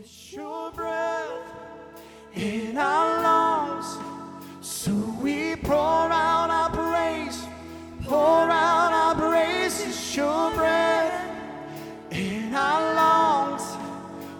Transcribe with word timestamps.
It's 0.00 0.32
your 0.32 0.70
breath 0.70 1.60
in 2.32 2.78
our 2.78 3.22
lungs. 3.22 3.98
So 4.62 4.92
we 5.20 5.56
pour 5.56 5.76
out 5.76 6.48
our 6.48 6.70
praise, 6.70 7.44
pour 8.04 8.18
out 8.18 8.92
our 8.94 9.14
praise. 9.14 9.78
It's 9.86 10.16
your 10.16 10.52
breath 10.52 11.12
in 12.10 12.54
our 12.54 12.94
lungs. 12.94 13.76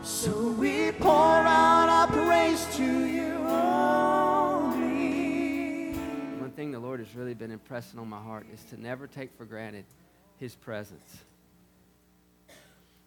So 0.03 0.53
we 0.53 0.93
pour 0.93 1.13
out 1.13 1.91
our 1.91 2.07
praise 2.07 2.67
to 2.77 3.05
you 3.05 3.35
only. 3.47 4.83
One 6.39 6.53
thing 6.53 6.73
the 6.73 6.79
Lord 6.79 7.01
has 7.01 7.15
really 7.15 7.35
been 7.35 7.51
impressing 7.51 8.01
on 8.01 8.09
my 8.09 8.23
heart 8.23 8.47
is 8.51 8.65
to 8.71 8.81
never 8.81 9.07
take 9.07 9.37
for 9.37 9.45
granted 9.45 9.85
His 10.39 10.55
presence. 10.55 11.19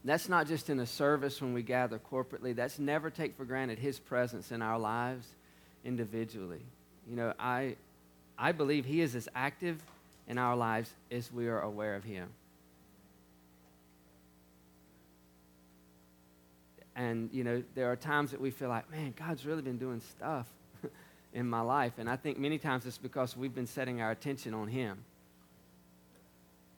That's 0.05 0.27
not 0.27 0.47
just 0.47 0.70
in 0.70 0.79
a 0.79 0.85
service 0.85 1.41
when 1.41 1.54
we 1.54 1.63
gather 1.63 1.97
corporately. 1.97 2.54
That's 2.54 2.77
never 2.77 3.09
take 3.09 3.37
for 3.37 3.46
granted 3.46 3.79
His 3.79 4.00
presence 4.00 4.51
in 4.51 4.61
our 4.61 4.78
lives 4.78 5.28
individually. 5.86 6.61
You 7.09 7.15
know, 7.15 7.33
I, 7.39 7.75
I 8.37 8.51
believe 8.51 8.86
He 8.86 9.00
is 9.00 9.15
as 9.15 9.29
active 9.33 9.81
in 10.28 10.37
our 10.37 10.55
lives 10.55 10.93
as 11.09 11.31
we 11.31 11.47
are 11.47 11.61
aware 11.61 11.95
of 11.95 12.04
Him. 12.04 12.29
And, 16.95 17.29
you 17.31 17.43
know, 17.43 17.64
there 17.73 17.92
are 17.92 17.95
times 17.95 18.31
that 18.31 18.42
we 18.42 18.51
feel 18.51 18.70
like, 18.70 18.92
man, 18.92 19.14
God's 19.17 19.45
really 19.45 19.61
been 19.61 19.78
doing 19.78 20.01
stuff 20.01 20.47
in 21.33 21.50
my 21.50 21.61
life. 21.61 21.93
And 21.97 22.09
I 22.09 22.17
think 22.17 22.37
many 22.37 22.57
times 22.57 22.86
it's 22.86 22.97
because 22.97 23.36
we've 23.37 23.56
been 23.56 23.67
setting 23.67 24.01
our 24.01 24.11
attention 24.11 24.54
on 24.54 24.67
Him. 24.67 24.97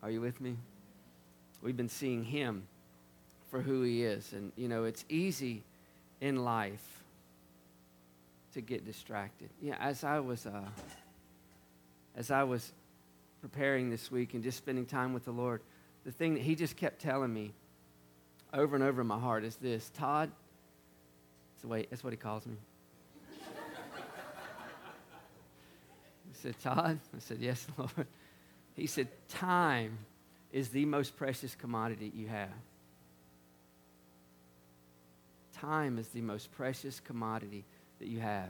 Are 0.03 0.12
you 0.12 0.22
with 0.22 0.39
me? 0.39 0.55
We've 1.62 1.76
been 1.76 1.89
seeing 1.89 2.23
Him 2.23 2.67
for 3.49 3.62
who 3.62 3.81
He 3.84 4.04
is. 4.04 4.34
And, 4.34 4.52
you 4.55 4.67
know, 4.67 4.84
it's 4.84 5.05
easy 5.09 5.63
in 6.22 6.44
life 6.44 7.03
to 8.53 8.61
get 8.61 8.86
distracted. 8.86 9.50
Yeah, 9.61 9.75
as 9.80 10.03
I 10.03 10.20
was, 10.20 10.45
uh, 10.45 10.61
as 12.16 12.31
I 12.31 12.44
was 12.44 12.72
preparing 13.42 13.89
this 13.89 14.09
week 14.09 14.33
and 14.33 14.44
just 14.44 14.58
spending 14.58 14.86
time 14.86 15.14
with 15.14 15.25
the 15.25 15.31
Lord, 15.31 15.61
the 16.05 16.11
thing 16.11 16.36
that 16.36 16.44
He 16.44 16.55
just 16.55 16.78
kept 16.78 17.00
telling 17.00 17.33
me 17.33 17.52
over 18.53 18.75
and 18.75 18.83
over 18.83 19.02
in 19.02 19.08
my 19.08 19.20
heart 19.20 19.44
is 19.44 19.58
this 19.58 19.92
Todd, 19.94 20.31
that's, 21.53 21.61
the 21.61 21.67
way, 21.67 21.86
that's 21.89 22.03
what 22.03 22.14
He 22.14 22.17
calls 22.17 22.45
me. 22.45 22.55
He 26.31 26.42
said, 26.42 26.59
Todd? 26.61 27.00
I 27.16 27.20
said, 27.20 27.38
Yes, 27.39 27.66
Lord. 27.77 28.08
He 28.75 28.88
said, 28.88 29.08
Time 29.30 29.98
is 30.52 30.70
the 30.70 30.86
most 30.86 31.17
precious 31.17 31.55
commodity 31.55 32.11
you 32.16 32.27
have. 32.27 32.50
Time 35.59 35.98
is 35.98 36.08
the 36.09 36.22
most 36.22 36.52
precious 36.52 37.00
commodity 37.00 37.64
that 38.00 38.08
you 38.08 38.20
have. 38.20 38.50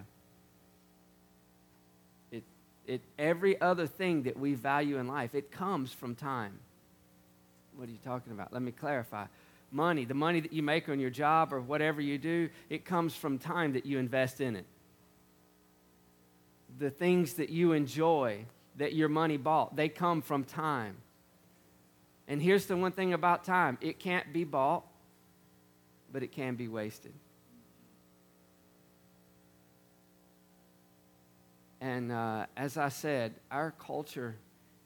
It, 2.31 2.43
it, 2.87 3.01
every 3.19 3.59
other 3.61 3.85
thing 3.85 4.23
that 4.23 4.39
we 4.39 4.55
value 4.55 4.97
in 4.97 5.07
life, 5.07 5.35
it 5.35 5.51
comes 5.51 5.93
from 5.93 6.15
time. 6.15 6.59
What 7.75 7.87
are 7.89 7.91
you 7.91 7.99
talking 8.03 8.33
about? 8.33 8.51
Let 8.51 8.61
me 8.61 8.71
clarify. 8.71 9.25
Money, 9.71 10.05
the 10.05 10.13
money 10.13 10.39
that 10.39 10.53
you 10.53 10.63
make 10.63 10.89
on 10.89 10.99
your 10.99 11.09
job 11.09 11.53
or 11.53 11.61
whatever 11.61 12.01
you 12.01 12.17
do, 12.17 12.49
it 12.69 12.85
comes 12.85 13.15
from 13.15 13.37
time 13.37 13.73
that 13.73 13.85
you 13.85 13.99
invest 13.99 14.41
in 14.41 14.55
it. 14.55 14.65
The 16.79 16.89
things 16.89 17.35
that 17.35 17.49
you 17.49 17.73
enjoy, 17.73 18.45
that 18.77 18.93
your 18.93 19.09
money 19.09 19.37
bought, 19.37 19.75
they 19.75 19.89
come 19.89 20.21
from 20.21 20.43
time. 20.43 20.97
And 22.27 22.41
here's 22.41 22.65
the 22.65 22.75
one 22.75 22.91
thing 22.91 23.13
about 23.13 23.43
time 23.43 23.77
it 23.81 23.99
can't 23.99 24.33
be 24.33 24.43
bought, 24.43 24.85
but 26.15 26.23
it 26.23 26.31
can 26.31 26.55
be 26.55 26.69
wasted. 26.69 27.11
And 31.81 32.09
uh, 32.09 32.45
as 32.55 32.77
I 32.77 32.87
said, 32.87 33.33
our 33.51 33.71
culture 33.71 34.37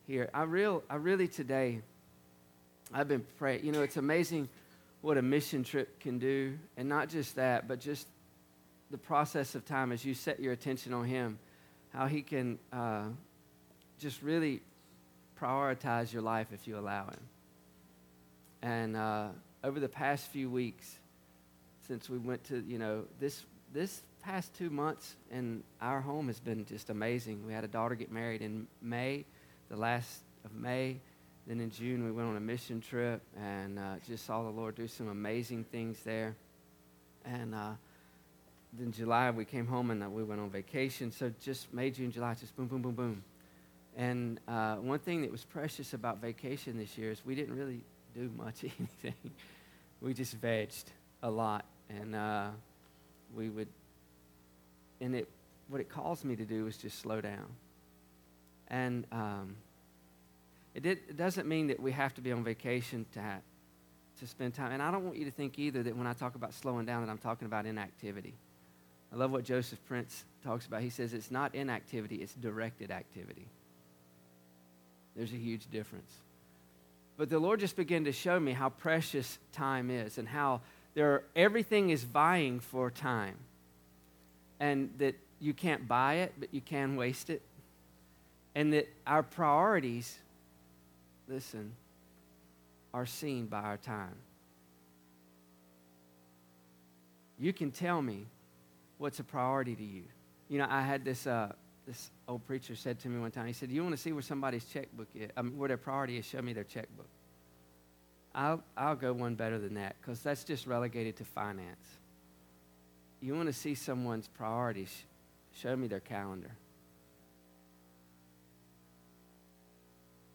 here, 0.08 0.32
I, 0.34 0.42
real, 0.46 0.82
I 0.90 0.96
really 0.96 1.28
today, 1.28 1.82
I've 2.92 3.08
been 3.08 3.24
praying. 3.38 3.64
You 3.64 3.72
know, 3.72 3.84
it's 3.84 3.98
amazing 3.98 4.50
what 5.02 5.20
a 5.20 5.22
mission 5.22 5.64
trip 5.64 6.00
can 6.00 6.18
do. 6.18 6.58
And 6.78 6.90
not 6.90 7.10
just 7.10 7.36
that, 7.36 7.68
but 7.68 7.80
just 7.80 8.08
the 8.90 8.98
process 8.98 9.54
of 9.54 9.66
time 9.66 9.92
as 9.92 10.04
you 10.04 10.16
set 10.16 10.40
your 10.40 10.54
attention 10.54 10.96
on 10.96 11.06
Him, 11.06 11.38
how 11.94 12.08
He 12.08 12.24
can 12.24 12.58
uh, 12.74 13.04
just 14.00 14.24
really 14.24 14.62
prioritize 15.40 16.12
your 16.12 16.24
life 16.24 16.48
if 16.54 16.68
you 16.68 16.80
allow 16.80 17.06
Him. 17.06 17.22
And 18.64 18.98
uh, 18.98 19.28
over 19.64 19.80
the 19.80 19.90
past 19.90 20.26
few 20.32 20.50
weeks, 20.50 20.96
since 21.90 22.08
we 22.08 22.20
went 22.20 22.44
to, 22.44 22.64
you 22.68 22.78
know, 22.78 23.04
this, 23.20 23.48
this 23.74 24.04
past 24.22 24.54
two 24.54 24.70
months 24.70 25.16
in 25.32 25.64
our 25.82 26.00
home 26.00 26.28
has 26.28 26.40
been 26.40 26.64
just 26.64 26.92
amazing. 26.92 27.44
We 27.48 27.52
had 27.52 27.64
a 27.64 27.68
daughter 27.68 27.96
get 27.96 28.12
married 28.12 28.44
in 28.44 28.68
May, 28.80 29.26
the 29.70 29.76
last 29.76 30.22
of 30.46 30.54
May. 30.54 31.00
Then 31.48 31.60
in 31.60 31.72
June, 31.72 32.06
we 32.06 32.12
went 32.12 32.30
on 32.30 32.38
a 32.38 32.40
mission 32.40 32.80
trip 32.80 33.24
and 33.36 33.80
uh, 33.80 33.96
just 34.08 34.28
saw 34.28 34.44
the 34.44 34.52
Lord 34.52 34.76
do 34.76 34.88
some 34.88 35.08
amazing 35.08 35.64
things 35.64 35.98
there. 36.04 36.36
And 37.26 37.56
uh, 37.56 37.72
then 38.72 38.92
July, 38.92 39.32
we 39.32 39.44
came 39.44 39.66
home 39.66 39.90
and 39.90 40.04
uh, 40.04 40.10
we 40.12 40.24
went 40.24 40.42
on 40.42 40.52
vacation. 40.52 41.12
So 41.12 41.34
just 41.42 41.74
May, 41.74 41.90
June, 41.90 42.12
July, 42.12 42.36
just 42.36 42.56
boom, 42.56 42.68
boom, 42.68 42.84
boom, 42.84 42.94
boom. 42.94 43.24
And 43.98 44.40
uh, 44.48 44.76
one 44.76 45.00
thing 45.00 45.24
that 45.24 45.32
was 45.32 45.44
precious 45.44 45.96
about 45.96 46.22
vacation 46.22 46.78
this 46.78 47.00
year 47.00 47.10
is 47.10 47.26
we 47.26 47.34
didn't 47.34 47.58
really 47.58 47.82
do 48.14 48.30
much 48.38 48.64
anything. 48.80 49.32
we 50.02 50.14
just 50.14 50.40
vegged 50.40 50.84
a 51.24 51.32
lot. 51.32 51.66
And 51.90 52.16
uh, 52.16 52.50
we 53.36 53.50
would, 53.50 53.68
and 55.02 55.16
it, 55.16 55.28
what 55.68 55.82
it 55.82 55.90
caused 55.90 56.26
me 56.26 56.36
to 56.36 56.46
do 56.46 56.66
was 56.66 56.78
just 56.78 57.00
slow 57.00 57.22
down. 57.22 57.46
And 58.68 59.06
um, 59.12 59.56
it, 60.76 60.84
did, 60.84 61.00
it 61.10 61.18
doesn't 61.18 61.48
mean 61.48 61.68
that 61.68 61.80
we 61.80 61.92
have 61.92 62.14
to 62.16 62.22
be 62.22 62.32
on 62.32 62.44
vacation 62.44 63.06
to, 63.14 63.22
to 64.20 64.28
spend 64.28 64.54
time. 64.54 64.72
And 64.72 64.82
I 64.82 64.92
don't 64.92 65.06
want 65.06 65.18
you 65.18 65.26
to 65.26 65.32
think 65.32 65.58
either 65.58 65.82
that 65.84 65.96
when 65.96 66.08
I 66.08 66.14
talk 66.14 66.36
about 66.36 66.54
slowing 66.54 66.86
down 66.86 67.06
that 67.06 67.12
I'm 67.12 67.18
talking 67.18 67.46
about 67.46 67.66
inactivity. 67.66 68.34
I 69.12 69.16
love 69.16 69.32
what 69.32 69.44
Joseph 69.44 69.80
Prince 69.88 70.24
talks 70.44 70.68
about. 70.68 70.82
He 70.82 70.92
says 70.92 71.14
it's 71.14 71.32
not 71.32 71.56
inactivity, 71.56 72.18
it's 72.18 72.34
directed 72.36 72.92
activity. 72.92 73.48
There's 75.16 75.34
a 75.34 75.38
huge 75.38 75.70
difference. 75.72 76.12
But 77.18 77.30
the 77.30 77.40
Lord 77.40 77.60
just 77.60 77.76
began 77.76 78.06
to 78.06 78.12
show 78.12 78.40
me 78.40 78.54
how 78.54 78.70
precious 78.70 79.40
time 79.52 79.90
is 79.90 80.18
and 80.18 80.28
how 80.28 80.62
there 80.94 81.14
are, 81.14 81.24
everything 81.36 81.90
is 81.90 82.04
vying 82.04 82.60
for 82.60 82.90
time. 82.90 83.36
And 84.60 84.90
that 84.98 85.16
you 85.40 85.54
can't 85.54 85.88
buy 85.88 86.16
it, 86.16 86.34
but 86.38 86.54
you 86.54 86.62
can 86.62 86.96
waste 86.96 87.30
it. 87.30 87.42
And 88.56 88.74
that 88.74 88.90
our 89.08 89.24
priorities, 89.24 90.18
listen, 91.28 91.72
are 92.94 93.06
seen 93.06 93.46
by 93.46 93.62
our 93.62 93.78
time. 93.78 94.16
You 97.40 97.54
can 97.54 97.72
tell 97.72 98.02
me 98.02 98.26
what's 98.98 99.20
a 99.20 99.24
priority 99.24 99.76
to 99.76 99.84
you. 99.84 100.04
You 100.50 100.58
know, 100.58 100.68
I 100.70 100.82
had 100.82 101.06
this, 101.06 101.26
uh, 101.26 101.54
this 101.88 102.10
old 102.28 102.46
preacher 102.46 102.76
said 102.76 103.00
to 103.00 103.10
me 103.10 103.20
one 103.20 103.32
time, 103.32 103.48
he 103.48 103.54
said, 103.54 103.72
You 103.72 103.82
want 103.84 103.96
to 103.96 104.02
see 104.02 104.12
where 104.12 104.22
somebody's 104.22 104.66
checkbook 104.66 105.08
is, 105.16 105.30
I 105.38 105.42
mean, 105.42 105.58
where 105.58 105.70
their 105.70 105.78
priority 105.78 106.18
is, 106.18 106.26
show 106.26 106.42
me 106.42 106.52
their 106.52 106.66
checkbook. 106.66 107.08
I'll, 108.40 108.64
I'll 108.78 108.96
go 108.96 109.12
one 109.12 109.36
better 109.36 109.60
than 109.60 109.74
that 109.74 109.98
because 110.00 110.22
that's 110.22 110.46
just 110.46 110.66
relegated 110.66 111.18
to 111.18 111.26
finance. 111.26 111.86
You 113.22 113.36
want 113.36 113.48
to 113.48 113.54
see 113.54 113.76
someone's 113.76 114.30
priorities, 114.30 115.04
show 115.54 115.76
me 115.76 115.88
their 115.88 116.00
calendar. 116.00 116.52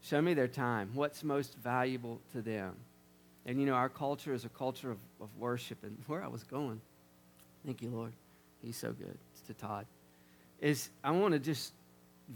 Show 0.02 0.20
me 0.20 0.34
their 0.34 0.48
time. 0.48 0.90
What's 0.92 1.24
most 1.24 1.56
valuable 1.56 2.20
to 2.32 2.42
them? 2.42 2.74
And 3.46 3.58
you 3.58 3.64
know, 3.64 3.72
our 3.72 3.88
culture 3.88 4.34
is 4.34 4.44
a 4.44 4.50
culture 4.50 4.90
of, 4.90 4.98
of 5.18 5.30
worship. 5.38 5.78
And 5.82 5.96
where 6.06 6.22
I 6.22 6.28
was 6.28 6.42
going, 6.42 6.82
thank 7.64 7.80
you, 7.80 7.88
Lord. 7.88 8.12
He's 8.60 8.76
so 8.76 8.92
good. 8.92 9.16
It's 9.32 9.40
to 9.46 9.54
Todd. 9.54 9.86
Is 10.60 10.90
I 11.02 11.12
want 11.12 11.32
to 11.32 11.38
just 11.38 11.72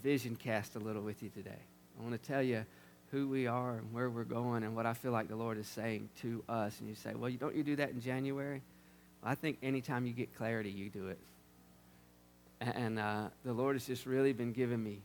vision 0.03 0.35
cast 0.35 0.77
a 0.77 0.79
little 0.79 1.03
with 1.03 1.23
you 1.23 1.29
today. 1.29 1.61
I 1.99 2.03
want 2.03 2.15
to 2.21 2.27
tell 2.27 2.43
you 2.43 2.65
who 3.11 3.29
we 3.29 3.47
are 3.47 3.77
and 3.79 3.93
where 3.93 4.11
we're 4.11 4.25
going 4.25 4.63
and 4.63 4.77
what 4.77 4.87
I 4.87 4.93
feel 4.93 5.13
like 5.13 5.29
the 5.29 5.37
Lord 5.37 5.59
is 5.59 5.67
saying 5.67 6.09
to 6.23 6.43
us. 6.49 6.79
And 6.81 6.89
you 6.89 6.95
say, 6.95 7.15
well, 7.15 7.31
don't 7.31 7.55
you 7.55 7.63
do 7.63 7.77
that 7.77 7.91
in 7.91 8.01
January? 8.01 8.61
Well, 9.23 9.33
I 9.33 9.35
think 9.35 9.59
anytime 9.63 10.07
you 10.07 10.13
get 10.13 10.37
clarity, 10.37 10.71
you 10.71 10.91
do 10.91 11.09
it. 11.09 11.19
And 12.61 12.99
uh, 12.99 13.29
the 13.45 13.53
Lord 13.53 13.77
has 13.77 13.87
just 13.87 14.05
really 14.05 14.33
been 14.33 14.53
giving 14.53 14.83
me 14.83 14.99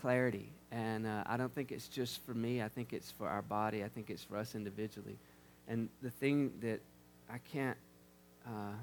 clarity. 0.00 0.50
And 0.70 1.06
uh, 1.06 1.24
I 1.26 1.36
don't 1.36 1.54
think 1.54 1.72
it's 1.72 1.88
just 1.88 2.24
for 2.24 2.34
me. 2.34 2.62
I 2.62 2.68
think 2.68 2.92
it's 2.92 3.10
for 3.10 3.28
our 3.28 3.42
body. 3.42 3.82
I 3.82 3.88
think 3.88 4.10
it's 4.10 4.22
for 4.22 4.36
us 4.36 4.54
individually. 4.54 5.16
And 5.68 5.88
the 6.02 6.10
thing 6.10 6.52
that 6.60 6.80
I 7.30 7.38
can't 7.52 7.78
uh, 8.46 8.74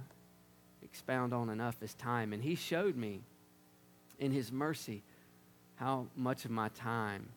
expound 0.83 1.33
on 1.33 1.49
enough 1.49 1.81
is 1.81 1.93
time. 1.93 2.33
And 2.33 2.43
He 2.43 2.55
showed 2.55 2.95
me 2.95 3.21
in 4.17 4.31
His 4.31 4.51
mercy 4.51 5.01
how 5.75 6.07
much 6.15 6.45
of 6.45 6.51
my 6.51 6.69
time 6.69 7.29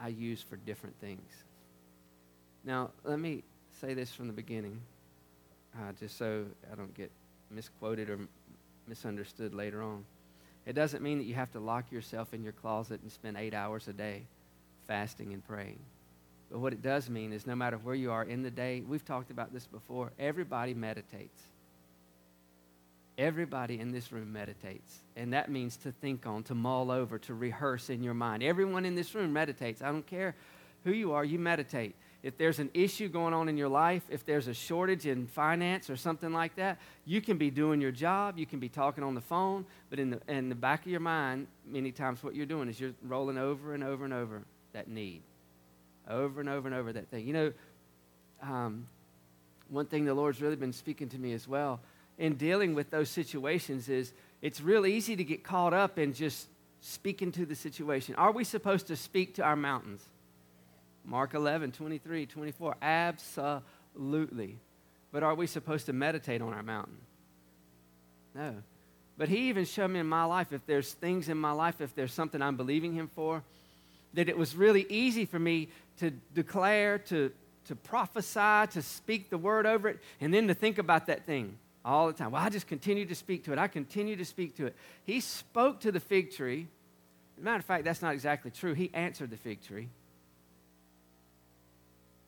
I 0.00 0.08
use 0.08 0.42
for 0.42 0.56
different 0.56 0.98
things. 1.00 1.30
Now, 2.64 2.90
let 3.04 3.18
me 3.18 3.44
say 3.80 3.94
this 3.94 4.12
from 4.12 4.26
the 4.26 4.32
beginning. 4.32 4.80
uh, 5.76 5.92
just 5.98 6.16
so 6.18 6.44
I 6.72 6.74
don't 6.74 6.94
get 6.94 7.10
misquoted 7.50 8.10
or 8.10 8.18
misunderstood 8.88 9.54
later 9.54 9.82
on. 9.82 10.04
It 10.66 10.74
doesn't 10.74 11.02
mean 11.02 11.18
that 11.18 11.24
you 11.24 11.34
have 11.34 11.52
to 11.52 11.60
lock 11.60 11.92
yourself 11.92 12.34
in 12.34 12.42
your 12.42 12.52
closet 12.52 13.00
and 13.02 13.12
spend 13.12 13.36
eight 13.36 13.54
hours 13.54 13.88
a 13.88 13.92
day 13.92 14.22
fasting 14.88 15.32
and 15.32 15.46
praying. 15.46 15.78
But 16.50 16.60
what 16.60 16.72
it 16.72 16.82
does 16.82 17.10
mean 17.10 17.32
is 17.32 17.46
no 17.46 17.56
matter 17.56 17.76
where 17.78 17.94
you 17.94 18.12
are 18.12 18.24
in 18.24 18.42
the 18.42 18.50
day, 18.50 18.82
we've 18.86 19.04
talked 19.04 19.30
about 19.30 19.52
this 19.52 19.66
before, 19.66 20.12
everybody 20.18 20.74
meditates. 20.74 21.42
Everybody 23.18 23.80
in 23.80 23.92
this 23.92 24.12
room 24.12 24.32
meditates. 24.32 25.00
And 25.16 25.32
that 25.32 25.50
means 25.50 25.76
to 25.78 25.92
think 25.92 26.26
on, 26.26 26.42
to 26.44 26.54
mull 26.54 26.90
over, 26.90 27.18
to 27.20 27.34
rehearse 27.34 27.88
in 27.88 28.02
your 28.02 28.14
mind. 28.14 28.42
Everyone 28.42 28.84
in 28.84 28.94
this 28.94 29.14
room 29.14 29.32
meditates. 29.32 29.80
I 29.80 29.86
don't 29.86 30.06
care 30.06 30.34
who 30.84 30.92
you 30.92 31.12
are, 31.12 31.24
you 31.24 31.38
meditate. 31.38 31.96
If 32.22 32.36
there's 32.36 32.58
an 32.58 32.70
issue 32.74 33.08
going 33.08 33.32
on 33.32 33.48
in 33.48 33.56
your 33.56 33.68
life, 33.68 34.02
if 34.10 34.26
there's 34.26 34.48
a 34.48 34.54
shortage 34.54 35.06
in 35.06 35.26
finance 35.26 35.88
or 35.88 35.96
something 35.96 36.32
like 36.32 36.56
that, 36.56 36.78
you 37.04 37.20
can 37.20 37.38
be 37.38 37.50
doing 37.50 37.80
your 37.80 37.92
job, 37.92 38.38
you 38.38 38.46
can 38.46 38.58
be 38.58 38.68
talking 38.68 39.04
on 39.04 39.14
the 39.14 39.20
phone, 39.20 39.64
but 39.90 39.98
in 39.98 40.10
the, 40.10 40.20
in 40.28 40.48
the 40.48 40.54
back 40.54 40.84
of 40.84 40.90
your 40.90 41.00
mind, 41.00 41.46
many 41.66 41.92
times 41.92 42.22
what 42.22 42.34
you're 42.34 42.46
doing 42.46 42.68
is 42.68 42.80
you're 42.80 42.94
rolling 43.02 43.38
over 43.38 43.74
and 43.74 43.84
over 43.84 44.04
and 44.04 44.12
over 44.12 44.42
that 44.72 44.88
need. 44.88 45.22
Over 46.08 46.40
and 46.40 46.48
over 46.48 46.68
and 46.68 46.76
over 46.76 46.92
that 46.92 47.08
thing. 47.08 47.26
You 47.26 47.32
know, 47.32 47.52
um, 48.42 48.86
one 49.68 49.86
thing 49.86 50.04
the 50.04 50.14
Lord's 50.14 50.42
really 50.42 50.56
been 50.56 50.72
speaking 50.72 51.08
to 51.10 51.18
me 51.18 51.32
as 51.32 51.48
well 51.48 51.80
in 52.18 52.34
dealing 52.34 52.74
with 52.74 52.90
those 52.90 53.10
situations 53.10 53.88
is 53.88 54.12
it's 54.42 54.60
real 54.60 54.86
easy 54.86 55.16
to 55.16 55.24
get 55.24 55.44
caught 55.44 55.74
up 55.74 55.98
in 55.98 56.12
just 56.12 56.48
speaking 56.80 57.32
to 57.32 57.44
the 57.46 57.54
situation. 57.54 58.14
Are 58.14 58.32
we 58.32 58.44
supposed 58.44 58.86
to 58.88 58.96
speak 58.96 59.34
to 59.34 59.42
our 59.42 59.56
mountains? 59.56 60.02
Mark 61.04 61.34
11, 61.34 61.72
23, 61.72 62.26
24. 62.26 62.76
Absolutely. 62.82 64.58
But 65.12 65.22
are 65.22 65.34
we 65.34 65.46
supposed 65.46 65.86
to 65.86 65.92
meditate 65.92 66.42
on 66.42 66.52
our 66.52 66.62
mountain? 66.62 66.98
No. 68.34 68.54
But 69.16 69.28
he 69.28 69.48
even 69.48 69.64
showed 69.64 69.88
me 69.88 70.00
in 70.00 70.06
my 70.06 70.24
life, 70.24 70.52
if 70.52 70.66
there's 70.66 70.92
things 70.92 71.28
in 71.28 71.38
my 71.38 71.52
life, 71.52 71.80
if 71.80 71.94
there's 71.94 72.12
something 72.12 72.42
I'm 72.42 72.56
believing 72.56 72.92
him 72.92 73.08
for, 73.14 73.42
that 74.14 74.28
it 74.28 74.36
was 74.36 74.56
really 74.56 74.86
easy 74.88 75.24
for 75.24 75.38
me 75.38 75.68
to 75.98 76.10
declare, 76.34 76.98
to, 76.98 77.32
to 77.66 77.76
prophesy, 77.76 78.70
to 78.72 78.82
speak 78.82 79.30
the 79.30 79.38
word 79.38 79.64
over 79.64 79.88
it, 79.88 80.00
and 80.20 80.34
then 80.34 80.48
to 80.48 80.54
think 80.54 80.78
about 80.78 81.06
that 81.06 81.24
thing 81.24 81.56
all 81.86 82.08
the 82.08 82.12
time. 82.12 82.32
Well, 82.32 82.42
I 82.42 82.48
just 82.48 82.66
continue 82.66 83.06
to 83.06 83.14
speak 83.14 83.44
to 83.44 83.52
it. 83.52 83.58
I 83.58 83.68
continue 83.68 84.16
to 84.16 84.24
speak 84.24 84.56
to 84.56 84.66
it. 84.66 84.76
He 85.04 85.20
spoke 85.20 85.80
to 85.80 85.92
the 85.92 86.00
fig 86.00 86.32
tree. 86.32 86.66
Matter 87.38 87.58
of 87.58 87.64
fact, 87.64 87.84
that's 87.84 88.02
not 88.02 88.12
exactly 88.12 88.50
true. 88.50 88.74
He 88.74 88.90
answered 88.92 89.30
the 89.30 89.36
fig 89.36 89.62
tree. 89.62 89.88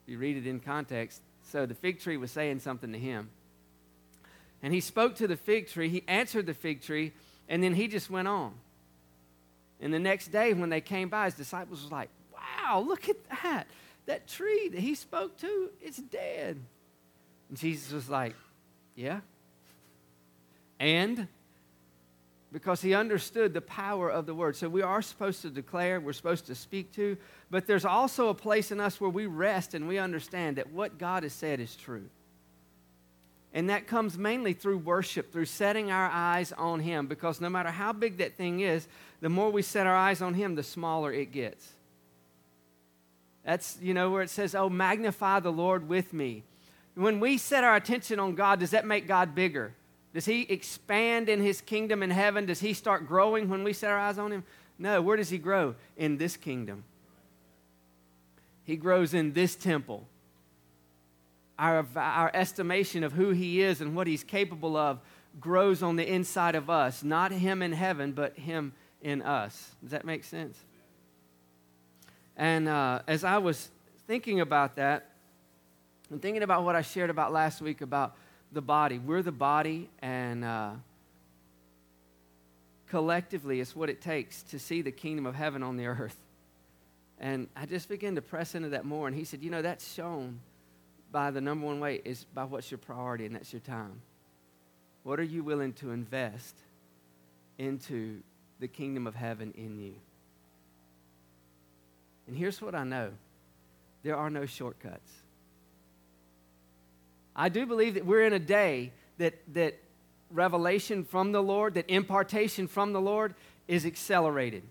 You 0.07 0.17
read 0.19 0.37
it 0.37 0.47
in 0.47 0.61
context, 0.61 1.21
so 1.51 1.67
the 1.67 1.75
fig 1.75 2.01
tree 2.01 2.17
was 2.17 2.31
saying 2.31 2.61
something 2.61 2.93
to 2.93 2.99
him. 2.99 3.31
And 4.63 4.73
he 4.73 4.81
spoke 4.81 5.17
to 5.17 5.27
the 5.27 5.37
fig 5.37 5.69
tree, 5.69 5.89
he 5.89 6.03
answered 6.09 6.47
the 6.47 6.55
fig 6.55 6.83
tree, 6.83 7.13
and 7.49 7.63
then 7.63 7.75
he 7.75 7.89
just 7.89 8.09
went 8.09 8.29
on. 8.29 8.55
And 9.81 9.93
the 9.93 9.99
next 9.99 10.29
day, 10.29 10.55
when 10.55 10.71
they 10.71 10.81
came 10.81 11.09
by, 11.09 11.27
his 11.27 11.35
disciples 11.35 11.83
was 11.83 11.93
like, 11.93 12.09
Wow, 12.33 12.81
look 12.81 13.09
at 13.09 13.17
that. 13.43 13.67
That 14.07 14.27
tree 14.27 14.69
that 14.69 14.81
he 14.81 14.95
spoke 14.95 15.37
to, 15.39 15.71
it's 15.83 15.99
dead. 15.99 16.59
And 17.49 17.59
Jesus 17.59 17.93
was 17.93 18.09
like, 18.09 18.35
Yeah, 18.97 19.21
and 20.79 21.29
because 22.53 22.81
he 22.81 22.95
understood 22.95 23.53
the 23.53 23.61
power 23.61 24.11
of 24.11 24.27
the 24.27 24.35
word. 24.35 24.57
So 24.57 24.69
we 24.69 24.83
are 24.83 25.03
supposed 25.03 25.43
to 25.43 25.51
declare, 25.51 26.01
we're 26.01 26.15
supposed 26.15 26.47
to 26.47 26.55
speak 26.55 26.93
to, 26.95 27.17
but 27.51 27.67
there's 27.67 27.85
also 27.85 28.29
a 28.29 28.35
place 28.35 28.71
in 28.71 28.81
us 28.81 29.01
where 29.01 29.11
we 29.11 29.27
rest 29.27 29.75
and 29.75 29.87
we 29.87 29.99
understand 29.99 30.57
that 30.57 30.73
what 30.73 30.99
God 30.99 31.25
has 31.25 31.33
said 31.33 31.61
is 31.61 31.77
true. 31.77 32.09
And 33.53 33.71
that 33.71 33.87
comes 33.87 34.17
mainly 34.17 34.53
through 34.53 34.79
worship, 34.79 35.33
through 35.33 35.47
setting 35.47 35.91
our 35.91 36.11
eyes 36.11 36.53
on 36.53 36.81
Him, 36.81 37.07
because 37.07 37.41
no 37.41 37.49
matter 37.49 37.71
how 37.71 37.93
big 37.93 38.19
that 38.19 38.37
thing 38.37 38.61
is, 38.61 38.87
the 39.21 39.29
more 39.29 39.51
we 39.51 39.63
set 39.63 39.87
our 39.87 39.97
eyes 39.97 40.21
on 40.21 40.35
Him, 40.35 40.55
the 40.55 40.63
smaller 40.63 41.13
it 41.13 41.33
gets. 41.33 41.73
That's, 43.45 43.79
you 43.81 43.95
know, 43.95 44.11
where 44.11 44.23
it 44.23 44.31
says, 44.31 44.55
Oh, 44.55 44.69
magnify 44.69 45.41
the 45.41 45.53
Lord 45.53 45.89
with 45.89 46.13
me. 46.13 46.45
When 46.95 47.21
we 47.21 47.39
set 47.39 47.65
our 47.65 47.77
attention 47.77 48.21
on 48.21 48.35
God, 48.35 48.61
does 48.61 48.71
that 48.71 48.87
make 48.87 49.07
God 49.07 49.35
bigger? 49.35 49.73
Does 50.15 50.25
he 50.25 50.43
expand 50.43 51.29
in 51.29 51.41
his 51.41 51.61
kingdom 51.61 52.03
in 52.03 52.11
heaven? 52.11 52.47
Does 52.47 52.61
he 52.61 52.73
start 52.73 53.07
growing 53.07 53.49
when 53.49 53.63
we 53.63 53.73
set 53.73 53.91
our 53.91 53.99
eyes 53.99 54.19
on 54.19 54.33
him? 54.33 54.45
No. 54.79 55.03
Where 55.03 55.17
does 55.17 55.31
he 55.31 55.39
grow? 55.39 55.75
In 55.97 56.17
this 56.17 56.37
kingdom. 56.37 56.85
He 58.65 58.77
grows 58.77 59.15
in 59.15 59.33
this 59.33 59.55
temple. 59.55 60.07
Our, 61.59 61.87
our 61.97 62.31
estimation 62.35 63.03
of 63.03 63.13
who 63.13 63.31
he 63.31 63.61
is 63.61 63.81
and 63.81 63.95
what 63.95 64.07
he's 64.07 64.25
capable 64.25 64.77
of 64.77 65.01
grows 65.41 65.83
on 65.83 65.97
the 65.97 66.09
inside 66.09 66.55
of 66.55 66.71
us. 66.71 67.03
Not 67.03 67.33
him 67.33 67.63
in 67.63 67.73
heaven, 67.73 68.13
but 68.13 68.37
him 68.39 68.73
in 69.03 69.23
us. 69.23 69.73
Does 69.83 69.91
that 69.91 70.05
make 70.05 70.25
sense? 70.25 70.59
And 72.37 72.69
uh, 72.69 73.01
as 73.07 73.25
I 73.25 73.39
was 73.39 73.71
thinking 74.07 74.41
about 74.41 74.77
that, 74.77 75.11
and 76.11 76.23
thinking 76.23 76.43
about 76.43 76.65
what 76.65 76.75
I 76.75 76.83
shared 76.83 77.11
about 77.11 77.33
last 77.33 77.61
week 77.61 77.81
about 77.81 78.17
the 78.53 78.63
body. 78.63 78.99
We're 78.99 79.23
the 79.23 79.33
body, 79.33 79.89
and 80.01 80.45
uh, 80.45 80.71
collectively, 82.89 83.61
it's 83.61 83.77
what 83.77 83.91
it 83.91 84.01
takes 84.01 84.43
to 84.45 84.59
see 84.59 84.83
the 84.83 84.93
kingdom 84.93 85.27
of 85.27 85.35
heaven 85.35 85.63
on 85.63 85.77
the 85.77 85.87
earth. 85.87 86.17
And 87.21 87.49
I 87.57 87.67
just 87.67 87.89
began 87.89 88.15
to 88.15 88.23
press 88.23 88.55
into 88.55 88.71
that 88.71 88.85
more. 88.85 89.09
And 89.09 89.17
he 89.17 89.25
said, 89.25 89.43
You 89.43 89.51
know, 89.51 89.63
that's 89.63 89.93
shown 89.93 90.41
by 91.11 91.31
the 91.31 91.41
number 91.41 91.67
one 91.67 91.81
way 91.81 92.01
is 92.05 92.25
by 92.35 92.45
what's 92.45 92.71
your 92.71 92.79
priority, 92.79 93.27
and 93.27 93.35
that's 93.35 93.53
your 93.53 93.61
time. 93.61 94.01
What 95.03 95.19
are 95.19 95.25
you 95.25 95.43
willing 95.43 95.73
to 95.75 95.91
invest 95.91 96.55
into 97.57 98.21
the 98.61 98.69
kingdom 98.69 99.07
of 99.07 99.15
heaven 99.15 99.53
in 99.57 99.79
you? 99.79 99.95
And 102.27 102.37
here's 102.37 102.61
what 102.61 102.75
I 102.75 102.85
know 102.85 103.11
there 104.03 104.17
are 104.17 104.31
no 104.31 104.47
shortcuts. 104.47 105.11
I 107.39 107.49
do 107.49 107.67
believe 107.67 107.95
that 107.95 108.05
we're 108.05 108.25
in 108.25 108.33
a 108.33 108.41
day 108.41 108.91
that, 109.19 109.35
that 109.55 109.79
revelation 110.33 111.05
from 111.05 111.31
the 111.31 111.41
Lord, 111.41 111.75
that 111.75 111.89
impartation 111.89 112.67
from 112.67 112.93
the 112.93 113.01
Lord 113.01 113.35
is 113.69 113.87
accelerated. 113.87 114.65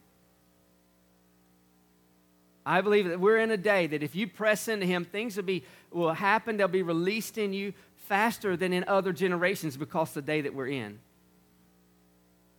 I 2.65 2.81
believe 2.81 3.07
that 3.07 3.21
we're 3.21 3.37
in 3.37 3.51
a 3.51 3.57
day 3.57 3.87
that 3.87 4.03
if 4.03 4.13
you 4.13 4.27
press 4.27 4.67
into 4.67 4.85
Him, 4.85 5.05
things 5.05 5.37
will, 5.37 5.45
be, 5.45 5.63
will 5.91 6.11
happen, 6.11 6.57
they'll 6.57 6.67
be 6.67 6.81
released 6.81 7.37
in 7.37 7.53
you 7.53 7.73
faster 7.95 8.57
than 8.57 8.73
in 8.73 8.83
other 8.85 9.13
generations 9.13 9.77
because 9.77 10.11
the 10.11 10.21
day 10.21 10.41
that 10.41 10.53
we're 10.53 10.67
in. 10.67 10.99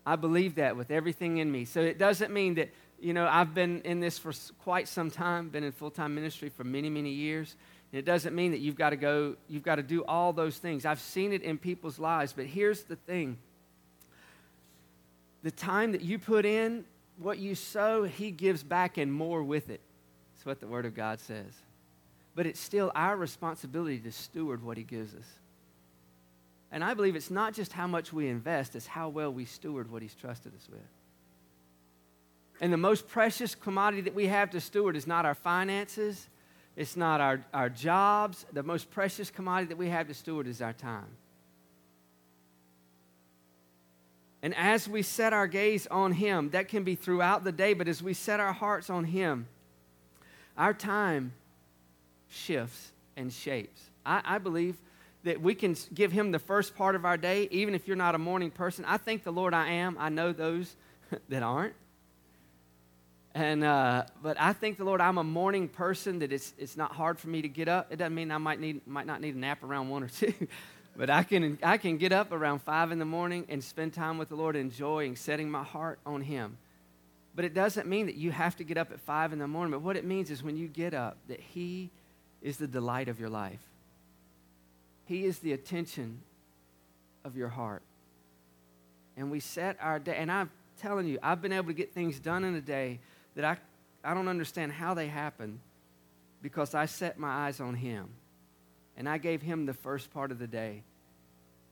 I 0.06 0.16
believe 0.16 0.54
that 0.54 0.74
with 0.74 0.90
everything 0.90 1.36
in 1.36 1.52
me. 1.52 1.66
So 1.66 1.82
it 1.82 1.98
doesn't 1.98 2.32
mean 2.32 2.54
that, 2.54 2.70
you 2.98 3.12
know, 3.12 3.28
I've 3.28 3.52
been 3.52 3.82
in 3.82 4.00
this 4.00 4.18
for 4.18 4.32
quite 4.64 4.88
some 4.88 5.10
time, 5.10 5.50
been 5.50 5.64
in 5.64 5.72
full 5.72 5.90
time 5.90 6.14
ministry 6.14 6.48
for 6.48 6.64
many, 6.64 6.88
many 6.88 7.10
years. 7.10 7.56
It 7.92 8.04
doesn't 8.04 8.34
mean 8.34 8.50
that 8.50 8.60
you've 8.60 8.76
got 8.76 8.90
to 8.90 8.96
go, 8.96 9.36
you've 9.48 9.62
got 9.62 9.76
to 9.76 9.82
do 9.82 10.04
all 10.04 10.32
those 10.32 10.58
things. 10.58 10.84
I've 10.84 11.00
seen 11.00 11.32
it 11.32 11.42
in 11.42 11.56
people's 11.56 11.98
lives, 11.98 12.32
but 12.34 12.46
here's 12.46 12.82
the 12.82 12.96
thing 12.96 13.38
the 15.42 15.50
time 15.50 15.92
that 15.92 16.02
you 16.02 16.18
put 16.18 16.44
in, 16.44 16.84
what 17.18 17.38
you 17.38 17.54
sow, 17.54 18.02
He 18.02 18.30
gives 18.30 18.62
back 18.62 18.98
and 18.98 19.12
more 19.12 19.42
with 19.42 19.70
it. 19.70 19.80
That's 20.34 20.44
what 20.44 20.60
the 20.60 20.66
Word 20.66 20.84
of 20.84 20.94
God 20.94 21.20
says. 21.20 21.52
But 22.34 22.46
it's 22.46 22.60
still 22.60 22.92
our 22.94 23.16
responsibility 23.16 23.98
to 24.00 24.12
steward 24.12 24.62
what 24.62 24.76
He 24.76 24.82
gives 24.82 25.14
us. 25.14 25.26
And 26.70 26.84
I 26.84 26.94
believe 26.94 27.16
it's 27.16 27.30
not 27.30 27.54
just 27.54 27.72
how 27.72 27.86
much 27.86 28.12
we 28.12 28.28
invest, 28.28 28.76
it's 28.76 28.86
how 28.86 29.08
well 29.08 29.32
we 29.32 29.44
steward 29.44 29.90
what 29.90 30.02
He's 30.02 30.14
trusted 30.14 30.52
us 30.54 30.68
with. 30.70 30.80
And 32.60 32.72
the 32.72 32.76
most 32.76 33.08
precious 33.08 33.54
commodity 33.54 34.02
that 34.02 34.14
we 34.14 34.26
have 34.26 34.50
to 34.50 34.60
steward 34.60 34.96
is 34.96 35.06
not 35.06 35.24
our 35.24 35.34
finances, 35.34 36.28
it's 36.78 36.96
not 36.96 37.20
our, 37.20 37.44
our 37.52 37.68
jobs. 37.68 38.46
The 38.52 38.62
most 38.62 38.88
precious 38.88 39.32
commodity 39.32 39.70
that 39.70 39.78
we 39.78 39.88
have 39.88 40.06
to 40.06 40.14
steward 40.14 40.46
is 40.46 40.62
our 40.62 40.72
time. 40.72 41.08
And 44.44 44.54
as 44.54 44.88
we 44.88 45.02
set 45.02 45.32
our 45.32 45.48
gaze 45.48 45.88
on 45.88 46.12
Him, 46.12 46.50
that 46.50 46.68
can 46.68 46.84
be 46.84 46.94
throughout 46.94 47.42
the 47.42 47.50
day, 47.50 47.74
but 47.74 47.88
as 47.88 48.00
we 48.00 48.14
set 48.14 48.38
our 48.38 48.52
hearts 48.52 48.90
on 48.90 49.02
Him, 49.02 49.48
our 50.56 50.72
time 50.72 51.32
shifts 52.28 52.92
and 53.16 53.32
shapes. 53.32 53.90
I, 54.06 54.22
I, 54.24 54.38
believe 54.38 54.76
that 55.24 55.40
we 55.40 55.56
can 55.56 55.74
give 55.92 56.12
Him 56.12 56.30
the 56.30 56.38
first 56.38 56.76
part 56.76 56.94
of 56.94 57.04
our 57.04 57.16
day, 57.16 57.48
even 57.50 57.74
if 57.74 57.88
you're 57.88 57.96
not 57.96 58.14
a 58.14 58.18
morning 58.18 58.52
person. 58.52 58.84
I 58.84 58.98
thank 58.98 59.24
the 59.24 59.32
Lord 59.32 59.52
I 59.52 59.68
am. 59.68 59.96
I 59.98 60.10
know 60.10 60.32
those 60.32 60.76
that 61.28 61.42
aren't. 61.42 61.74
And, 63.34 63.62
uh, 63.62 64.04
but 64.22 64.40
I 64.40 64.52
thank 64.52 64.78
the 64.78 64.84
Lord 64.84 65.00
I'm 65.00 65.18
a 65.18 65.24
morning 65.24 65.68
person, 65.68 66.20
that 66.20 66.32
it's, 66.32 66.54
it's 66.58 66.76
not 66.76 66.92
hard 66.92 67.18
for 67.18 67.28
me 67.28 67.42
to 67.42 67.48
get 67.48 67.68
up. 67.68 67.92
It 67.92 67.96
doesn't 67.96 68.14
mean 68.14 68.30
I 68.30 68.38
might, 68.38 68.60
need, 68.60 68.86
might 68.86 69.06
not 69.06 69.20
need 69.20 69.34
a 69.34 69.38
nap 69.38 69.62
around 69.62 69.88
one 69.88 70.02
or 70.02 70.08
two, 70.20 70.34
but 70.96 71.10
I 71.10 71.22
can, 71.22 71.58
I 71.62 71.76
can 71.76 71.98
get 71.98 72.12
up 72.12 72.32
around 72.32 72.62
five 72.62 72.90
in 72.90 72.98
the 72.98 73.04
morning 73.04 73.46
and 73.48 73.62
spend 73.62 73.92
time 73.92 74.18
with 74.18 74.28
the 74.28 74.34
Lord, 74.36 74.56
enjoying 74.56 75.16
setting 75.16 75.50
my 75.50 75.62
heart 75.62 76.00
on 76.06 76.22
Him. 76.22 76.56
But 77.34 77.44
it 77.44 77.54
doesn't 77.54 77.86
mean 77.86 78.06
that 78.06 78.16
you 78.16 78.32
have 78.32 78.56
to 78.56 78.64
get 78.64 78.76
up 78.76 78.90
at 78.90 79.00
five 79.00 79.32
in 79.32 79.38
the 79.38 79.46
morning. 79.46 79.70
But 79.70 79.82
what 79.82 79.96
it 79.96 80.04
means 80.04 80.30
is 80.30 80.42
when 80.42 80.56
you 80.56 80.66
get 80.66 80.94
up, 80.94 81.18
that 81.28 81.38
He 81.38 81.90
is 82.42 82.56
the 82.56 82.66
delight 82.66 83.08
of 83.08 83.20
your 83.20 83.28
life. 83.28 83.60
He 85.04 85.24
is 85.24 85.38
the 85.38 85.52
attention 85.52 86.20
of 87.24 87.36
your 87.36 87.48
heart. 87.48 87.82
And 89.16 89.30
we 89.30 89.40
set 89.40 89.76
our 89.80 89.98
day, 89.98 90.16
and 90.16 90.30
I'm 90.30 90.50
telling 90.80 91.06
you, 91.06 91.18
I've 91.22 91.42
been 91.42 91.52
able 91.52 91.68
to 91.68 91.72
get 91.74 91.92
things 91.92 92.18
done 92.18 92.44
in 92.44 92.54
a 92.54 92.60
day 92.60 93.00
that 93.38 93.44
I, 94.04 94.10
I 94.10 94.14
don't 94.14 94.26
understand 94.26 94.72
how 94.72 94.94
they 94.94 95.06
happen 95.06 95.60
because 96.42 96.74
I 96.74 96.86
set 96.86 97.20
my 97.20 97.46
eyes 97.46 97.60
on 97.60 97.76
Him. 97.76 98.08
And 98.96 99.08
I 99.08 99.18
gave 99.18 99.42
Him 99.42 99.64
the 99.64 99.74
first 99.74 100.12
part 100.12 100.32
of 100.32 100.40
the 100.40 100.48
day 100.48 100.82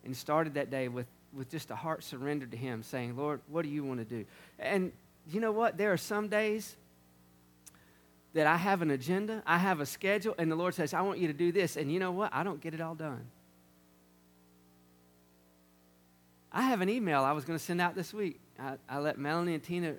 and 0.05 0.17
started 0.17 0.55
that 0.55 0.71
day 0.71 0.87
with, 0.87 1.07
with 1.33 1.51
just 1.51 1.73
a 1.73 1.75
heart 1.75 2.05
surrendered 2.05 2.53
to 2.53 2.57
Him, 2.57 2.85
saying, 2.85 3.17
Lord, 3.17 3.41
what 3.49 3.63
do 3.63 3.69
you 3.69 3.83
want 3.83 3.99
to 3.99 4.05
do? 4.05 4.25
And 4.61 4.93
you 5.29 5.41
know 5.41 5.51
what? 5.51 5.77
There 5.77 5.93
are 5.93 5.97
some 5.97 6.29
days 6.29 6.77
that 8.33 8.47
I 8.47 8.57
have 8.57 8.81
an 8.81 8.93
agenda, 8.93 9.43
I 9.45 9.59
have 9.59 9.81
a 9.81 9.87
schedule, 9.87 10.37
and 10.39 10.49
the 10.49 10.55
Lord 10.55 10.73
says, 10.73 10.95
I 10.95 11.01
want 11.01 11.19
you 11.19 11.27
to 11.27 11.35
do 11.35 11.51
this. 11.51 11.77
And 11.77 11.91
you 11.91 11.99
know 11.99 12.13
what? 12.13 12.33
I 12.33 12.45
don't 12.45 12.61
get 12.61 12.75
it 12.75 12.81
all 12.81 12.95
done. 12.95 13.27
I 16.53 16.63
have 16.63 16.81
an 16.81 16.89
email 16.89 17.25
I 17.25 17.33
was 17.33 17.45
going 17.45 17.59
to 17.59 17.65
send 17.65 17.81
out 17.81 17.97
this 17.97 18.15
week. 18.15 18.39
I, 18.57 18.75
I 18.89 18.99
let 19.01 19.19
Melanie 19.19 19.55
and 19.55 19.63
Tina 19.65 19.97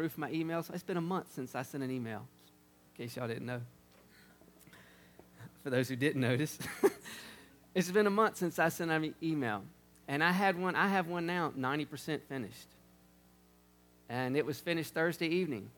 proof 0.00 0.16
my 0.16 0.30
emails. 0.30 0.72
It's 0.72 0.82
been 0.82 0.96
a 0.96 1.02
month 1.02 1.26
since 1.34 1.54
I 1.54 1.60
sent 1.60 1.84
an 1.84 1.90
email, 1.90 2.26
in 2.96 3.04
case 3.04 3.16
y'all 3.16 3.28
didn't 3.28 3.44
know. 3.44 3.60
For 5.62 5.68
those 5.68 5.90
who 5.90 5.96
didn't 5.96 6.22
notice, 6.22 6.58
it's 7.74 7.90
been 7.90 8.06
a 8.06 8.10
month 8.10 8.38
since 8.38 8.58
I 8.58 8.70
sent 8.70 8.90
an 8.90 9.14
email. 9.22 9.62
And 10.08 10.24
I 10.24 10.32
had 10.32 10.58
one, 10.58 10.74
I 10.74 10.88
have 10.88 11.06
one 11.06 11.26
now, 11.26 11.52
90% 11.54 12.22
finished. 12.30 12.68
And 14.08 14.38
it 14.38 14.46
was 14.46 14.58
finished 14.58 14.94
Thursday 14.94 15.26
evening. 15.26 15.68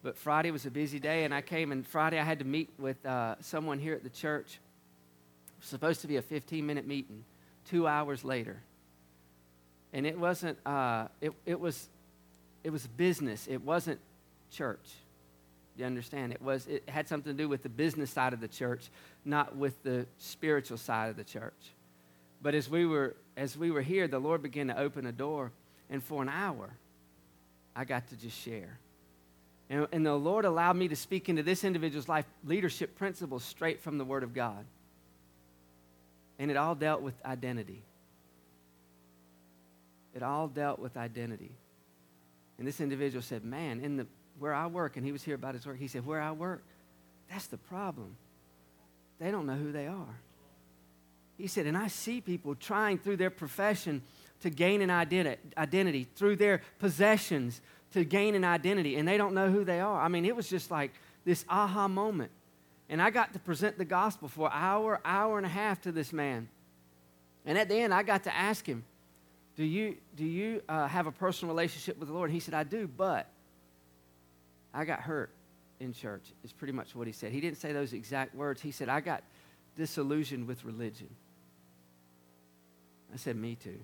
But 0.00 0.16
Friday 0.16 0.52
was 0.52 0.64
a 0.64 0.70
busy 0.70 1.00
day, 1.00 1.24
and 1.24 1.34
I 1.34 1.40
came, 1.40 1.72
and 1.72 1.84
Friday 1.84 2.20
I 2.20 2.24
had 2.24 2.38
to 2.38 2.44
meet 2.44 2.70
with 2.78 3.04
uh, 3.04 3.34
someone 3.40 3.80
here 3.80 3.94
at 3.94 4.04
the 4.04 4.10
church. 4.10 4.60
It 5.48 5.62
was 5.62 5.68
supposed 5.68 6.02
to 6.02 6.06
be 6.06 6.18
a 6.18 6.22
15 6.22 6.64
minute 6.64 6.86
meeting, 6.86 7.24
two 7.68 7.88
hours 7.88 8.22
later. 8.22 8.62
And 9.92 10.06
it 10.06 10.16
wasn't, 10.16 10.56
uh, 10.64 11.08
it, 11.20 11.32
it, 11.44 11.58
was, 11.58 11.88
it 12.66 12.72
was 12.72 12.84
business, 12.84 13.46
it 13.48 13.62
wasn't 13.62 14.00
church. 14.50 14.90
You 15.76 15.84
understand? 15.84 16.32
It, 16.32 16.42
was, 16.42 16.66
it 16.66 16.82
had 16.88 17.06
something 17.06 17.32
to 17.32 17.36
do 17.40 17.48
with 17.48 17.62
the 17.62 17.68
business 17.68 18.10
side 18.10 18.32
of 18.32 18.40
the 18.40 18.48
church, 18.48 18.88
not 19.24 19.54
with 19.54 19.80
the 19.84 20.04
spiritual 20.18 20.76
side 20.76 21.10
of 21.10 21.16
the 21.16 21.22
church. 21.22 21.52
But 22.42 22.56
as 22.56 22.68
we 22.68 22.84
were, 22.84 23.14
as 23.36 23.56
we 23.56 23.70
were 23.70 23.82
here, 23.82 24.08
the 24.08 24.18
Lord 24.18 24.42
began 24.42 24.66
to 24.66 24.76
open 24.76 25.06
a 25.06 25.12
door, 25.12 25.52
and 25.88 26.02
for 26.02 26.22
an 26.22 26.28
hour, 26.28 26.70
I 27.76 27.84
got 27.84 28.08
to 28.08 28.16
just 28.16 28.36
share. 28.36 28.80
And, 29.70 29.86
and 29.92 30.04
the 30.04 30.14
Lord 30.14 30.44
allowed 30.44 30.74
me 30.74 30.88
to 30.88 30.96
speak 30.96 31.28
into 31.28 31.44
this 31.44 31.62
individual's 31.62 32.08
life 32.08 32.26
leadership 32.44 32.98
principles 32.98 33.44
straight 33.44 33.80
from 33.80 33.96
the 33.96 34.04
Word 34.04 34.24
of 34.24 34.34
God. 34.34 34.64
And 36.40 36.50
it 36.50 36.56
all 36.56 36.74
dealt 36.74 37.00
with 37.00 37.14
identity. 37.24 37.80
It 40.16 40.24
all 40.24 40.48
dealt 40.48 40.80
with 40.80 40.96
identity. 40.96 41.52
And 42.58 42.66
this 42.66 42.80
individual 42.80 43.22
said, 43.22 43.44
Man, 43.44 43.80
in 43.80 43.96
the, 43.96 44.06
where 44.38 44.54
I 44.54 44.66
work, 44.66 44.96
and 44.96 45.04
he 45.04 45.12
was 45.12 45.22
here 45.22 45.34
about 45.34 45.54
his 45.54 45.66
work, 45.66 45.78
he 45.78 45.88
said, 45.88 46.06
Where 46.06 46.20
I 46.20 46.32
work, 46.32 46.62
that's 47.30 47.46
the 47.46 47.58
problem. 47.58 48.16
They 49.18 49.30
don't 49.30 49.46
know 49.46 49.54
who 49.54 49.72
they 49.72 49.86
are. 49.86 50.20
He 51.38 51.46
said, 51.46 51.66
And 51.66 51.76
I 51.76 51.88
see 51.88 52.20
people 52.20 52.54
trying 52.54 52.98
through 52.98 53.16
their 53.16 53.30
profession 53.30 54.02
to 54.42 54.50
gain 54.50 54.82
an 54.82 54.90
identi- 54.90 55.38
identity, 55.56 56.06
through 56.14 56.36
their 56.36 56.62
possessions 56.78 57.60
to 57.92 58.04
gain 58.04 58.34
an 58.34 58.44
identity, 58.44 58.96
and 58.96 59.08
they 59.08 59.16
don't 59.16 59.34
know 59.34 59.50
who 59.50 59.64
they 59.64 59.80
are. 59.80 60.00
I 60.00 60.08
mean, 60.08 60.24
it 60.24 60.36
was 60.36 60.48
just 60.48 60.70
like 60.70 60.92
this 61.24 61.44
aha 61.48 61.88
moment. 61.88 62.30
And 62.88 63.00
I 63.00 63.10
got 63.10 63.32
to 63.32 63.38
present 63.38 63.78
the 63.78 63.84
gospel 63.84 64.28
for 64.28 64.48
an 64.48 64.52
hour, 64.54 65.00
hour 65.04 65.38
and 65.38 65.46
a 65.46 65.50
half 65.50 65.80
to 65.82 65.92
this 65.92 66.12
man. 66.12 66.48
And 67.44 67.56
at 67.56 67.68
the 67.68 67.76
end, 67.76 67.94
I 67.94 68.02
got 68.02 68.24
to 68.24 68.34
ask 68.34 68.66
him, 68.66 68.84
Do 69.56 69.64
you, 69.64 69.96
do 70.14 70.24
you 70.24 70.62
uh, 70.68 70.86
have 70.86 71.06
a 71.06 71.12
personal 71.12 71.54
relationship 71.54 71.98
with 71.98 72.08
the 72.08 72.14
Lord? 72.14 72.28
And 72.28 72.34
he 72.34 72.40
said, 72.40 72.52
I 72.52 72.62
do, 72.62 72.86
but 72.86 73.26
I 74.74 74.84
got 74.84 75.00
hurt 75.00 75.30
in 75.80 75.94
church, 75.94 76.22
is 76.44 76.52
pretty 76.52 76.72
much 76.72 76.94
what 76.94 77.06
he 77.06 77.12
said. 77.12 77.32
He 77.32 77.40
didn't 77.40 77.58
say 77.58 77.72
those 77.72 77.94
exact 77.94 78.34
words. 78.34 78.60
He 78.60 78.70
said, 78.70 78.88
I 78.90 79.00
got 79.00 79.22
disillusioned 79.76 80.46
with 80.46 80.64
religion. 80.64 81.08
I 83.12 83.16
said, 83.16 83.36
Me 83.36 83.56
too. 83.56 83.78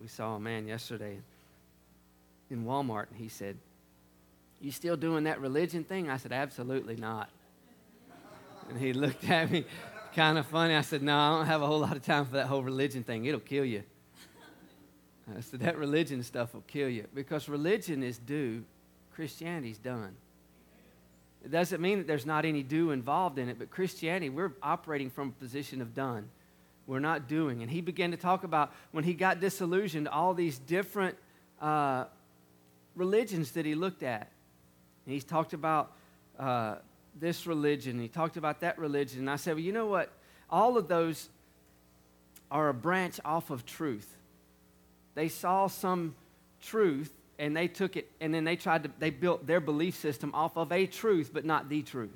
We 0.00 0.06
saw 0.08 0.36
a 0.36 0.40
man 0.40 0.66
yesterday 0.66 1.18
in 2.50 2.64
Walmart, 2.64 3.06
and 3.10 3.18
he 3.18 3.28
said, 3.28 3.56
You 4.60 4.70
still 4.72 4.96
doing 4.96 5.24
that 5.24 5.40
religion 5.40 5.84
thing? 5.84 6.08
I 6.10 6.16
said, 6.16 6.32
Absolutely 6.32 6.96
not. 6.96 7.28
And 8.68 8.78
he 8.78 8.92
looked 8.92 9.28
at 9.28 9.50
me 9.50 9.64
kind 10.14 10.38
of 10.38 10.46
funny. 10.46 10.74
I 10.74 10.80
said, 10.80 11.02
No, 11.02 11.16
I 11.16 11.36
don't 11.36 11.46
have 11.46 11.62
a 11.62 11.66
whole 11.66 11.80
lot 11.80 11.96
of 11.96 12.02
time 12.02 12.24
for 12.24 12.32
that 12.32 12.46
whole 12.46 12.62
religion 12.62 13.02
thing. 13.02 13.24
It'll 13.24 13.40
kill 13.40 13.64
you. 13.64 13.82
I 15.36 15.40
said, 15.40 15.60
That 15.60 15.78
religion 15.78 16.22
stuff 16.22 16.54
will 16.54 16.64
kill 16.66 16.88
you 16.88 17.06
because 17.14 17.48
religion 17.48 18.02
is 18.02 18.18
do, 18.18 18.64
Christianity's 19.14 19.78
done. 19.78 20.16
It 21.44 21.50
doesn't 21.50 21.80
mean 21.80 21.98
that 21.98 22.06
there's 22.06 22.26
not 22.26 22.44
any 22.44 22.62
do 22.62 22.90
involved 22.90 23.38
in 23.38 23.48
it, 23.48 23.58
but 23.58 23.70
Christianity, 23.70 24.28
we're 24.28 24.52
operating 24.62 25.08
from 25.08 25.28
a 25.28 25.32
position 25.32 25.80
of 25.80 25.94
done 25.94 26.28
we're 26.90 26.98
not 26.98 27.28
doing. 27.28 27.62
And 27.62 27.70
he 27.70 27.80
began 27.80 28.10
to 28.10 28.16
talk 28.16 28.42
about 28.42 28.72
when 28.90 29.04
he 29.04 29.14
got 29.14 29.38
disillusioned, 29.38 30.08
all 30.08 30.34
these 30.34 30.58
different 30.58 31.16
uh, 31.60 32.06
religions 32.96 33.52
that 33.52 33.64
he 33.64 33.76
looked 33.76 34.02
at. 34.02 34.28
And 35.06 35.14
he's 35.14 35.22
talked 35.22 35.52
about 35.52 35.92
uh, 36.36 36.76
this 37.18 37.46
religion, 37.46 37.98
he 37.98 38.08
talked 38.08 38.36
about 38.36 38.60
that 38.60 38.78
religion. 38.78 39.20
And 39.20 39.30
I 39.30 39.36
said, 39.36 39.54
well, 39.54 39.62
you 39.62 39.72
know 39.72 39.86
what? 39.86 40.10
All 40.48 40.76
of 40.76 40.88
those 40.88 41.28
are 42.50 42.68
a 42.68 42.74
branch 42.74 43.20
off 43.24 43.50
of 43.50 43.64
truth. 43.66 44.16
They 45.14 45.28
saw 45.28 45.66
some 45.66 46.14
truth 46.62 47.12
and 47.38 47.56
they 47.56 47.68
took 47.68 47.96
it 47.96 48.10
and 48.20 48.34
then 48.34 48.44
they 48.44 48.56
tried 48.56 48.84
to, 48.84 48.90
they 48.98 49.10
built 49.10 49.46
their 49.46 49.60
belief 49.60 49.96
system 49.96 50.30
off 50.34 50.56
of 50.56 50.72
a 50.72 50.86
truth, 50.86 51.30
but 51.32 51.44
not 51.44 51.68
the 51.68 51.82
truth. 51.82 52.10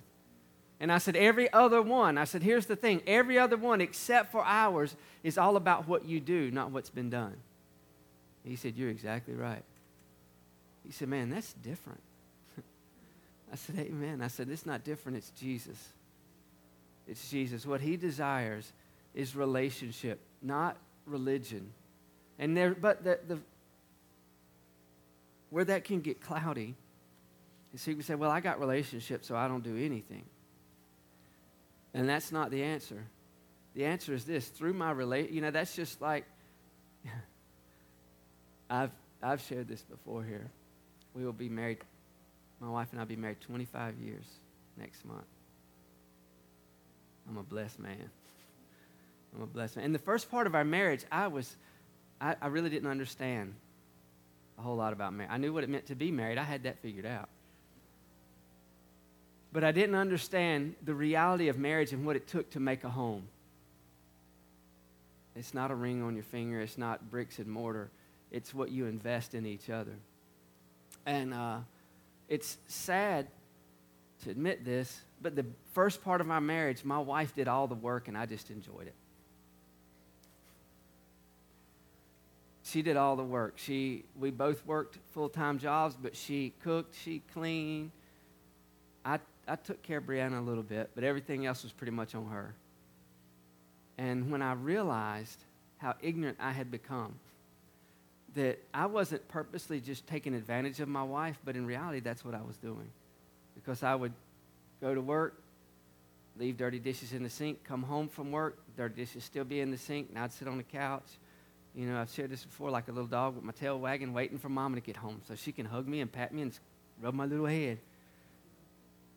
And 0.81 0.93
I 0.93 0.99
said, 0.99 1.17
every 1.17 1.53
other 1.53 1.81
one, 1.81 2.19
I 2.19 2.25
said, 2.25 2.43
here's 2.43 2.67
the 2.67 2.77
thing 2.77 3.03
every 3.07 3.39
other 3.39 3.57
one 3.57 3.81
except 3.81 4.33
for 4.33 4.45
ours 4.45 4.97
is 5.23 5.39
all 5.39 5.57
about 5.57 5.89
what 5.89 6.05
you 6.05 6.21
do, 6.21 6.51
not 6.51 6.71
what's 6.71 6.91
been 6.91 7.11
done. 7.11 7.37
He 8.45 8.57
said, 8.57 8.77
You're 8.77 8.91
exactly 8.91 9.35
right. 9.35 9.63
He 10.85 10.93
said, 10.93 11.09
Man, 11.09 11.31
that's 11.31 11.55
different. 11.55 12.03
I 13.53 13.57
said, 13.57 13.79
Amen. 13.79 14.21
I 14.23 14.29
said, 14.29 14.49
It's 14.49 14.67
not 14.67 14.85
different, 14.85 15.19
it's 15.19 15.31
Jesus. 15.31 15.79
It's 17.07 17.31
Jesus. 17.31 17.67
What 17.67 17.81
he 17.81 17.97
desires 17.97 18.73
is 19.15 19.37
relationship, 19.37 20.21
not 20.43 20.77
religion. 21.07 21.73
And 22.39 22.57
there, 22.57 22.75
but 22.75 23.05
the, 23.05 23.19
the 23.27 23.39
where 25.51 25.65
that 25.65 25.85
can 25.85 26.01
get 26.01 26.21
cloudy 26.21 26.75
is 27.73 27.85
he 27.85 27.95
would 27.95 28.05
say, 28.05 28.15
Well, 28.15 28.31
I 28.31 28.41
got 28.41 28.59
relationships, 28.59 29.29
so 29.29 29.37
I 29.37 29.49
don't 29.49 29.63
do 29.63 29.77
anything. 29.77 30.25
And 31.93 32.09
that's 32.09 32.33
not 32.33 32.51
the 32.51 32.63
answer. 32.63 33.05
The 33.75 33.85
answer 33.85 34.15
is 34.15 34.25
this 34.25 34.49
through 34.49 34.75
my 34.75 34.91
relate, 34.91 35.31
you 35.31 35.41
know, 35.41 35.51
that's 35.51 35.75
just 35.75 36.01
like 36.01 36.25
I've 38.71 38.91
I've 39.23 39.41
shared 39.43 39.69
this 39.69 39.83
before 39.83 40.23
here. 40.23 40.51
We 41.15 41.25
will 41.25 41.33
be 41.33 41.49
married, 41.49 41.79
my 42.61 42.69
wife 42.69 42.89
and 42.91 43.01
I 43.01 43.03
will 43.03 43.09
be 43.09 43.17
married 43.17 43.41
25 43.41 43.99
years 43.99 44.25
next 44.79 45.05
month. 45.05 45.25
I'm 47.29 47.37
a 47.37 47.43
blessed 47.43 47.79
man. 47.79 48.11
I'm 49.35 49.43
a 49.43 49.47
blessed 49.47 49.77
man. 49.77 49.87
In 49.87 49.93
the 49.93 49.99
first 49.99 50.31
part 50.31 50.47
of 50.47 50.55
our 50.55 50.65
marriage, 50.65 51.05
I 51.11 51.27
was, 51.27 51.57
I, 52.21 52.37
I 52.41 52.47
really 52.49 52.71
didn't 52.71 52.91
understand 52.91 53.55
a 54.59 54.63
whole 54.63 54.77
lot 54.77 54.93
about 54.93 55.13
marriage. 55.13 55.33
I 55.33 55.39
knew 55.39 55.53
what 55.53 55.65
it 55.65 55.71
meant 55.71 55.87
to 55.87 55.95
be 55.95 56.11
married. 56.11 56.39
I 56.39 56.45
had 56.45 56.63
that 56.65 56.79
figured 56.79 57.07
out 57.07 57.29
but 59.55 59.63
I 59.63 59.71
didn't 59.71 59.95
understand 59.95 60.75
the 60.85 60.95
reality 60.95 61.47
of 61.47 61.57
marriage 61.57 61.93
and 61.93 62.05
what 62.05 62.17
it 62.17 62.27
took 62.27 62.51
to 62.51 62.61
make 62.61 62.83
a 62.83 62.91
home. 62.91 63.23
It's 65.37 65.55
not 65.55 65.71
a 65.71 65.77
ring 65.77 66.03
on 66.03 66.15
your 66.15 66.25
finger, 66.25 66.61
it's 66.61 66.77
not 66.77 67.09
bricks 67.09 67.39
and 67.39 67.47
mortar, 67.47 67.89
it's 68.33 68.53
what 68.53 68.73
you 68.73 68.87
invest 68.87 69.33
in 69.33 69.47
each 69.47 69.71
other. 69.71 69.95
And 71.07 71.33
uh, 71.33 71.59
it's 72.29 72.59
sad 72.69 73.27
to 74.25 74.31
admit 74.31 74.65
this, 74.65 75.01
but 75.21 75.37
the 75.37 75.47
first 75.73 76.03
part 76.03 76.21
of 76.21 76.27
my 76.27 76.41
marriage, 76.41 76.85
my 76.85 76.99
wife 76.99 77.35
did 77.35 77.49
all 77.49 77.67
the 77.67 77.75
work 77.75 78.09
and 78.09 78.17
I 78.17 78.27
just 78.27 78.51
enjoyed 78.51 78.87
it. 78.87 78.95
She 82.63 82.83
did 82.83 82.97
all 82.97 83.15
the 83.15 83.25
work. 83.25 83.55
She, 83.57 84.05
we 84.19 84.31
both 84.31 84.65
worked 84.67 84.99
full 85.13 85.29
time 85.29 85.59
jobs, 85.59 85.97
but 86.01 86.17
she 86.17 86.55
cooked, 86.63 86.95
she 86.97 87.23
cleaned. 87.33 87.91
I 89.05 89.19
I 89.47 89.57
took 89.57 89.83
care 89.83 89.99
of 89.99 90.05
Brianna 90.05 90.39
a 90.39 90.43
little 90.43 90.63
bit, 90.63 90.91
but 90.95 91.05
everything 91.05 91.47
else 91.47 91.63
was 91.63 91.73
pretty 91.73 91.93
much 91.93 92.15
on 92.15 92.27
her. 92.29 92.55
And 93.99 94.31
when 94.31 94.43
I 94.43 94.55
realized 94.55 95.45
how 95.79 95.95
ignorant 96.01 96.39
I 96.41 96.53
had 96.53 96.71
become, 96.71 97.15
that 98.35 98.59
I 98.73 98.87
wasn't 98.87 99.27
purposely 99.29 99.81
just 99.81 100.07
taking 100.07 100.35
advantage 100.35 100.81
of 100.81 100.89
my 100.89 101.03
wife, 101.03 101.39
but 101.45 101.57
in 101.57 101.67
reality, 101.67 102.01
that's 102.01 102.25
what 102.25 102.35
I 102.35 102.43
was 102.43 102.57
doing. 102.57 102.91
Because 103.55 103.83
I 103.83 103.95
would 103.95 104.13
go 104.81 104.95
to 104.95 105.01
work, 105.01 105.41
leave 106.39 106.57
dirty 106.57 106.79
dishes 106.79 107.13
in 107.13 107.23
the 107.23 107.31
sink, 107.31 107.63
come 107.65 107.83
home 107.83 108.09
from 108.09 108.33
work, 108.33 108.59
dirty 108.77 108.97
dishes 108.97 109.25
still 109.25 109.45
be 109.45 109.61
in 109.61 109.71
the 109.71 109.79
sink, 109.79 110.09
and 110.11 110.19
I'd 110.19 110.33
sit 110.33 110.49
on 110.49 110.57
the 110.57 110.65
couch. 110.65 111.07
You 111.75 111.87
know, 111.87 112.01
I've 112.01 112.11
shared 112.11 112.31
this 112.31 112.45
before, 112.45 112.71
like 112.71 112.89
a 112.89 112.93
little 112.93 113.07
dog 113.09 113.37
with 113.37 113.45
my 113.45 113.53
tail 113.53 113.79
wagging, 113.79 114.13
waiting 114.13 114.39
for 114.39 114.49
mama 114.49 114.77
to 114.77 114.81
get 114.81 114.97
home 114.97 115.21
so 115.27 115.35
she 115.35 115.53
can 115.53 115.67
hug 115.67 115.89
me 115.89 116.01
and 116.01 116.11
pat 116.11 116.33
me 116.33 116.43
and 116.43 116.59
rub 117.01 117.15
my 117.15 117.27
little 117.27 117.47
head. 117.47 117.79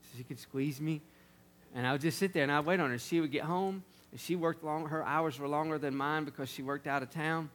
So 0.03 0.17
she 0.17 0.24
could 0.24 0.39
squeeze 0.39 0.79
me. 0.79 1.01
And 1.75 1.86
I 1.86 1.91
would 1.91 2.01
just 2.01 2.17
sit 2.17 2.33
there 2.33 2.43
and 2.43 2.51
I'd 2.51 2.65
wait 2.65 2.79
on 2.79 2.89
her. 2.89 2.97
She 2.97 3.19
would 3.19 3.31
get 3.31 3.43
home, 3.43 3.83
and 4.12 4.19
she 4.19 4.36
worked 4.36 4.63
long, 4.63 4.86
her 4.88 5.03
hours 5.03 5.39
were 5.39 5.47
longer 5.47 5.77
than 5.77 5.95
mine 5.95 6.24
because 6.24 6.50
she 6.50 6.62
worked 6.62 6.88
out 6.88 7.03
of 7.03 7.09
town. 7.09 7.50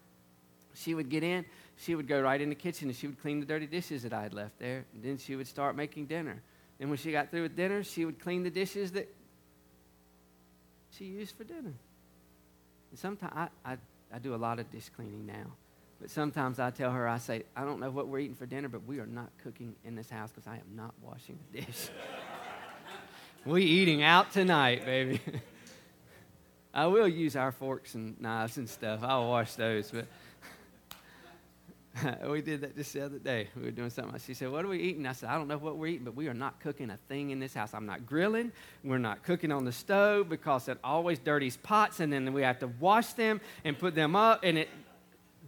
She 0.74 0.94
would 0.94 1.08
get 1.08 1.22
in, 1.22 1.44
she 1.76 1.94
would 1.94 2.08
go 2.08 2.20
right 2.20 2.40
in 2.40 2.48
the 2.48 2.54
kitchen 2.54 2.88
and 2.88 2.96
she 2.96 3.06
would 3.06 3.20
clean 3.20 3.40
the 3.40 3.46
dirty 3.46 3.66
dishes 3.66 4.02
that 4.02 4.12
I 4.12 4.22
had 4.22 4.32
left 4.32 4.58
there. 4.58 4.84
And 4.94 5.02
then 5.02 5.18
she 5.18 5.36
would 5.36 5.46
start 5.46 5.76
making 5.76 6.06
dinner. 6.06 6.40
And 6.80 6.88
when 6.88 6.98
she 6.98 7.12
got 7.12 7.30
through 7.30 7.42
with 7.42 7.56
dinner, 7.56 7.82
she 7.82 8.04
would 8.04 8.20
clean 8.20 8.42
the 8.42 8.50
dishes 8.50 8.92
that 8.92 9.08
she 10.96 11.04
used 11.04 11.36
for 11.36 11.44
dinner. 11.44 11.72
And 12.90 12.98
sometimes 12.98 13.32
I, 13.34 13.48
I, 13.64 13.76
I 14.12 14.18
do 14.18 14.34
a 14.34 14.36
lot 14.36 14.58
of 14.58 14.70
dish 14.70 14.88
cleaning 14.94 15.26
now. 15.26 15.52
But 16.00 16.10
sometimes 16.10 16.58
I 16.58 16.70
tell 16.70 16.90
her, 16.90 17.06
I 17.08 17.18
say, 17.18 17.44
I 17.56 17.64
don't 17.64 17.78
know 17.78 17.90
what 17.90 18.08
we're 18.08 18.18
eating 18.18 18.34
for 18.34 18.46
dinner, 18.46 18.68
but 18.68 18.84
we 18.86 18.98
are 18.98 19.06
not 19.06 19.30
cooking 19.42 19.76
in 19.84 19.94
this 19.94 20.10
house 20.10 20.30
because 20.32 20.48
I 20.48 20.56
am 20.56 20.74
not 20.74 20.92
washing 21.00 21.38
the 21.52 21.60
dish. 21.60 21.90
we 23.46 23.62
eating 23.62 24.02
out 24.02 24.32
tonight, 24.32 24.84
baby. 24.84 25.20
I 26.74 26.86
will 26.86 27.06
use 27.06 27.36
our 27.36 27.52
forks 27.52 27.94
and 27.94 28.20
knives 28.20 28.56
and 28.56 28.68
stuff. 28.68 29.00
I'll 29.04 29.28
wash 29.28 29.54
those, 29.54 29.90
but 29.90 30.06
we 32.26 32.40
did 32.40 32.62
that 32.62 32.76
just 32.76 32.92
the 32.92 33.04
other 33.04 33.18
day. 33.18 33.48
We 33.54 33.62
were 33.62 33.70
doing 33.70 33.90
something. 33.90 34.18
She 34.24 34.34
said, 34.34 34.50
What 34.50 34.64
are 34.64 34.68
we 34.68 34.78
eating? 34.78 35.06
I 35.06 35.12
said, 35.12 35.28
I 35.28 35.36
don't 35.36 35.48
know 35.48 35.58
what 35.58 35.76
we're 35.76 35.88
eating, 35.88 36.04
but 36.04 36.14
we 36.14 36.28
are 36.28 36.34
not 36.34 36.60
cooking 36.60 36.90
a 36.90 36.96
thing 37.08 37.30
in 37.30 37.38
this 37.38 37.54
house. 37.54 37.74
I'm 37.74 37.86
not 37.86 38.06
grilling. 38.06 38.52
We're 38.82 38.98
not 38.98 39.22
cooking 39.22 39.52
on 39.52 39.64
the 39.64 39.72
stove 39.72 40.28
because 40.28 40.68
it 40.68 40.78
always 40.82 41.18
dirties 41.18 41.56
pots, 41.56 42.00
and 42.00 42.12
then 42.12 42.32
we 42.32 42.42
have 42.42 42.58
to 42.60 42.68
wash 42.80 43.12
them 43.12 43.40
and 43.64 43.78
put 43.78 43.94
them 43.94 44.16
up. 44.16 44.40
And 44.42 44.58
it, 44.58 44.68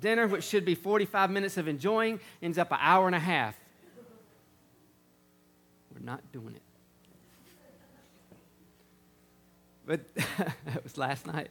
dinner, 0.01 0.27
which 0.27 0.45
should 0.45 0.65
be 0.65 0.75
45 0.75 1.31
minutes 1.31 1.57
of 1.57 1.67
enjoying, 1.67 2.21
ends 2.43 2.59
up 2.59 2.71
an 2.73 2.79
hour 2.81 3.07
and 3.07 3.17
a 3.17 3.21
half. 3.21 3.57
We're 5.95 6.05
not 6.05 6.21
doing 6.33 6.57
it. 6.57 6.63
But 9.87 10.15
that 10.15 10.83
was 10.83 10.99
last 10.99 11.27
night. 11.27 11.49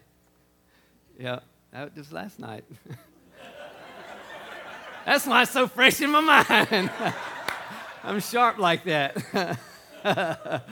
Yeah, 1.19 1.39
that 1.71 1.95
was 1.95 2.11
last 2.11 2.39
night. 2.39 2.63
That's 5.05 5.25
why 5.25 5.43
it's 5.43 5.51
so 5.51 5.67
fresh 5.67 6.01
in 6.01 6.11
my 6.11 6.21
mind. 6.21 6.89
I'm 8.03 8.19
sharp 8.19 8.57
like 8.57 8.83
that. 8.85 9.59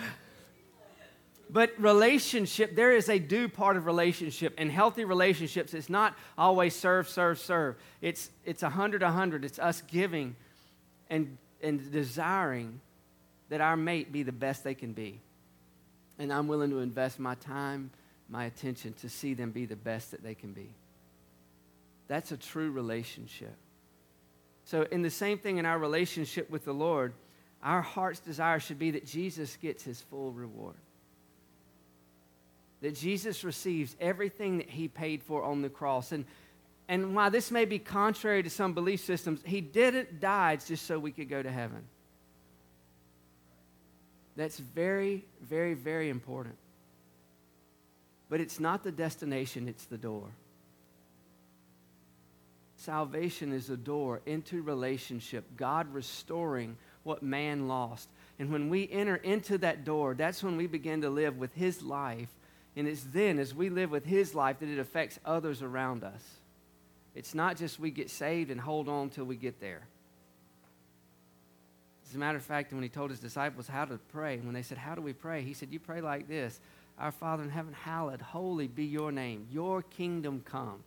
but 1.49 1.71
relationship, 1.77 2.75
there 2.75 2.93
is 2.93 3.09
a 3.09 3.19
do 3.19 3.47
part 3.47 3.77
of 3.77 3.85
relationship. 3.85 4.53
And 4.57 4.71
healthy 4.71 5.05
relationships, 5.05 5.73
it's 5.73 5.89
not 5.89 6.15
always 6.37 6.75
serve, 6.75 7.07
serve, 7.09 7.39
serve. 7.39 7.75
It's 8.01 8.29
it's 8.45 8.63
a 8.63 8.69
hundred, 8.69 9.03
a 9.03 9.11
hundred. 9.11 9.45
It's 9.45 9.59
us 9.59 9.81
giving 9.81 10.35
and 11.09 11.37
and 11.61 11.91
desiring 11.91 12.79
that 13.49 13.61
our 13.61 13.75
mate 13.75 14.11
be 14.11 14.23
the 14.23 14.31
best 14.31 14.63
they 14.63 14.75
can 14.75 14.93
be. 14.93 15.19
And 16.19 16.31
I'm 16.31 16.47
willing 16.47 16.69
to 16.69 16.79
invest 16.79 17.19
my 17.19 17.35
time, 17.35 17.91
my 18.29 18.45
attention 18.45 18.93
to 19.01 19.09
see 19.09 19.33
them 19.33 19.51
be 19.51 19.65
the 19.65 19.75
best 19.75 20.11
that 20.11 20.23
they 20.23 20.35
can 20.35 20.53
be. 20.53 20.69
That's 22.07 22.31
a 22.31 22.37
true 22.37 22.71
relationship. 22.71 23.55
So, 24.65 24.87
in 24.91 25.01
the 25.01 25.09
same 25.09 25.37
thing 25.37 25.57
in 25.57 25.65
our 25.65 25.79
relationship 25.79 26.49
with 26.49 26.65
the 26.65 26.73
Lord, 26.73 27.13
our 27.63 27.81
heart's 27.81 28.19
desire 28.19 28.59
should 28.59 28.79
be 28.79 28.91
that 28.91 29.05
Jesus 29.05 29.57
gets 29.61 29.83
his 29.83 30.01
full 30.01 30.31
reward. 30.31 30.75
That 32.81 32.95
Jesus 32.95 33.43
receives 33.43 33.95
everything 33.99 34.57
that 34.57 34.69
he 34.69 34.87
paid 34.87 35.21
for 35.21 35.43
on 35.43 35.61
the 35.61 35.69
cross. 35.69 36.11
And, 36.11 36.25
and 36.87 37.15
while 37.15 37.29
this 37.29 37.51
may 37.51 37.65
be 37.65 37.77
contrary 37.77 38.41
to 38.43 38.49
some 38.49 38.73
belief 38.73 39.01
systems, 39.01 39.41
he 39.45 39.61
didn't 39.61 40.19
die 40.19 40.55
just 40.55 40.85
so 40.85 40.97
we 40.97 41.11
could 41.11 41.29
go 41.29 41.43
to 41.43 41.51
heaven. 41.51 41.83
That's 44.35 44.57
very, 44.57 45.25
very, 45.41 45.73
very 45.73 46.09
important. 46.09 46.55
But 48.29 48.39
it's 48.39 48.59
not 48.59 48.83
the 48.83 48.91
destination, 48.91 49.67
it's 49.67 49.85
the 49.85 49.97
door. 49.97 50.29
Salvation 52.81 53.53
is 53.53 53.69
a 53.69 53.77
door 53.77 54.21
into 54.25 54.63
relationship, 54.63 55.45
God 55.55 55.93
restoring 55.93 56.77
what 57.03 57.21
man 57.21 57.67
lost. 57.67 58.09
And 58.39 58.51
when 58.51 58.69
we 58.69 58.89
enter 58.91 59.17
into 59.17 59.59
that 59.59 59.85
door, 59.85 60.15
that's 60.15 60.41
when 60.41 60.57
we 60.57 60.65
begin 60.65 61.01
to 61.01 61.11
live 61.11 61.37
with 61.37 61.53
His 61.53 61.83
life. 61.83 62.29
And 62.75 62.87
it's 62.87 63.03
then, 63.03 63.37
as 63.37 63.53
we 63.53 63.69
live 63.69 63.91
with 63.91 64.03
His 64.03 64.33
life, 64.33 64.57
that 64.61 64.69
it 64.69 64.79
affects 64.79 65.19
others 65.23 65.61
around 65.61 66.03
us. 66.03 66.23
It's 67.13 67.35
not 67.35 67.55
just 67.55 67.79
we 67.79 67.91
get 67.91 68.09
saved 68.09 68.49
and 68.49 68.59
hold 68.59 68.89
on 68.89 69.11
till 69.11 69.25
we 69.25 69.35
get 69.35 69.61
there. 69.61 69.83
As 72.09 72.15
a 72.15 72.17
matter 72.17 72.39
of 72.39 72.43
fact, 72.43 72.73
when 72.73 72.81
He 72.81 72.89
told 72.89 73.11
His 73.11 73.19
disciples 73.19 73.67
how 73.67 73.85
to 73.85 73.99
pray, 74.11 74.39
when 74.39 74.55
they 74.55 74.63
said, 74.63 74.79
How 74.79 74.95
do 74.95 75.03
we 75.03 75.13
pray? 75.13 75.43
He 75.43 75.53
said, 75.53 75.71
You 75.71 75.79
pray 75.79 76.01
like 76.01 76.27
this 76.27 76.59
Our 76.97 77.11
Father 77.11 77.43
in 77.43 77.51
heaven, 77.51 77.73
hallowed, 77.73 78.21
holy 78.21 78.67
be 78.67 78.85
your 78.85 79.11
name. 79.11 79.45
Your 79.51 79.83
kingdom 79.83 80.41
come. 80.43 80.83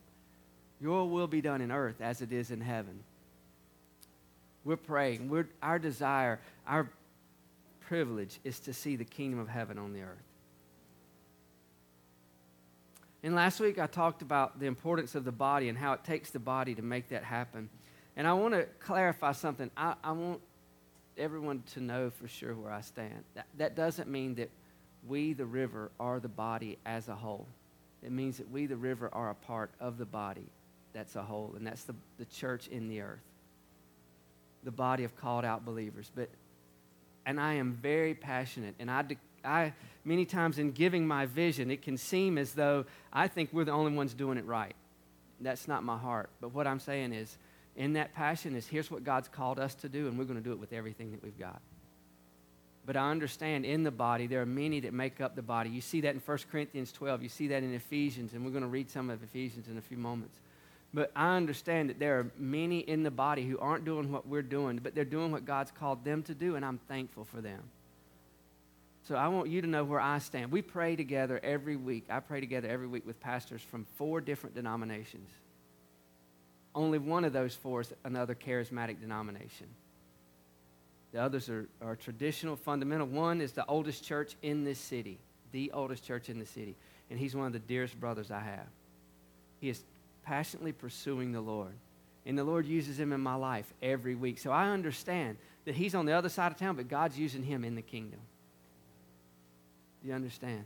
Your 0.80 1.08
will 1.08 1.26
be 1.26 1.40
done 1.40 1.60
in 1.60 1.70
earth 1.70 2.00
as 2.00 2.20
it 2.20 2.32
is 2.32 2.50
in 2.50 2.60
heaven. 2.60 3.00
We're 4.64 4.76
praying. 4.76 5.28
We're, 5.28 5.48
our 5.62 5.78
desire, 5.78 6.40
our 6.66 6.88
privilege 7.80 8.38
is 8.44 8.58
to 8.60 8.72
see 8.72 8.96
the 8.96 9.04
kingdom 9.04 9.38
of 9.38 9.48
heaven 9.48 9.78
on 9.78 9.92
the 9.92 10.02
earth. 10.02 10.22
And 13.22 13.34
last 13.34 13.60
week 13.60 13.78
I 13.78 13.87
talked 13.87 14.22
about 14.22 14.58
the 14.58 14.66
importance 14.66 15.14
of 15.14 15.24
the 15.24 15.32
body 15.32 15.68
and 15.68 15.78
how 15.78 15.92
it 15.94 16.04
takes 16.04 16.30
the 16.30 16.38
body 16.38 16.74
to 16.74 16.82
make 16.82 17.08
that 17.08 17.24
happen. 17.24 17.68
And 18.16 18.26
I 18.26 18.34
want 18.34 18.54
to 18.54 18.64
clarify 18.80 19.32
something. 19.32 19.70
I, 19.76 19.94
I 20.02 20.12
want 20.12 20.40
everyone 21.16 21.62
to 21.74 21.80
know 21.80 22.10
for 22.10 22.28
sure 22.28 22.54
where 22.54 22.72
I 22.72 22.80
stand. 22.80 23.24
That, 23.34 23.46
that 23.58 23.76
doesn't 23.76 24.08
mean 24.08 24.34
that 24.37 24.50
we, 25.06 25.32
the 25.32 25.46
river, 25.46 25.90
are 25.98 26.20
the 26.20 26.28
body 26.28 26.78
as 26.84 27.08
a 27.08 27.14
whole. 27.14 27.46
It 28.02 28.12
means 28.12 28.37
that 28.38 28.50
we, 28.50 28.66
the 28.66 28.76
river, 28.76 29.08
are 29.12 29.30
a 29.30 29.34
part 29.34 29.70
of 29.80 29.96
the 29.96 30.04
body 30.04 30.46
that's 30.94 31.16
a 31.16 31.22
whole, 31.22 31.52
and 31.57 31.66
that's 31.66 31.85
the, 31.85 31.94
the 32.18 32.24
church 32.24 32.68
in 32.68 32.88
the 32.88 33.00
earth, 33.00 33.20
the 34.62 34.70
body 34.70 35.04
of 35.04 35.16
called 35.16 35.44
out 35.44 35.64
believers. 35.64 36.11
But, 36.14 36.30
and 37.26 37.38
I 37.40 37.54
am 37.54 37.72
very 37.72 38.14
passionate, 38.14 38.74
and 38.78 38.90
I, 38.90 39.04
I, 39.44 39.72
many 40.04 40.24
times 40.24 40.59
in 40.59 40.70
giving 40.72 41.07
my 41.07 41.26
vision, 41.26 41.70
it 41.70 41.83
can 41.83 41.98
seem 41.98 42.38
as 42.38 42.52
though 42.52 42.87
I 43.12 43.28
think 43.28 43.50
we're 43.52 43.64
the 43.64 43.72
only 43.72 43.92
ones 43.92 44.14
doing 44.14 44.38
it 44.38 44.46
right. 44.46 44.74
That's 45.40 45.68
not 45.68 45.83
my 45.83 45.98
heart. 45.98 46.30
But 46.40 46.54
what 46.54 46.66
I'm 46.66 46.80
saying 46.80 47.12
is, 47.12 47.37
in 47.76 47.94
that 47.94 48.14
passion 48.14 48.54
is 48.54 48.68
here's 48.68 48.90
what 48.90 49.02
God's 49.02 49.28
called 49.28 49.59
us 49.59 49.74
to 49.76 49.88
do, 49.88 50.07
and 50.07 50.16
we're 50.16 50.24
going 50.24 50.38
to 50.38 50.44
do 50.44 50.52
it 50.52 50.61
with 50.61 50.72
everything 50.72 51.11
that 51.11 51.22
we've 51.22 51.38
got. 51.38 51.61
But 52.87 52.96
I 52.96 53.11
understand 53.11 53.64
in 53.64 53.83
the 53.83 53.90
body, 53.90 54.26
there 54.26 54.42
are 54.42 54.46
many 54.46 54.80
that 54.80 54.92
make 54.92 55.20
up 55.20 55.35
the 55.35 55.42
body. 55.42 55.70
You 55.70 55.80
see 55.80 56.02
that 56.02 56.14
in 56.14 56.20
1 56.20 56.38
Corinthians 56.52 56.92
12. 56.92 57.22
You 57.22 57.28
see 57.28 57.48
that 57.48 57.62
in 57.62 57.74
Ephesians, 57.74 58.35
and 58.35 58.44
we're 58.44 58.50
going 58.50 58.62
to 58.62 58.68
read 58.68 58.90
some 58.90 59.11
of 59.11 59.22
Ephesians 59.22 59.68
in 59.68 59.78
a 59.78 59.80
few 59.80 59.96
moments. 59.96 60.38
But 60.94 61.11
I 61.16 61.37
understand 61.37 61.90
that 61.90 61.98
there 61.98 62.20
are 62.20 62.30
many 62.38 62.78
in 62.78 63.02
the 63.02 63.11
body 63.11 63.44
who 63.44 63.59
aren't 63.59 63.85
doing 63.85 64.12
what 64.12 64.28
we're 64.28 64.42
doing, 64.42 64.78
but 64.80 64.94
they're 64.94 65.04
doing 65.04 65.33
what 65.33 65.44
God's 65.44 65.72
called 65.72 66.04
them 66.04 66.22
to 66.22 66.35
do, 66.35 66.54
and 66.54 66.64
I'm 66.64 66.78
thankful 66.87 67.24
for 67.24 67.40
them. 67.40 67.61
So 69.09 69.16
I 69.16 69.26
want 69.26 69.48
you 69.48 69.61
to 69.61 69.66
know 69.66 69.83
where 69.83 70.00
I 70.00 70.18
stand. 70.20 70.52
We 70.52 70.62
pray 70.62 70.94
together 70.94 71.40
every 71.42 71.74
week. 71.74 72.04
I 72.09 72.20
pray 72.20 72.38
together 72.38 72.68
every 72.68 72.87
week 72.87 73.04
with 73.04 73.20
pastors 73.20 73.61
from 73.61 73.87
four 73.96 74.20
different 74.20 74.54
denominations. 74.54 75.28
Only 76.76 76.98
one 76.98 77.24
of 77.24 77.33
those 77.33 77.54
four 77.54 77.80
is 77.80 77.92
another 78.04 78.37
charismatic 78.37 79.00
denomination. 79.00 79.66
The 81.12 81.20
others 81.20 81.48
are, 81.48 81.68
are 81.83 81.96
traditional, 81.96 82.54
fundamental. 82.54 83.09
One 83.09 83.40
is 83.40 83.52
the 83.52 83.66
oldest 83.66 84.04
church 84.04 84.37
in 84.42 84.62
this 84.62 84.78
city, 84.78 85.18
the 85.50 85.72
oldest 85.72 86.04
church 86.04 86.28
in 86.28 86.38
the 86.38 86.46
city. 86.46 86.76
And 87.11 87.18
he's 87.18 87.35
one 87.35 87.48
of 87.48 87.52
the 87.52 87.59
dearest 87.59 87.98
brothers 88.00 88.30
I 88.30 88.40
have. 88.40 88.66
He 89.61 89.68
is 89.68 89.83
passionately 90.24 90.72
pursuing 90.72 91.32
the 91.32 91.40
Lord. 91.40 91.74
And 92.26 92.38
the 92.38 92.44
Lord 92.44 92.66
uses 92.66 92.98
him 92.98 93.12
in 93.12 93.20
my 93.20 93.34
life 93.34 93.72
every 93.82 94.14
week. 94.14 94.38
So 94.38 94.50
I 94.50 94.70
understand 94.70 95.37
that 95.66 95.74
he's 95.74 95.94
on 95.94 96.06
the 96.06 96.12
other 96.12 96.28
side 96.28 96.52
of 96.52 96.58
town, 96.58 96.76
but 96.76 96.88
God's 96.88 97.18
using 97.18 97.42
him 97.42 97.64
in 97.64 97.74
the 97.74 97.82
kingdom. 97.82 98.20
Do 100.02 100.08
you 100.08 100.14
understand? 100.14 100.64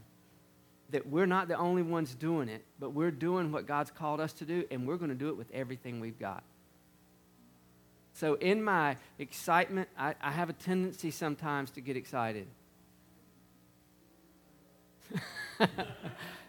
That 0.91 1.07
we're 1.07 1.27
not 1.27 1.49
the 1.49 1.57
only 1.57 1.83
ones 1.83 2.15
doing 2.15 2.49
it, 2.49 2.65
but 2.79 2.91
we're 2.91 3.11
doing 3.11 3.53
what 3.53 3.67
God's 3.67 3.91
called 3.91 4.21
us 4.21 4.33
to 4.35 4.45
do, 4.45 4.65
and 4.71 4.87
we're 4.87 4.97
going 4.97 5.11
to 5.11 5.17
do 5.17 5.29
it 5.29 5.37
with 5.37 5.51
everything 5.53 6.01
we've 6.01 6.19
got. 6.19 6.43
So, 8.15 8.35
in 8.35 8.65
my 8.65 8.97
excitement, 9.19 9.89
I, 9.97 10.15
I 10.21 10.33
have 10.33 10.51
a 10.51 10.53
tendency 10.53 11.13
sometimes 11.13 11.71
to 11.73 11.81
get 11.81 11.97
excited. 11.97 12.49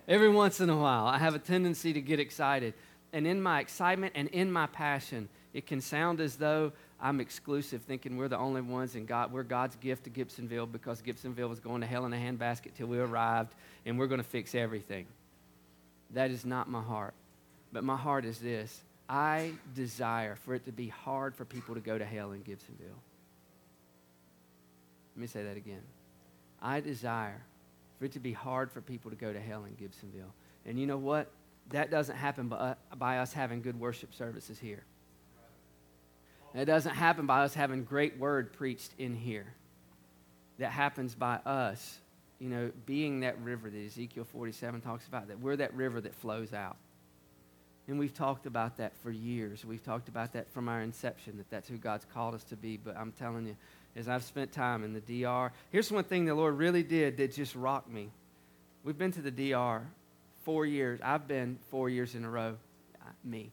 Every 0.07 0.29
once 0.29 0.59
in 0.59 0.69
a 0.71 0.77
while, 0.77 1.05
I 1.05 1.19
have 1.19 1.35
a 1.35 1.39
tendency 1.39 1.93
to 1.93 2.01
get 2.01 2.19
excited 2.19 2.73
and 3.13 3.25
in 3.25 3.41
my 3.41 3.59
excitement 3.59 4.13
and 4.15 4.27
in 4.29 4.51
my 4.51 4.67
passion, 4.67 5.29
it 5.53 5.65
can 5.65 5.81
sound 5.81 6.19
as 6.21 6.35
though 6.35 6.71
I'm 7.01 7.19
exclusive, 7.19 7.81
thinking 7.81 8.17
we're 8.17 8.27
the 8.27 8.37
only 8.37 8.61
ones 8.61 8.95
and 8.95 9.07
God, 9.07 9.31
we're 9.31 9.43
God's 9.43 9.75
gift 9.77 10.03
to 10.03 10.09
Gibsonville 10.09 10.71
because 10.71 11.01
Gibsonville 11.01 11.49
was 11.49 11.59
going 11.59 11.81
to 11.81 11.87
hell 11.87 12.05
in 12.05 12.13
a 12.13 12.17
handbasket 12.17 12.75
till 12.75 12.87
we 12.87 12.99
arrived 12.99 13.55
and 13.85 13.97
we're 13.97 14.07
going 14.07 14.21
to 14.21 14.27
fix 14.27 14.53
everything. 14.53 15.05
That 16.11 16.29
is 16.31 16.45
not 16.45 16.69
my 16.69 16.81
heart. 16.81 17.13
But 17.71 17.83
my 17.83 17.95
heart 17.95 18.25
is 18.25 18.39
this 18.39 18.81
I 19.07 19.53
desire 19.75 20.35
for 20.35 20.53
it 20.53 20.65
to 20.65 20.71
be 20.71 20.87
hard 20.87 21.35
for 21.35 21.45
people 21.45 21.75
to 21.75 21.81
go 21.81 21.97
to 21.97 22.05
hell 22.05 22.31
in 22.31 22.41
Gibsonville. 22.41 22.99
Let 25.15 25.21
me 25.21 25.27
say 25.27 25.43
that 25.43 25.57
again. 25.57 25.81
I 26.61 26.79
desire 26.79 27.41
for 27.97 28.05
it 28.05 28.11
to 28.13 28.19
be 28.19 28.33
hard 28.33 28.71
for 28.71 28.81
people 28.81 29.09
to 29.09 29.17
go 29.17 29.33
to 29.33 29.39
hell 29.39 29.65
in 29.65 29.71
Gibsonville. 29.71 30.31
And 30.65 30.79
you 30.79 30.85
know 30.85 30.97
what? 30.97 31.31
That 31.71 31.91
doesn't 31.91 32.15
happen 32.15 32.47
by, 32.47 32.75
by 32.97 33.19
us 33.19 33.34
having 33.34 33.62
good 33.62 33.79
worship 33.79 34.13
services 34.13 34.58
here. 34.60 34.84
It 36.55 36.65
doesn't 36.65 36.95
happen 36.95 37.27
by 37.27 37.43
us 37.43 37.53
having 37.53 37.84
great 37.84 38.17
word 38.17 38.53
preached 38.53 38.91
in 38.97 39.15
here. 39.15 39.53
That 40.58 40.71
happens 40.71 41.13
by 41.13 41.36
us, 41.45 41.99
you 42.39 42.49
know, 42.49 42.71
being 42.86 43.19
that 43.19 43.39
river 43.41 43.69
that 43.69 43.86
Ezekiel 43.86 44.25
47 44.25 44.82
talks 44.82 45.08
about, 45.08 45.27
that 45.27 45.39
we're 45.39 45.58
that 45.58 45.73
river 45.75 46.01
that 46.01 46.15
flows 46.15 46.53
out. 46.53 46.77
And 47.88 47.97
we've 47.97 48.13
talked 48.13 48.45
about 48.45 48.77
that 48.77 48.95
for 48.97 49.10
years. 49.10 49.63
We've 49.63 49.84
talked 49.84 50.10
about 50.10 50.34
that 50.34 50.49
from 50.51 50.69
our 50.69 50.82
inception, 50.82 51.38
that 51.38 51.49
that's 51.49 51.67
who 51.67 51.77
God's 51.77 52.05
called 52.13 52.36
us 52.36 52.43
to 52.45 52.55
be. 52.55 52.77
But 52.77 52.97
I'm 52.97 53.12
telling 53.12 53.47
you, 53.47 53.55
as 53.95 54.08
I've 54.08 54.23
spent 54.23 54.51
time 54.51 54.84
in 54.84 54.93
the 54.93 55.23
DR, 55.23 55.51
here's 55.71 55.91
one 55.91 56.03
thing 56.03 56.25
the 56.25 56.36
Lord 56.36 56.58
really 56.58 56.84
did 56.84 57.17
that 57.17 57.34
just 57.34 57.55
rocked 57.55 57.89
me. 57.89 58.10
We've 58.84 58.97
been 58.97 59.12
to 59.13 59.21
the 59.21 59.32
DR 59.32 59.82
four 60.43 60.65
years. 60.65 60.99
I've 61.04 61.28
been 61.28 61.58
four 61.69 61.89
years 61.89 62.15
in 62.15 62.25
a 62.25 62.30
row. 62.30 62.56
Uh, 63.02 63.10
me. 63.23 63.52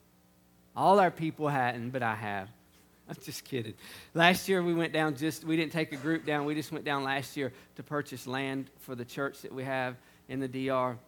All 0.75 1.01
our 1.01 1.11
people 1.11 1.49
hadn't, 1.49 1.91
but 1.91 2.03
I 2.03 2.15
have. 2.15 2.49
I'm 3.09 3.17
just 3.23 3.45
kidding. 3.45 3.75
Last 4.15 4.49
year 4.49 4.63
we 4.63 4.75
went 4.75 4.93
down 4.93 5.17
just, 5.17 5.45
we 5.45 5.57
didn't 5.57 5.73
take 5.73 5.93
a 5.93 5.97
group 5.97 6.27
down. 6.27 6.45
We 6.45 6.55
just 6.55 6.73
went 6.73 6.85
down 6.85 7.05
last 7.05 7.37
year 7.37 7.53
to 7.77 7.83
purchase 7.83 8.27
land 8.27 8.71
for 8.81 8.95
the 8.95 9.05
church 9.05 9.43
that 9.43 9.53
we 9.53 9.65
have 9.65 9.97
in 10.29 10.41
the 10.41 10.49
DR, 10.49 10.99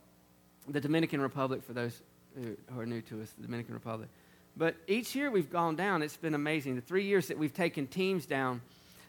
the 0.68 0.80
Dominican 0.80 1.20
Republic, 1.20 1.62
for 1.62 1.72
those 1.72 2.00
who 2.36 2.56
are 2.78 2.86
new 2.86 3.00
to 3.02 3.22
us, 3.22 3.30
the 3.32 3.42
Dominican 3.42 3.74
Republic. 3.74 4.08
But 4.56 4.76
each 4.86 5.14
year 5.14 5.30
we've 5.30 5.50
gone 5.50 5.76
down, 5.76 6.02
it's 6.02 6.16
been 6.16 6.34
amazing. 6.34 6.76
The 6.76 6.80
three 6.80 7.04
years 7.04 7.28
that 7.28 7.38
we've 7.38 7.54
taken 7.54 7.86
teams 7.86 8.26
down, 8.26 8.60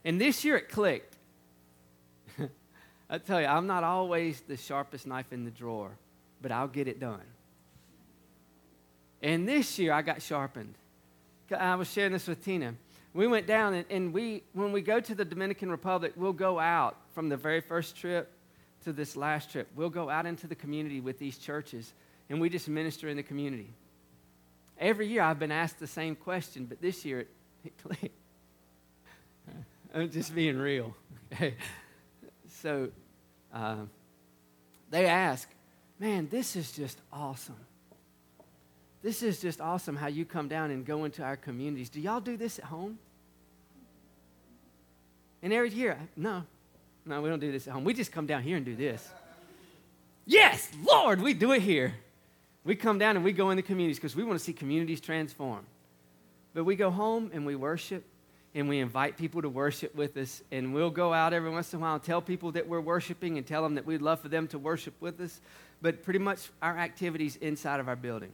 and 0.04 0.20
this 0.20 0.44
year 0.44 0.58
it 0.58 0.70
clicked. 0.70 1.16
I 3.10 3.18
tell 3.18 3.42
you, 3.42 3.48
I'm 3.48 3.68
not 3.68 3.84
always 3.84 4.42
the 4.42 4.58
sharpest 4.58 5.08
knife 5.08 5.32
in 5.32 5.46
the 5.46 5.52
drawer, 5.52 5.92
but 6.42 6.52
I'll 6.52 6.68
get 6.68 6.88
it 6.88 7.00
done. 7.00 7.22
And 9.22 9.48
this 9.48 9.78
year 9.80 9.94
I 9.94 10.02
got 10.02 10.22
sharpened. 10.22 10.76
I 11.58 11.76
was 11.76 11.92
sharing 11.92 12.14
this 12.14 12.28
with 12.28 12.44
Tina. 12.44 12.76
We 13.14 13.28
went 13.28 13.48
down, 13.48 13.74
and, 13.74 13.86
and 13.90 14.14
we, 14.14 14.44
when 14.54 14.72
we 14.72 14.82
go 14.82 15.00
to 15.00 15.16
the 15.16 15.26
Dominican 15.26 15.72
Republic, 15.72 16.14
we'll 16.16 16.32
go 16.32 16.60
out 16.60 16.96
from 17.16 17.28
the 17.28 17.38
very 17.38 17.60
first 17.60 17.96
trip 17.96 18.32
to 18.84 18.94
this 18.94 19.16
last 19.16 19.52
trip. 19.52 19.68
We'll 19.76 19.90
go 19.90 20.10
out 20.10 20.26
into 20.26 20.48
the 20.48 20.56
community 20.56 21.02
with 21.02 21.18
these 21.18 21.38
churches, 21.38 21.94
and 22.30 22.40
we 22.40 22.50
just 22.50 22.70
minister 22.70 23.10
in 23.10 23.18
the 23.18 23.24
community. 23.24 23.74
Every 24.78 25.08
year 25.08 25.24
I've 25.24 25.40
been 25.40 25.52
asked 25.52 25.80
the 25.80 25.88
same 25.88 26.16
question, 26.16 26.66
but 26.66 26.82
this 26.82 27.04
year 27.04 27.22
it, 27.22 27.28
it 27.66 27.74
clicked. 27.84 28.16
I'm 29.94 30.10
just 30.12 30.36
being 30.36 30.58
real. 30.58 30.96
Okay. 31.34 31.56
so 32.62 32.90
uh, 33.54 33.78
they 34.92 35.08
ask, 35.08 35.50
man, 36.00 36.28
this 36.30 36.56
is 36.56 36.72
just 36.72 36.98
awesome. 37.12 37.56
This 39.02 39.24
is 39.24 39.40
just 39.40 39.62
awesome 39.62 39.96
how 39.96 40.08
you 40.08 40.26
come 40.26 40.48
down 40.48 40.72
and 40.72 40.86
go 40.86 41.06
into 41.06 41.24
our 41.24 41.38
communities. 41.38 41.90
Do 41.90 42.02
y'all 42.02 42.20
do 42.20 42.38
this 42.38 42.60
at 42.60 42.66
home? 42.66 43.00
And 45.42 45.54
every 45.54 45.70
year, 45.70 45.98
no, 46.18 46.44
no, 47.06 47.22
we 47.22 47.30
don't 47.30 47.40
do 47.40 47.52
this 47.52 47.68
at 47.68 47.74
home. 47.74 47.86
We 47.86 47.94
just 47.94 48.12
come 48.12 48.26
down 48.26 48.44
here 48.44 48.58
and 48.58 48.66
do 48.66 48.76
this. 48.76 49.08
Yes, 50.26 50.70
Lord, 50.84 51.22
we 51.22 51.34
do 51.34 51.54
it 51.54 51.62
here. 51.62 51.94
We 52.66 52.76
come 52.76 53.00
down 53.00 53.16
and 53.16 53.24
we 53.24 53.32
go 53.32 53.50
in 53.52 53.56
the 53.56 53.64
communities 53.64 53.98
because 53.98 54.16
we 54.16 54.24
want 54.24 54.38
to 54.38 54.44
see 54.44 54.54
communities 54.54 55.00
transform. 55.00 55.66
But 56.54 56.66
we 56.66 56.76
go 56.76 56.92
home 56.92 57.32
and 57.34 57.46
we 57.46 57.56
worship 57.56 58.04
and 58.54 58.68
we 58.68 58.80
invite 58.80 59.18
people 59.18 59.42
to 59.42 59.50
worship 59.50 59.96
with 59.96 60.18
us. 60.18 60.44
And 60.52 60.74
we'll 60.74 60.90
go 60.90 61.14
out 61.14 61.34
every 61.34 61.50
once 61.50 61.74
in 61.74 61.80
a 61.80 61.82
while 61.82 61.96
and 61.96 62.04
tell 62.04 62.22
people 62.22 62.52
that 62.52 62.68
we're 62.68 62.82
worshiping 62.82 63.38
and 63.38 63.48
tell 63.48 63.64
them 63.64 63.76
that 63.76 63.86
we'd 63.86 64.02
love 64.02 64.20
for 64.20 64.28
them 64.28 64.48
to 64.50 64.60
worship 64.60 64.94
with 65.00 65.20
us. 65.22 65.40
But 65.82 66.04
pretty 66.04 66.20
much 66.20 66.50
our 66.62 66.78
activities 66.78 67.36
inside 67.38 67.80
of 67.80 67.88
our 67.88 67.96
building. 67.96 68.32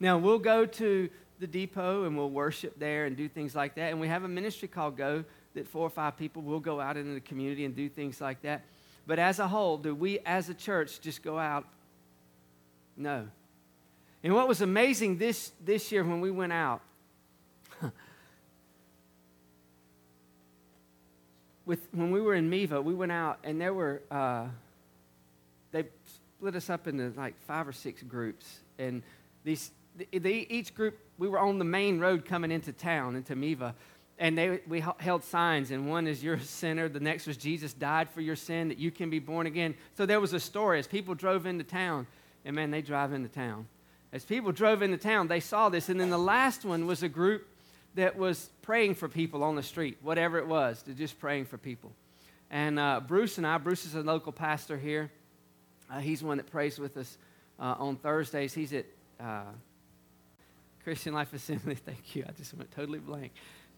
Now, 0.00 0.18
we'll 0.18 0.38
go 0.38 0.64
to 0.64 1.10
the 1.40 1.46
depot 1.46 2.04
and 2.04 2.16
we'll 2.16 2.30
worship 2.30 2.78
there 2.78 3.06
and 3.06 3.16
do 3.16 3.28
things 3.28 3.54
like 3.54 3.74
that. 3.76 3.90
And 3.90 4.00
we 4.00 4.08
have 4.08 4.24
a 4.24 4.28
ministry 4.28 4.68
called 4.68 4.96
Go 4.96 5.24
that 5.54 5.66
four 5.66 5.82
or 5.82 5.90
five 5.90 6.16
people 6.16 6.42
will 6.42 6.60
go 6.60 6.80
out 6.80 6.96
into 6.96 7.14
the 7.14 7.20
community 7.20 7.64
and 7.64 7.74
do 7.74 7.88
things 7.88 8.20
like 8.20 8.42
that. 8.42 8.64
But 9.06 9.18
as 9.18 9.38
a 9.38 9.48
whole, 9.48 9.78
do 9.78 9.94
we 9.94 10.18
as 10.20 10.48
a 10.48 10.54
church 10.54 11.00
just 11.00 11.22
go 11.22 11.38
out? 11.38 11.64
No. 12.96 13.28
And 14.22 14.34
what 14.34 14.48
was 14.48 14.60
amazing 14.60 15.18
this, 15.18 15.52
this 15.64 15.90
year 15.92 16.04
when 16.04 16.20
we 16.20 16.30
went 16.30 16.52
out, 16.52 16.82
with, 21.64 21.86
when 21.92 22.10
we 22.10 22.20
were 22.20 22.34
in 22.34 22.50
Meva, 22.50 22.82
we 22.82 22.94
went 22.94 23.12
out 23.12 23.38
and 23.44 23.60
there 23.60 23.72
were, 23.72 24.02
uh, 24.10 24.46
they 25.70 25.84
split 26.38 26.54
us 26.54 26.70
up 26.70 26.86
into 26.86 27.12
like 27.16 27.34
five 27.48 27.66
or 27.66 27.72
six 27.72 28.00
groups. 28.04 28.60
And 28.78 29.02
these 29.42 29.72
each 30.12 30.72
group, 30.72 30.96
we 31.18 31.26
were 31.26 31.40
on 31.40 31.58
the 31.58 31.64
main 31.64 31.98
road 31.98 32.24
coming 32.24 32.52
into 32.52 32.72
town, 32.72 33.16
into 33.16 33.34
Meva, 33.34 33.74
and 34.20 34.38
they, 34.38 34.60
we 34.68 34.84
held 34.98 35.24
signs, 35.24 35.72
and 35.72 35.90
one 35.90 36.06
is 36.06 36.22
your 36.22 36.38
sinner, 36.38 36.88
the 36.88 37.00
next 37.00 37.26
was 37.26 37.36
Jesus 37.36 37.72
died 37.72 38.08
for 38.10 38.20
your 38.20 38.36
sin, 38.36 38.68
that 38.68 38.78
you 38.78 38.92
can 38.92 39.10
be 39.10 39.18
born 39.18 39.48
again. 39.48 39.74
So 39.96 40.06
there 40.06 40.20
was 40.20 40.32
a 40.32 40.38
story 40.38 40.78
as 40.78 40.86
people 40.86 41.16
drove 41.16 41.44
into 41.46 41.64
town, 41.64 42.06
and 42.44 42.54
man, 42.54 42.70
they 42.70 42.82
drive 42.82 43.12
into 43.12 43.28
town. 43.28 43.66
As 44.12 44.24
people 44.24 44.52
drove 44.52 44.82
into 44.82 44.96
town, 44.96 45.26
they 45.26 45.40
saw 45.40 45.68
this, 45.68 45.88
and 45.88 45.98
then 45.98 46.10
the 46.10 46.18
last 46.18 46.64
one 46.64 46.86
was 46.86 47.02
a 47.02 47.08
group 47.08 47.48
that 47.96 48.16
was 48.16 48.50
praying 48.62 48.94
for 48.94 49.08
people 49.08 49.42
on 49.42 49.56
the 49.56 49.62
street, 49.64 49.98
whatever 50.02 50.38
it 50.38 50.46
was, 50.46 50.84
they're 50.86 50.94
just 50.94 51.18
praying 51.18 51.46
for 51.46 51.58
people. 51.58 51.90
And 52.48 52.78
uh, 52.78 53.00
Bruce 53.04 53.38
and 53.38 53.46
I, 53.46 53.58
Bruce 53.58 53.84
is 53.84 53.96
a 53.96 54.02
local 54.02 54.30
pastor 54.30 54.78
here. 54.78 55.10
Uh, 55.90 55.98
he's 56.00 56.22
one 56.22 56.36
that 56.36 56.50
prays 56.50 56.78
with 56.78 56.96
us 56.96 57.18
uh, 57.58 57.74
on 57.78 57.96
Thursdays. 57.96 58.54
He's 58.54 58.72
at 58.72 58.86
uh, 59.20 59.44
Christian 60.84 61.14
Life 61.14 61.32
Assembly. 61.32 61.74
Thank 61.86 62.16
you. 62.16 62.24
I 62.28 62.32
just 62.32 62.54
went 62.54 62.70
totally 62.70 62.98
blank. 62.98 63.32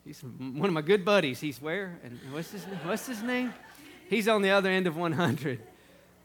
He's 0.05 0.21
one 0.23 0.65
of 0.65 0.73
my 0.73 0.83
good 0.83 1.05
buddies. 1.05 1.41
He's 1.41 1.61
where? 1.61 1.99
And 2.03 2.19
what's 2.33 2.53
his, 2.53 2.65
what's 2.85 3.07
his 3.07 3.23
name? 3.23 3.53
He's 4.09 4.29
on 4.29 4.43
the 4.43 4.51
other 4.51 4.71
end 4.71 4.87
of 4.87 4.97
100. 4.97 5.61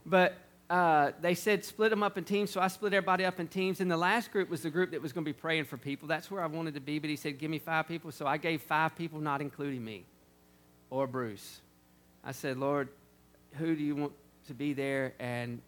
But 0.06 0.38
uh, 0.70 1.12
they 1.22 1.36
said 1.36 1.64
split 1.64 1.90
them 1.90 2.02
up 2.02 2.18
in 2.18 2.24
teams, 2.24 2.50
so 2.50 2.60
I 2.60 2.68
split 2.68 2.94
everybody 2.94 3.26
up 3.26 3.40
in 3.40 3.48
teams. 3.48 3.82
And 3.82 3.92
the 3.92 3.98
last 3.98 4.32
group 4.32 4.50
was 4.50 4.62
the 4.62 4.70
group 4.70 4.92
that 4.92 5.02
was 5.02 5.14
going 5.14 5.24
to 5.24 5.30
be 5.30 5.34
praying 5.34 5.66
for 5.66 5.78
people. 5.78 6.08
That's 6.08 6.32
where 6.32 6.42
I 6.42 6.48
wanted 6.48 6.74
to 6.76 6.80
be, 6.80 7.00
but 7.00 7.10
he 7.10 7.16
said, 7.16 7.38
Give 7.38 7.52
me 7.52 7.60
five 7.60 7.88
people. 7.88 8.12
So 8.12 8.26
I 8.26 8.38
gave 8.38 8.62
five 8.62 8.96
people, 8.96 9.20
not 9.20 9.42
including 9.42 9.84
me 9.84 10.06
or 10.90 11.08
Bruce. 11.08 11.62
I 12.24 12.32
said, 12.32 12.58
Lord, 12.58 12.90
who 13.54 13.76
do 13.76 13.84
you 13.84 13.96
want 13.96 14.14
to 14.48 14.54
be 14.54 14.74
there? 14.74 15.14
And 15.20 15.62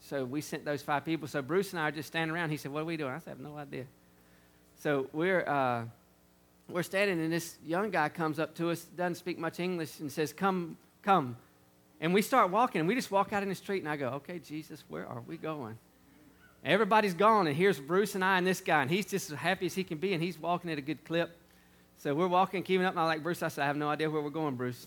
so 0.00 0.24
we 0.24 0.40
sent 0.40 0.64
those 0.64 0.82
five 0.82 1.04
people. 1.04 1.28
So 1.28 1.42
Bruce 1.42 1.72
and 1.72 1.80
I 1.80 1.88
are 1.88 1.92
just 1.92 2.08
standing 2.08 2.34
around. 2.34 2.50
He 2.50 2.56
said, 2.56 2.72
What 2.72 2.82
are 2.82 2.86
we 2.86 2.96
doing? 2.96 3.12
I 3.12 3.18
said, 3.18 3.28
I 3.28 3.30
have 3.30 3.40
no 3.40 3.56
idea. 3.56 3.84
So 4.76 5.08
we're, 5.12 5.46
uh, 5.46 5.84
we're 6.68 6.82
standing, 6.82 7.20
and 7.20 7.32
this 7.32 7.58
young 7.66 7.90
guy 7.90 8.08
comes 8.08 8.38
up 8.38 8.54
to 8.56 8.70
us, 8.70 8.84
doesn't 8.84 9.16
speak 9.16 9.38
much 9.38 9.60
English, 9.60 10.00
and 10.00 10.10
says, 10.10 10.32
Come, 10.32 10.78
come. 11.02 11.36
And 12.00 12.14
we 12.14 12.22
start 12.22 12.50
walking, 12.50 12.80
and 12.80 12.88
we 12.88 12.94
just 12.94 13.10
walk 13.10 13.32
out 13.32 13.42
in 13.42 13.50
the 13.50 13.54
street, 13.54 13.82
and 13.82 13.88
I 13.88 13.96
go, 13.96 14.08
Okay, 14.08 14.38
Jesus, 14.38 14.82
where 14.88 15.06
are 15.06 15.22
we 15.26 15.36
going? 15.36 15.76
Everybody's 16.64 17.14
gone, 17.14 17.46
and 17.46 17.56
here's 17.56 17.78
Bruce 17.78 18.14
and 18.14 18.24
I 18.24 18.38
and 18.38 18.46
this 18.46 18.60
guy, 18.60 18.82
and 18.82 18.90
he's 18.90 19.06
just 19.06 19.30
as 19.30 19.38
happy 19.38 19.66
as 19.66 19.74
he 19.74 19.84
can 19.84 19.98
be, 19.98 20.12
and 20.12 20.22
he's 20.22 20.38
walking 20.38 20.70
at 20.70 20.78
a 20.78 20.82
good 20.82 21.04
clip. 21.04 21.36
So 21.98 22.14
we're 22.14 22.28
walking, 22.28 22.62
keeping 22.62 22.86
up, 22.86 22.92
and 22.92 23.00
I'm 23.00 23.06
like, 23.06 23.22
Bruce, 23.22 23.42
I 23.42 23.48
said, 23.48 23.62
I 23.62 23.66
have 23.66 23.76
no 23.76 23.88
idea 23.88 24.10
where 24.10 24.22
we're 24.22 24.30
going, 24.30 24.56
Bruce. 24.56 24.86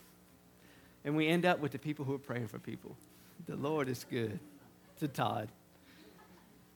And 1.05 1.15
we 1.15 1.27
end 1.27 1.45
up 1.45 1.59
with 1.59 1.71
the 1.71 1.79
people 1.79 2.05
who 2.05 2.15
are 2.15 2.19
praying 2.19 2.47
for 2.47 2.57
people. 2.57 2.95
The 3.47 3.55
Lord 3.55 3.89
is 3.89 4.05
good 4.09 4.39
to 5.03 5.07
Todd. 5.07 5.49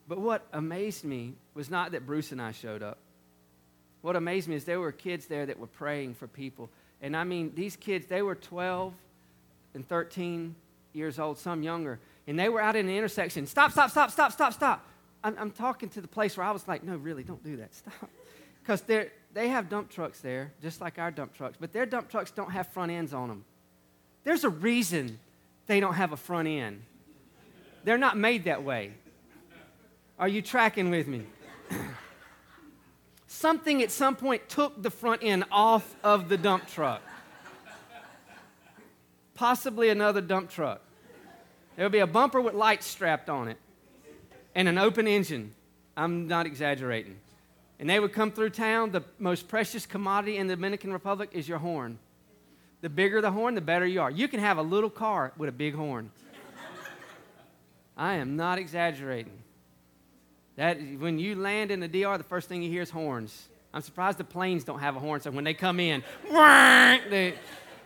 But 0.07 0.19
what 0.19 0.45
amazed 0.53 1.03
me 1.03 1.33
was 1.53 1.69
not 1.69 1.91
that 1.91 2.05
Bruce 2.05 2.31
and 2.31 2.41
I 2.41 2.51
showed 2.51 2.83
up. 2.83 2.99
What 4.01 4.15
amazed 4.15 4.47
me 4.47 4.55
is 4.55 4.63
there 4.63 4.79
were 4.79 4.91
kids 4.91 5.25
there 5.25 5.45
that 5.45 5.59
were 5.59 5.67
praying 5.67 6.13
for 6.13 6.27
people. 6.27 6.69
And 7.01 7.15
I 7.15 7.23
mean, 7.23 7.51
these 7.55 7.75
kids, 7.75 8.05
they 8.05 8.21
were 8.21 8.35
12 8.35 8.93
and 9.73 9.87
13 9.87 10.55
years 10.93 11.19
old, 11.19 11.37
some 11.37 11.63
younger. 11.63 11.99
And 12.25 12.39
they 12.39 12.49
were 12.49 12.61
out 12.61 12.75
in 12.75 12.87
the 12.87 12.97
intersection. 12.97 13.47
Stop, 13.47 13.71
stop, 13.71 13.91
stop, 13.91 14.11
stop, 14.11 14.31
stop, 14.31 14.53
stop. 14.53 14.85
I'm, 15.23 15.35
I'm 15.37 15.51
talking 15.51 15.89
to 15.89 16.01
the 16.01 16.07
place 16.07 16.37
where 16.37 16.45
I 16.45 16.51
was 16.51 16.67
like, 16.67 16.83
no, 16.83 16.95
really, 16.95 17.23
don't 17.23 17.43
do 17.43 17.57
that. 17.57 17.73
Stop. 17.73 18.09
Because 18.61 18.81
they 18.81 19.47
have 19.47 19.69
dump 19.69 19.89
trucks 19.89 20.19
there, 20.19 20.51
just 20.61 20.81
like 20.81 20.99
our 20.99 21.11
dump 21.11 21.33
trucks. 21.33 21.57
But 21.59 21.71
their 21.71 21.85
dump 21.85 22.09
trucks 22.09 22.31
don't 22.31 22.51
have 22.51 22.67
front 22.67 22.91
ends 22.91 23.13
on 23.13 23.29
them. 23.29 23.45
There's 24.25 24.43
a 24.43 24.49
reason 24.49 25.19
they 25.67 25.79
don't 25.79 25.93
have 25.93 26.11
a 26.11 26.17
front 26.17 26.49
end. 26.49 26.81
They're 27.87 27.97
not 27.97 28.17
made 28.17 28.43
that 28.43 28.63
way. 28.63 28.91
Are 30.19 30.27
you 30.27 30.41
tracking 30.41 30.89
with 30.89 31.07
me? 31.07 31.23
Something 33.27 33.81
at 33.81 33.91
some 33.91 34.17
point 34.17 34.49
took 34.49 34.83
the 34.83 34.89
front 34.89 35.23
end 35.23 35.45
off 35.49 35.95
of 36.03 36.27
the 36.27 36.35
dump 36.35 36.67
truck. 36.67 37.01
Possibly 39.35 39.87
another 39.87 40.19
dump 40.19 40.49
truck. 40.49 40.81
There'll 41.77 41.89
be 41.89 41.99
a 41.99 42.07
bumper 42.07 42.41
with 42.41 42.55
lights 42.55 42.85
strapped 42.85 43.29
on 43.29 43.47
it 43.47 43.57
and 44.53 44.67
an 44.67 44.77
open 44.77 45.07
engine. 45.07 45.53
I'm 45.95 46.27
not 46.27 46.45
exaggerating. 46.45 47.15
And 47.79 47.89
they 47.89 48.01
would 48.01 48.11
come 48.11 48.33
through 48.33 48.49
town. 48.49 48.91
The 48.91 49.05
most 49.17 49.47
precious 49.47 49.85
commodity 49.85 50.35
in 50.35 50.47
the 50.47 50.57
Dominican 50.57 50.91
Republic 50.91 51.29
is 51.31 51.47
your 51.47 51.59
horn. 51.59 51.99
The 52.81 52.89
bigger 52.89 53.21
the 53.21 53.31
horn, 53.31 53.55
the 53.55 53.61
better 53.61 53.85
you 53.85 54.01
are. 54.01 54.11
You 54.11 54.27
can 54.27 54.41
have 54.41 54.57
a 54.57 54.61
little 54.61 54.89
car 54.89 55.31
with 55.37 55.47
a 55.47 55.53
big 55.53 55.73
horn. 55.73 56.11
I 57.97 58.15
am 58.15 58.35
not 58.35 58.59
exaggerating. 58.59 59.39
That 60.55 60.77
when 60.99 61.19
you 61.19 61.35
land 61.35 61.71
in 61.71 61.79
the 61.79 61.87
DR, 61.87 62.17
the 62.17 62.23
first 62.23 62.47
thing 62.47 62.61
you 62.61 62.69
hear 62.69 62.83
is 62.83 62.89
horns. 62.89 63.47
I'm 63.73 63.81
surprised 63.81 64.17
the 64.17 64.23
planes 64.23 64.63
don't 64.63 64.79
have 64.79 64.95
a 64.95 64.99
horn, 64.99 65.21
so 65.21 65.31
when 65.31 65.43
they 65.43 65.53
come 65.53 65.79
in, 65.79 66.03
they, 66.31 67.33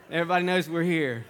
everybody 0.09 0.45
knows 0.45 0.69
we're 0.69 0.83
here. 0.83 1.25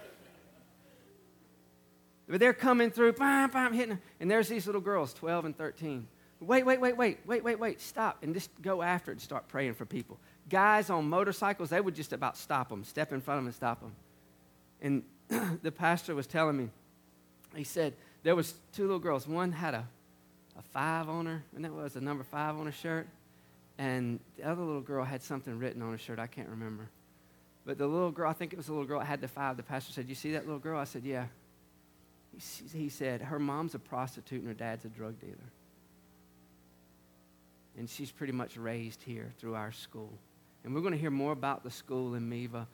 But 2.28 2.40
they're 2.40 2.52
coming 2.52 2.90
through, 2.90 3.14
bam, 3.14 3.50
bam, 3.50 3.72
hitting, 3.72 3.98
and 4.20 4.30
there's 4.30 4.48
these 4.48 4.66
little 4.66 4.80
girls, 4.80 5.12
12 5.14 5.46
and 5.46 5.56
13. 5.56 6.06
Wait, 6.40 6.64
wait, 6.64 6.80
wait, 6.80 6.96
wait, 6.96 7.18
wait, 7.24 7.44
wait, 7.44 7.58
wait, 7.58 7.80
stop, 7.80 8.18
and 8.22 8.34
just 8.34 8.50
go 8.60 8.82
after 8.82 9.10
it 9.10 9.14
and 9.14 9.20
start 9.20 9.48
praying 9.48 9.74
for 9.74 9.84
people. 9.84 10.18
Guys 10.48 10.90
on 10.90 11.08
motorcycles, 11.08 11.70
they 11.70 11.80
would 11.80 11.94
just 11.94 12.12
about 12.12 12.36
stop 12.36 12.68
them, 12.68 12.84
step 12.84 13.12
in 13.12 13.20
front 13.20 13.38
of 13.38 13.42
them 13.42 13.46
and 13.48 13.54
stop 13.54 13.80
them. 13.80 13.92
And 15.28 15.58
the 15.62 15.70
pastor 15.72 16.14
was 16.14 16.26
telling 16.26 16.56
me, 16.56 16.70
he 17.54 17.64
said, 17.64 17.94
there 18.22 18.36
was 18.36 18.54
two 18.72 18.82
little 18.82 18.98
girls. 18.98 19.26
One 19.26 19.52
had 19.52 19.74
a, 19.74 19.86
a 20.58 20.62
five 20.72 21.08
on 21.08 21.26
her, 21.26 21.42
and 21.54 21.64
that 21.64 21.72
was 21.72 21.96
a 21.96 22.00
number 22.00 22.24
five 22.24 22.56
on 22.56 22.66
her 22.66 22.72
shirt. 22.72 23.08
And 23.78 24.20
the 24.36 24.44
other 24.44 24.62
little 24.62 24.80
girl 24.80 25.04
had 25.04 25.22
something 25.22 25.58
written 25.58 25.82
on 25.82 25.92
her 25.92 25.98
shirt. 25.98 26.18
I 26.18 26.26
can't 26.26 26.48
remember. 26.48 26.88
But 27.64 27.78
the 27.78 27.86
little 27.86 28.10
girl, 28.10 28.28
I 28.28 28.32
think 28.32 28.52
it 28.52 28.56
was 28.56 28.66
the 28.66 28.72
little 28.72 28.86
girl 28.86 28.98
that 28.98 29.06
had 29.06 29.20
the 29.20 29.28
five. 29.28 29.56
The 29.56 29.62
pastor 29.62 29.92
said, 29.92 30.08
You 30.08 30.14
see 30.14 30.32
that 30.32 30.46
little 30.46 30.58
girl? 30.58 30.78
I 30.78 30.84
said, 30.84 31.04
Yeah. 31.04 31.26
He, 32.72 32.88
said, 32.88 33.20
Her 33.20 33.38
mom's 33.38 33.74
a 33.74 33.78
prostitute 33.78 34.40
and 34.40 34.48
her 34.48 34.54
dad's 34.54 34.84
a 34.84 34.88
drug 34.88 35.20
dealer. 35.20 35.36
And 37.76 37.88
she's 37.88 38.10
pretty 38.10 38.32
much 38.32 38.56
raised 38.56 39.02
here 39.02 39.32
through 39.38 39.54
our 39.54 39.72
school. 39.72 40.12
And 40.64 40.74
we're 40.74 40.80
going 40.80 40.92
to 40.92 40.98
hear 40.98 41.10
more 41.10 41.32
about 41.32 41.64
the 41.64 41.70
school 41.70 42.14
in 42.14 42.28
Miva 42.28 42.66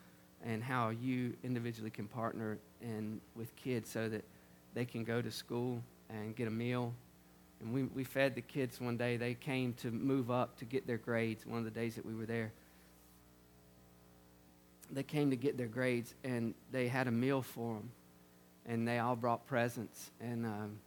and 0.43 0.63
how 0.63 0.89
you 0.89 1.33
individually 1.43 1.89
can 1.89 2.07
partner 2.07 2.57
in, 2.81 3.19
with 3.35 3.55
kids 3.55 3.89
so 3.89 4.07
that 4.09 4.23
they 4.73 4.85
can 4.85 5.03
go 5.03 5.21
to 5.21 5.31
school 5.31 5.81
and 6.09 6.35
get 6.35 6.47
a 6.47 6.51
meal. 6.51 6.93
And 7.61 7.73
we, 7.73 7.83
we 7.83 8.03
fed 8.03 8.35
the 8.35 8.41
kids 8.41 8.79
one 8.79 8.97
day. 8.97 9.17
They 9.17 9.33
came 9.33 9.73
to 9.75 9.91
move 9.91 10.31
up 10.31 10.57
to 10.59 10.65
get 10.65 10.87
their 10.87 10.97
grades 10.97 11.45
one 11.45 11.59
of 11.59 11.65
the 11.65 11.71
days 11.71 11.95
that 11.95 12.05
we 12.05 12.15
were 12.15 12.25
there. 12.25 12.51
They 14.91 15.03
came 15.03 15.29
to 15.29 15.35
get 15.35 15.57
their 15.57 15.67
grades, 15.67 16.15
and 16.23 16.53
they 16.71 16.87
had 16.87 17.07
a 17.07 17.11
meal 17.11 17.41
for 17.41 17.75
them. 17.75 17.91
And 18.65 18.87
they 18.87 18.99
all 18.99 19.15
brought 19.15 19.45
presents. 19.45 20.11
And 20.21 20.45
um, 20.45 20.79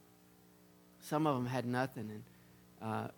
some 1.00 1.26
of 1.26 1.36
them 1.36 1.46
had 1.46 1.66
nothing. 1.66 2.10
And 2.10 2.22
uh, 2.82 3.08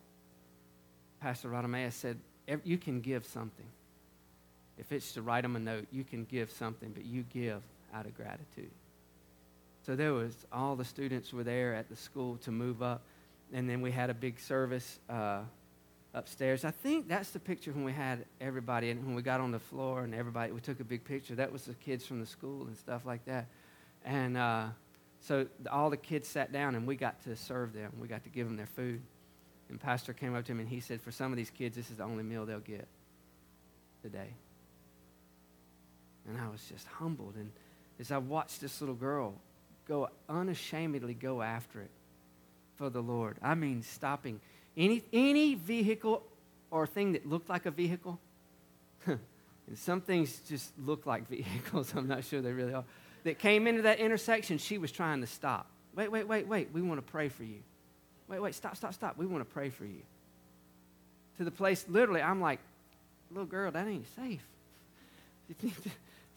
Pastor 1.21 1.49
Rodamea 1.49 1.93
said, 1.93 2.19
You 2.65 2.77
can 2.77 3.01
give 3.01 3.25
something. 3.25 3.67
If 4.77 4.91
it's 4.91 5.13
to 5.13 5.23
write 5.23 5.43
them 5.43 5.57
a 5.57 5.61
note, 5.61 5.87
you 5.93 6.03
can 6.05 6.25
give 6.25 6.51
something, 6.51 6.91
but 6.93 7.05
you 7.05 7.25
give 7.33 7.63
out 7.95 8.07
of 8.07 8.17
gratitude. 8.17 8.71
So 9.87 9.95
there 9.95 10.15
was 10.15 10.35
all 10.51 10.77
the 10.77 10.85
students 10.85 11.33
were 11.33 11.45
there 11.45 11.75
at 11.75 11.91
the 11.91 11.97
school 11.97 12.39
to 12.39 12.51
move 12.51 12.83
up, 12.83 13.03
and 13.53 13.69
then 13.69 13.83
we 13.83 13.91
had 13.91 14.09
a 14.09 14.15
big 14.15 14.41
service 14.41 14.99
uh, 15.11 15.43
upstairs. 16.15 16.65
I 16.65 16.71
think 16.71 17.07
that's 17.07 17.31
the 17.31 17.39
picture 17.39 17.71
when 17.73 17.85
we 17.85 17.93
had 17.93 18.25
everybody, 18.41 18.91
and 18.91 19.05
when 19.05 19.15
we 19.15 19.21
got 19.21 19.41
on 19.41 19.51
the 19.51 19.59
floor 19.59 20.03
and 20.03 20.15
everybody, 20.15 20.53
we 20.53 20.61
took 20.61 20.81
a 20.81 20.85
big 20.85 21.05
picture. 21.05 21.35
That 21.35 21.53
was 21.53 21.65
the 21.65 21.75
kids 21.75 22.07
from 22.07 22.21
the 22.21 22.27
school 22.27 22.67
and 22.67 22.77
stuff 22.79 23.05
like 23.05 23.27
that, 23.27 23.47
and 24.07 24.39
uh, 24.39 24.69
so 25.21 25.47
all 25.71 25.91
the 25.91 25.99
kids 25.99 26.29
sat 26.29 26.51
down, 26.51 26.75
and 26.75 26.87
we 26.87 26.97
got 26.97 27.23
to 27.25 27.37
serve 27.37 27.75
them. 27.75 27.93
We 28.01 28.09
got 28.09 28.25
to 28.25 28.31
give 28.31 28.47
them 28.47 28.57
their 28.57 28.67
food. 28.67 29.03
And 29.69 29.79
Pastor 29.81 30.13
came 30.15 30.35
up 30.35 30.45
to 30.47 30.53
him 30.53 30.61
and 30.61 30.69
he 30.69 30.81
said, 30.81 31.01
"For 31.03 31.11
some 31.11 31.31
of 31.31 31.37
these 31.37 31.51
kids, 31.51 31.77
this 31.77 31.91
is 31.91 31.99
the 31.99 32.05
only 32.05 32.23
meal 32.23 32.47
they'll 32.47 32.61
get 32.61 32.87
today." 34.03 34.35
And 36.27 36.39
I 36.39 36.49
was 36.49 36.63
just 36.71 36.87
humbled. 36.87 37.35
And 37.37 37.51
as 38.01 38.11
I 38.11 38.19
watched 38.19 38.61
this 38.61 38.81
little 38.81 38.95
girl 38.95 39.35
go 39.87 40.09
unashamedly 40.29 41.15
go 41.15 41.43
after 41.43 41.81
it 41.81 41.91
for 42.77 42.91
the 42.91 43.01
Lord. 43.01 43.37
I 43.43 43.55
mean, 43.55 43.83
stopping 43.83 44.41
any, 44.77 45.03
any 45.13 45.55
vehicle 45.55 46.23
or 46.71 46.87
thing 46.87 47.13
that 47.13 47.27
looked 47.27 47.49
like 47.49 47.67
a 47.67 47.71
vehicle. 47.71 48.19
and 49.07 49.19
some 49.77 50.01
things 50.01 50.41
just 50.49 50.73
look 50.79 51.07
like 51.07 51.29
vehicles. 51.31 51.93
I'm 51.95 52.09
not 52.09 52.25
sure 52.25 52.41
they 52.41 52.53
really 52.53 52.75
are. 52.75 52.85
That 53.25 53.39
came 53.39 53.67
into 53.67 53.83
that 53.83 54.01
intersection, 54.01 54.59
she 54.59 54.79
was 54.79 54.93
trying 54.93 55.21
to 55.21 55.27
stop. 55.27 55.67
Wait, 55.95 56.11
wait, 56.11 56.27
wait, 56.27 56.47
wait. 56.47 56.69
We 56.73 56.83
want 56.83 56.99
to 56.99 57.13
pray 57.13 57.29
for 57.29 57.45
you. 57.45 57.61
Wait, 58.29 58.41
wait, 58.41 58.55
stop, 58.55 58.77
stop, 58.77 58.93
stop. 58.95 59.17
We 59.17 59.27
want 59.27 59.47
to 59.47 59.53
pray 59.53 59.71
for 59.71 59.85
you. 59.85 60.03
To 61.39 61.45
the 61.45 61.51
place, 61.51 61.85
literally, 61.89 62.21
I'm 62.21 62.41
like, 62.41 62.59
little 63.31 63.47
girl, 63.47 63.71
that 63.71 63.87
ain't 63.87 64.07
safe. 64.15 64.45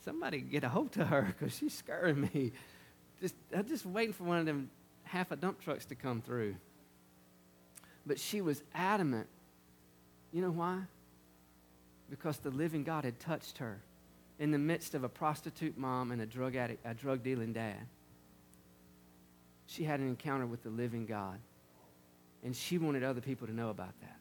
Somebody 0.06 0.40
get 0.40 0.64
a 0.64 0.70
hold 0.70 0.98
of 0.98 1.08
her 1.08 1.34
because 1.38 1.58
she's 1.58 1.74
scaring 1.74 2.22
me 2.34 2.52
just, 3.22 3.36
I'm 3.56 3.68
just 3.68 3.86
waiting 3.86 4.14
for 4.14 4.24
one 4.24 4.38
of 4.38 4.46
them 4.46 4.70
half 5.04 5.32
a 5.32 5.36
dump 5.36 5.62
trucks 5.62 5.86
to 5.86 5.96
come 5.96 6.22
through. 6.22 6.56
But 8.06 8.20
she 8.20 8.42
was 8.42 8.64
adamant. 8.74 9.28
You 10.32 10.42
know 10.42 10.52
why? 10.52 10.82
Because 12.10 12.38
the 12.38 12.52
living 12.52 12.84
God 12.84 13.04
had 13.04 13.20
touched 13.20 13.58
her 13.58 13.80
in 14.40 14.52
the 14.52 14.58
midst 14.58 14.94
of 14.94 15.04
a 15.04 15.10
prostitute 15.10 15.78
mom 15.78 16.12
and 16.12 16.22
a 16.22 16.26
drug 16.26 16.56
addict, 16.56 16.86
a 16.86 16.94
drug 16.94 17.24
dealing 17.24 17.54
dad. 17.54 17.88
She 19.66 19.84
had 19.84 20.00
an 20.00 20.08
encounter 20.08 20.46
with 20.46 20.64
the 20.64 20.70
living 20.70 21.06
God. 21.06 21.40
And 22.44 22.56
she 22.56 22.78
wanted 22.78 23.04
other 23.04 23.20
people 23.20 23.48
to 23.48 23.54
know 23.54 23.70
about 23.70 23.94
that. 24.02 24.18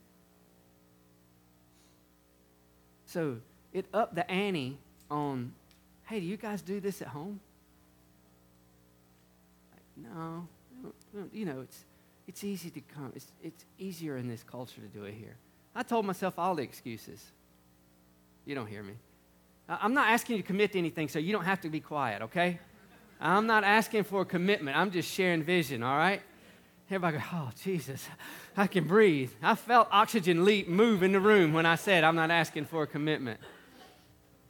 So 3.06 3.36
it 3.72 3.86
upped 3.94 4.14
the 4.14 4.28
ante 4.28 4.78
on, 5.10 5.52
hey, 6.06 6.18
do 6.18 6.26
you 6.26 6.36
guys 6.36 6.62
do 6.62 6.80
this 6.80 7.02
at 7.02 7.08
home? 7.08 7.40
No, 9.96 10.46
you 11.32 11.44
know, 11.44 11.60
it's, 11.60 11.84
it's 12.28 12.44
easy 12.44 12.70
to 12.70 12.80
come. 12.80 13.12
It's, 13.14 13.26
it's 13.42 13.64
easier 13.78 14.16
in 14.16 14.28
this 14.28 14.42
culture 14.42 14.80
to 14.80 14.88
do 14.88 15.04
it 15.04 15.14
here. 15.14 15.36
I 15.74 15.82
told 15.82 16.06
myself 16.06 16.38
all 16.38 16.54
the 16.54 16.62
excuses. 16.62 17.24
You 18.44 18.54
don't 18.54 18.66
hear 18.66 18.82
me. 18.82 18.94
I'm 19.68 19.94
not 19.94 20.08
asking 20.08 20.36
you 20.36 20.42
to 20.42 20.46
commit 20.46 20.72
to 20.72 20.78
anything, 20.78 21.08
so 21.08 21.18
you 21.18 21.32
don't 21.32 21.44
have 21.44 21.60
to 21.62 21.68
be 21.68 21.80
quiet, 21.80 22.22
okay? 22.22 22.60
I'm 23.20 23.46
not 23.46 23.64
asking 23.64 24.04
for 24.04 24.22
a 24.22 24.24
commitment. 24.24 24.76
I'm 24.76 24.90
just 24.90 25.12
sharing 25.12 25.42
vision, 25.42 25.82
all 25.82 25.96
right? 25.96 26.22
Everybody 26.88 27.18
go, 27.18 27.24
oh, 27.32 27.50
Jesus, 27.62 28.06
I 28.56 28.68
can 28.68 28.84
breathe. 28.84 29.32
I 29.42 29.56
felt 29.56 29.88
oxygen 29.90 30.44
leap 30.44 30.68
move 30.68 31.02
in 31.02 31.12
the 31.12 31.20
room 31.20 31.52
when 31.52 31.66
I 31.66 31.74
said 31.74 32.04
I'm 32.04 32.14
not 32.14 32.30
asking 32.30 32.66
for 32.66 32.84
a 32.84 32.86
commitment. 32.86 33.40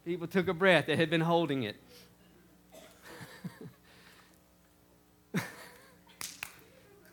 People 0.05 0.27
took 0.27 0.47
a 0.47 0.53
breath 0.53 0.85
that 0.85 0.99
had 0.99 1.09
been 1.09 1.21
holding 1.21 1.63
it. 1.63 1.75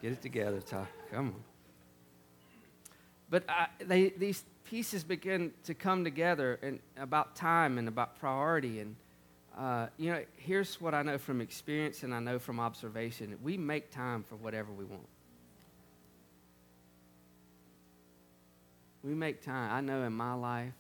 Get 0.05 0.13
it 0.13 0.21
together, 0.21 0.61
Ty. 0.61 0.87
Come 1.11 1.29
on. 1.29 1.35
But 3.31 3.45
I, 3.49 3.69
they, 3.81 4.11
these 4.11 4.45
pieces 4.65 5.03
begin 5.03 5.51
to 5.65 5.73
come 5.73 6.05
together 6.05 6.59
and 6.63 6.79
about 6.99 7.37
time 7.37 7.79
and 7.79 7.89
about 7.89 8.19
priority. 8.21 8.81
And, 8.81 8.97
uh, 9.57 9.87
you 9.97 10.13
know, 10.13 10.23
here's 10.37 10.79
what 10.79 10.93
I 10.93 11.01
know 11.01 11.17
from 11.17 11.41
experience 11.41 12.03
and 12.03 12.15
I 12.15 12.21
know 12.21 12.39
from 12.39 12.61
observation 12.61 13.39
we 13.43 13.57
make 13.57 13.91
time 13.91 14.25
for 14.25 14.37
whatever 14.37 14.71
we 14.73 14.85
want. 14.85 15.09
We 19.03 19.15
make 19.15 19.41
time. 19.41 19.73
I 19.73 19.81
know 19.81 20.03
in 20.03 20.13
my 20.13 20.35
life, 20.35 20.75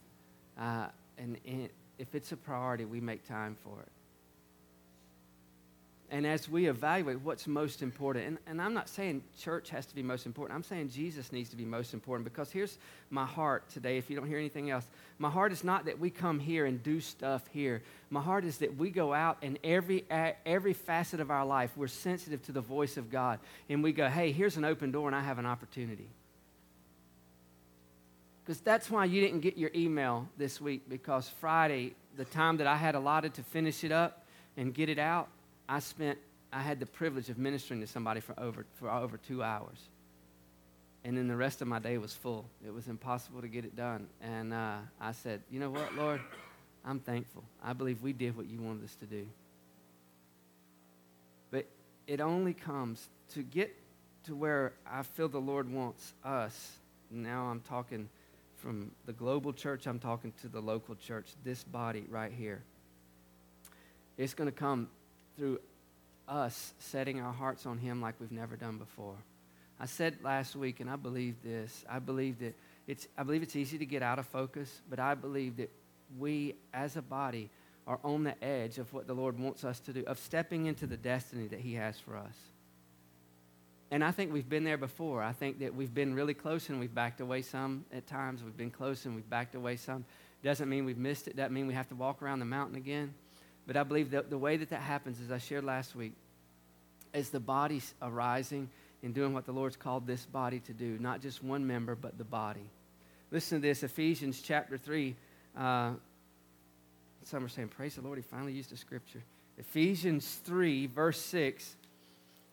uh, 0.60 0.88
and, 1.16 1.38
and 1.46 1.70
if 1.98 2.14
it's 2.14 2.32
a 2.32 2.36
priority, 2.36 2.84
we 2.84 3.00
make 3.00 3.26
time 3.26 3.56
for 3.64 3.80
it 3.80 3.93
and 6.14 6.24
as 6.24 6.48
we 6.48 6.68
evaluate 6.68 7.20
what's 7.22 7.48
most 7.48 7.82
important, 7.82 8.24
and, 8.24 8.38
and, 8.46 8.62
I'm 8.62 8.72
not 8.72 8.88
saying 8.88 9.24
church 9.36 9.70
has 9.70 9.84
to 9.86 9.96
be 9.96 10.02
most 10.04 10.26
important, 10.26 10.56
I'm 10.56 10.62
saying 10.62 10.90
Jesus 10.90 11.32
needs 11.32 11.50
to 11.50 11.56
be 11.56 11.64
most 11.64 11.92
important 11.92 12.24
because 12.24 12.52
here's 12.52 12.78
my 13.10 13.26
heart 13.26 13.68
today, 13.68 13.98
if 13.98 14.08
you 14.08 14.14
don't 14.14 14.28
hear 14.28 14.38
anything 14.38 14.70
else. 14.70 14.86
My 15.18 15.28
heart 15.28 15.50
is 15.50 15.64
not 15.64 15.86
that 15.86 15.98
we 15.98 16.10
come 16.10 16.38
here 16.38 16.66
and 16.66 16.80
do 16.80 17.00
stuff 17.00 17.44
here. 17.48 17.82
My 18.10 18.20
heart 18.20 18.44
is 18.44 18.58
that 18.58 18.76
we 18.76 18.90
go 18.90 19.12
out 19.12 19.38
and 19.42 19.58
every, 19.64 20.04
every 20.46 20.72
facet 20.72 21.18
of 21.18 21.32
our 21.32 21.44
life, 21.44 21.72
we're 21.74 21.88
sensitive 21.88 22.40
to 22.44 22.52
the 22.52 22.60
voice 22.60 22.96
of 22.96 23.10
God. 23.10 23.40
And 23.68 23.82
we 23.82 23.90
go, 23.90 24.08
hey, 24.08 24.30
here's 24.30 24.56
an 24.56 24.64
open 24.64 24.92
door 24.92 25.08
and 25.08 25.16
I 25.16 25.20
have 25.20 25.40
an 25.40 25.46
opportunity. 25.46 26.06
Because 28.44 28.60
that's 28.60 28.88
why 28.88 29.06
you 29.06 29.20
didn't 29.20 29.40
get 29.40 29.58
your 29.58 29.72
email 29.74 30.28
this 30.38 30.60
week 30.60 30.88
because 30.88 31.28
Friday, 31.40 31.96
the 32.16 32.24
time 32.24 32.58
that 32.58 32.68
I 32.68 32.76
had 32.76 32.94
allotted 32.94 33.34
to 33.34 33.42
finish 33.42 33.82
it 33.82 33.90
up 33.90 34.24
and 34.56 34.72
get 34.72 34.88
it 34.88 35.00
out, 35.00 35.26
I 35.68 35.78
spent, 35.80 36.18
I 36.52 36.60
had 36.60 36.80
the 36.80 36.86
privilege 36.86 37.28
of 37.30 37.38
ministering 37.38 37.80
to 37.80 37.86
somebody 37.86 38.20
for 38.20 38.38
over, 38.38 38.66
for 38.74 38.90
over 38.90 39.16
two 39.16 39.42
hours. 39.42 39.78
And 41.04 41.18
then 41.18 41.28
the 41.28 41.36
rest 41.36 41.60
of 41.60 41.68
my 41.68 41.78
day 41.78 41.98
was 41.98 42.14
full. 42.14 42.46
It 42.66 42.72
was 42.72 42.88
impossible 42.88 43.42
to 43.42 43.48
get 43.48 43.64
it 43.64 43.76
done. 43.76 44.08
And 44.22 44.54
uh, 44.54 44.76
I 45.00 45.12
said, 45.12 45.42
You 45.50 45.60
know 45.60 45.70
what, 45.70 45.94
Lord? 45.94 46.20
I'm 46.84 46.98
thankful. 46.98 47.44
I 47.62 47.72
believe 47.72 48.02
we 48.02 48.12
did 48.12 48.36
what 48.36 48.46
you 48.46 48.60
wanted 48.60 48.84
us 48.84 48.94
to 48.96 49.06
do. 49.06 49.26
But 51.50 51.66
it 52.06 52.20
only 52.20 52.52
comes 52.54 53.08
to 53.34 53.42
get 53.42 53.74
to 54.24 54.34
where 54.34 54.72
I 54.90 55.02
feel 55.02 55.28
the 55.28 55.38
Lord 55.38 55.70
wants 55.70 56.12
us. 56.24 56.72
Now 57.10 57.44
I'm 57.46 57.60
talking 57.60 58.08
from 58.56 58.90
the 59.04 59.12
global 59.12 59.52
church, 59.52 59.86
I'm 59.86 59.98
talking 59.98 60.32
to 60.40 60.48
the 60.48 60.60
local 60.60 60.94
church, 60.94 61.26
this 61.44 61.62
body 61.64 62.04
right 62.08 62.32
here. 62.32 62.62
It's 64.16 64.32
going 64.32 64.50
to 64.50 64.56
come 64.56 64.88
through 65.36 65.60
us 66.28 66.72
setting 66.78 67.20
our 67.20 67.32
hearts 67.32 67.66
on 67.66 67.78
Him 67.78 68.00
like 68.00 68.14
we've 68.20 68.32
never 68.32 68.56
done 68.56 68.78
before. 68.78 69.16
I 69.78 69.86
said 69.86 70.16
last 70.22 70.56
week, 70.56 70.80
and 70.80 70.88
I 70.88 70.96
believe 70.96 71.36
this. 71.42 71.84
I 71.88 71.98
believe 71.98 72.38
that 72.40 72.54
it's. 72.86 73.08
I 73.18 73.22
believe 73.22 73.42
it's 73.42 73.56
easy 73.56 73.78
to 73.78 73.86
get 73.86 74.02
out 74.02 74.18
of 74.18 74.26
focus, 74.26 74.80
but 74.88 74.98
I 74.98 75.14
believe 75.14 75.56
that 75.56 75.70
we, 76.18 76.54
as 76.72 76.96
a 76.96 77.02
body, 77.02 77.50
are 77.86 77.98
on 78.04 78.24
the 78.24 78.42
edge 78.42 78.78
of 78.78 78.92
what 78.92 79.06
the 79.06 79.14
Lord 79.14 79.38
wants 79.38 79.64
us 79.64 79.80
to 79.80 79.92
do, 79.92 80.04
of 80.06 80.18
stepping 80.18 80.66
into 80.66 80.86
the 80.86 80.96
destiny 80.96 81.46
that 81.48 81.60
He 81.60 81.74
has 81.74 81.98
for 81.98 82.16
us. 82.16 82.34
And 83.90 84.02
I 84.02 84.10
think 84.10 84.32
we've 84.32 84.48
been 84.48 84.64
there 84.64 84.78
before. 84.78 85.22
I 85.22 85.32
think 85.32 85.60
that 85.60 85.74
we've 85.74 85.92
been 85.92 86.14
really 86.14 86.34
close 86.34 86.68
and 86.68 86.80
we've 86.80 86.94
backed 86.94 87.20
away 87.20 87.42
some 87.42 87.84
at 87.92 88.06
times. 88.06 88.42
We've 88.42 88.56
been 88.56 88.70
close 88.70 89.04
and 89.04 89.14
we've 89.14 89.28
backed 89.28 89.54
away 89.54 89.76
some. 89.76 90.04
Doesn't 90.42 90.68
mean 90.68 90.84
we've 90.84 90.98
missed 90.98 91.28
it. 91.28 91.36
Doesn't 91.36 91.52
mean 91.52 91.66
we 91.66 91.74
have 91.74 91.88
to 91.90 91.94
walk 91.94 92.22
around 92.22 92.40
the 92.40 92.44
mountain 92.44 92.76
again. 92.76 93.14
But 93.66 93.76
I 93.76 93.82
believe 93.82 94.10
that 94.10 94.30
the 94.30 94.38
way 94.38 94.56
that 94.56 94.70
that 94.70 94.82
happens, 94.82 95.20
as 95.20 95.30
I 95.30 95.38
shared 95.38 95.64
last 95.64 95.96
week, 95.96 96.12
is 97.14 97.30
the 97.30 97.40
body 97.40 97.80
arising 98.02 98.68
and 99.02 99.14
doing 99.14 99.32
what 99.32 99.46
the 99.46 99.52
Lord's 99.52 99.76
called 99.76 100.06
this 100.06 100.24
body 100.26 100.60
to 100.60 100.72
do, 100.72 100.98
not 100.98 101.20
just 101.20 101.42
one 101.42 101.66
member, 101.66 101.94
but 101.94 102.18
the 102.18 102.24
body. 102.24 102.68
Listen 103.30 103.60
to 103.60 103.62
this 103.66 103.82
Ephesians 103.82 104.40
chapter 104.42 104.76
3. 104.78 105.14
Uh, 105.56 105.92
some 107.24 107.44
are 107.44 107.48
saying, 107.48 107.68
Praise 107.68 107.96
the 107.96 108.02
Lord, 108.02 108.18
he 108.18 108.22
finally 108.22 108.52
used 108.52 108.72
a 108.72 108.76
scripture. 108.76 109.22
Ephesians 109.58 110.40
3, 110.44 110.86
verse 110.86 111.20
6 111.20 111.76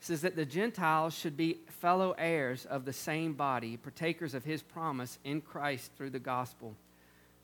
says 0.01 0.21
that 0.21 0.35
the 0.35 0.45
Gentiles 0.45 1.13
should 1.13 1.37
be 1.37 1.59
fellow 1.79 2.15
heirs 2.17 2.65
of 2.65 2.85
the 2.85 2.93
same 2.93 3.33
body, 3.33 3.77
partakers 3.77 4.33
of 4.33 4.43
his 4.43 4.61
promise 4.61 5.19
in 5.23 5.41
Christ 5.41 5.91
through 5.97 6.09
the 6.09 6.19
gospel, 6.19 6.75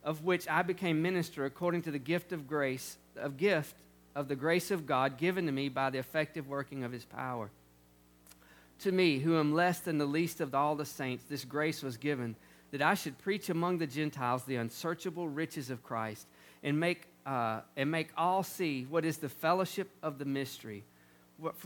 of 0.04 0.24
which 0.24 0.48
I 0.48 0.64
became 0.64 1.02
minister 1.02 1.46
according 1.46 1.84
to 1.84 1.92
the 1.92 2.00
gift 2.00 2.32
of 2.32 2.48
grace, 2.48 2.98
of 3.18 3.38
gift 3.38 3.76
of 4.16 4.28
the 4.28 4.36
grace 4.36 4.72
of 4.72 4.88
God 4.88 5.18
given 5.18 5.46
to 5.46 5.52
me 5.52 5.70
by 5.70 5.90
the 5.90 6.00
effective 6.00 6.48
working 6.48 6.84
of 6.84 6.92
his 6.92 7.06
power. 7.06 7.50
To 8.80 8.92
me, 8.92 9.20
who 9.20 9.38
am 9.38 9.54
less 9.54 9.80
than 9.80 9.98
the 9.98 10.06
least 10.06 10.42
of 10.42 10.56
all 10.56 10.76
the 10.76 10.86
saints, 10.86 11.24
this 11.30 11.46
grace 11.46 11.84
was 11.84 11.98
given 11.98 12.36
that 12.72 12.82
I 12.82 12.96
should 12.96 13.18
preach 13.20 13.50
among 13.50 13.78
the 13.78 13.88
Gentiles 13.88 14.44
the 14.44 14.56
unsearchable 14.56 15.28
riches 15.28 15.70
of 15.70 15.84
Christ 15.84 16.28
and 16.64 16.80
make, 16.80 17.04
uh, 17.26 17.62
and 17.76 17.90
make 17.92 18.10
all 18.18 18.44
see 18.44 18.86
what 18.90 19.06
is 19.06 19.18
the 19.18 19.30
fellowship 19.30 19.90
of 20.04 20.18
the 20.18 20.26
mystery, 20.26 20.84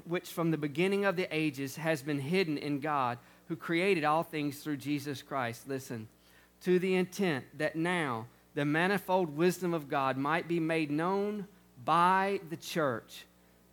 which 0.05 0.29
from 0.29 0.51
the 0.51 0.57
beginning 0.57 1.05
of 1.05 1.15
the 1.15 1.33
ages 1.33 1.77
has 1.77 2.01
been 2.01 2.19
hidden 2.19 2.57
in 2.57 2.79
God 2.79 3.17
who 3.47 3.55
created 3.55 4.03
all 4.03 4.23
things 4.23 4.59
through 4.59 4.77
Jesus 4.77 5.21
Christ. 5.21 5.67
Listen, 5.67 6.07
to 6.63 6.79
the 6.79 6.95
intent 6.95 7.45
that 7.57 7.75
now 7.75 8.27
the 8.53 8.65
manifold 8.65 9.35
wisdom 9.35 9.73
of 9.73 9.89
God 9.89 10.17
might 10.17 10.47
be 10.47 10.59
made 10.59 10.91
known 10.91 11.47
by 11.83 12.41
the 12.49 12.57
church 12.57 13.25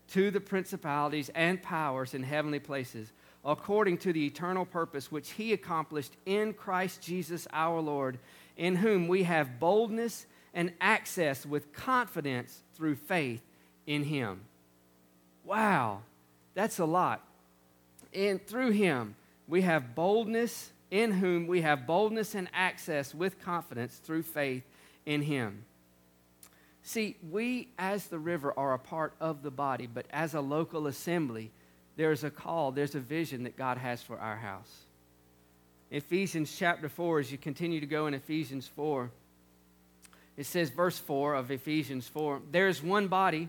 to 0.08 0.30
the 0.30 0.40
principalities 0.40 1.30
and 1.34 1.62
powers 1.62 2.14
in 2.14 2.22
heavenly 2.22 2.58
places, 2.58 3.12
according 3.44 3.98
to 3.98 4.12
the 4.12 4.26
eternal 4.26 4.64
purpose 4.64 5.12
which 5.12 5.30
he 5.32 5.52
accomplished 5.52 6.12
in 6.24 6.54
Christ 6.54 7.02
Jesus 7.02 7.46
our 7.52 7.80
Lord, 7.80 8.18
in 8.56 8.76
whom 8.76 9.08
we 9.08 9.24
have 9.24 9.60
boldness 9.60 10.26
and 10.54 10.72
access 10.80 11.44
with 11.44 11.72
confidence 11.72 12.62
through 12.74 12.96
faith 12.96 13.42
in 13.86 14.04
him. 14.04 14.40
Wow, 15.44 16.02
that's 16.54 16.78
a 16.78 16.84
lot. 16.84 17.24
And 18.14 18.44
through 18.44 18.70
him, 18.70 19.14
we 19.46 19.62
have 19.62 19.94
boldness, 19.94 20.72
in 20.90 21.12
whom 21.12 21.46
we 21.46 21.62
have 21.62 21.86
boldness 21.86 22.34
and 22.34 22.48
access 22.52 23.14
with 23.14 23.40
confidence 23.40 23.96
through 23.96 24.22
faith 24.22 24.64
in 25.04 25.22
him. 25.22 25.64
See, 26.82 27.16
we 27.30 27.68
as 27.78 28.06
the 28.06 28.18
river 28.18 28.52
are 28.56 28.72
a 28.72 28.78
part 28.78 29.12
of 29.20 29.42
the 29.42 29.50
body, 29.50 29.86
but 29.86 30.06
as 30.10 30.34
a 30.34 30.40
local 30.40 30.86
assembly, 30.86 31.50
there's 31.96 32.24
a 32.24 32.30
call, 32.30 32.72
there's 32.72 32.94
a 32.94 33.00
vision 33.00 33.42
that 33.42 33.56
God 33.56 33.76
has 33.76 34.02
for 34.02 34.18
our 34.18 34.36
house. 34.36 34.72
Ephesians 35.90 36.54
chapter 36.56 36.88
4, 36.88 37.20
as 37.20 37.32
you 37.32 37.38
continue 37.38 37.80
to 37.80 37.86
go 37.86 38.06
in 38.06 38.14
Ephesians 38.14 38.66
4, 38.68 39.10
it 40.36 40.46
says, 40.46 40.70
verse 40.70 40.98
4 40.98 41.34
of 41.34 41.50
Ephesians 41.50 42.06
4 42.06 42.40
There 42.52 42.68
is 42.68 42.82
one 42.82 43.08
body, 43.08 43.48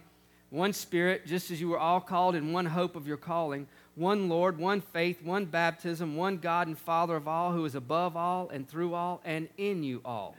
one 0.49 0.73
spirit, 0.73 1.27
just 1.27 1.51
as 1.51 1.61
you 1.61 1.69
were 1.69 1.79
all 1.79 2.01
called 2.01 2.35
in 2.35 2.51
one 2.51 2.65
hope 2.65 2.95
of 2.95 3.07
your 3.07 3.17
calling, 3.17 3.67
one 3.99 4.29
Lord, 4.29 4.57
one 4.57 4.81
faith, 4.81 5.21
one 5.21 5.45
baptism, 5.45 6.15
one 6.15 6.37
God 6.37 6.67
and 6.67 6.77
Father 6.77 7.15
of 7.15 7.27
all, 7.27 7.51
who 7.51 7.65
is 7.65 7.75
above 7.75 8.15
all 8.15 8.49
and 8.49 8.67
through 8.67 8.93
all 8.93 9.21
and 9.25 9.49
in 9.57 9.83
you 9.83 10.01
all. 10.05 10.35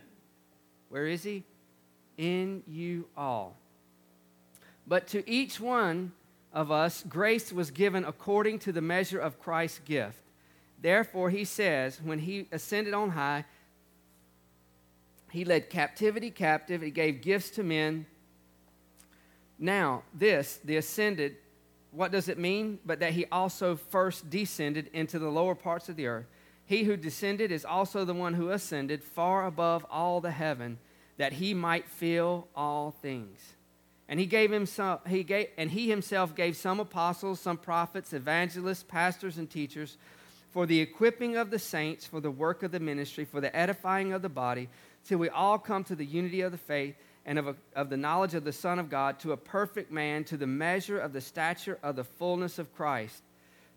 Where 0.88 1.06
is 1.06 1.22
He? 1.22 1.44
In 2.16 2.62
you 2.66 3.06
all. 3.16 3.56
But 4.86 5.06
to 5.08 5.28
each 5.30 5.60
one 5.60 6.12
of 6.52 6.70
us, 6.70 7.04
grace 7.08 7.52
was 7.52 7.70
given 7.70 8.04
according 8.04 8.60
to 8.60 8.72
the 8.72 8.80
measure 8.80 9.20
of 9.20 9.38
Christ's 9.38 9.80
gift. 9.80 10.22
Therefore, 10.80 11.30
He 11.30 11.44
says, 11.44 12.00
when 12.02 12.20
He 12.20 12.48
ascended 12.50 12.94
on 12.94 13.10
high, 13.10 13.44
he 15.30 15.44
led 15.44 15.70
captivity 15.70 16.30
captive. 16.30 16.82
He 16.82 16.90
gave 16.90 17.22
gifts 17.22 17.50
to 17.50 17.62
men. 17.62 18.06
Now, 19.58 20.02
this, 20.12 20.58
the 20.64 20.76
ascended, 20.76 21.36
what 21.92 22.12
does 22.12 22.28
it 22.28 22.38
mean? 22.38 22.78
But 22.84 23.00
that 23.00 23.12
he 23.12 23.26
also 23.32 23.76
first 23.76 24.30
descended 24.30 24.90
into 24.92 25.18
the 25.18 25.30
lower 25.30 25.54
parts 25.54 25.88
of 25.88 25.96
the 25.96 26.06
earth. 26.06 26.26
He 26.66 26.84
who 26.84 26.96
descended 26.96 27.50
is 27.50 27.64
also 27.64 28.04
the 28.04 28.14
one 28.14 28.34
who 28.34 28.50
ascended 28.50 29.02
far 29.02 29.46
above 29.46 29.84
all 29.90 30.20
the 30.20 30.30
heaven, 30.30 30.78
that 31.16 31.32
he 31.34 31.52
might 31.52 31.88
fill 31.88 32.46
all 32.54 32.92
things. 33.02 33.38
And 34.08 34.18
he 34.20 34.26
gave 34.26 34.52
him 34.52 34.66
some, 34.66 34.98
he 35.08 35.22
gave, 35.22 35.48
and 35.56 35.70
he 35.70 35.88
himself 35.88 36.34
gave 36.34 36.56
some 36.56 36.80
apostles, 36.80 37.40
some 37.40 37.56
prophets, 37.56 38.12
evangelists, 38.12 38.82
pastors, 38.82 39.38
and 39.38 39.50
teachers 39.50 39.96
for 40.50 40.66
the 40.66 40.80
equipping 40.80 41.36
of 41.36 41.50
the 41.50 41.58
saints, 41.58 42.06
for 42.06 42.20
the 42.20 42.30
work 42.30 42.62
of 42.62 42.72
the 42.72 42.80
ministry, 42.80 43.24
for 43.24 43.40
the 43.40 43.54
edifying 43.54 44.12
of 44.12 44.22
the 44.22 44.28
body 44.28 44.68
till 45.04 45.18
we 45.18 45.28
all 45.28 45.58
come 45.58 45.84
to 45.84 45.94
the 45.94 46.04
unity 46.04 46.40
of 46.40 46.52
the 46.52 46.58
faith 46.58 46.94
and 47.26 47.38
of, 47.38 47.48
a, 47.48 47.56
of 47.74 47.90
the 47.90 47.96
knowledge 47.96 48.34
of 48.34 48.44
the 48.44 48.52
Son 48.52 48.78
of 48.78 48.90
God, 48.90 49.20
to 49.20 49.32
a 49.32 49.36
perfect 49.36 49.92
man, 49.92 50.24
to 50.24 50.36
the 50.36 50.46
measure 50.46 50.98
of 50.98 51.12
the 51.12 51.20
stature 51.20 51.78
of 51.82 51.96
the 51.96 52.04
fullness 52.04 52.58
of 52.58 52.74
Christ, 52.74 53.22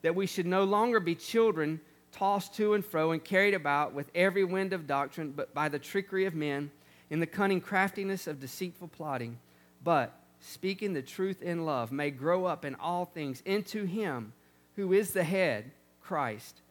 that 0.02 0.16
we 0.16 0.26
should 0.26 0.46
no 0.46 0.64
longer 0.64 1.00
be 1.00 1.16
children 1.16 1.80
tossed 2.12 2.56
to 2.56 2.74
and 2.74 2.86
fro 2.86 3.12
and 3.12 3.24
carried 3.24 3.54
about 3.54 3.94
with 3.94 4.10
every 4.16 4.44
wind 4.44 4.72
of 4.72 4.88
doctrine, 4.88 5.32
but 5.32 5.54
by 5.54 5.68
the 5.68 5.80
trickery 5.80 6.26
of 6.26 6.36
men, 6.36 6.72
in 7.10 7.20
the 7.20 7.28
cunning 7.28 7.62
craftiness 7.62 8.28
of 8.28 8.40
deceitful 8.40 8.88
plotting, 8.88 9.38
but 9.84 10.14
speaking 10.40 10.94
the 10.94 11.02
truth 11.02 11.42
in 11.42 11.66
love, 11.66 11.92
may 11.92 12.12
grow 12.12 12.46
up 12.46 12.66
in 12.66 12.76
all 12.76 13.06
things 13.06 13.42
into 13.46 13.86
him 13.86 14.34
who 14.76 14.94
is 14.94 15.12
the 15.12 15.24
head, 15.24 15.72
Christ, 16.02 16.62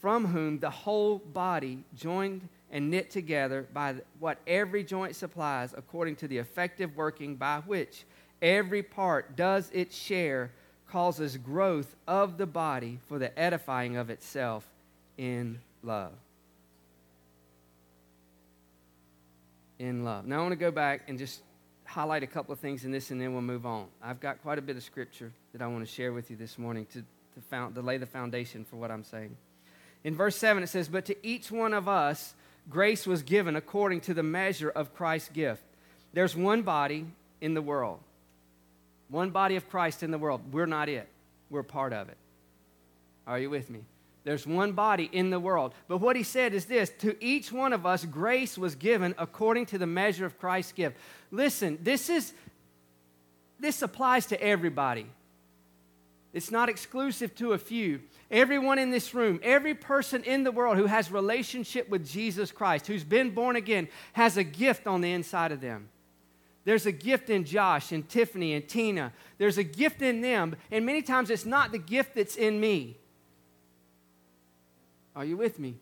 from 0.00 0.26
whom 0.26 0.58
the 0.58 0.70
whole 0.70 1.18
body 1.18 1.84
joined 1.94 2.48
and 2.72 2.90
knit 2.90 3.10
together 3.10 3.68
by 3.72 3.94
what 4.18 4.38
every 4.46 4.82
joint 4.82 5.14
supplies 5.14 5.74
according 5.76 6.16
to 6.16 6.26
the 6.26 6.38
effective 6.38 6.96
working 6.96 7.36
by 7.36 7.58
which 7.66 8.04
every 8.40 8.82
part 8.82 9.36
does 9.36 9.70
its 9.72 9.94
share 9.94 10.50
causes 10.88 11.36
growth 11.36 11.94
of 12.08 12.38
the 12.38 12.46
body 12.46 12.98
for 13.08 13.18
the 13.18 13.38
edifying 13.38 13.96
of 13.96 14.10
itself 14.10 14.66
in 15.18 15.60
love. 15.82 16.12
In 19.78 20.04
love. 20.04 20.26
Now 20.26 20.38
I 20.38 20.42
want 20.42 20.52
to 20.52 20.56
go 20.56 20.70
back 20.70 21.02
and 21.08 21.18
just 21.18 21.42
highlight 21.84 22.22
a 22.22 22.26
couple 22.26 22.52
of 22.54 22.58
things 22.58 22.84
in 22.84 22.90
this 22.90 23.10
and 23.10 23.20
then 23.20 23.32
we'll 23.32 23.42
move 23.42 23.66
on. 23.66 23.86
I've 24.02 24.20
got 24.20 24.40
quite 24.42 24.58
a 24.58 24.62
bit 24.62 24.76
of 24.76 24.82
scripture 24.82 25.30
that 25.52 25.60
I 25.60 25.66
want 25.66 25.86
to 25.86 25.92
share 25.92 26.12
with 26.12 26.30
you 26.30 26.36
this 26.36 26.58
morning 26.58 26.86
to, 26.92 27.00
to, 27.00 27.40
found, 27.50 27.74
to 27.74 27.82
lay 27.82 27.98
the 27.98 28.06
foundation 28.06 28.64
for 28.64 28.76
what 28.76 28.90
I'm 28.90 29.04
saying. 29.04 29.36
In 30.04 30.14
verse 30.14 30.36
7, 30.36 30.62
it 30.62 30.68
says, 30.68 30.88
But 30.88 31.04
to 31.06 31.26
each 31.26 31.50
one 31.50 31.74
of 31.74 31.88
us 31.88 32.34
grace 32.68 33.06
was 33.06 33.22
given 33.22 33.56
according 33.56 34.00
to 34.02 34.14
the 34.14 34.22
measure 34.22 34.70
of 34.70 34.94
Christ's 34.94 35.30
gift. 35.30 35.62
There's 36.12 36.36
one 36.36 36.62
body 36.62 37.06
in 37.40 37.54
the 37.54 37.62
world, 37.62 38.00
one 39.08 39.30
body 39.30 39.56
of 39.56 39.68
Christ 39.68 40.02
in 40.02 40.10
the 40.10 40.18
world. 40.18 40.40
We're 40.52 40.66
not 40.66 40.88
it, 40.88 41.08
we're 41.50 41.62
part 41.62 41.92
of 41.92 42.08
it. 42.08 42.16
Are 43.26 43.38
you 43.38 43.50
with 43.50 43.70
me? 43.70 43.80
There's 44.24 44.46
one 44.46 44.72
body 44.72 45.08
in 45.12 45.30
the 45.30 45.40
world. 45.40 45.74
But 45.88 45.98
what 45.98 46.14
he 46.14 46.22
said 46.22 46.54
is 46.54 46.66
this 46.66 46.90
to 47.00 47.22
each 47.24 47.50
one 47.50 47.72
of 47.72 47.84
us, 47.84 48.04
grace 48.04 48.56
was 48.56 48.74
given 48.74 49.14
according 49.18 49.66
to 49.66 49.78
the 49.78 49.86
measure 49.86 50.24
of 50.24 50.38
Christ's 50.38 50.72
gift. 50.72 50.96
Listen, 51.30 51.78
this 51.82 52.08
is 52.08 52.32
this 53.58 53.82
applies 53.82 54.26
to 54.26 54.40
everybody. 54.42 55.06
It's 56.32 56.50
not 56.50 56.68
exclusive 56.68 57.34
to 57.36 57.52
a 57.52 57.58
few. 57.58 58.00
Everyone 58.30 58.78
in 58.78 58.90
this 58.90 59.12
room, 59.14 59.38
every 59.42 59.74
person 59.74 60.24
in 60.24 60.44
the 60.44 60.52
world 60.52 60.78
who 60.78 60.86
has 60.86 61.12
relationship 61.12 61.90
with 61.90 62.08
Jesus 62.08 62.50
Christ, 62.50 62.86
who's 62.86 63.04
been 63.04 63.30
born 63.30 63.56
again, 63.56 63.88
has 64.14 64.38
a 64.38 64.44
gift 64.44 64.86
on 64.86 65.02
the 65.02 65.12
inside 65.12 65.52
of 65.52 65.60
them. 65.60 65.90
There's 66.64 66.86
a 66.86 66.92
gift 66.92 67.28
in 67.28 67.44
Josh 67.44 67.92
and 67.92 68.08
Tiffany 68.08 68.54
and 68.54 68.66
Tina. 68.66 69.12
There's 69.36 69.58
a 69.58 69.64
gift 69.64 70.00
in 70.00 70.20
them, 70.20 70.56
and 70.70 70.86
many 70.86 71.02
times 71.02 71.28
it's 71.28 71.44
not 71.44 71.72
the 71.72 71.78
gift 71.78 72.14
that's 72.14 72.36
in 72.36 72.60
me. 72.60 72.96
Are 75.14 75.24
you 75.24 75.36
with 75.36 75.58
me? 75.58 75.76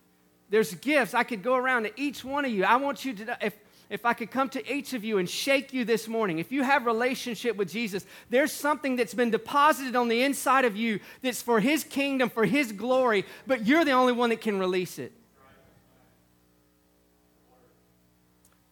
There's 0.48 0.74
gifts. 0.74 1.14
I 1.14 1.22
could 1.22 1.42
go 1.42 1.54
around 1.54 1.84
to 1.84 2.00
each 2.00 2.24
one 2.24 2.44
of 2.44 2.50
you. 2.50 2.64
I 2.64 2.76
want 2.76 3.04
you 3.04 3.12
to, 3.12 3.38
if, 3.40 3.54
if 3.90 4.06
I 4.06 4.14
could 4.14 4.30
come 4.30 4.48
to 4.50 4.72
each 4.72 4.92
of 4.94 5.02
you 5.02 5.18
and 5.18 5.28
shake 5.28 5.72
you 5.72 5.84
this 5.84 6.06
morning, 6.06 6.38
if 6.38 6.52
you 6.52 6.62
have 6.62 6.86
relationship 6.86 7.56
with 7.56 7.70
Jesus, 7.70 8.06
there's 8.30 8.52
something 8.52 8.94
that's 8.94 9.14
been 9.14 9.30
deposited 9.30 9.96
on 9.96 10.08
the 10.08 10.22
inside 10.22 10.64
of 10.64 10.76
you 10.76 11.00
that's 11.22 11.42
for 11.42 11.58
his 11.58 11.82
kingdom, 11.82 12.30
for 12.30 12.44
his 12.44 12.70
glory, 12.70 13.26
but 13.48 13.66
you're 13.66 13.84
the 13.84 13.90
only 13.90 14.12
one 14.12 14.30
that 14.30 14.40
can 14.40 14.60
release 14.60 14.98
it. 15.00 15.12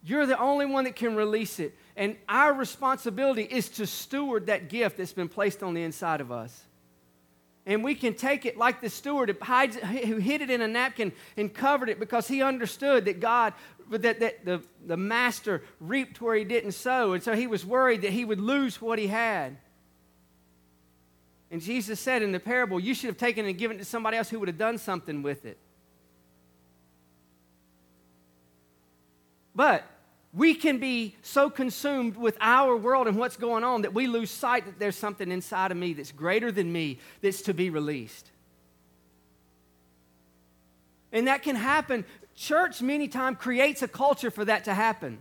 You're 0.01 0.25
the 0.25 0.39
only 0.39 0.65
one 0.65 0.85
that 0.85 0.95
can 0.95 1.15
release 1.15 1.59
it. 1.59 1.77
And 1.97 2.15
our 2.29 2.53
responsibility 2.53 3.43
is 3.43 3.67
to 3.71 3.85
steward 3.85 4.47
that 4.47 4.69
gift 4.69 4.97
that's 4.97 5.11
been 5.11 5.27
placed 5.27 5.61
on 5.61 5.73
the 5.73 5.83
inside 5.83 6.21
of 6.21 6.31
us. 6.31 6.63
And 7.65 7.83
we 7.83 7.93
can 7.93 8.15
take 8.15 8.47
it 8.47 8.57
like 8.57 8.81
the 8.81 8.89
steward 8.89 9.29
who 9.29 10.17
hid 10.17 10.41
it 10.41 10.49
in 10.49 10.61
a 10.61 10.67
napkin 10.67 11.11
and 11.37 11.53
covered 11.53 11.89
it 11.89 11.99
because 11.99 12.27
he 12.27 12.41
understood 12.41 13.05
that 13.05 13.19
God, 13.19 13.53
that, 13.89 14.19
that 14.19 14.45
the, 14.45 14.61
the 14.85 14.97
master 14.97 15.63
reaped 15.79 16.21
where 16.21 16.35
he 16.35 16.43
didn't 16.43 16.73
sow. 16.73 17.13
And 17.13 17.23
so 17.23 17.35
he 17.35 17.47
was 17.47 17.65
worried 17.65 18.03
that 18.03 18.11
he 18.11 18.23
would 18.23 18.39
lose 18.39 18.81
what 18.81 18.99
he 18.99 19.07
had. 19.07 19.57
And 21.51 21.61
Jesus 21.61 21.99
said 21.99 22.21
in 22.21 22.31
the 22.31 22.39
parable, 22.39 22.79
You 22.79 22.93
should 22.93 23.07
have 23.07 23.17
taken 23.17 23.45
and 23.45 23.57
given 23.57 23.77
it 23.77 23.79
to 23.79 23.85
somebody 23.85 24.17
else 24.17 24.29
who 24.29 24.39
would 24.39 24.47
have 24.47 24.57
done 24.57 24.77
something 24.77 25.23
with 25.23 25.45
it. 25.45 25.57
But 29.55 29.83
we 30.31 30.53
can 30.53 30.77
be 30.77 31.15
so 31.23 31.49
consumed 31.49 32.15
with 32.15 32.37
our 32.39 32.77
world 32.77 33.07
and 33.07 33.17
what's 33.17 33.35
going 33.35 33.63
on 33.63 33.81
that 33.81 33.93
we 33.93 34.05
lose 34.07 34.29
sight 34.29 34.65
that 34.65 34.77
there's 34.77 34.95
something 34.95 35.31
inside 35.31 35.71
of 35.71 35.77
me 35.77 35.93
that's 35.93 36.11
greater 36.11 36.51
than 36.51 36.71
me 36.71 36.99
that's 37.21 37.41
to 37.43 37.53
be 37.53 37.71
released. 37.71 38.29
And 41.11 41.27
that 41.27 41.41
can 41.41 41.55
happen. 41.55 42.05
Church, 42.39 42.81
many 42.81 43.09
times, 43.09 43.37
creates 43.37 43.81
a 43.81 43.87
culture 43.87 44.31
for 44.31 44.45
that 44.45 44.63
to 44.63 44.73
happen. 44.73 45.19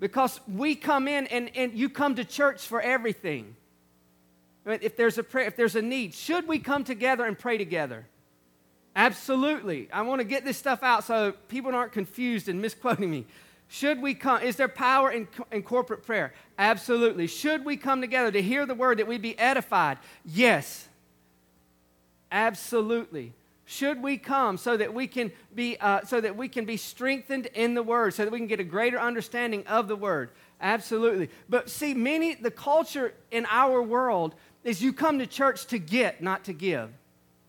Because 0.00 0.40
we 0.48 0.74
come 0.74 1.06
in 1.06 1.26
and, 1.26 1.50
and 1.54 1.74
you 1.74 1.90
come 1.90 2.14
to 2.14 2.24
church 2.24 2.66
for 2.66 2.80
everything. 2.80 3.54
If 4.64 4.96
there's 4.96 5.18
a 5.18 5.22
prayer, 5.22 5.46
if 5.46 5.54
there's 5.54 5.76
a 5.76 5.82
need, 5.82 6.14
should 6.14 6.48
we 6.48 6.60
come 6.60 6.82
together 6.82 7.26
and 7.26 7.38
pray 7.38 7.58
together? 7.58 8.06
Absolutely. 8.96 9.88
I 9.92 10.00
want 10.00 10.20
to 10.20 10.24
get 10.24 10.46
this 10.46 10.56
stuff 10.56 10.82
out 10.82 11.04
so 11.04 11.32
people 11.48 11.74
aren't 11.74 11.92
confused 11.92 12.48
and 12.48 12.62
misquoting 12.62 13.10
me. 13.10 13.26
Should 13.68 14.00
we 14.00 14.14
come? 14.14 14.40
Is 14.40 14.56
there 14.56 14.68
power 14.68 15.10
in, 15.10 15.28
in 15.52 15.62
corporate 15.62 16.06
prayer? 16.06 16.32
Absolutely. 16.58 17.26
Should 17.26 17.66
we 17.66 17.76
come 17.76 18.00
together 18.00 18.32
to 18.32 18.40
hear 18.40 18.64
the 18.64 18.74
word 18.74 18.98
that 18.98 19.06
we 19.06 19.18
be 19.18 19.38
edified? 19.38 19.98
Yes. 20.24 20.88
Absolutely. 22.32 23.34
Should 23.68 24.00
we 24.00 24.16
come 24.16 24.58
so 24.58 24.76
that 24.76 24.94
we 24.94 25.08
can 25.08 25.32
be 25.52 25.76
uh, 25.80 26.02
so 26.04 26.20
that 26.20 26.36
we 26.36 26.48
can 26.48 26.64
be 26.64 26.76
strengthened 26.76 27.46
in 27.46 27.74
the 27.74 27.82
word, 27.82 28.14
so 28.14 28.24
that 28.24 28.30
we 28.30 28.38
can 28.38 28.46
get 28.46 28.60
a 28.60 28.64
greater 28.64 28.98
understanding 28.98 29.66
of 29.66 29.88
the 29.88 29.96
word? 29.96 30.30
Absolutely. 30.60 31.30
But 31.48 31.68
see, 31.68 31.92
many 31.92 32.36
the 32.36 32.52
culture 32.52 33.12
in 33.32 33.44
our 33.50 33.82
world 33.82 34.36
is 34.62 34.80
you 34.80 34.92
come 34.92 35.18
to 35.18 35.26
church 35.26 35.66
to 35.66 35.80
get, 35.80 36.22
not 36.22 36.44
to 36.44 36.52
give. 36.52 36.90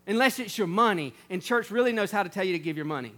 Unless 0.07 0.39
it's 0.39 0.57
your 0.57 0.67
money, 0.67 1.13
and 1.29 1.41
church 1.41 1.69
really 1.69 1.91
knows 1.91 2.09
how 2.09 2.23
to 2.23 2.29
tell 2.29 2.43
you 2.43 2.53
to 2.53 2.59
give 2.59 2.77
your 2.77 2.85
money. 2.85 3.13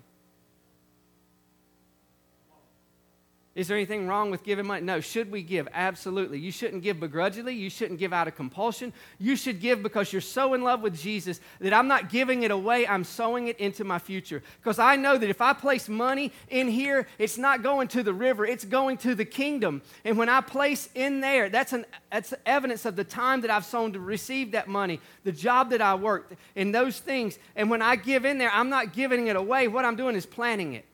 Is 3.60 3.68
there 3.68 3.76
anything 3.76 4.07
wrong 4.07 4.32
with 4.32 4.45
giving 4.45 4.68
money? 4.68 4.86
No. 4.86 5.01
Should 5.01 5.30
we 5.30 5.43
give? 5.43 5.68
Absolutely. 5.74 6.39
You 6.39 6.49
shouldn't 6.49 6.82
give 6.82 6.97
begrudgingly. 6.97 7.53
You 7.53 7.70
shouldn't 7.70 7.99
give 7.99 8.14
out 8.14 8.26
of 8.30 8.38
compulsion. 8.38 8.93
You 9.18 9.36
should 9.36 9.60
give 9.60 9.84
because 9.84 10.14
you're 10.14 10.22
so 10.22 10.53
in 10.53 10.64
love 10.64 10.82
with 10.82 10.97
Jesus 10.97 11.41
that 11.60 11.74
I'm 11.74 11.89
not 11.89 12.07
giving 12.07 12.43
it 12.43 12.51
away, 12.51 12.88
I'm 12.88 13.03
sowing 13.03 13.49
it 13.49 13.60
into 13.60 13.84
my 13.84 13.99
future. 13.99 14.41
Because 14.62 14.80
I 14.80 14.95
know 14.95 15.18
that 15.18 15.30
if 15.30 15.41
I 15.41 15.51
place 15.51 15.89
money 15.89 16.32
in 16.47 16.70
here, 16.70 17.05
it's 17.18 17.38
not 17.38 17.62
going 17.62 17.89
to 17.89 18.01
the 18.01 18.14
river, 18.14 18.45
it's 18.45 18.64
going 18.64 18.95
to 18.99 19.14
the 19.14 19.26
kingdom. 19.26 19.82
And 20.05 20.18
when 20.18 20.30
I 20.30 20.39
place 20.39 20.88
in 20.95 21.20
there, 21.20 21.49
that's, 21.49 21.74
an, 21.74 21.86
that's 22.10 22.34
evidence 22.45 22.86
of 22.86 22.95
the 22.95 23.03
time 23.03 23.41
that 23.41 23.51
I've 23.51 23.66
sown 23.66 23.91
to 23.91 23.99
receive 23.99 24.53
that 24.53 24.70
money, 24.70 25.01
the 25.26 25.34
job 25.34 25.72
that 25.72 25.82
I 25.82 25.95
worked, 25.95 26.34
and 26.55 26.74
those 26.74 26.97
things. 26.99 27.38
And 27.57 27.70
when 27.70 27.82
I 27.82 27.97
give 27.97 28.24
in 28.24 28.38
there, 28.38 28.51
I'm 28.53 28.70
not 28.70 28.93
giving 28.93 29.28
it 29.28 29.36
away. 29.36 29.68
What 29.68 29.84
I'm 29.84 29.97
doing 29.97 30.16
is 30.16 30.26
planting 30.26 30.76
it. 30.76 30.86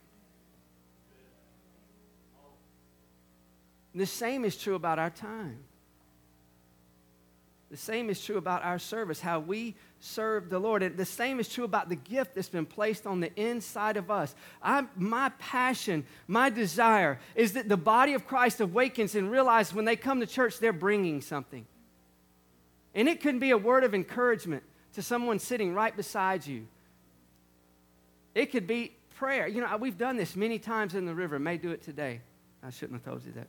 The 3.95 4.05
same 4.05 4.45
is 4.45 4.57
true 4.57 4.75
about 4.75 4.99
our 4.99 5.09
time. 5.09 5.59
The 7.71 7.77
same 7.77 8.09
is 8.09 8.23
true 8.23 8.37
about 8.37 8.63
our 8.63 8.77
service, 8.77 9.19
how 9.19 9.39
we 9.39 9.75
serve 9.99 10.49
the 10.49 10.59
Lord. 10.59 10.83
And 10.83 10.95
the 10.95 11.05
same 11.05 11.39
is 11.39 11.49
true 11.49 11.63
about 11.63 11.89
the 11.89 11.95
gift 11.95 12.35
that's 12.35 12.49
been 12.49 12.65
placed 12.65 13.07
on 13.07 13.19
the 13.19 13.33
inside 13.35 13.97
of 13.97 14.11
us. 14.11 14.35
I, 14.61 14.85
my 14.95 15.29
passion, 15.39 16.05
my 16.27 16.49
desire 16.49 17.19
is 17.33 17.53
that 17.53 17.67
the 17.67 17.77
body 17.77 18.13
of 18.13 18.27
Christ 18.27 18.61
awakens 18.61 19.15
and 19.15 19.31
realizes 19.31 19.73
when 19.73 19.85
they 19.85 19.95
come 19.95 20.19
to 20.19 20.27
church, 20.27 20.59
they're 20.59 20.73
bringing 20.73 21.21
something. 21.21 21.65
And 22.93 23.09
it 23.09 23.19
could 23.19 23.39
be 23.39 23.51
a 23.51 23.57
word 23.57 23.83
of 23.83 23.95
encouragement 23.95 24.63
to 24.93 25.01
someone 25.01 25.39
sitting 25.39 25.73
right 25.73 25.95
beside 25.95 26.45
you. 26.45 26.67
It 28.35 28.51
could 28.51 28.67
be 28.67 28.95
prayer. 29.17 29.47
You 29.47 29.61
know, 29.61 29.77
we've 29.77 29.97
done 29.97 30.17
this 30.17 30.35
many 30.35 30.59
times 30.59 30.95
in 30.95 31.05
the 31.05 31.15
river. 31.15 31.39
May 31.39 31.57
do 31.57 31.71
it 31.71 31.81
today. 31.81 32.21
I 32.63 32.69
shouldn't 32.69 33.01
have 33.01 33.11
told 33.11 33.25
you 33.25 33.33
that. 33.33 33.47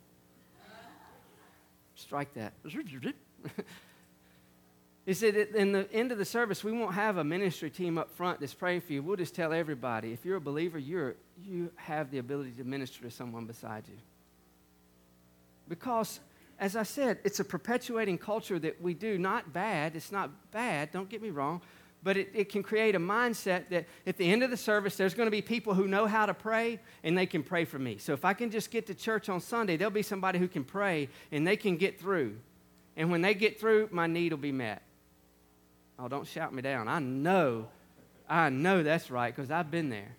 Strike 1.97 2.35
that. 2.35 2.53
Is 5.07 5.21
that 5.21 5.55
in 5.55 5.73
the 5.73 5.91
end 5.93 6.13
of 6.13 6.19
the 6.19 6.25
service, 6.25 6.63
we 6.63 6.73
won't 6.73 6.95
have 6.95 7.17
a 7.17 7.25
ministry 7.25 7.71
team 7.71 7.97
up 7.97 8.11
front 8.11 8.41
that's 8.41 8.55
praying 8.55 8.83
for 8.83 8.93
you. 8.93 9.03
We'll 9.03 9.17
just 9.17 9.35
tell 9.35 9.53
everybody 9.53 10.13
if 10.13 10.25
you're 10.25 10.37
a 10.37 10.41
believer, 10.41 10.79
you're, 10.79 11.15
you 11.45 11.71
have 11.77 12.11
the 12.11 12.19
ability 12.19 12.53
to 12.59 12.65
minister 12.65 13.03
to 13.03 13.11
someone 13.11 13.47
beside 13.47 13.85
you. 13.89 13.97
Because, 15.69 16.21
as 16.59 16.77
I 16.77 16.83
said, 16.83 17.19
it's 17.25 17.41
a 17.41 17.45
perpetuating 17.45 18.19
culture 18.19 18.59
that 18.59 18.83
we 18.83 18.95
do. 18.95 19.17
Not 19.17 19.53
bad. 19.53 19.97
It's 19.97 20.13
not 20.13 20.31
bad. 20.51 20.91
Don't 20.93 21.09
get 21.09 21.23
me 21.23 21.31
wrong 21.31 21.63
but 22.07 22.17
it, 22.17 22.31
it 22.33 22.49
can 22.49 22.63
create 22.63 22.95
a 22.95 23.01
mindset 23.01 23.69
that 23.69 23.85
at 24.07 24.17
the 24.17 24.31
end 24.31 24.45
of 24.45 24.51
the 24.51 24.57
service, 24.57 24.97
there's 24.97 25.13
going 25.13 25.27
to 25.27 25.31
be 25.33 25.43
people 25.43 25.75
who 25.75 25.89
know 25.89 26.07
how 26.07 26.25
to 26.25 26.33
pray 26.33 26.79
and 27.03 27.19
they 27.19 27.27
can 27.27 27.43
pray 27.43 27.65
for 27.65 27.81
me. 27.81 27.99
So 27.99 28.13
if 28.13 28.25
I 28.25 28.33
can 28.33 28.49
just 28.49 28.71
get 28.71 28.87
to 28.87 28.95
church 28.95 29.29
on 29.29 29.41
Sunday, 29.41 29.77
there'll 29.77 29.91
be 29.91 30.03
somebody 30.03 30.39
who 30.39 30.47
can 30.47 30.63
pray 30.63 31.09
and 31.33 31.45
they 31.45 31.57
can 31.57 31.77
get 31.77 31.99
through. 31.99 32.37
And 32.97 33.11
when 33.11 33.23
they 33.23 33.35
get 33.35 33.59
through, 33.59 33.89
my 33.91 34.07
need 34.07 34.33
will 34.33 34.39
be 34.39 34.53
met. 34.53 34.83
Oh, 35.99 36.07
don't 36.07 36.29
shout 36.29 36.55
me 36.55 36.63
down. 36.63 36.87
I 36.87 37.01
know, 37.01 37.67
I 38.29 38.51
know 38.51 38.85
that's 38.85 39.11
right 39.11 39.35
because 39.35 39.51
I've 39.51 39.73
been 39.73 39.91
there 39.91 40.15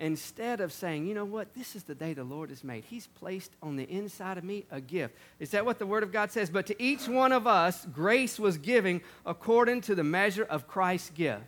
instead 0.00 0.60
of 0.60 0.72
saying, 0.72 1.06
you 1.06 1.14
know 1.14 1.24
what, 1.24 1.54
this 1.54 1.74
is 1.74 1.84
the 1.84 1.94
day 1.94 2.14
the 2.14 2.24
Lord 2.24 2.50
has 2.50 2.62
made, 2.62 2.84
He's 2.84 3.06
placed 3.06 3.52
on 3.62 3.76
the 3.76 3.84
inside 3.84 4.38
of 4.38 4.44
me 4.44 4.64
a 4.70 4.80
gift. 4.80 5.14
Is 5.38 5.50
that 5.50 5.64
what 5.64 5.78
the 5.78 5.86
Word 5.86 6.02
of 6.02 6.12
God 6.12 6.30
says? 6.30 6.50
But 6.50 6.66
to 6.66 6.82
each 6.82 7.08
one 7.08 7.32
of 7.32 7.46
us, 7.46 7.86
grace 7.86 8.38
was 8.38 8.58
given 8.58 9.00
according 9.26 9.82
to 9.82 9.94
the 9.94 10.04
measure 10.04 10.44
of 10.44 10.68
Christ's 10.68 11.10
gift. 11.10 11.42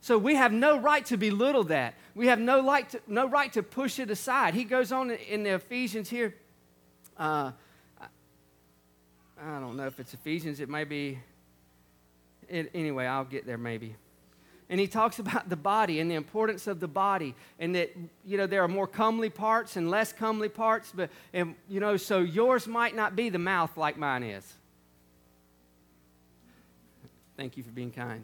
So 0.00 0.18
we 0.18 0.34
have 0.34 0.52
no 0.52 0.78
right 0.78 1.04
to 1.06 1.16
belittle 1.16 1.64
that. 1.64 1.94
We 2.14 2.26
have 2.26 2.38
no 2.38 2.64
right 2.66 2.88
to, 2.90 3.00
no 3.06 3.26
right 3.26 3.50
to 3.54 3.62
push 3.62 3.98
it 3.98 4.10
aside. 4.10 4.52
He 4.52 4.64
goes 4.64 4.92
on 4.92 5.10
in 5.10 5.44
the 5.44 5.54
Ephesians 5.54 6.10
here. 6.10 6.34
Uh, 7.16 7.52
I 8.00 9.60
don't 9.60 9.76
know 9.76 9.86
if 9.86 9.98
it's 9.98 10.12
Ephesians, 10.12 10.60
it 10.60 10.68
may 10.68 10.84
be. 10.84 11.18
It, 12.48 12.70
anyway, 12.74 13.06
I'll 13.06 13.24
get 13.24 13.46
there 13.46 13.56
maybe 13.56 13.96
and 14.70 14.80
he 14.80 14.86
talks 14.86 15.18
about 15.18 15.48
the 15.48 15.56
body 15.56 16.00
and 16.00 16.10
the 16.10 16.14
importance 16.14 16.66
of 16.66 16.80
the 16.80 16.88
body 16.88 17.34
and 17.58 17.74
that 17.74 17.94
you 18.24 18.36
know 18.36 18.46
there 18.46 18.62
are 18.62 18.68
more 18.68 18.86
comely 18.86 19.30
parts 19.30 19.76
and 19.76 19.90
less 19.90 20.12
comely 20.12 20.48
parts 20.48 20.92
but 20.94 21.10
and 21.32 21.54
you 21.68 21.80
know 21.80 21.96
so 21.96 22.20
yours 22.20 22.66
might 22.66 22.94
not 22.94 23.14
be 23.14 23.28
the 23.28 23.38
mouth 23.38 23.76
like 23.76 23.96
mine 23.96 24.22
is 24.22 24.54
thank 27.36 27.56
you 27.56 27.62
for 27.62 27.70
being 27.70 27.90
kind 27.90 28.22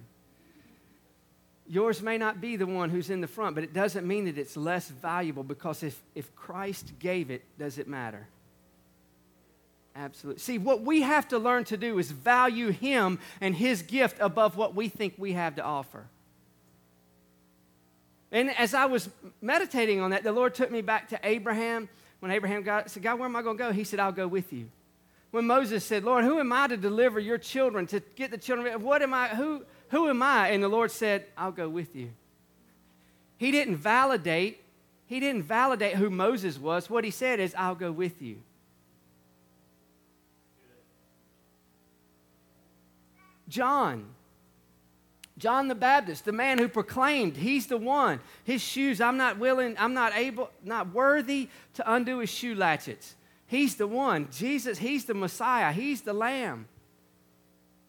yours 1.66 2.02
may 2.02 2.18
not 2.18 2.40
be 2.40 2.56
the 2.56 2.66
one 2.66 2.90
who's 2.90 3.10
in 3.10 3.20
the 3.20 3.28
front 3.28 3.54
but 3.54 3.64
it 3.64 3.72
doesn't 3.72 4.06
mean 4.06 4.24
that 4.24 4.38
it's 4.38 4.56
less 4.56 4.88
valuable 4.88 5.42
because 5.42 5.82
if 5.82 6.00
if 6.14 6.34
christ 6.34 6.92
gave 6.98 7.30
it 7.30 7.42
does 7.58 7.78
it 7.78 7.88
matter 7.88 8.26
Absolutely. 9.96 10.40
See, 10.40 10.56
what 10.56 10.82
we 10.82 11.02
have 11.02 11.26
to 11.28 11.38
learn 11.38 11.64
to 11.64 11.76
do 11.76 11.98
is 11.98 12.12
value 12.12 12.70
Him 12.70 13.18
and 13.40 13.54
His 13.56 13.82
gift 13.82 14.16
above 14.20 14.56
what 14.56 14.74
we 14.74 14.88
think 14.88 15.14
we 15.18 15.32
have 15.32 15.56
to 15.56 15.64
offer. 15.64 16.06
And 18.32 18.50
as 18.56 18.74
I 18.74 18.86
was 18.86 19.08
meditating 19.40 20.00
on 20.00 20.10
that, 20.10 20.22
the 20.22 20.32
Lord 20.32 20.54
took 20.54 20.70
me 20.70 20.82
back 20.82 21.08
to 21.08 21.20
Abraham. 21.22 21.88
When 22.20 22.30
Abraham 22.30 22.62
got, 22.62 22.90
said, 22.90 23.02
God, 23.02 23.18
where 23.18 23.26
am 23.26 23.34
I 23.34 23.42
going 23.42 23.56
to 23.56 23.62
go? 23.64 23.72
He 23.72 23.84
said, 23.84 23.98
I'll 23.98 24.12
go 24.12 24.28
with 24.28 24.52
you. 24.52 24.68
When 25.30 25.46
Moses 25.46 25.84
said, 25.84 26.04
Lord, 26.04 26.24
who 26.24 26.38
am 26.38 26.52
I 26.52 26.66
to 26.68 26.76
deliver 26.76 27.20
your 27.20 27.38
children, 27.38 27.86
to 27.88 28.00
get 28.16 28.30
the 28.30 28.38
children? 28.38 28.82
What 28.82 29.02
am 29.02 29.14
I? 29.14 29.28
Who, 29.28 29.64
who 29.88 30.08
am 30.08 30.22
I? 30.22 30.48
And 30.48 30.62
the 30.62 30.68
Lord 30.68 30.90
said, 30.90 31.26
I'll 31.36 31.52
go 31.52 31.68
with 31.68 31.94
you. 31.94 32.10
He 33.38 33.50
didn't 33.50 33.76
validate, 33.76 34.60
he 35.06 35.18
didn't 35.18 35.44
validate 35.44 35.96
who 35.96 36.10
Moses 36.10 36.58
was. 36.58 36.90
What 36.90 37.04
he 37.04 37.10
said 37.10 37.40
is, 37.40 37.54
I'll 37.56 37.74
go 37.74 37.90
with 37.90 38.20
you. 38.20 38.36
John, 43.48 44.06
John 45.40 45.68
the 45.68 45.74
Baptist, 45.74 46.26
the 46.26 46.32
man 46.32 46.58
who 46.58 46.68
proclaimed, 46.68 47.36
He's 47.36 47.66
the 47.66 47.78
one. 47.78 48.20
His 48.44 48.60
shoes, 48.60 49.00
I'm 49.00 49.16
not 49.16 49.38
willing, 49.38 49.74
I'm 49.78 49.94
not 49.94 50.14
able, 50.14 50.50
not 50.62 50.92
worthy 50.92 51.48
to 51.74 51.92
undo 51.92 52.18
his 52.18 52.28
shoe 52.28 52.54
latchets. 52.54 53.14
He's 53.46 53.76
the 53.76 53.86
one. 53.86 54.28
Jesus, 54.30 54.78
He's 54.78 55.06
the 55.06 55.14
Messiah. 55.14 55.72
He's 55.72 56.02
the 56.02 56.12
Lamb. 56.12 56.68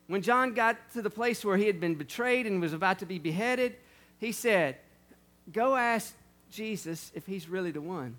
When 0.08 0.22
John 0.22 0.54
got 0.54 0.78
to 0.94 1.02
the 1.02 1.10
place 1.10 1.44
where 1.44 1.58
he 1.58 1.68
had 1.68 1.80
been 1.80 1.96
betrayed 1.96 2.48
and 2.48 2.62
was 2.62 2.74
about 2.74 3.00
to 3.00 3.06
be 3.06 3.20
beheaded, 3.20 3.76
he 4.18 4.32
said, 4.32 4.78
Go 5.52 5.76
ask 5.76 6.16
Jesus 6.52 7.12
if 7.14 7.26
he's 7.26 7.50
really 7.50 7.72
the 7.72 7.82
one. 7.82 8.16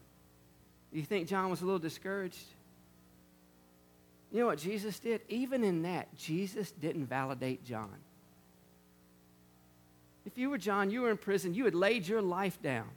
You 0.93 1.03
think 1.05 1.27
John 1.27 1.49
was 1.49 1.63
a 1.63 1.65
little 1.65 1.79
discouraged? 1.79 2.45
You 4.31 4.41
know 4.41 4.47
what 4.47 4.59
Jesus 4.59 4.99
did? 4.99 5.23
Even 5.31 5.65
in 5.65 5.83
that, 5.83 6.15
Jesus 6.17 6.71
didn't 6.71 7.07
validate 7.07 7.65
John. 7.65 7.97
If 10.25 10.39
you 10.39 10.51
were 10.51 10.59
John, 10.59 10.91
you 10.91 11.03
were 11.03 11.11
in 11.11 11.17
prison, 11.17 11.55
you 11.55 11.65
had 11.65 11.75
laid 11.75 12.07
your 12.07 12.23
life 12.23 12.61
down. 12.63 12.89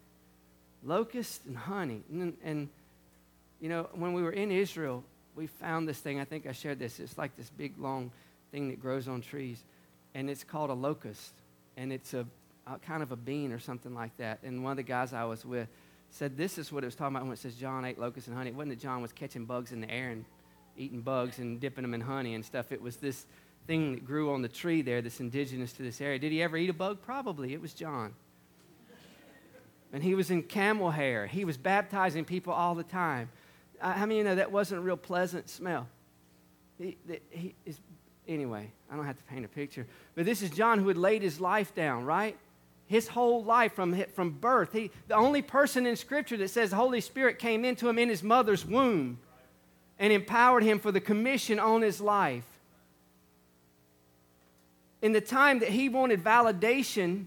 Locust 0.83 1.45
and 1.45 1.57
honey. 1.57 2.03
And, 2.11 2.37
and, 2.43 2.69
you 3.59 3.69
know, 3.69 3.89
when 3.93 4.13
we 4.13 4.21
were 4.21 4.31
in 4.31 4.51
Israel, 4.51 5.03
we 5.35 5.47
found 5.47 5.87
this 5.87 5.97
thing. 5.97 6.19
I 6.19 6.25
think 6.25 6.45
I 6.45 6.51
shared 6.51 6.79
this. 6.79 6.99
It's 6.99 7.17
like 7.17 7.35
this 7.35 7.49
big, 7.49 7.77
long 7.79 8.11
thing 8.51 8.69
that 8.69 8.79
grows 8.79 9.07
on 9.07 9.21
trees. 9.21 9.63
And 10.13 10.29
it's 10.29 10.43
called 10.43 10.69
a 10.69 10.73
locust. 10.73 11.33
And 11.77 11.91
it's 11.91 12.13
a, 12.13 12.25
a 12.67 12.77
kind 12.77 13.01
of 13.01 13.11
a 13.11 13.15
bean 13.15 13.51
or 13.51 13.59
something 13.59 13.93
like 13.93 14.15
that. 14.17 14.39
And 14.43 14.63
one 14.63 14.71
of 14.71 14.77
the 14.77 14.83
guys 14.83 15.11
I 15.11 15.25
was 15.25 15.43
with 15.43 15.67
said 16.11 16.37
this 16.37 16.57
is 16.57 16.71
what 16.71 16.83
it 16.83 16.87
was 16.87 16.95
talking 16.95 17.15
about 17.15 17.25
when 17.25 17.33
it 17.33 17.39
says 17.39 17.55
John 17.55 17.83
ate 17.83 17.99
locusts 17.99 18.27
and 18.27 18.37
honey. 18.37 18.51
It 18.51 18.55
wasn't 18.55 18.77
that 18.77 18.79
John 18.79 19.01
was 19.01 19.11
catching 19.11 19.45
bugs 19.45 19.71
in 19.71 19.81
the 19.81 19.89
air 19.89 20.11
and 20.11 20.25
eating 20.77 21.01
bugs 21.01 21.39
and 21.39 21.59
dipping 21.59 21.81
them 21.81 21.93
in 21.93 22.01
honey 22.01 22.35
and 22.35 22.45
stuff. 22.45 22.71
It 22.71 22.81
was 22.81 22.97
this 22.97 23.25
thing 23.67 23.93
that 23.93 24.05
grew 24.05 24.31
on 24.33 24.41
the 24.41 24.47
tree 24.47 24.81
there 24.81 25.01
that's 25.01 25.19
indigenous 25.19 25.73
to 25.73 25.83
this 25.83 26.01
area. 26.01 26.19
Did 26.19 26.31
he 26.31 26.41
ever 26.41 26.57
eat 26.57 26.69
a 26.69 26.73
bug? 26.73 27.01
Probably. 27.01 27.53
It 27.53 27.61
was 27.61 27.73
John. 27.73 28.13
And 29.93 30.03
he 30.03 30.13
was 30.15 30.29
in 30.29 30.43
camel 30.43 30.91
hair. 30.91 31.25
He 31.25 31.45
was 31.45 31.57
baptizing 31.57 32.25
people 32.25 32.53
all 32.53 32.75
the 32.75 32.83
time. 32.83 33.29
Uh, 33.81 33.93
how 33.93 34.05
many 34.05 34.17
you 34.17 34.23
know 34.23 34.35
that 34.35 34.51
wasn't 34.51 34.79
a 34.79 34.81
real 34.81 34.97
pleasant 34.97 35.49
smell? 35.49 35.87
He, 36.77 36.97
he 37.29 37.55
is, 37.65 37.79
anyway, 38.27 38.71
I 38.91 38.95
don't 38.95 39.05
have 39.05 39.17
to 39.17 39.23
paint 39.23 39.45
a 39.45 39.47
picture. 39.47 39.87
But 40.15 40.25
this 40.25 40.41
is 40.41 40.49
John 40.49 40.79
who 40.79 40.87
had 40.89 40.97
laid 40.97 41.21
his 41.21 41.39
life 41.39 41.73
down, 41.73 42.03
right? 42.03 42.37
His 42.87 43.07
whole 43.07 43.43
life 43.43 43.73
from, 43.73 44.03
from 44.13 44.31
birth. 44.31 44.73
He, 44.73 44.91
the 45.07 45.15
only 45.15 45.41
person 45.41 45.85
in 45.85 45.95
Scripture 45.95 46.37
that 46.37 46.49
says 46.49 46.71
the 46.71 46.75
Holy 46.75 47.01
Spirit 47.01 47.39
came 47.39 47.63
into 47.63 47.87
him 47.87 47.97
in 47.97 48.09
his 48.09 48.21
mother's 48.21 48.65
womb 48.65 49.19
and 49.97 50.11
empowered 50.11 50.63
him 50.63 50.79
for 50.79 50.91
the 50.91 50.99
commission 50.99 51.57
on 51.57 51.81
his 51.81 52.01
life. 52.01 52.43
In 55.05 55.11
the 55.11 55.21
time 55.21 55.59
that 55.59 55.69
he 55.69 55.87
wanted 55.87 56.23
validation 56.23 57.25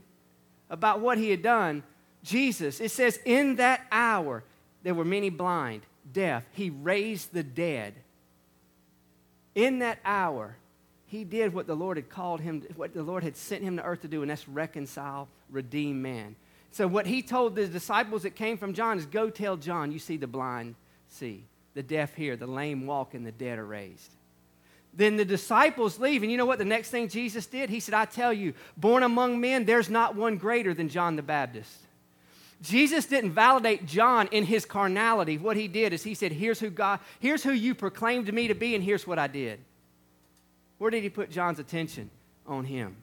about 0.68 0.98
what 0.98 1.16
he 1.16 1.30
had 1.30 1.42
done, 1.42 1.84
Jesus, 2.24 2.80
it 2.80 2.90
says, 2.90 3.20
in 3.24 3.54
that 3.54 3.86
hour, 3.92 4.42
there 4.82 4.94
were 4.94 5.04
many 5.04 5.30
blind, 5.30 5.82
deaf. 6.12 6.44
He 6.50 6.70
raised 6.70 7.32
the 7.32 7.44
dead. 7.44 7.94
In 9.54 9.78
that 9.78 10.00
hour, 10.04 10.56
he 11.06 11.22
did 11.22 11.54
what 11.54 11.68
the 11.68 11.76
Lord 11.76 11.98
had 11.98 12.08
called 12.08 12.40
him, 12.40 12.66
what 12.74 12.94
the 12.94 13.04
Lord 13.04 13.22
had 13.22 13.36
sent 13.36 13.62
him 13.62 13.76
to 13.76 13.84
earth 13.84 14.02
to 14.02 14.08
do, 14.08 14.22
and 14.22 14.30
that's 14.32 14.48
reconcile, 14.48 15.28
redeem 15.48 16.02
man. 16.02 16.34
So, 16.72 16.88
what 16.88 17.06
he 17.06 17.22
told 17.22 17.54
the 17.54 17.68
disciples 17.68 18.24
that 18.24 18.34
came 18.34 18.58
from 18.58 18.74
John 18.74 18.98
is 18.98 19.06
go 19.06 19.30
tell 19.30 19.56
John, 19.56 19.92
you 19.92 20.00
see 20.00 20.16
the 20.16 20.26
blind 20.26 20.74
see 21.10 21.44
the 21.74 21.84
deaf 21.84 22.16
hear, 22.16 22.34
the 22.34 22.48
lame 22.48 22.86
walk, 22.86 23.14
and 23.14 23.24
the 23.24 23.30
dead 23.30 23.56
are 23.56 23.64
raised. 23.64 24.10
Then 24.94 25.16
the 25.16 25.24
disciples 25.24 25.98
leave, 25.98 26.22
and 26.22 26.32
you 26.32 26.36
know 26.36 26.46
what 26.46 26.58
the 26.58 26.64
next 26.64 26.90
thing 26.90 27.08
Jesus 27.08 27.46
did? 27.46 27.70
He 27.70 27.80
said, 27.80 27.94
I 27.94 28.04
tell 28.04 28.32
you, 28.32 28.54
born 28.76 29.02
among 29.02 29.40
men, 29.40 29.64
there's 29.64 29.88
not 29.88 30.16
one 30.16 30.36
greater 30.38 30.74
than 30.74 30.88
John 30.88 31.16
the 31.16 31.22
Baptist. 31.22 31.78
Jesus 32.60 33.06
didn't 33.06 33.30
validate 33.30 33.86
John 33.86 34.28
in 34.32 34.44
his 34.44 34.64
carnality. 34.64 35.38
What 35.38 35.56
he 35.56 35.68
did 35.68 35.92
is 35.92 36.02
he 36.02 36.14
said, 36.14 36.32
Here's 36.32 36.58
who 36.58 36.70
God, 36.70 36.98
here's 37.20 37.44
who 37.44 37.52
you 37.52 37.74
proclaimed 37.74 38.32
me 38.32 38.48
to 38.48 38.54
be, 38.54 38.74
and 38.74 38.82
here's 38.82 39.06
what 39.06 39.18
I 39.18 39.28
did. 39.28 39.60
Where 40.78 40.90
did 40.90 41.02
he 41.02 41.10
put 41.10 41.30
John's 41.30 41.58
attention? 41.58 42.10
On 42.46 42.64
him. 42.64 42.96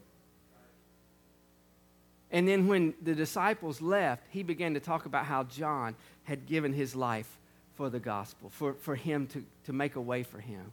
And 2.32 2.48
then 2.48 2.68
when 2.68 2.94
the 3.02 3.16
disciples 3.16 3.82
left, 3.82 4.26
he 4.30 4.44
began 4.44 4.74
to 4.74 4.80
talk 4.80 5.06
about 5.06 5.26
how 5.26 5.44
John 5.44 5.96
had 6.24 6.46
given 6.48 6.74
his 6.74 6.96
life 6.96 7.38
for 7.76 7.90
the 7.90 8.00
gospel, 8.00 8.50
for, 8.50 8.74
for 8.74 8.96
him 8.96 9.28
to, 9.28 9.44
to 9.66 9.74
make 9.74 9.96
a 9.96 10.02
way 10.02 10.24
for 10.24 10.40
him. 10.40 10.72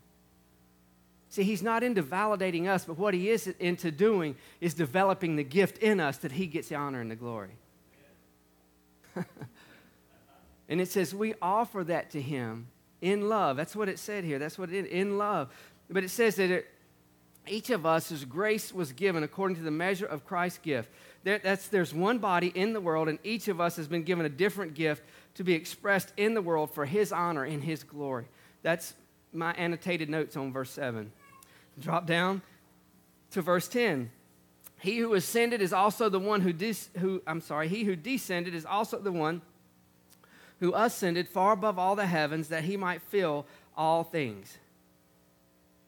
See, 1.33 1.45
he's 1.45 1.62
not 1.62 1.83
into 1.83 2.03
validating 2.03 2.68
us, 2.68 2.85
but 2.85 2.99
what 2.99 3.14
he 3.14 3.30
is 3.30 3.47
into 3.59 3.91
doing 3.91 4.37
is 4.61 4.74
developing 4.74 5.37
the 5.37 5.43
gift 5.43 5.78
in 5.78 5.99
us 5.99 6.18
that 6.18 6.33
he 6.33 6.47
gets 6.47 6.68
the 6.68 6.74
honor 6.74 7.01
and 7.01 7.11
the 7.11 7.16
glory. 7.16 7.57
and 10.68 10.78
it 10.78 10.91
says 10.91 11.14
we 11.14 11.33
offer 11.41 11.85
that 11.85 12.11
to 12.11 12.20
him 12.20 12.66
in 13.01 13.30
love. 13.30 13.57
That's 13.57 13.74
what 13.74 13.89
it 13.89 13.99
said 13.99 14.24
here. 14.24 14.39
That's 14.39 14.59
what 14.59 14.68
it 14.68 14.85
is, 14.85 14.93
in 14.93 15.16
love. 15.16 15.51
But 15.89 16.05
it 16.05 16.11
says 16.11 16.37
that 16.37 16.51
it, 16.51 16.68
each 17.49 17.70
of 17.70 17.87
us, 17.87 18.11
whose 18.11 18.26
grace 18.26 18.70
was 18.70 18.93
given 18.93 19.22
according 19.22 19.57
to 19.57 19.62
the 19.62 19.70
measure 19.70 20.05
of 20.05 20.26
Christ's 20.26 20.59
gift. 20.59 20.91
There, 21.24 21.39
there's 21.39 21.95
one 21.95 22.18
body 22.18 22.49
in 22.55 22.74
the 22.74 22.80
world, 22.83 23.09
and 23.09 23.18
each 23.24 23.49
of 23.49 23.59
us 23.59 23.76
has 23.76 23.89
been 23.89 24.03
given 24.03 24.26
a 24.26 24.28
different 24.28 24.74
gift 24.74 25.03
to 25.37 25.45
be 25.45 25.55
expressed 25.55 26.12
in 26.18 26.35
the 26.35 26.43
world 26.43 26.74
for 26.74 26.85
his 26.85 27.11
honor 27.11 27.45
and 27.45 27.64
his 27.64 27.85
glory. 27.85 28.26
That's 28.62 28.93
my 29.33 29.55
annotated 29.55 30.11
notes 30.11 30.37
on 30.37 30.53
verse 30.53 30.70
7. 30.70 31.11
Drop 31.79 32.07
down 32.07 32.43
to 33.31 33.43
verse 33.43 33.68
10. 33.68 34.11
He 34.81 34.99
who 34.99 35.14
ascended 35.14 35.62
is 35.62 35.73
also 35.73 36.09
the 36.09 36.18
one 36.18 36.41
who, 36.41 36.53
dis, 36.53 36.91
who 36.99 37.23
I'm 37.27 37.41
sorry, 37.41 37.68
he 37.68 37.85
who 37.85 37.95
descended 37.95 38.55
is 38.55 38.66
also 38.66 38.99
the 38.99 39.12
one 39.12 39.43
who 40.61 40.75
ascended 40.75 41.29
far 41.29 41.53
above 41.53 41.79
all 41.79 41.97
the 41.97 42.07
heavens 42.07 42.49
that 42.49 42.64
he 42.64 42.77
might 42.77 43.03
fill 43.03 43.47
all 43.77 44.05
things. 44.05 44.59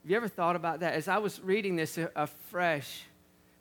Have 0.03 0.11
you 0.11 0.17
ever 0.17 0.29
thought 0.29 0.55
about 0.57 0.81
that? 0.81 0.95
As 0.95 1.09
I 1.09 1.19
was 1.19 1.41
reading 1.41 1.77
this 1.77 1.99
afresh, 2.15 3.05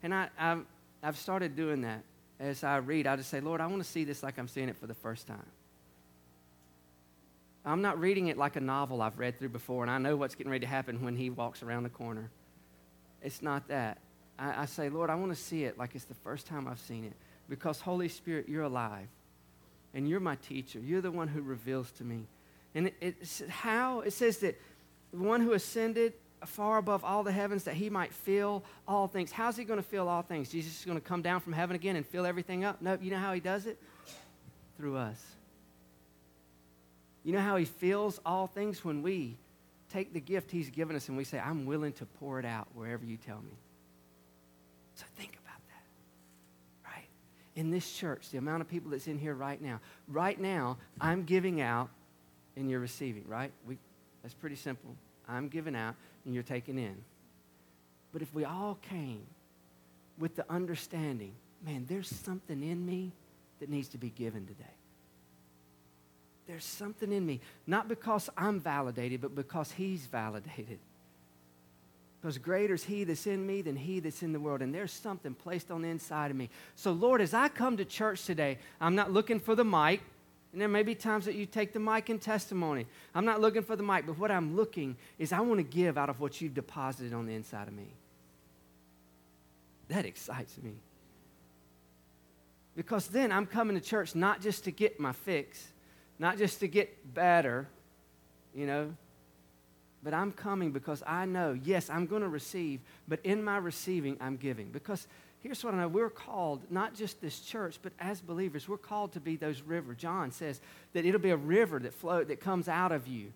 and 0.02 0.14
I, 0.14 0.28
I've, 0.38 0.64
I've 1.02 1.16
started 1.16 1.56
doing 1.56 1.80
that. 1.82 2.02
As 2.38 2.62
I 2.62 2.76
read, 2.76 3.06
I 3.06 3.16
just 3.16 3.30
say, 3.30 3.40
Lord, 3.40 3.60
I 3.60 3.66
want 3.66 3.82
to 3.82 3.88
see 3.88 4.04
this 4.04 4.22
like 4.22 4.38
I'm 4.38 4.48
seeing 4.48 4.68
it 4.68 4.76
for 4.76 4.86
the 4.86 4.94
first 4.94 5.26
time. 5.26 5.46
I'm 7.64 7.80
not 7.80 7.98
reading 7.98 8.26
it 8.26 8.36
like 8.36 8.56
a 8.56 8.60
novel 8.60 9.00
I've 9.00 9.18
read 9.18 9.38
through 9.38 9.48
before 9.50 9.82
and 9.82 9.90
I 9.90 9.98
know 9.98 10.16
what's 10.16 10.34
getting 10.34 10.52
ready 10.52 10.66
to 10.66 10.70
happen 10.70 11.02
when 11.02 11.16
he 11.16 11.30
walks 11.30 11.62
around 11.62 11.84
the 11.84 11.88
corner. 11.88 12.30
It's 13.22 13.40
not 13.40 13.68
that. 13.68 13.98
I, 14.38 14.62
I 14.62 14.64
say, 14.66 14.88
Lord, 14.90 15.10
I 15.10 15.14
want 15.14 15.34
to 15.34 15.40
see 15.40 15.64
it 15.64 15.78
like 15.78 15.94
it's 15.94 16.04
the 16.04 16.14
first 16.14 16.46
time 16.46 16.68
I've 16.68 16.80
seen 16.80 17.04
it 17.04 17.14
because, 17.48 17.80
Holy 17.80 18.08
Spirit, 18.08 18.48
you're 18.48 18.64
alive 18.64 19.08
and 19.94 20.08
you're 20.08 20.20
my 20.20 20.36
teacher. 20.36 20.78
You're 20.78 21.00
the 21.00 21.10
one 21.10 21.28
who 21.28 21.40
reveals 21.40 21.90
to 21.92 22.04
me. 22.04 22.26
And 22.74 22.88
it, 22.88 22.94
it's 23.00 23.42
how? 23.48 24.00
It 24.00 24.12
says 24.12 24.38
that 24.38 24.60
the 25.12 25.22
one 25.22 25.40
who 25.40 25.52
ascended 25.52 26.12
far 26.44 26.78
above 26.78 27.04
all 27.04 27.22
the 27.22 27.32
heavens 27.32 27.64
that 27.64 27.74
he 27.74 27.88
might 27.88 28.12
fill 28.12 28.62
all 28.86 29.06
things. 29.06 29.32
How's 29.32 29.56
he 29.56 29.64
going 29.64 29.78
to 29.78 29.86
fill 29.86 30.08
all 30.08 30.22
things? 30.22 30.50
Jesus 30.50 30.78
is 30.80 30.84
going 30.84 30.98
to 30.98 31.04
come 31.04 31.22
down 31.22 31.40
from 31.40 31.52
heaven 31.52 31.74
again 31.76 31.96
and 31.96 32.04
fill 32.04 32.26
everything 32.26 32.64
up? 32.64 32.82
No, 32.82 32.98
you 33.00 33.10
know 33.10 33.18
how 33.18 33.32
he 33.32 33.40
does 33.40 33.66
it? 33.66 33.78
Through 34.76 34.96
us. 34.96 35.24
You 37.24 37.32
know 37.32 37.40
how 37.40 37.56
He 37.56 37.64
fills 37.64 38.20
all 38.24 38.46
things 38.46 38.84
when 38.84 39.02
we 39.02 39.36
take 39.90 40.12
the 40.12 40.20
gift 40.20 40.50
He's 40.50 40.70
given 40.70 40.94
us 40.94 41.08
and 41.08 41.16
we 41.16 41.24
say, 41.24 41.38
I'm 41.38 41.66
willing 41.66 41.92
to 41.94 42.06
pour 42.06 42.38
it 42.38 42.44
out 42.44 42.68
wherever 42.74 43.04
you 43.04 43.16
tell 43.16 43.38
me. 43.38 43.56
So 44.94 45.04
think 45.16 45.38
about 45.42 45.60
that, 45.68 46.90
right? 46.90 47.08
In 47.56 47.70
this 47.70 47.90
church, 47.90 48.30
the 48.30 48.38
amount 48.38 48.60
of 48.60 48.68
people 48.68 48.90
that's 48.90 49.08
in 49.08 49.18
here 49.18 49.34
right 49.34 49.60
now, 49.60 49.80
right 50.06 50.38
now, 50.38 50.76
I'm 51.00 51.24
giving 51.24 51.60
out 51.60 51.88
and 52.56 52.70
you're 52.70 52.80
receiving, 52.80 53.24
right? 53.26 53.50
We, 53.66 53.78
that's 54.22 54.34
pretty 54.34 54.56
simple. 54.56 54.94
I'm 55.28 55.48
giving 55.48 55.74
out 55.74 55.94
and 56.24 56.34
you're 56.34 56.44
taking 56.44 56.78
in. 56.78 56.96
But 58.12 58.22
if 58.22 58.32
we 58.34 58.44
all 58.44 58.78
came 58.82 59.22
with 60.18 60.36
the 60.36 60.44
understanding, 60.48 61.32
man, 61.66 61.86
there's 61.88 62.08
something 62.08 62.62
in 62.62 62.86
me 62.86 63.10
that 63.58 63.68
needs 63.68 63.88
to 63.88 63.98
be 63.98 64.10
given 64.10 64.46
today 64.46 64.64
there's 66.46 66.64
something 66.64 67.12
in 67.12 67.24
me, 67.24 67.40
not 67.66 67.88
because 67.88 68.28
I'm 68.36 68.60
validated, 68.60 69.20
but 69.20 69.34
because 69.34 69.72
He's 69.72 70.06
validated. 70.06 70.78
Because 72.20 72.38
greater 72.38 72.72
is 72.72 72.82
He 72.82 73.04
that's 73.04 73.26
in 73.26 73.46
me 73.46 73.60
than 73.60 73.76
He 73.76 74.00
that's 74.00 74.22
in 74.22 74.32
the 74.32 74.40
world. 74.40 74.62
And 74.62 74.74
there's 74.74 74.92
something 74.92 75.34
placed 75.34 75.70
on 75.70 75.82
the 75.82 75.88
inside 75.88 76.30
of 76.30 76.38
me. 76.38 76.48
So, 76.74 76.90
Lord, 76.90 77.20
as 77.20 77.34
I 77.34 77.50
come 77.50 77.76
to 77.76 77.84
church 77.84 78.24
today, 78.24 78.56
I'm 78.80 78.94
not 78.94 79.12
looking 79.12 79.38
for 79.38 79.54
the 79.54 79.62
mic. 79.62 80.00
And 80.50 80.58
there 80.58 80.68
may 80.68 80.84
be 80.84 80.94
times 80.94 81.26
that 81.26 81.34
you 81.34 81.44
take 81.44 81.74
the 81.74 81.80
mic 81.80 82.08
in 82.08 82.18
testimony. 82.18 82.86
I'm 83.14 83.26
not 83.26 83.42
looking 83.42 83.62
for 83.62 83.76
the 83.76 83.82
mic, 83.82 84.06
but 84.06 84.18
what 84.18 84.30
I'm 84.30 84.56
looking 84.56 84.96
is 85.18 85.34
I 85.34 85.40
want 85.40 85.58
to 85.58 85.64
give 85.64 85.98
out 85.98 86.08
of 86.08 86.18
what 86.18 86.40
you've 86.40 86.54
deposited 86.54 87.12
on 87.12 87.26
the 87.26 87.34
inside 87.34 87.68
of 87.68 87.74
me. 87.74 87.88
That 89.88 90.06
excites 90.06 90.56
me. 90.62 90.76
Because 92.74 93.08
then 93.08 93.32
I'm 93.32 93.44
coming 93.44 93.78
to 93.78 93.84
church 93.84 94.14
not 94.14 94.40
just 94.40 94.64
to 94.64 94.70
get 94.70 94.98
my 94.98 95.12
fix, 95.12 95.73
not 96.18 96.38
just 96.38 96.60
to 96.60 96.68
get 96.68 97.14
better, 97.14 97.66
you 98.54 98.66
know, 98.66 98.94
but 100.02 100.12
I'm 100.12 100.32
coming 100.32 100.70
because 100.70 101.02
I 101.06 101.24
know, 101.24 101.58
yes, 101.64 101.88
I'm 101.88 102.06
going 102.06 102.22
to 102.22 102.28
receive, 102.28 102.80
but 103.08 103.20
in 103.24 103.42
my 103.42 103.56
receiving, 103.56 104.18
I'm 104.20 104.36
giving. 104.36 104.68
Because 104.68 105.06
here's 105.40 105.64
what 105.64 105.74
I 105.74 105.78
know 105.78 105.88
we're 105.88 106.10
called, 106.10 106.60
not 106.70 106.94
just 106.94 107.20
this 107.20 107.40
church, 107.40 107.78
but 107.82 107.92
as 107.98 108.20
believers, 108.20 108.68
we're 108.68 108.76
called 108.76 109.12
to 109.12 109.20
be 109.20 109.36
those 109.36 109.62
rivers. 109.62 109.96
John 109.96 110.30
says 110.30 110.60
that 110.92 111.06
it'll 111.06 111.20
be 111.20 111.30
a 111.30 111.36
river 111.36 111.78
that 111.78 111.94
flow, 111.94 112.22
that 112.22 112.40
comes 112.40 112.68
out 112.68 112.92
of 112.92 113.08
you. 113.08 113.32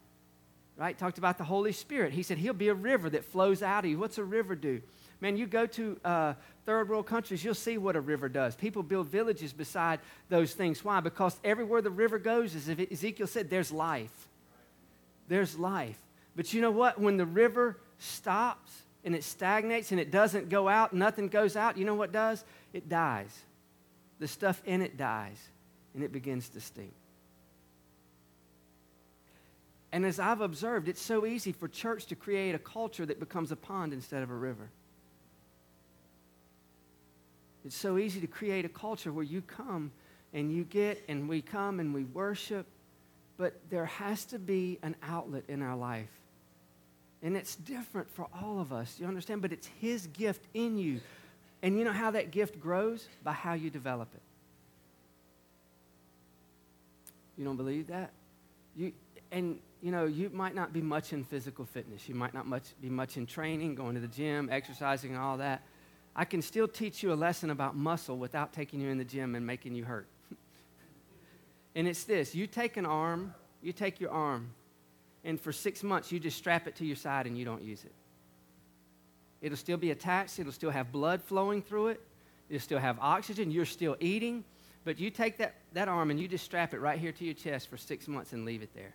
Right? 0.76 0.97
Talked 0.97 1.18
about 1.18 1.39
the 1.39 1.45
Holy 1.45 1.72
Spirit. 1.72 2.12
He 2.12 2.22
said 2.22 2.39
he'll 2.39 2.53
be 2.53 2.68
a 2.68 2.74
river 2.74 3.11
that 3.11 3.24
flows 3.24 3.62
out 3.62 3.85
of 3.85 3.91
you. 3.91 3.99
What's 3.99 4.18
a 4.18 4.24
river 4.24 4.55
do? 4.55 4.81
Man, 5.20 5.36
you 5.36 5.46
go 5.46 5.66
to 5.66 5.98
uh, 6.04 6.34
third 6.64 6.88
world 6.88 7.06
countries, 7.06 7.44
you'll 7.44 7.54
see 7.54 7.76
what 7.76 7.96
a 7.96 8.00
river 8.00 8.28
does. 8.28 8.54
People 8.54 8.82
build 8.82 9.08
villages 9.08 9.52
beside 9.52 9.98
those 10.28 10.54
things. 10.54 10.84
Why? 10.84 11.00
Because 11.00 11.38
everywhere 11.42 11.82
the 11.82 11.90
river 11.90 12.18
goes, 12.18 12.54
as 12.54 12.68
Ezekiel 12.68 13.26
said, 13.26 13.50
there's 13.50 13.72
life. 13.72 14.28
There's 15.26 15.58
life. 15.58 15.98
But 16.36 16.54
you 16.54 16.60
know 16.60 16.70
what? 16.70 17.00
When 17.00 17.16
the 17.16 17.26
river 17.26 17.78
stops 17.98 18.70
and 19.04 19.14
it 19.14 19.24
stagnates 19.24 19.90
and 19.90 20.00
it 20.00 20.12
doesn't 20.12 20.50
go 20.50 20.68
out, 20.68 20.92
nothing 20.92 21.28
goes 21.28 21.56
out, 21.56 21.76
you 21.76 21.84
know 21.84 21.96
what 21.96 22.12
does? 22.12 22.44
It 22.72 22.88
dies. 22.88 23.36
The 24.20 24.28
stuff 24.28 24.62
in 24.64 24.82
it 24.82 24.96
dies 24.96 25.38
and 25.94 26.04
it 26.04 26.12
begins 26.12 26.48
to 26.50 26.60
stink. 26.60 26.94
And 29.90 30.04
as 30.04 30.20
I've 30.20 30.42
observed, 30.42 30.88
it's 30.88 31.00
so 31.00 31.26
easy 31.26 31.50
for 31.50 31.66
church 31.66 32.06
to 32.06 32.14
create 32.14 32.54
a 32.54 32.58
culture 32.58 33.06
that 33.06 33.18
becomes 33.18 33.50
a 33.50 33.56
pond 33.56 33.92
instead 33.92 34.22
of 34.22 34.30
a 34.30 34.34
river. 34.34 34.70
It's 37.68 37.76
so 37.76 37.98
easy 37.98 38.20
to 38.20 38.26
create 38.26 38.64
a 38.64 38.68
culture 38.68 39.12
where 39.12 39.24
you 39.24 39.42
come 39.42 39.92
and 40.32 40.50
you 40.50 40.64
get 40.64 41.04
and 41.08 41.28
we 41.28 41.42
come 41.42 41.80
and 41.80 41.94
we 41.94 42.04
worship, 42.04 42.66
but 43.36 43.60
there 43.70 43.86
has 43.86 44.24
to 44.26 44.38
be 44.38 44.78
an 44.82 44.96
outlet 45.02 45.44
in 45.48 45.62
our 45.62 45.76
life 45.76 46.08
and 47.22 47.36
it's 47.36 47.56
different 47.56 48.08
for 48.10 48.26
all 48.40 48.60
of 48.60 48.72
us. 48.72 48.96
You 48.98 49.06
understand? 49.06 49.42
But 49.42 49.52
it's 49.52 49.68
His 49.80 50.06
gift 50.08 50.46
in 50.54 50.78
you. 50.78 51.00
And 51.62 51.76
you 51.78 51.84
know 51.84 51.92
how 51.92 52.12
that 52.12 52.30
gift 52.30 52.60
grows? 52.60 53.08
By 53.24 53.32
how 53.32 53.54
you 53.54 53.70
develop 53.70 54.08
it. 54.14 54.22
You 57.36 57.44
don't 57.44 57.56
believe 57.56 57.88
that? 57.88 58.10
You, 58.76 58.92
and 59.32 59.58
you 59.82 59.90
know, 59.90 60.06
you 60.06 60.30
might 60.32 60.54
not 60.54 60.72
be 60.72 60.80
much 60.80 61.12
in 61.12 61.24
physical 61.24 61.64
fitness. 61.64 62.08
You 62.08 62.14
might 62.14 62.34
not 62.34 62.46
much, 62.46 62.64
be 62.80 62.88
much 62.88 63.16
in 63.16 63.26
training, 63.26 63.74
going 63.74 63.94
to 63.94 64.00
the 64.00 64.08
gym, 64.08 64.48
exercising, 64.50 65.16
all 65.16 65.36
that. 65.38 65.62
I 66.18 66.24
can 66.24 66.42
still 66.42 66.66
teach 66.66 67.04
you 67.04 67.12
a 67.12 67.14
lesson 67.14 67.50
about 67.50 67.76
muscle 67.76 68.18
without 68.18 68.52
taking 68.52 68.80
you 68.80 68.90
in 68.90 68.98
the 68.98 69.04
gym 69.04 69.36
and 69.36 69.46
making 69.46 69.76
you 69.76 69.84
hurt. 69.84 70.08
and 71.76 71.86
it's 71.86 72.02
this 72.02 72.34
you 72.34 72.48
take 72.48 72.76
an 72.76 72.84
arm, 72.84 73.32
you 73.62 73.72
take 73.72 74.00
your 74.00 74.10
arm, 74.10 74.50
and 75.22 75.40
for 75.40 75.52
six 75.52 75.84
months 75.84 76.10
you 76.10 76.18
just 76.18 76.36
strap 76.36 76.66
it 76.66 76.74
to 76.74 76.84
your 76.84 76.96
side 76.96 77.28
and 77.28 77.38
you 77.38 77.44
don't 77.44 77.62
use 77.62 77.84
it. 77.84 77.92
It'll 79.40 79.56
still 79.56 79.76
be 79.76 79.92
attached, 79.92 80.40
it'll 80.40 80.50
still 80.50 80.70
have 80.70 80.90
blood 80.90 81.22
flowing 81.22 81.62
through 81.62 81.88
it, 81.88 82.00
it'll 82.50 82.64
still 82.64 82.80
have 82.80 82.98
oxygen, 82.98 83.52
you're 83.52 83.64
still 83.64 83.96
eating, 84.00 84.42
but 84.84 84.98
you 84.98 85.10
take 85.10 85.38
that, 85.38 85.54
that 85.74 85.86
arm 85.86 86.10
and 86.10 86.18
you 86.18 86.26
just 86.26 86.44
strap 86.44 86.74
it 86.74 86.80
right 86.80 86.98
here 86.98 87.12
to 87.12 87.24
your 87.24 87.34
chest 87.34 87.70
for 87.70 87.76
six 87.76 88.08
months 88.08 88.32
and 88.32 88.44
leave 88.44 88.62
it 88.62 88.74
there. 88.74 88.92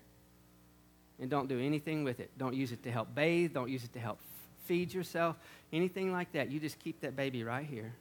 And 1.21 1.29
don't 1.29 1.47
do 1.47 1.57
anything 1.57 2.03
with 2.03 2.19
it. 2.19 2.31
Don't 2.37 2.53
use 2.53 2.73
it 2.73 2.83
to 2.83 2.91
help 2.91 3.15
bathe, 3.15 3.53
don't 3.53 3.69
use 3.69 3.85
it 3.85 3.93
to 3.93 3.99
help 3.99 4.19
feed 4.65 4.93
yourself, 4.93 5.35
anything 5.71 6.11
like 6.11 6.31
that. 6.33 6.51
You 6.51 6.59
just 6.59 6.79
keep 6.79 7.01
that 7.01 7.15
baby 7.15 7.43
right 7.43 7.65
here. 7.65 7.93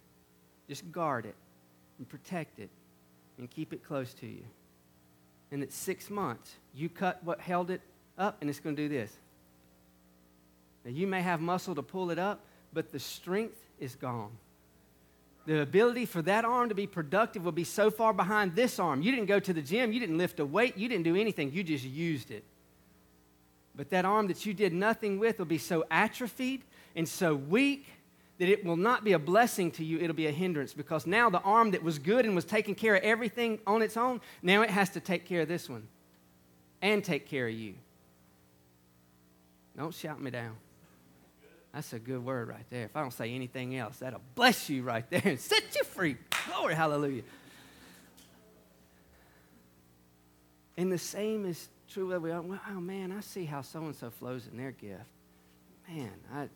Just 0.68 0.90
guard 0.92 1.26
it 1.26 1.34
and 1.98 2.08
protect 2.08 2.58
it 2.58 2.70
and 3.38 3.50
keep 3.50 3.72
it 3.72 3.84
close 3.84 4.14
to 4.14 4.26
you. 4.26 4.42
And 5.50 5.62
at 5.62 5.72
six 5.72 6.08
months, 6.08 6.54
you 6.74 6.88
cut 6.88 7.22
what 7.24 7.40
held 7.40 7.70
it 7.70 7.80
up 8.18 8.38
and 8.40 8.48
it's 8.48 8.60
going 8.60 8.76
to 8.76 8.82
do 8.82 8.88
this. 8.88 9.12
Now, 10.84 10.90
you 10.90 11.06
may 11.06 11.22
have 11.22 11.40
muscle 11.40 11.74
to 11.74 11.82
pull 11.82 12.10
it 12.10 12.18
up, 12.18 12.40
but 12.72 12.90
the 12.90 12.98
strength 12.98 13.60
is 13.78 13.94
gone. 13.94 14.30
The 15.44 15.60
ability 15.60 16.06
for 16.06 16.22
that 16.22 16.44
arm 16.44 16.68
to 16.68 16.74
be 16.74 16.86
productive 16.86 17.44
will 17.44 17.52
be 17.52 17.64
so 17.64 17.90
far 17.90 18.12
behind 18.12 18.54
this 18.54 18.78
arm. 18.78 19.02
You 19.02 19.10
didn't 19.10 19.26
go 19.26 19.40
to 19.40 19.52
the 19.52 19.62
gym, 19.62 19.92
you 19.92 20.00
didn't 20.00 20.18
lift 20.18 20.38
a 20.40 20.46
weight, 20.46 20.78
you 20.78 20.88
didn't 20.88 21.04
do 21.04 21.16
anything, 21.16 21.52
you 21.52 21.64
just 21.64 21.84
used 21.84 22.30
it. 22.30 22.44
But 23.74 23.90
that 23.90 24.04
arm 24.04 24.28
that 24.28 24.44
you 24.44 24.52
did 24.54 24.72
nothing 24.72 25.18
with 25.18 25.38
will 25.38 25.46
be 25.46 25.58
so 25.58 25.84
atrophied 25.90 26.62
and 26.94 27.08
so 27.08 27.34
weak 27.34 27.86
that 28.38 28.48
it 28.48 28.64
will 28.64 28.76
not 28.76 29.04
be 29.04 29.12
a 29.12 29.18
blessing 29.18 29.70
to 29.70 29.84
you, 29.84 29.98
it'll 29.98 30.16
be 30.16 30.26
a 30.26 30.32
hindrance 30.32 30.74
because 30.74 31.06
now 31.06 31.30
the 31.30 31.40
arm 31.40 31.70
that 31.70 31.82
was 31.82 31.98
good 31.98 32.24
and 32.24 32.34
was 32.34 32.44
taking 32.44 32.74
care 32.74 32.96
of 32.96 33.02
everything 33.02 33.58
on 33.66 33.82
its 33.82 33.96
own, 33.96 34.20
now 34.42 34.62
it 34.62 34.70
has 34.70 34.90
to 34.90 35.00
take 35.00 35.26
care 35.26 35.42
of 35.42 35.48
this 35.48 35.68
one 35.68 35.86
and 36.80 37.04
take 37.04 37.28
care 37.28 37.46
of 37.46 37.54
you. 37.54 37.74
Don't 39.76 39.94
shout 39.94 40.20
me 40.20 40.30
down. 40.30 40.56
That's 41.72 41.92
a 41.94 41.98
good 41.98 42.22
word 42.24 42.48
right 42.48 42.66
there. 42.68 42.84
If 42.84 42.96
I 42.96 43.00
don't 43.00 43.12
say 43.12 43.32
anything 43.32 43.76
else, 43.76 43.98
that'll 43.98 44.20
bless 44.34 44.68
you 44.68 44.82
right 44.82 45.08
there 45.08 45.22
and 45.24 45.40
set 45.40 45.74
you 45.74 45.84
free. 45.84 46.16
Glory, 46.48 46.74
hallelujah. 46.74 47.22
And 50.76 50.90
the 50.90 50.98
same 50.98 51.46
is 51.46 51.68
true 51.92 52.08
that 52.08 52.22
we 52.22 52.30
oh 52.32 52.80
man, 52.80 53.12
I 53.12 53.20
see 53.20 53.44
how 53.44 53.62
so 53.62 53.80
and 53.84 53.94
so 53.94 54.10
flows 54.10 54.48
in 54.50 54.56
their 54.56 54.72
gift. 54.72 55.04
Man, 55.88 56.12
I, 56.32 56.48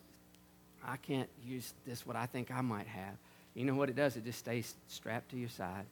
I 0.84 0.96
can't 0.96 1.28
use 1.44 1.74
this 1.86 2.06
what 2.06 2.16
I 2.16 2.26
think 2.26 2.50
I 2.50 2.60
might 2.60 2.86
have. 2.86 3.16
You 3.54 3.64
know 3.64 3.74
what 3.74 3.88
it 3.88 3.96
does? 3.96 4.16
It 4.16 4.24
just 4.24 4.38
stays 4.38 4.74
strapped 4.86 5.30
to 5.30 5.36
your 5.36 5.48
side, 5.48 5.86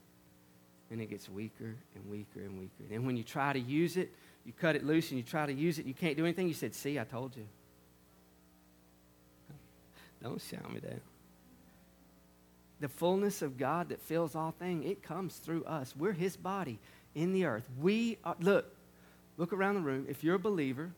and 0.91 1.01
it 1.01 1.11
gets 1.11 1.29
weaker 1.29 1.75
and 1.95 2.11
weaker 2.11 2.41
and 2.41 2.59
weaker. 2.59 2.73
And 2.81 2.91
then 2.91 3.07
when 3.07 3.17
you 3.17 3.25
try 3.25 3.53
to 3.53 3.59
use 3.59 3.97
it, 3.97 4.13
you 4.45 4.53
cut 4.53 4.77
it 4.77 4.85
loose 4.85 5.11
and 5.11 5.19
you 5.19 5.25
try 5.25 5.47
to 5.47 5.53
use 5.53 5.79
it, 5.79 5.87
you 5.87 5.95
can't 5.95 6.17
do 6.17 6.25
anything. 6.25 6.49
You 6.49 6.55
said, 6.55 6.75
See, 6.75 6.99
I 6.99 7.05
told 7.05 7.37
you. 7.37 7.47
Don't 10.23 10.41
shout 10.41 10.73
me 10.73 10.81
down. 10.81 11.01
The 12.81 12.89
fullness 12.89 13.41
of 13.41 13.57
God 13.57 13.89
that 13.89 14.01
fills 14.01 14.35
all 14.35 14.55
things, 14.59 14.85
it 14.87 15.03
comes 15.03 15.37
through 15.37 15.65
us. 15.65 15.95
We're 15.97 16.13
His 16.13 16.37
body 16.37 16.79
in 17.15 17.33
the 17.33 17.47
earth. 17.47 17.67
We 17.81 18.19
are, 18.25 18.37
look, 18.41 18.67
look 19.37 19.53
around 19.53 19.75
the 19.75 19.81
room. 19.81 20.07
If 20.09 20.23
you're 20.23 20.37
a 20.37 20.41
believer, 20.41 20.91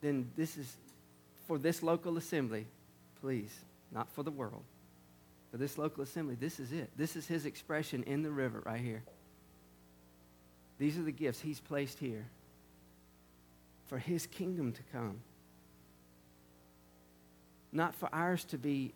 then 0.00 0.30
this 0.36 0.56
is 0.56 0.76
for 1.46 1.58
this 1.58 1.82
local 1.82 2.16
assembly, 2.16 2.66
please, 3.20 3.52
not 3.90 4.10
for 4.12 4.22
the 4.22 4.30
world. 4.30 4.62
For 5.50 5.58
this 5.58 5.76
local 5.76 6.02
assembly, 6.02 6.34
this 6.34 6.58
is 6.58 6.72
it. 6.72 6.90
This 6.96 7.14
is 7.16 7.26
His 7.26 7.46
expression 7.46 8.02
in 8.04 8.22
the 8.22 8.30
river 8.30 8.62
right 8.64 8.80
here. 8.80 9.02
These 10.78 10.98
are 10.98 11.02
the 11.02 11.12
gifts 11.12 11.40
He's 11.40 11.60
placed 11.60 11.98
here 11.98 12.26
for 13.86 13.98
His 13.98 14.26
kingdom 14.26 14.72
to 14.72 14.82
come. 14.92 15.20
Not 17.70 17.94
for 17.94 18.08
ours 18.12 18.44
to 18.46 18.58
be 18.58 18.92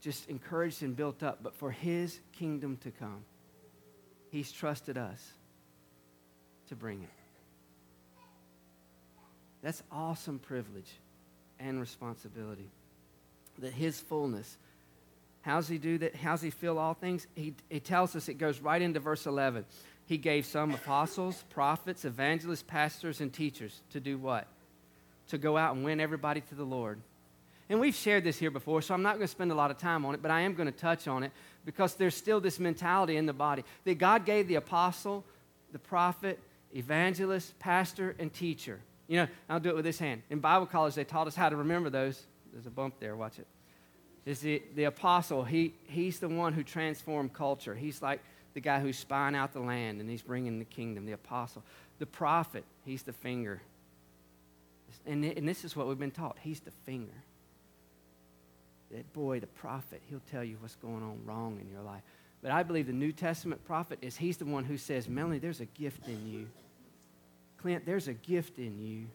just 0.00 0.28
encouraged 0.28 0.82
and 0.82 0.96
built 0.96 1.22
up, 1.22 1.42
but 1.42 1.54
for 1.54 1.70
His 1.70 2.20
kingdom 2.32 2.76
to 2.78 2.90
come. 2.90 3.24
He's 4.30 4.52
trusted 4.52 4.96
us 4.96 5.20
to 6.70 6.76
bring 6.76 7.02
it. 7.02 7.10
That's 9.62 9.82
awesome 9.92 10.38
privilege 10.38 10.90
and 11.58 11.78
responsibility. 11.78 12.68
That 13.58 13.72
His 13.72 14.00
fullness. 14.00 14.56
How's 15.42 15.68
He 15.68 15.76
do 15.78 15.98
that? 15.98 16.16
How's 16.16 16.40
He 16.40 16.50
fill 16.50 16.78
all 16.78 16.94
things? 16.94 17.26
He, 17.34 17.54
he 17.68 17.80
tells 17.80 18.16
us, 18.16 18.28
it 18.28 18.34
goes 18.34 18.60
right 18.60 18.80
into 18.80 19.00
verse 19.00 19.26
11. 19.26 19.66
He 20.06 20.16
gave 20.16 20.46
some 20.46 20.72
apostles, 20.72 21.44
prophets, 21.50 22.04
evangelists, 22.04 22.64
pastors, 22.66 23.20
and 23.20 23.32
teachers 23.32 23.80
to 23.90 24.00
do 24.00 24.16
what? 24.16 24.46
To 25.28 25.38
go 25.38 25.56
out 25.56 25.74
and 25.74 25.84
win 25.84 26.00
everybody 26.00 26.40
to 26.40 26.54
the 26.54 26.64
Lord. 26.64 26.98
And 27.68 27.78
we've 27.78 27.94
shared 27.94 28.24
this 28.24 28.36
here 28.36 28.50
before, 28.50 28.82
so 28.82 28.94
I'm 28.94 29.02
not 29.02 29.14
going 29.14 29.26
to 29.26 29.28
spend 29.28 29.52
a 29.52 29.54
lot 29.54 29.70
of 29.70 29.78
time 29.78 30.04
on 30.04 30.14
it, 30.14 30.22
but 30.22 30.32
I 30.32 30.40
am 30.40 30.54
going 30.54 30.66
to 30.66 30.76
touch 30.76 31.06
on 31.06 31.22
it 31.22 31.30
because 31.64 31.94
there's 31.94 32.16
still 32.16 32.40
this 32.40 32.58
mentality 32.58 33.16
in 33.16 33.26
the 33.26 33.32
body 33.32 33.62
that 33.84 33.98
God 33.98 34.24
gave 34.24 34.48
the 34.48 34.56
apostle, 34.56 35.24
the 35.70 35.78
prophet, 35.78 36.40
evangelist, 36.74 37.58
pastor, 37.58 38.14
and 38.18 38.32
teacher. 38.32 38.80
You 39.08 39.16
know, 39.16 39.28
I'll 39.48 39.60
do 39.60 39.70
it 39.70 39.76
with 39.76 39.84
this 39.84 39.98
hand. 39.98 40.22
In 40.30 40.38
Bible 40.38 40.66
college, 40.66 40.94
they 40.94 41.04
taught 41.04 41.26
us 41.26 41.34
how 41.34 41.48
to 41.48 41.56
remember 41.56 41.90
those. 41.90 42.22
There's 42.52 42.66
a 42.66 42.70
bump 42.70 42.94
there, 43.00 43.16
watch 43.16 43.38
it. 43.38 43.46
Is 44.24 44.40
the, 44.40 44.62
the 44.74 44.84
apostle, 44.84 45.44
he, 45.44 45.74
he's 45.88 46.18
the 46.20 46.28
one 46.28 46.52
who 46.52 46.62
transformed 46.62 47.32
culture. 47.32 47.74
He's 47.74 48.02
like 48.02 48.20
the 48.54 48.60
guy 48.60 48.80
who's 48.80 48.98
spying 48.98 49.34
out 49.34 49.52
the 49.52 49.60
land 49.60 50.00
and 50.00 50.08
he's 50.08 50.22
bringing 50.22 50.58
the 50.58 50.64
kingdom, 50.64 51.06
the 51.06 51.12
apostle. 51.12 51.62
The 51.98 52.06
prophet, 52.06 52.64
he's 52.84 53.02
the 53.02 53.12
finger. 53.12 53.62
And, 55.06 55.24
and 55.24 55.48
this 55.48 55.64
is 55.64 55.74
what 55.74 55.86
we've 55.86 55.98
been 55.98 56.10
taught 56.10 56.36
he's 56.40 56.60
the 56.60 56.70
finger. 56.70 57.14
That 58.90 59.12
boy, 59.12 59.40
the 59.40 59.46
prophet, 59.46 60.02
he'll 60.08 60.22
tell 60.30 60.42
you 60.42 60.56
what's 60.60 60.74
going 60.76 61.02
on 61.02 61.20
wrong 61.24 61.58
in 61.60 61.70
your 61.70 61.82
life. 61.82 62.02
But 62.42 62.52
I 62.52 62.62
believe 62.62 62.86
the 62.86 62.92
New 62.92 63.12
Testament 63.12 63.64
prophet 63.66 63.98
is 64.02 64.16
he's 64.16 64.38
the 64.38 64.46
one 64.46 64.64
who 64.64 64.78
says, 64.78 65.08
Melanie, 65.08 65.38
there's 65.38 65.60
a 65.60 65.66
gift 65.66 66.08
in 66.08 66.26
you. 66.26 66.46
Clint, 67.58 67.84
there's 67.84 68.08
a 68.08 68.14
gift 68.14 68.58
in 68.58 68.78
you. 68.80 69.06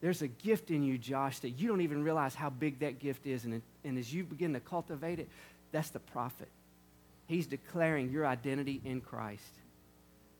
There's 0.00 0.22
a 0.22 0.28
gift 0.28 0.70
in 0.70 0.82
you, 0.82 0.98
Josh, 0.98 1.40
that 1.40 1.50
you 1.50 1.66
don't 1.66 1.80
even 1.80 2.04
realize 2.04 2.34
how 2.34 2.50
big 2.50 2.80
that 2.80 2.98
gift 2.98 3.26
is. 3.26 3.44
And, 3.44 3.62
and 3.84 3.98
as 3.98 4.12
you 4.12 4.22
begin 4.22 4.52
to 4.52 4.60
cultivate 4.60 5.18
it, 5.18 5.28
that's 5.72 5.90
the 5.90 5.98
prophet. 5.98 6.48
He's 7.26 7.46
declaring 7.46 8.10
your 8.10 8.26
identity 8.26 8.80
in 8.84 9.00
Christ. 9.00 9.42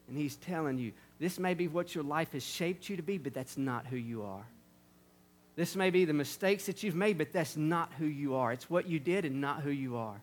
And 0.07 0.17
he's 0.17 0.37
telling 0.37 0.79
you, 0.79 0.93
this 1.19 1.39
may 1.39 1.55
be 1.55 1.67
what 1.67 1.95
your 1.95 2.05
life 2.05 2.33
has 2.33 2.45
shaped 2.45 2.89
you 2.89 2.97
to 2.97 3.03
be, 3.03 3.19
but 3.19 3.35
that's 3.35 3.57
not 3.57 3.87
who 3.87 3.97
you 3.97 4.23
are. 4.23 4.45
This 5.57 5.77
may 5.77 5.91
be 5.91 6.05
the 6.05 6.13
mistakes 6.13 6.67
that 6.67 6.83
you've 6.83 6.95
made, 6.95 7.17
but 7.17 7.33
that's 7.33 7.57
not 7.57 7.91
who 7.99 8.07
you 8.07 8.35
are. 8.35 8.53
It's 8.53 8.69
what 8.69 8.87
you 8.87 8.99
did 8.99 9.25
and 9.25 9.41
not 9.41 9.63
who 9.63 9.71
you 9.71 9.97
are. 9.97 10.21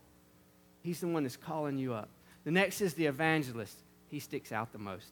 He's 0.81 0.99
the 0.99 1.07
one 1.07 1.23
that's 1.23 1.37
calling 1.37 1.77
you 1.77 1.93
up. 1.93 2.09
The 2.43 2.51
next 2.51 2.81
is 2.81 2.93
the 2.93 3.05
evangelist. 3.05 3.77
He 4.09 4.19
sticks 4.19 4.51
out 4.51 4.71
the 4.71 4.79
most. 4.79 5.11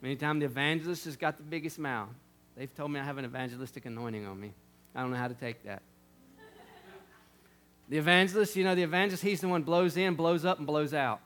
Many 0.00 0.16
times 0.16 0.40
the 0.40 0.46
evangelist 0.46 1.06
has 1.06 1.16
got 1.16 1.38
the 1.38 1.42
biggest 1.42 1.78
mouth. 1.78 2.10
They've 2.56 2.72
told 2.74 2.90
me 2.90 3.00
I 3.00 3.04
have 3.04 3.18
an 3.18 3.24
evangelistic 3.24 3.86
anointing 3.86 4.26
on 4.26 4.38
me. 4.38 4.52
I 4.94 5.00
don't 5.00 5.10
know 5.10 5.16
how 5.16 5.28
to 5.28 5.34
take 5.34 5.62
that. 5.64 5.82
The 7.88 7.96
evangelist, 7.96 8.54
you 8.54 8.64
know, 8.64 8.74
the 8.74 8.82
evangelist, 8.82 9.22
he's 9.22 9.40
the 9.40 9.48
one 9.48 9.62
blows 9.62 9.96
in, 9.96 10.14
blows 10.14 10.44
up, 10.44 10.58
and 10.58 10.66
blows 10.66 10.92
out. 10.92 11.20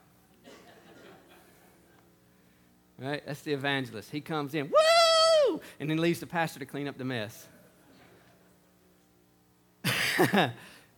Right? 2.97 3.21
That's 3.25 3.41
the 3.41 3.51
evangelist. 3.51 4.11
He 4.11 4.21
comes 4.21 4.55
in, 4.55 4.71
woo! 4.71 5.59
And 5.79 5.89
then 5.89 5.97
leaves 5.97 6.21
the 6.21 6.27
pastor 6.27 6.59
to 6.59 6.65
clean 6.65 6.87
up 6.87 6.97
the 6.97 7.03
mess. 7.03 7.47
the 9.83 10.51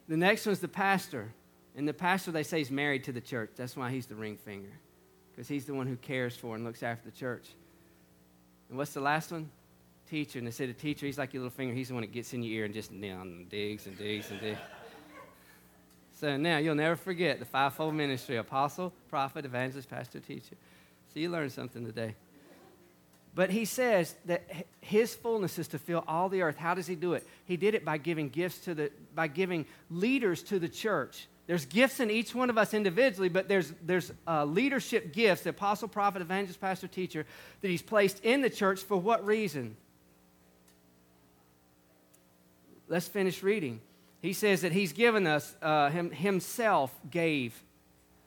next 0.07 0.45
one's 0.45 0.59
the 0.59 0.67
pastor. 0.67 1.31
And 1.75 1.87
the 1.87 1.93
pastor, 1.93 2.31
they 2.31 2.43
say, 2.43 2.61
is 2.61 2.71
married 2.71 3.03
to 3.05 3.11
the 3.11 3.21
church. 3.21 3.51
That's 3.55 3.75
why 3.75 3.91
he's 3.91 4.05
the 4.05 4.15
ring 4.15 4.37
finger, 4.37 4.71
because 5.31 5.47
he's 5.47 5.65
the 5.65 5.73
one 5.73 5.87
who 5.87 5.97
cares 5.97 6.35
for 6.35 6.55
and 6.55 6.63
looks 6.63 6.83
after 6.83 7.09
the 7.09 7.15
church. 7.15 7.47
And 8.69 8.77
what's 8.77 8.93
the 8.93 9.01
last 9.01 9.31
one? 9.31 9.49
Teacher. 10.09 10.39
And 10.39 10.47
they 10.47 10.51
say 10.51 10.65
the 10.65 10.73
teacher, 10.73 11.05
he's 11.05 11.17
like 11.17 11.33
your 11.33 11.41
little 11.43 11.55
finger. 11.55 11.73
He's 11.73 11.89
the 11.89 11.93
one 11.93 12.01
that 12.01 12.13
gets 12.13 12.33
in 12.33 12.43
your 12.43 12.59
ear 12.59 12.65
and 12.65 12.73
just 12.73 12.91
digs 12.91 13.87
and 13.87 13.97
digs 13.97 14.31
and 14.31 14.39
digs. 14.39 14.59
so 16.19 16.37
now 16.37 16.57
you'll 16.57 16.75
never 16.75 16.95
forget 16.95 17.39
the 17.39 17.45
fivefold 17.45 17.93
ministry 17.93 18.37
apostle, 18.37 18.93
prophet, 19.09 19.43
evangelist, 19.45 19.89
pastor, 19.89 20.19
teacher. 20.19 20.55
So 21.13 21.19
you 21.19 21.29
learned 21.29 21.51
something 21.51 21.85
today. 21.85 22.15
But 23.33 23.49
he 23.49 23.65
says 23.65 24.15
that 24.25 24.49
his 24.79 25.13
fullness 25.13 25.59
is 25.59 25.67
to 25.69 25.79
fill 25.79 26.05
all 26.07 26.29
the 26.29 26.41
earth. 26.41 26.55
How 26.55 26.73
does 26.73 26.87
he 26.87 26.95
do 26.95 27.13
it? 27.13 27.27
He 27.43 27.57
did 27.57 27.75
it 27.75 27.83
by 27.83 27.97
giving 27.97 28.29
gifts 28.29 28.59
to 28.59 28.73
the, 28.73 28.91
by 29.13 29.27
giving 29.27 29.65
leaders 29.89 30.41
to 30.43 30.57
the 30.57 30.69
church 30.69 31.27
there's 31.47 31.65
gifts 31.65 31.99
in 31.99 32.09
each 32.09 32.33
one 32.33 32.49
of 32.49 32.57
us 32.57 32.73
individually, 32.73 33.29
but 33.29 33.47
there's, 33.47 33.71
there's 33.83 34.11
uh, 34.27 34.45
leadership 34.45 35.13
gifts, 35.13 35.43
the 35.43 35.51
apostle, 35.51 35.87
prophet, 35.87 36.21
evangelist, 36.21 36.59
pastor, 36.59 36.87
teacher, 36.87 37.25
that 37.61 37.67
he's 37.67 37.83
placed 37.83 38.23
in 38.23 38.41
the 38.41 38.49
church 38.49 38.81
for 38.81 38.97
what 38.97 39.23
reason? 39.25 39.75
Let's 42.87 43.07
finish 43.07 43.43
reading. 43.43 43.79
He 44.21 44.33
says 44.33 44.61
that 44.61 44.71
he's 44.71 44.91
given 44.91 45.27
us, 45.27 45.55
uh, 45.61 45.91
him, 45.91 46.09
himself 46.09 46.91
gave 47.11 47.61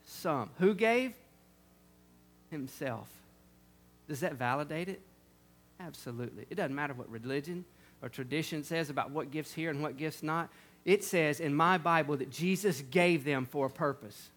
some. 0.05 0.51
Who 0.59 0.75
gave? 0.75 1.13
Himself. 2.51 3.09
Does 4.09 4.21
that 4.21 4.35
validate 4.35 4.89
it? 4.89 5.01
Absolutely. 5.81 6.47
It 6.51 6.55
doesn't 6.55 6.75
matter 6.75 6.95
what 6.95 7.11
religion 7.11 7.65
or 8.01 8.09
tradition 8.09 8.63
says 8.63 8.91
about 8.91 9.11
what 9.11 9.33
gifts 9.33 9.53
here 9.53 9.71
and 9.71 9.83
what 9.83 9.97
gifts 9.97 10.23
not 10.23 10.51
it 10.85 11.05
says 11.05 11.41
in 11.41 11.55
my 11.55 11.79
Bible 11.79 12.17
that 12.17 12.31
Jesus 12.31 12.81
gave 12.91 13.25
them 13.25 13.47
for 13.47 13.67
a 13.67 13.71
purpose. 13.71 14.31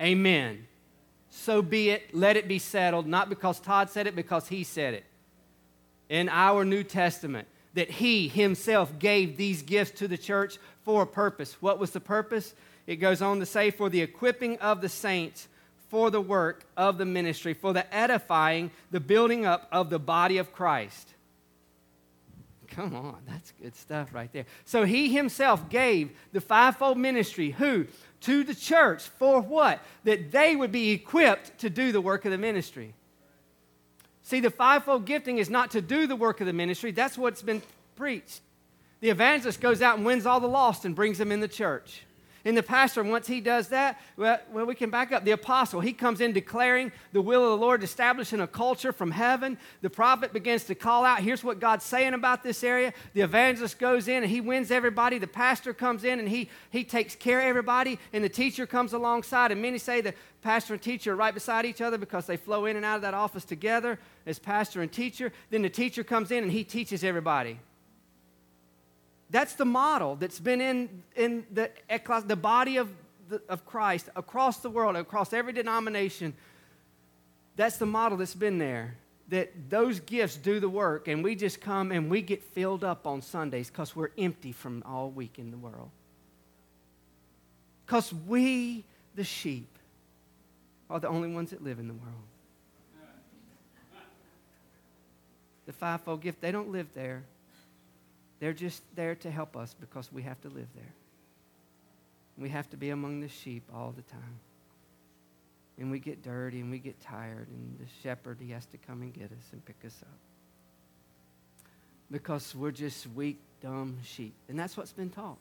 Amen. 0.00 0.66
So 1.28 1.62
be 1.62 1.90
it. 1.90 2.14
Let 2.14 2.36
it 2.36 2.48
be 2.48 2.58
settled, 2.58 3.06
not 3.06 3.28
because 3.28 3.60
Todd 3.60 3.90
said 3.90 4.06
it, 4.06 4.16
because 4.16 4.48
he 4.48 4.64
said 4.64 4.94
it. 4.94 5.04
In 6.08 6.28
our 6.28 6.64
New 6.64 6.82
Testament, 6.82 7.46
that 7.74 7.90
he 7.90 8.28
himself 8.28 8.98
gave 8.98 9.36
these 9.36 9.62
gifts 9.62 9.98
to 10.00 10.08
the 10.08 10.18
church 10.18 10.58
for 10.82 11.02
a 11.02 11.06
purpose. 11.06 11.60
What 11.60 11.78
was 11.78 11.92
the 11.92 12.00
purpose? 12.00 12.54
It 12.86 12.96
goes 12.96 13.22
on 13.22 13.38
to 13.40 13.46
say, 13.46 13.70
for 13.70 13.88
the 13.88 14.00
equipping 14.00 14.58
of 14.58 14.80
the 14.80 14.88
saints 14.88 15.46
for 15.90 16.10
the 16.10 16.20
work 16.20 16.64
of 16.76 16.98
the 16.98 17.04
ministry, 17.04 17.52
for 17.52 17.72
the 17.72 17.94
edifying, 17.94 18.70
the 18.92 19.00
building 19.00 19.44
up 19.44 19.68
of 19.72 19.90
the 19.90 19.98
body 19.98 20.38
of 20.38 20.52
Christ. 20.52 21.14
Come 22.80 22.96
on, 22.96 23.18
that's 23.28 23.52
good 23.60 23.76
stuff 23.76 24.14
right 24.14 24.32
there. 24.32 24.46
So 24.64 24.84
he 24.84 25.12
himself 25.12 25.68
gave 25.68 26.12
the 26.32 26.40
fivefold 26.40 26.96
ministry, 26.96 27.50
who? 27.50 27.86
To 28.22 28.42
the 28.42 28.54
church 28.54 29.02
for 29.02 29.42
what? 29.42 29.82
That 30.04 30.32
they 30.32 30.56
would 30.56 30.72
be 30.72 30.92
equipped 30.92 31.58
to 31.58 31.68
do 31.68 31.92
the 31.92 32.00
work 32.00 32.24
of 32.24 32.30
the 32.30 32.38
ministry. 32.38 32.94
See, 34.22 34.40
the 34.40 34.48
fivefold 34.48 35.04
gifting 35.04 35.36
is 35.36 35.50
not 35.50 35.72
to 35.72 35.82
do 35.82 36.06
the 36.06 36.16
work 36.16 36.40
of 36.40 36.46
the 36.46 36.54
ministry, 36.54 36.90
that's 36.90 37.18
what's 37.18 37.42
been 37.42 37.60
preached. 37.96 38.40
The 39.00 39.10
evangelist 39.10 39.60
goes 39.60 39.82
out 39.82 39.98
and 39.98 40.06
wins 40.06 40.24
all 40.24 40.40
the 40.40 40.48
lost 40.48 40.86
and 40.86 40.96
brings 40.96 41.18
them 41.18 41.30
in 41.30 41.40
the 41.40 41.48
church. 41.48 42.04
And 42.44 42.56
the 42.56 42.62
pastor, 42.62 43.02
once 43.02 43.26
he 43.26 43.40
does 43.40 43.68
that, 43.68 44.00
well, 44.16 44.38
well, 44.50 44.64
we 44.64 44.74
can 44.74 44.88
back 44.90 45.12
up. 45.12 45.24
The 45.24 45.32
apostle, 45.32 45.80
he 45.80 45.92
comes 45.92 46.20
in 46.20 46.32
declaring 46.32 46.90
the 47.12 47.20
will 47.20 47.44
of 47.44 47.50
the 47.50 47.64
Lord, 47.64 47.82
establishing 47.82 48.40
a 48.40 48.46
culture 48.46 48.92
from 48.92 49.10
heaven. 49.10 49.58
The 49.82 49.90
prophet 49.90 50.32
begins 50.32 50.64
to 50.64 50.74
call 50.74 51.04
out, 51.04 51.20
here's 51.20 51.44
what 51.44 51.60
God's 51.60 51.84
saying 51.84 52.14
about 52.14 52.42
this 52.42 52.64
area. 52.64 52.94
The 53.12 53.20
evangelist 53.20 53.78
goes 53.78 54.08
in 54.08 54.22
and 54.22 54.30
he 54.30 54.40
wins 54.40 54.70
everybody. 54.70 55.18
The 55.18 55.26
pastor 55.26 55.74
comes 55.74 56.04
in 56.04 56.18
and 56.18 56.28
he, 56.28 56.48
he 56.70 56.84
takes 56.84 57.14
care 57.14 57.40
of 57.40 57.46
everybody. 57.46 57.98
And 58.12 58.24
the 58.24 58.28
teacher 58.28 58.66
comes 58.66 58.92
alongside. 58.92 59.52
And 59.52 59.60
many 59.60 59.78
say 59.78 60.00
the 60.00 60.14
pastor 60.42 60.74
and 60.74 60.82
teacher 60.82 61.12
are 61.12 61.16
right 61.16 61.34
beside 61.34 61.66
each 61.66 61.80
other 61.80 61.98
because 61.98 62.26
they 62.26 62.36
flow 62.36 62.64
in 62.66 62.76
and 62.76 62.84
out 62.84 62.96
of 62.96 63.02
that 63.02 63.14
office 63.14 63.44
together 63.44 63.98
as 64.26 64.38
pastor 64.38 64.80
and 64.80 64.90
teacher. 64.90 65.32
Then 65.50 65.62
the 65.62 65.70
teacher 65.70 66.02
comes 66.02 66.30
in 66.30 66.42
and 66.42 66.52
he 66.52 66.64
teaches 66.64 67.04
everybody. 67.04 67.58
That's 69.30 69.54
the 69.54 69.64
model 69.64 70.16
that's 70.16 70.40
been 70.40 70.60
in, 70.60 71.02
in 71.14 71.46
the, 71.52 71.70
the 72.26 72.36
body 72.36 72.78
of, 72.78 72.88
the, 73.28 73.40
of 73.48 73.64
Christ 73.64 74.08
across 74.16 74.58
the 74.58 74.70
world, 74.70 74.96
across 74.96 75.32
every 75.32 75.52
denomination. 75.52 76.34
That's 77.56 77.76
the 77.76 77.86
model 77.86 78.18
that's 78.18 78.34
been 78.34 78.58
there. 78.58 78.96
That 79.28 79.70
those 79.70 80.00
gifts 80.00 80.36
do 80.36 80.58
the 80.58 80.68
work, 80.68 81.06
and 81.06 81.22
we 81.22 81.36
just 81.36 81.60
come 81.60 81.92
and 81.92 82.10
we 82.10 82.20
get 82.20 82.42
filled 82.42 82.82
up 82.82 83.06
on 83.06 83.22
Sundays 83.22 83.68
because 83.70 83.94
we're 83.94 84.10
empty 84.18 84.50
from 84.50 84.82
all 84.84 85.10
week 85.10 85.38
in 85.38 85.52
the 85.52 85.56
world. 85.56 85.90
Because 87.86 88.12
we, 88.12 88.84
the 89.14 89.22
sheep, 89.22 89.68
are 90.88 90.98
the 90.98 91.08
only 91.08 91.32
ones 91.32 91.50
that 91.50 91.62
live 91.62 91.78
in 91.78 91.86
the 91.86 91.94
world. 91.94 92.14
The 95.66 95.72
fivefold 95.72 96.20
gift, 96.20 96.40
they 96.40 96.50
don't 96.50 96.72
live 96.72 96.88
there. 96.94 97.22
They're 98.40 98.52
just 98.52 98.82
there 98.96 99.14
to 99.16 99.30
help 99.30 99.56
us 99.56 99.74
because 99.78 100.12
we 100.12 100.22
have 100.22 100.40
to 100.42 100.48
live 100.48 100.68
there. 100.74 100.94
We 102.38 102.48
have 102.48 102.68
to 102.70 102.76
be 102.76 102.90
among 102.90 103.20
the 103.20 103.28
sheep 103.28 103.62
all 103.74 103.92
the 103.94 104.02
time. 104.02 104.40
And 105.78 105.90
we 105.90 105.98
get 105.98 106.22
dirty 106.22 106.60
and 106.60 106.70
we 106.70 106.78
get 106.78 107.00
tired, 107.00 107.48
and 107.48 107.78
the 107.78 107.86
shepherd, 108.02 108.38
he 108.40 108.50
has 108.50 108.66
to 108.66 108.78
come 108.78 109.02
and 109.02 109.12
get 109.12 109.26
us 109.26 109.52
and 109.52 109.64
pick 109.64 109.76
us 109.86 109.96
up. 110.02 110.18
Because 112.10 112.54
we're 112.54 112.70
just 112.70 113.06
weak, 113.14 113.38
dumb 113.62 113.98
sheep. 114.02 114.34
And 114.48 114.58
that's 114.58 114.76
what's 114.76 114.92
been 114.92 115.10
taught. 115.10 115.38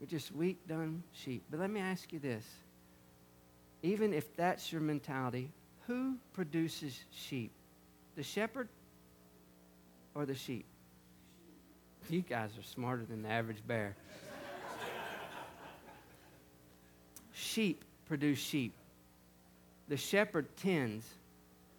We're 0.00 0.06
just 0.06 0.34
weak, 0.34 0.58
dumb 0.66 1.04
sheep. 1.12 1.42
But 1.50 1.60
let 1.60 1.70
me 1.70 1.80
ask 1.80 2.12
you 2.12 2.18
this 2.18 2.44
even 3.82 4.12
if 4.12 4.36
that's 4.36 4.72
your 4.72 4.80
mentality, 4.80 5.50
who 5.86 6.16
produces 6.32 6.98
sheep? 7.12 7.52
The 8.16 8.22
shepherd 8.22 8.68
or 10.14 10.26
the 10.26 10.34
sheep? 10.34 10.66
You 12.10 12.22
guys 12.22 12.50
are 12.58 12.62
smarter 12.62 13.04
than 13.04 13.22
the 13.22 13.28
average 13.28 13.58
bear. 13.66 13.94
sheep 17.32 17.84
produce 18.06 18.38
sheep. 18.38 18.72
The 19.88 19.96
shepherd 19.96 20.46
tends, 20.56 21.04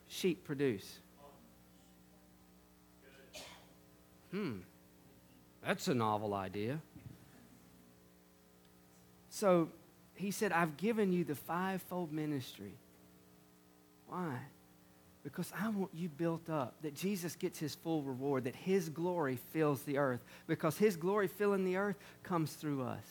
sheep 0.08 0.44
produce. 0.44 1.00
Hmm, 4.32 4.58
that's 5.66 5.88
a 5.88 5.94
novel 5.94 6.34
idea. 6.34 6.80
So 9.30 9.70
he 10.16 10.32
said, 10.32 10.52
I've 10.52 10.78
given 10.78 11.12
you 11.12 11.24
the 11.24 11.36
fivefold 11.36 12.12
ministry. 12.12 12.74
Why? 14.08 14.38
Because 15.24 15.52
I 15.60 15.70
want 15.70 15.92
you 15.94 16.10
built 16.10 16.50
up, 16.50 16.76
that 16.82 16.96
Jesus 16.96 17.36
gets 17.36 17.60
his 17.60 17.76
full 17.76 18.02
reward, 18.04 18.46
that 18.46 18.56
his 18.56 18.90
glory 18.90 19.38
fills 19.52 19.84
the 19.84 19.98
earth, 19.98 20.24
because 20.48 20.78
his 20.78 20.96
glory 20.96 21.28
filling 21.28 21.66
the 21.66 21.78
earth 21.78 21.98
comes 22.24 22.54
through 22.54 22.84
us. 22.84 23.04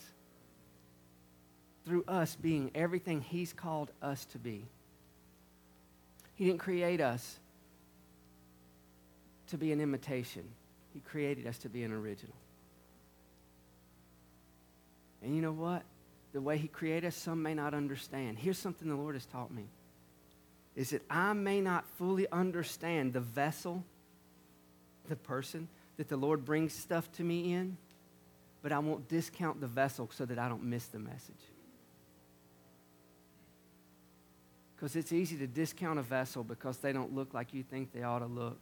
Through 1.84 2.04
us 2.09 2.36
being 2.36 2.70
everything 2.74 3.20
he's 3.20 3.52
called 3.52 3.90
us 4.02 4.24
to 4.26 4.38
be. 4.38 4.64
He 6.34 6.46
didn't 6.46 6.61
create 6.61 7.00
us 7.00 7.38
to 9.48 9.59
be 9.59 9.72
an 9.72 9.80
imitation, 9.80 10.44
he 10.92 11.00
created 11.00 11.46
us 11.46 11.59
to 11.59 11.68
be 11.68 11.82
an 11.82 11.92
original. 11.92 12.36
And 15.22 15.34
you 15.34 15.42
know 15.42 15.52
what? 15.52 15.82
The 16.32 16.40
way 16.40 16.59
He 16.59 16.68
created 16.68 17.09
us, 17.09 17.16
some 17.16 17.42
may 17.42 17.54
not 17.54 17.74
understand. 17.74 18.38
Here's 18.38 18.59
something 18.59 18.88
the 18.88 18.96
Lord 18.96 19.14
has 19.14 19.26
taught 19.26 19.52
me 19.52 19.64
is 20.79 20.91
that 20.91 21.03
I 21.11 21.33
may 21.33 21.61
not 21.61 21.89
fully 21.99 22.29
understand 22.31 23.12
the 23.12 23.20
vessel, 23.20 23.83
the 25.09 25.16
person 25.16 25.66
that 25.97 26.09
the 26.09 26.16
Lord 26.16 26.45
brings 26.45 26.72
stuff 26.72 27.11
to 27.14 27.24
me 27.24 27.53
in, 27.53 27.76
but 28.62 28.70
I 28.70 28.79
won't 28.79 29.09
discount 29.09 29.61
the 29.61 29.66
vessel 29.66 30.09
so 30.14 30.24
that 30.24 30.39
I 30.39 30.49
don't 30.49 30.62
miss 30.62 30.87
the 30.87 31.01
message. 31.01 31.35
Because 34.76 34.95
it's 34.95 35.12
easy 35.12 35.37
to 35.39 35.49
discount 35.49 35.99
a 35.99 36.03
vessel 36.03 36.45
because 36.45 36.79
they 36.79 36.93
don't 36.93 37.12
look 37.12 37.35
like 37.35 37.53
you 37.53 37.64
think 37.64 37.93
they 37.93 38.05
ought 38.05 38.20
to 38.20 38.26
look, 38.26 38.57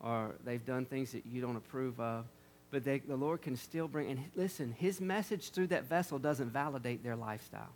or 0.00 0.36
they've 0.46 0.64
done 0.64 0.86
things 0.86 1.12
that 1.12 1.26
you 1.26 1.42
don't 1.42 1.56
approve 1.56 2.00
of. 2.00 2.24
But 2.70 2.82
they, 2.82 3.00
the 3.00 3.16
Lord 3.16 3.42
can 3.42 3.56
still 3.56 3.88
bring, 3.88 4.10
and 4.10 4.24
listen, 4.34 4.72
His 4.72 5.02
message 5.02 5.50
through 5.50 5.66
that 5.66 5.84
vessel 5.84 6.18
doesn't 6.18 6.48
validate 6.48 7.04
their 7.04 7.16
lifestyle. 7.16 7.74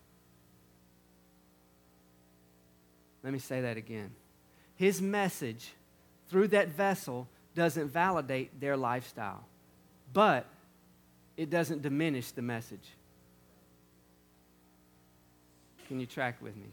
Let 3.23 3.33
me 3.33 3.39
say 3.39 3.61
that 3.61 3.77
again. 3.77 4.11
His 4.75 5.01
message 5.01 5.73
through 6.29 6.49
that 6.49 6.69
vessel 6.69 7.29
doesn't 7.55 7.89
validate 7.89 8.61
their 8.61 8.77
lifestyle, 8.77 9.45
but 10.13 10.47
it 11.37 11.51
doesn't 11.51 11.83
diminish 11.83 12.31
the 12.33 12.43
message. 12.43 12.89
Can 15.89 16.01
you 16.01 16.07
track 16.07 16.41
with 16.41 16.57
me? 16.57 16.69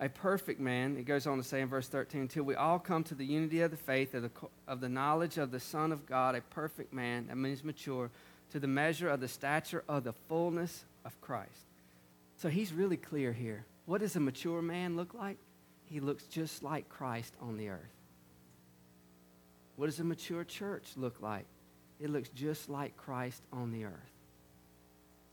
a 0.00 0.08
perfect 0.08 0.60
man, 0.60 0.96
it 0.96 1.04
goes 1.04 1.26
on 1.26 1.36
to 1.36 1.44
say 1.44 1.60
in 1.60 1.68
verse 1.68 1.86
13, 1.86 2.22
until 2.22 2.42
we 2.42 2.54
all 2.54 2.78
come 2.78 3.04
to 3.04 3.14
the 3.14 3.24
unity 3.24 3.60
of 3.60 3.70
the 3.70 3.76
faith, 3.76 4.14
of 4.14 4.22
the, 4.22 4.30
of 4.66 4.80
the 4.80 4.88
knowledge 4.88 5.36
of 5.36 5.50
the 5.50 5.60
Son 5.60 5.92
of 5.92 6.06
God, 6.06 6.34
a 6.34 6.40
perfect 6.40 6.92
man, 6.92 7.26
that 7.26 7.36
means 7.36 7.62
mature, 7.62 8.10
to 8.52 8.60
the 8.60 8.66
measure 8.66 9.08
of 9.08 9.20
the 9.20 9.28
stature 9.28 9.84
of 9.88 10.04
the 10.04 10.12
fullness 10.28 10.84
of 11.04 11.18
Christ. 11.20 11.66
So 12.36 12.48
he's 12.48 12.72
really 12.72 12.96
clear 12.96 13.32
here. 13.32 13.64
What 13.86 14.00
does 14.00 14.16
a 14.16 14.20
mature 14.20 14.62
man 14.62 14.96
look 14.96 15.14
like? 15.14 15.36
He 15.86 16.00
looks 16.00 16.24
just 16.24 16.62
like 16.62 16.88
Christ 16.88 17.34
on 17.40 17.56
the 17.56 17.68
earth. 17.68 17.80
What 19.76 19.86
does 19.86 19.98
a 19.98 20.04
mature 20.04 20.44
church 20.44 20.92
look 20.96 21.20
like? 21.20 21.46
It 21.98 22.10
looks 22.10 22.28
just 22.30 22.68
like 22.68 22.96
Christ 22.96 23.42
on 23.52 23.72
the 23.72 23.84
earth. 23.84 23.92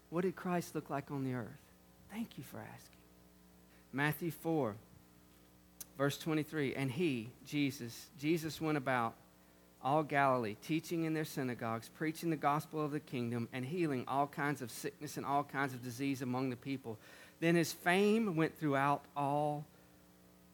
What 0.09 0.21
did 0.21 0.35
Christ 0.35 0.73
look 0.73 0.89
like 0.89 1.11
on 1.11 1.23
the 1.23 1.33
earth? 1.33 1.61
Thank 2.11 2.37
you 2.37 2.43
for 2.43 2.57
asking. 2.57 2.97
Matthew 3.93 4.31
4, 4.31 4.75
verse 5.97 6.17
23. 6.17 6.75
And 6.75 6.91
he, 6.91 7.29
Jesus, 7.45 8.07
Jesus 8.19 8.59
went 8.61 8.77
about 8.77 9.15
all 9.83 10.03
Galilee, 10.03 10.55
teaching 10.65 11.03
in 11.03 11.13
their 11.13 11.25
synagogues, 11.25 11.89
preaching 11.95 12.29
the 12.29 12.35
gospel 12.35 12.83
of 12.83 12.91
the 12.91 12.99
kingdom, 12.99 13.47
and 13.53 13.65
healing 13.65 14.03
all 14.07 14.27
kinds 14.27 14.61
of 14.61 14.71
sickness 14.71 15.17
and 15.17 15.25
all 15.25 15.43
kinds 15.43 15.73
of 15.73 15.83
disease 15.83 16.21
among 16.21 16.49
the 16.49 16.55
people. 16.55 16.97
Then 17.39 17.55
his 17.55 17.71
fame 17.71 18.35
went 18.35 18.57
throughout 18.57 19.03
all 19.15 19.65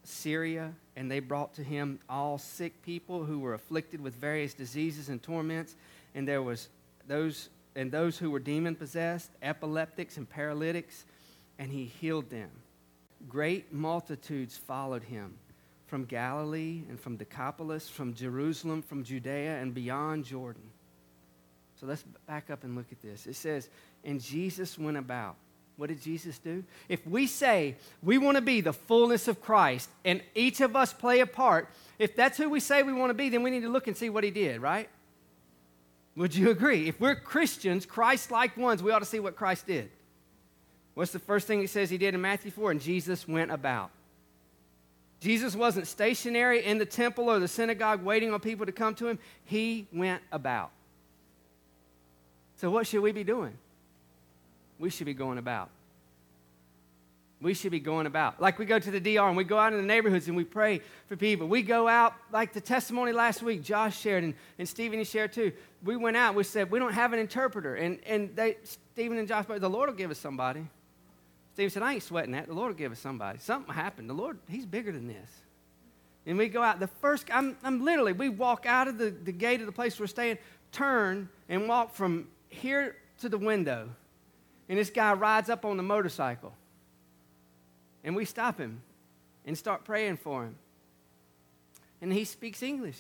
Syria, 0.03 0.73
and 0.95 1.09
they 1.09 1.19
brought 1.19 1.53
to 1.55 1.63
him 1.63 1.99
all 2.09 2.37
sick 2.37 2.81
people 2.83 3.23
who 3.23 3.39
were 3.39 3.53
afflicted 3.53 4.01
with 4.01 4.13
various 4.15 4.53
diseases 4.53 5.09
and 5.09 5.23
torments, 5.23 5.75
and 6.13 6.27
there 6.27 6.41
was 6.41 6.67
those 7.07 7.49
and 7.75 7.91
those 7.91 8.19
who 8.19 8.29
were 8.29 8.39
demon 8.39 8.75
possessed, 8.75 9.31
epileptics 9.41 10.17
and 10.17 10.29
paralytics, 10.29 11.05
and 11.57 11.71
he 11.71 11.85
healed 11.85 12.29
them. 12.29 12.51
Great 13.27 13.73
multitudes 13.73 14.57
followed 14.57 15.03
him 15.03 15.33
from 15.93 16.05
Galilee 16.05 16.81
and 16.89 16.99
from 16.99 17.17
Decapolis, 17.17 17.87
from 17.87 18.15
Jerusalem, 18.15 18.81
from 18.81 19.03
Judea, 19.03 19.61
and 19.61 19.75
beyond 19.75 20.25
Jordan. 20.25 20.63
So 21.79 21.85
let's 21.85 22.01
back 22.25 22.49
up 22.49 22.63
and 22.63 22.75
look 22.75 22.87
at 22.91 22.99
this. 23.03 23.27
It 23.27 23.35
says, 23.35 23.69
And 24.03 24.19
Jesus 24.19 24.75
went 24.79 24.97
about. 24.97 25.35
What 25.77 25.89
did 25.89 26.01
Jesus 26.01 26.39
do? 26.39 26.63
If 26.89 27.05
we 27.05 27.27
say 27.27 27.75
we 28.01 28.17
want 28.17 28.37
to 28.37 28.41
be 28.41 28.59
the 28.59 28.73
fullness 28.73 29.27
of 29.27 29.39
Christ 29.39 29.87
and 30.03 30.23
each 30.33 30.61
of 30.61 30.75
us 30.75 30.91
play 30.93 31.19
a 31.19 31.27
part, 31.27 31.69
if 31.99 32.15
that's 32.15 32.39
who 32.39 32.49
we 32.49 32.59
say 32.59 32.81
we 32.81 32.91
want 32.91 33.11
to 33.11 33.13
be, 33.13 33.29
then 33.29 33.43
we 33.43 33.51
need 33.51 33.61
to 33.61 33.69
look 33.69 33.85
and 33.85 33.95
see 33.95 34.09
what 34.09 34.23
he 34.23 34.31
did, 34.31 34.63
right? 34.63 34.89
Would 36.15 36.33
you 36.33 36.49
agree? 36.49 36.87
If 36.87 36.99
we're 36.99 37.13
Christians, 37.13 37.85
Christ 37.85 38.31
like 38.31 38.57
ones, 38.57 38.81
we 38.81 38.91
ought 38.91 38.97
to 38.99 39.05
see 39.05 39.19
what 39.19 39.35
Christ 39.35 39.67
did. 39.67 39.91
What's 40.95 41.11
the 41.11 41.19
first 41.19 41.45
thing 41.45 41.59
he 41.59 41.67
says 41.67 41.91
he 41.91 41.99
did 41.99 42.15
in 42.15 42.21
Matthew 42.21 42.49
4? 42.49 42.71
And 42.71 42.81
Jesus 42.81 43.27
went 43.27 43.51
about. 43.51 43.91
Jesus 45.23 45.55
wasn't 45.55 45.87
stationary 45.87 46.65
in 46.65 46.77
the 46.77 46.85
temple 46.85 47.29
or 47.29 47.39
the 47.39 47.47
synagogue 47.47 48.03
waiting 48.03 48.33
on 48.33 48.41
people 48.41 48.65
to 48.65 48.73
come 48.73 48.93
to 48.95 49.07
him. 49.07 49.17
He 49.45 49.87
went 49.93 50.21
about. 50.33 50.71
So, 52.57 52.69
what 52.69 52.87
should 52.87 52.99
we 52.99 53.13
be 53.13 53.23
doing? 53.23 53.53
We 54.79 54.89
should 54.89 55.05
be 55.05 55.13
going 55.13 55.37
about. 55.37 55.69
We 57.39 57.53
should 57.53 57.71
be 57.71 57.79
going 57.79 58.05
about. 58.05 58.41
Like 58.41 58.59
we 58.59 58.65
go 58.65 58.79
to 58.79 58.91
the 58.91 58.99
DR 58.99 59.29
and 59.29 59.37
we 59.37 59.45
go 59.45 59.57
out 59.57 59.71
in 59.71 59.79
the 59.79 59.85
neighborhoods 59.85 60.27
and 60.27 60.35
we 60.35 60.43
pray 60.43 60.81
for 61.07 61.15
people. 61.15 61.47
We 61.47 61.61
go 61.61 61.87
out, 61.87 62.15
like 62.33 62.51
the 62.51 62.61
testimony 62.61 63.13
last 63.13 63.41
week, 63.41 63.63
Josh 63.63 63.97
shared 63.97 64.25
and, 64.25 64.33
and 64.59 64.67
Stephen 64.67 64.99
he 64.99 65.05
shared 65.05 65.31
too. 65.31 65.53
We 65.85 65.95
went 65.95 66.17
out, 66.17 66.35
we 66.35 66.43
said, 66.43 66.69
we 66.69 66.79
don't 66.79 66.93
have 66.93 67.13
an 67.13 67.19
interpreter. 67.19 67.75
And, 67.75 67.99
and 68.05 68.35
they, 68.35 68.57
Stephen 68.63 69.17
and 69.17 69.27
Josh, 69.27 69.45
the 69.47 69.69
Lord 69.69 69.89
will 69.89 69.95
give 69.95 70.11
us 70.11 70.19
somebody. 70.19 70.67
Steve 71.53 71.71
said, 71.71 71.83
I 71.83 71.93
ain't 71.93 72.03
sweating 72.03 72.31
that. 72.31 72.47
The 72.47 72.53
Lord 72.53 72.69
will 72.69 72.77
give 72.77 72.91
us 72.91 72.99
somebody. 72.99 73.37
Something 73.39 73.73
happened. 73.73 74.09
The 74.09 74.13
Lord, 74.13 74.39
He's 74.49 74.65
bigger 74.65 74.91
than 74.91 75.07
this. 75.07 75.29
And 76.25 76.37
we 76.37 76.47
go 76.49 76.63
out. 76.63 76.79
The 76.79 76.87
first, 76.87 77.27
I'm, 77.31 77.57
I'm 77.63 77.83
literally, 77.83 78.13
we 78.13 78.29
walk 78.29 78.65
out 78.65 78.87
of 78.87 78.97
the, 78.97 79.11
the 79.11 79.31
gate 79.31 79.59
of 79.59 79.65
the 79.65 79.71
place 79.71 79.99
we're 79.99 80.07
staying, 80.07 80.37
turn, 80.71 81.29
and 81.49 81.67
walk 81.67 81.93
from 81.93 82.27
here 82.49 82.95
to 83.19 83.29
the 83.29 83.37
window. 83.37 83.89
And 84.67 84.79
this 84.79 84.89
guy 84.89 85.13
rides 85.13 85.49
up 85.49 85.65
on 85.65 85.77
the 85.77 85.83
motorcycle. 85.83 86.53
And 88.03 88.15
we 88.15 88.25
stop 88.25 88.57
him 88.57 88.81
and 89.45 89.57
start 89.57 89.83
praying 89.83 90.17
for 90.17 90.45
him. 90.45 90.55
And 92.01 92.11
he 92.11 92.25
speaks 92.25 92.63
English. 92.63 92.97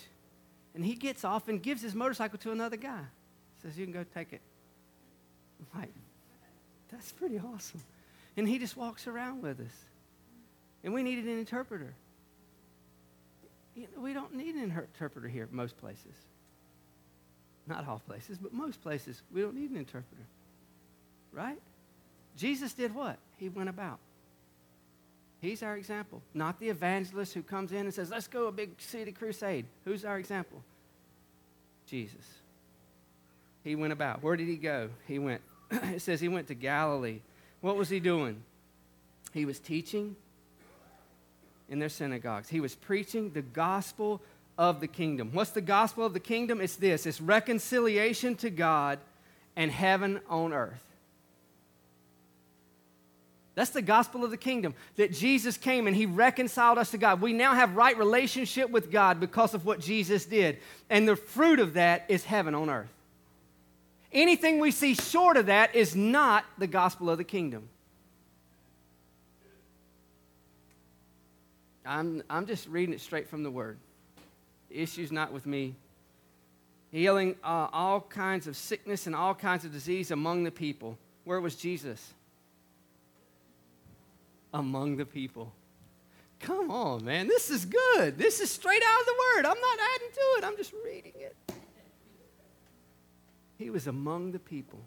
And 0.75 0.85
he 0.85 0.95
gets 0.95 1.23
off 1.23 1.47
and 1.47 1.61
gives 1.61 1.81
his 1.81 1.95
motorcycle 1.95 2.37
to 2.39 2.51
another 2.51 2.77
guy. 2.77 3.01
Says, 3.61 3.77
You 3.77 3.85
can 3.85 3.93
go 3.93 4.05
take 4.13 4.33
it. 4.33 4.41
I'm 5.59 5.81
like, 5.81 5.91
That's 6.91 7.11
pretty 7.11 7.39
awesome. 7.39 7.81
And 8.35 8.47
he 8.47 8.57
just 8.57 8.75
walks 8.75 9.07
around 9.07 9.41
with 9.41 9.59
us. 9.59 9.73
And 10.83 10.93
we 10.93 11.03
needed 11.03 11.25
an 11.25 11.39
interpreter. 11.39 11.93
We 13.97 14.13
don't 14.13 14.35
need 14.35 14.55
an 14.55 14.63
interpreter 14.63 15.27
here 15.27 15.47
most 15.51 15.77
places. 15.77 16.15
Not 17.65 17.87
all 17.87 18.01
places, 18.05 18.37
but 18.37 18.53
most 18.53 18.81
places, 18.81 19.21
we 19.33 19.41
don't 19.41 19.55
need 19.55 19.71
an 19.71 19.77
interpreter. 19.77 20.23
Right? 21.31 21.59
Jesus 22.35 22.73
did 22.73 22.93
what? 22.93 23.17
He 23.37 23.49
went 23.49 23.69
about. 23.69 23.99
He's 25.39 25.63
our 25.63 25.75
example, 25.75 26.21
not 26.33 26.59
the 26.59 26.69
evangelist 26.69 27.33
who 27.33 27.43
comes 27.43 27.71
in 27.71 27.79
and 27.79 27.93
says, 27.93 28.09
Let's 28.09 28.27
go 28.27 28.47
a 28.47 28.51
big 28.51 28.79
city 28.79 29.11
crusade. 29.11 29.65
Who's 29.85 30.05
our 30.05 30.17
example? 30.17 30.61
Jesus. 31.85 32.25
He 33.63 33.75
went 33.75 33.93
about. 33.93 34.23
Where 34.23 34.35
did 34.35 34.47
he 34.47 34.55
go? 34.55 34.89
He 35.07 35.19
went, 35.19 35.41
it 35.71 36.01
says 36.01 36.21
he 36.21 36.29
went 36.29 36.47
to 36.47 36.53
Galilee 36.53 37.19
what 37.63 37.77
was 37.77 37.87
he 37.87 38.01
doing? 38.01 38.43
He 39.31 39.45
was 39.45 39.57
teaching 39.57 40.17
in 41.69 41.79
their 41.79 41.87
synagogues. 41.87 42.49
He 42.49 42.59
was 42.59 42.75
preaching 42.75 43.31
the 43.31 43.41
gospel 43.41 44.21
of 44.57 44.81
the 44.81 44.87
kingdom. 44.87 45.29
What's 45.31 45.51
the 45.51 45.61
gospel 45.61 46.05
of 46.05 46.13
the 46.13 46.19
kingdom? 46.19 46.59
It's 46.59 46.75
this 46.75 47.05
it's 47.05 47.21
reconciliation 47.21 48.35
to 48.35 48.49
God 48.49 48.99
and 49.55 49.71
heaven 49.71 50.19
on 50.29 50.51
earth. 50.51 50.83
That's 53.55 53.69
the 53.69 53.81
gospel 53.81 54.25
of 54.25 54.31
the 54.31 54.37
kingdom 54.37 54.75
that 54.97 55.13
Jesus 55.13 55.55
came 55.55 55.87
and 55.87 55.95
he 55.95 56.05
reconciled 56.05 56.77
us 56.77 56.91
to 56.91 56.97
God. 56.97 57.21
We 57.21 57.31
now 57.31 57.53
have 57.53 57.77
right 57.77 57.97
relationship 57.97 58.71
with 58.71 58.91
God 58.91 59.21
because 59.21 59.53
of 59.53 59.65
what 59.65 59.79
Jesus 59.79 60.25
did. 60.25 60.57
And 60.89 61.07
the 61.07 61.15
fruit 61.15 61.61
of 61.61 61.75
that 61.75 62.03
is 62.09 62.25
heaven 62.25 62.55
on 62.55 62.69
earth. 62.69 62.91
Anything 64.13 64.59
we 64.59 64.71
see 64.71 64.93
short 64.93 65.37
of 65.37 65.47
that 65.47 65.75
is 65.75 65.95
not 65.95 66.45
the 66.57 66.67
gospel 66.67 67.09
of 67.09 67.17
the 67.17 67.23
kingdom. 67.23 67.67
I'm, 71.85 72.23
I'm 72.29 72.45
just 72.45 72.67
reading 72.67 72.93
it 72.93 73.01
straight 73.01 73.27
from 73.27 73.43
the 73.43 73.51
word. 73.51 73.77
The 74.69 74.79
issue's 74.79 75.11
not 75.11 75.33
with 75.33 75.45
me. 75.45 75.75
Healing 76.91 77.35
uh, 77.43 77.67
all 77.73 78.01
kinds 78.01 78.47
of 78.47 78.55
sickness 78.55 79.07
and 79.07 79.15
all 79.15 79.33
kinds 79.33 79.65
of 79.65 79.71
disease 79.71 80.11
among 80.11 80.43
the 80.43 80.51
people. 80.51 80.97
Where 81.23 81.41
was 81.41 81.55
Jesus? 81.55 82.13
Among 84.53 84.97
the 84.97 85.05
people. 85.05 85.51
Come 86.39 86.69
on, 86.69 87.03
man. 87.03 87.27
This 87.27 87.49
is 87.49 87.65
good. 87.65 88.17
This 88.17 88.39
is 88.39 88.51
straight 88.51 88.83
out 88.85 88.99
of 88.99 89.05
the 89.07 89.13
word. 89.13 89.45
I'm 89.45 89.59
not 89.59 89.79
adding 89.95 90.09
to 90.13 90.19
it, 90.37 90.43
I'm 90.43 90.57
just 90.57 90.73
reading 90.85 91.13
it. 91.15 91.35
He 93.63 93.69
was 93.69 93.87
among 93.87 94.33
the 94.33 94.39
people. 94.39 94.81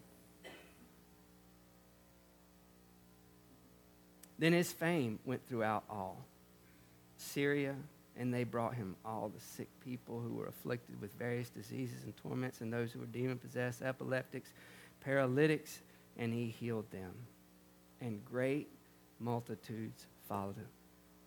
Then 4.38 4.52
his 4.52 4.70
fame 4.70 5.18
went 5.24 5.48
throughout 5.48 5.84
all 5.88 6.26
Syria 7.16 7.74
And 8.18 8.34
they 8.34 8.44
brought 8.44 8.74
him 8.74 8.96
all 9.02 9.30
the 9.34 9.40
sick 9.40 9.68
people 9.82 10.20
who 10.20 10.34
were 10.34 10.46
afflicted 10.46 11.00
with 11.00 11.10
various 11.14 11.48
diseases 11.48 12.04
and 12.04 12.14
torments, 12.18 12.60
and 12.60 12.70
those 12.70 12.92
who 12.92 13.00
were 13.00 13.06
demon 13.06 13.38
possessed, 13.38 13.80
epileptics, 13.80 14.52
paralytics, 15.00 15.80
and 16.18 16.32
he 16.32 16.46
healed 16.46 16.90
them. 16.90 17.12
And 18.02 18.22
great 18.26 18.68
multitudes 19.20 20.06
followed 20.28 20.56
him. 20.56 20.68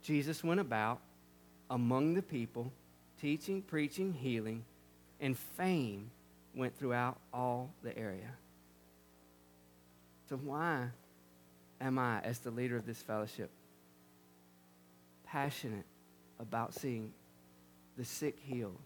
Jesus 0.03 0.43
went 0.43 0.59
about 0.59 0.99
among 1.69 2.13
the 2.13 2.23
people, 2.23 2.71
teaching, 3.19 3.61
preaching, 3.63 4.13
healing, 4.13 4.65
and 5.19 5.37
fame 5.37 6.09
went 6.55 6.77
throughout 6.77 7.17
all 7.33 7.71
the 7.83 7.97
area. 7.97 8.31
So, 10.29 10.37
why 10.37 10.87
am 11.81 11.97
I, 11.97 12.19
as 12.21 12.39
the 12.39 12.51
leader 12.51 12.75
of 12.75 12.85
this 12.85 13.01
fellowship, 13.01 13.49
passionate 15.25 15.85
about 16.39 16.73
seeing 16.73 17.13
the 17.97 18.05
sick 18.05 18.37
healed, 18.43 18.77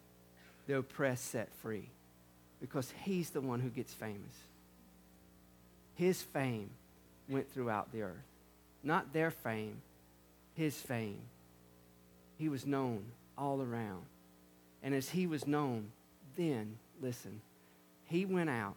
the 0.67 0.77
oppressed 0.77 1.25
set 1.25 1.53
free? 1.55 1.89
Because 2.61 2.93
He's 3.03 3.29
the 3.31 3.41
one 3.41 3.59
who 3.59 3.69
gets 3.69 3.93
famous. 3.93 4.35
His 5.95 6.21
fame 6.21 6.69
went 7.27 7.51
throughout 7.51 7.91
the 7.91 8.03
earth. 8.03 8.23
Not 8.83 9.13
their 9.13 9.31
fame, 9.31 9.81
His 10.55 10.79
fame. 10.79 11.21
He 12.37 12.49
was 12.49 12.65
known 12.65 13.03
all 13.37 13.61
around. 13.61 14.03
And 14.81 14.93
as 14.93 15.09
He 15.09 15.27
was 15.27 15.45
known, 15.45 15.91
then, 16.35 16.77
listen, 17.01 17.41
He 18.05 18.25
went 18.25 18.49
out. 18.49 18.75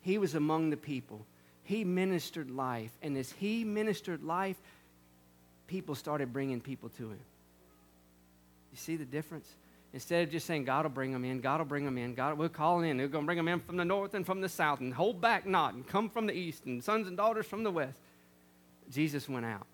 He 0.00 0.18
was 0.18 0.34
among 0.34 0.70
the 0.70 0.76
people 0.76 1.26
he 1.66 1.82
ministered 1.82 2.48
life. 2.48 2.92
And 3.02 3.18
as 3.18 3.32
he 3.32 3.64
ministered 3.64 4.22
life, 4.22 4.56
people 5.66 5.96
started 5.96 6.32
bringing 6.32 6.60
people 6.60 6.88
to 6.90 7.10
him. 7.10 7.18
You 8.70 8.78
see 8.78 8.94
the 8.94 9.04
difference? 9.04 9.48
Instead 9.92 10.22
of 10.22 10.30
just 10.30 10.46
saying, 10.46 10.64
God 10.64 10.84
will 10.84 10.90
bring 10.90 11.12
them 11.12 11.24
in, 11.24 11.40
God 11.40 11.58
will 11.58 11.66
bring 11.66 11.84
them 11.84 11.98
in, 11.98 12.14
God 12.14 12.38
we'll 12.38 12.48
call 12.48 12.82
in. 12.82 12.98
We're 12.98 13.08
going 13.08 13.24
to 13.24 13.26
bring 13.26 13.36
them 13.36 13.48
in 13.48 13.60
from 13.60 13.76
the 13.76 13.84
north 13.84 14.14
and 14.14 14.24
from 14.24 14.40
the 14.40 14.48
south, 14.48 14.80
and 14.80 14.94
hold 14.94 15.20
back 15.20 15.44
not, 15.44 15.74
and 15.74 15.86
come 15.86 16.08
from 16.08 16.26
the 16.26 16.34
east, 16.34 16.66
and 16.66 16.84
sons 16.84 17.08
and 17.08 17.16
daughters 17.16 17.46
from 17.46 17.64
the 17.64 17.70
west. 17.70 17.98
Jesus 18.90 19.28
went 19.28 19.46
out. 19.46 19.66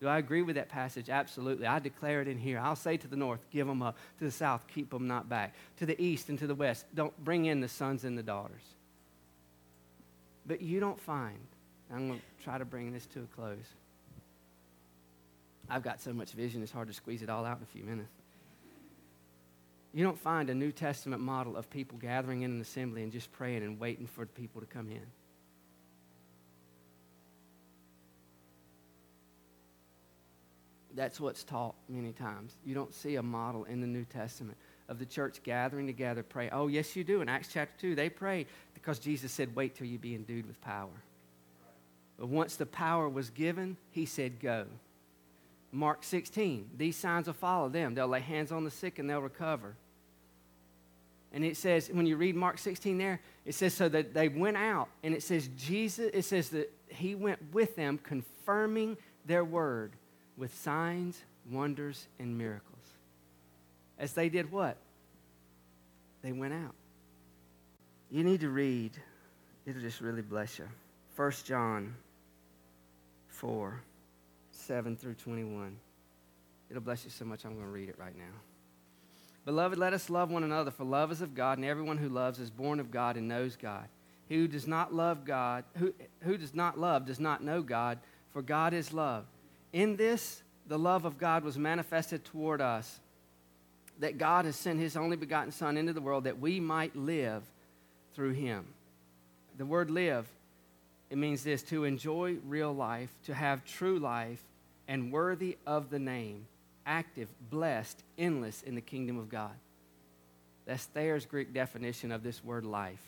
Do 0.00 0.08
I 0.08 0.18
agree 0.18 0.42
with 0.42 0.56
that 0.56 0.68
passage? 0.68 1.08
Absolutely. 1.08 1.66
I 1.66 1.78
declare 1.78 2.20
it 2.20 2.28
in 2.28 2.38
here. 2.38 2.58
I'll 2.58 2.76
say 2.76 2.96
to 2.96 3.08
the 3.08 3.16
north, 3.16 3.40
give 3.50 3.66
them 3.66 3.82
up. 3.82 3.96
To 4.18 4.24
the 4.24 4.30
south, 4.30 4.66
keep 4.72 4.90
them 4.90 5.06
not 5.06 5.28
back. 5.28 5.54
To 5.78 5.86
the 5.86 6.00
east 6.02 6.28
and 6.28 6.38
to 6.40 6.46
the 6.46 6.54
west, 6.54 6.84
don't 6.94 7.16
bring 7.24 7.46
in 7.46 7.60
the 7.60 7.68
sons 7.68 8.04
and 8.04 8.18
the 8.18 8.22
daughters. 8.22 8.62
But 10.46 10.60
you 10.60 10.80
don't 10.80 11.00
find, 11.00 11.38
I'm 11.90 12.08
going 12.08 12.20
to 12.20 12.44
try 12.44 12.58
to 12.58 12.64
bring 12.64 12.92
this 12.92 13.06
to 13.06 13.20
a 13.20 13.26
close. 13.34 13.64
I've 15.70 15.82
got 15.82 16.00
so 16.00 16.12
much 16.12 16.32
vision, 16.32 16.62
it's 16.62 16.72
hard 16.72 16.88
to 16.88 16.94
squeeze 16.94 17.22
it 17.22 17.30
all 17.30 17.46
out 17.46 17.56
in 17.56 17.62
a 17.62 17.66
few 17.66 17.84
minutes. 17.84 18.12
You 19.94 20.04
don't 20.04 20.18
find 20.18 20.50
a 20.50 20.54
New 20.54 20.72
Testament 20.72 21.22
model 21.22 21.56
of 21.56 21.70
people 21.70 21.96
gathering 21.98 22.42
in 22.42 22.50
an 22.50 22.60
assembly 22.60 23.04
and 23.04 23.12
just 23.12 23.32
praying 23.32 23.62
and 23.62 23.78
waiting 23.78 24.06
for 24.06 24.26
people 24.26 24.60
to 24.60 24.66
come 24.66 24.90
in. 24.90 25.06
That's 30.94 31.20
what's 31.20 31.42
taught 31.42 31.74
many 31.88 32.12
times. 32.12 32.56
You 32.64 32.74
don't 32.74 32.94
see 32.94 33.16
a 33.16 33.22
model 33.22 33.64
in 33.64 33.80
the 33.80 33.86
New 33.86 34.04
Testament 34.04 34.56
of 34.88 34.98
the 34.98 35.06
church 35.06 35.42
gathering 35.42 35.86
together, 35.86 36.22
pray. 36.22 36.50
Oh, 36.50 36.68
yes, 36.68 36.94
you 36.94 37.04
do. 37.04 37.20
In 37.20 37.28
Acts 37.28 37.48
chapter 37.52 37.74
2, 37.80 37.94
they 37.94 38.08
prayed 38.08 38.46
because 38.74 38.98
Jesus 38.98 39.32
said, 39.32 39.56
Wait 39.56 39.74
till 39.74 39.86
you 39.86 39.98
be 39.98 40.14
endued 40.14 40.46
with 40.46 40.60
power. 40.60 41.02
But 42.18 42.28
once 42.28 42.56
the 42.56 42.66
power 42.66 43.08
was 43.08 43.30
given, 43.30 43.76
he 43.90 44.06
said, 44.06 44.40
Go. 44.40 44.66
Mark 45.72 46.04
16, 46.04 46.70
these 46.76 46.96
signs 46.96 47.26
will 47.26 47.34
follow 47.34 47.68
them. 47.68 47.94
They'll 47.94 48.06
lay 48.06 48.20
hands 48.20 48.52
on 48.52 48.62
the 48.62 48.70
sick 48.70 49.00
and 49.00 49.10
they'll 49.10 49.20
recover. 49.20 49.74
And 51.32 51.44
it 51.44 51.56
says, 51.56 51.90
when 51.92 52.06
you 52.06 52.16
read 52.16 52.36
Mark 52.36 52.58
16 52.58 52.96
there, 52.96 53.20
it 53.44 53.56
says, 53.56 53.74
so 53.74 53.88
that 53.88 54.14
they 54.14 54.28
went 54.28 54.56
out, 54.56 54.88
and 55.02 55.12
it 55.12 55.20
says, 55.20 55.48
Jesus, 55.56 56.10
it 56.14 56.24
says 56.24 56.50
that 56.50 56.72
he 56.86 57.16
went 57.16 57.40
with 57.52 57.74
them, 57.74 57.98
confirming 57.98 58.96
their 59.26 59.44
word 59.44 59.94
with 60.36 60.54
signs, 60.56 61.22
wonders, 61.50 62.06
and 62.18 62.36
miracles. 62.36 62.70
As 63.98 64.12
they 64.12 64.28
did 64.28 64.50
what? 64.50 64.76
They 66.22 66.32
went 66.32 66.54
out. 66.54 66.74
You 68.10 68.24
need 68.24 68.40
to 68.40 68.48
read, 68.48 68.92
it'll 69.66 69.80
just 69.80 70.00
really 70.00 70.22
bless 70.22 70.58
you. 70.58 70.68
1 71.16 71.32
John 71.44 71.94
4 73.28 73.80
7 74.52 74.96
through 74.96 75.14
21. 75.14 75.76
It'll 76.70 76.82
bless 76.82 77.04
you 77.04 77.10
so 77.10 77.24
much, 77.24 77.44
I'm 77.44 77.54
going 77.54 77.66
to 77.66 77.70
read 77.70 77.88
it 77.88 77.96
right 77.98 78.16
now. 78.16 78.24
Beloved, 79.44 79.78
let 79.78 79.92
us 79.92 80.08
love 80.08 80.30
one 80.30 80.42
another, 80.42 80.70
for 80.70 80.84
love 80.84 81.12
is 81.12 81.20
of 81.20 81.34
God, 81.34 81.58
and 81.58 81.66
everyone 81.66 81.98
who 81.98 82.08
loves 82.08 82.38
is 82.38 82.50
born 82.50 82.80
of 82.80 82.90
God 82.90 83.16
and 83.16 83.28
knows 83.28 83.56
God. 83.56 83.86
Who 84.28 84.48
does 84.48 84.66
not 84.66 84.94
love 84.94 85.24
God, 85.24 85.64
who, 85.76 85.92
who 86.20 86.38
does 86.38 86.54
not 86.54 86.78
love, 86.78 87.04
does 87.04 87.20
not 87.20 87.44
know 87.44 87.60
God, 87.60 87.98
for 88.32 88.40
God 88.40 88.72
is 88.72 88.92
love. 88.92 89.26
In 89.74 89.96
this, 89.96 90.40
the 90.68 90.78
love 90.78 91.04
of 91.04 91.18
God 91.18 91.42
was 91.42 91.58
manifested 91.58 92.24
toward 92.24 92.60
us, 92.60 93.00
that 93.98 94.18
God 94.18 94.44
has 94.44 94.54
sent 94.54 94.78
his 94.78 94.96
only 94.96 95.16
begotten 95.16 95.50
Son 95.50 95.76
into 95.76 95.92
the 95.92 96.00
world 96.00 96.24
that 96.24 96.38
we 96.38 96.60
might 96.60 96.94
live 96.94 97.42
through 98.14 98.34
him. 98.34 98.64
The 99.58 99.66
word 99.66 99.90
live, 99.90 100.28
it 101.10 101.18
means 101.18 101.42
this 101.42 101.64
to 101.64 101.82
enjoy 101.82 102.36
real 102.46 102.72
life, 102.72 103.10
to 103.24 103.34
have 103.34 103.64
true 103.64 103.98
life, 103.98 104.40
and 104.86 105.10
worthy 105.10 105.58
of 105.66 105.90
the 105.90 105.98
name, 105.98 106.46
active, 106.86 107.28
blessed, 107.50 108.00
endless 108.16 108.62
in 108.62 108.76
the 108.76 108.80
kingdom 108.80 109.18
of 109.18 109.28
God. 109.28 109.54
That's 110.66 110.84
Thayer's 110.84 111.26
Greek 111.26 111.52
definition 111.52 112.12
of 112.12 112.22
this 112.22 112.44
word 112.44 112.64
life. 112.64 113.02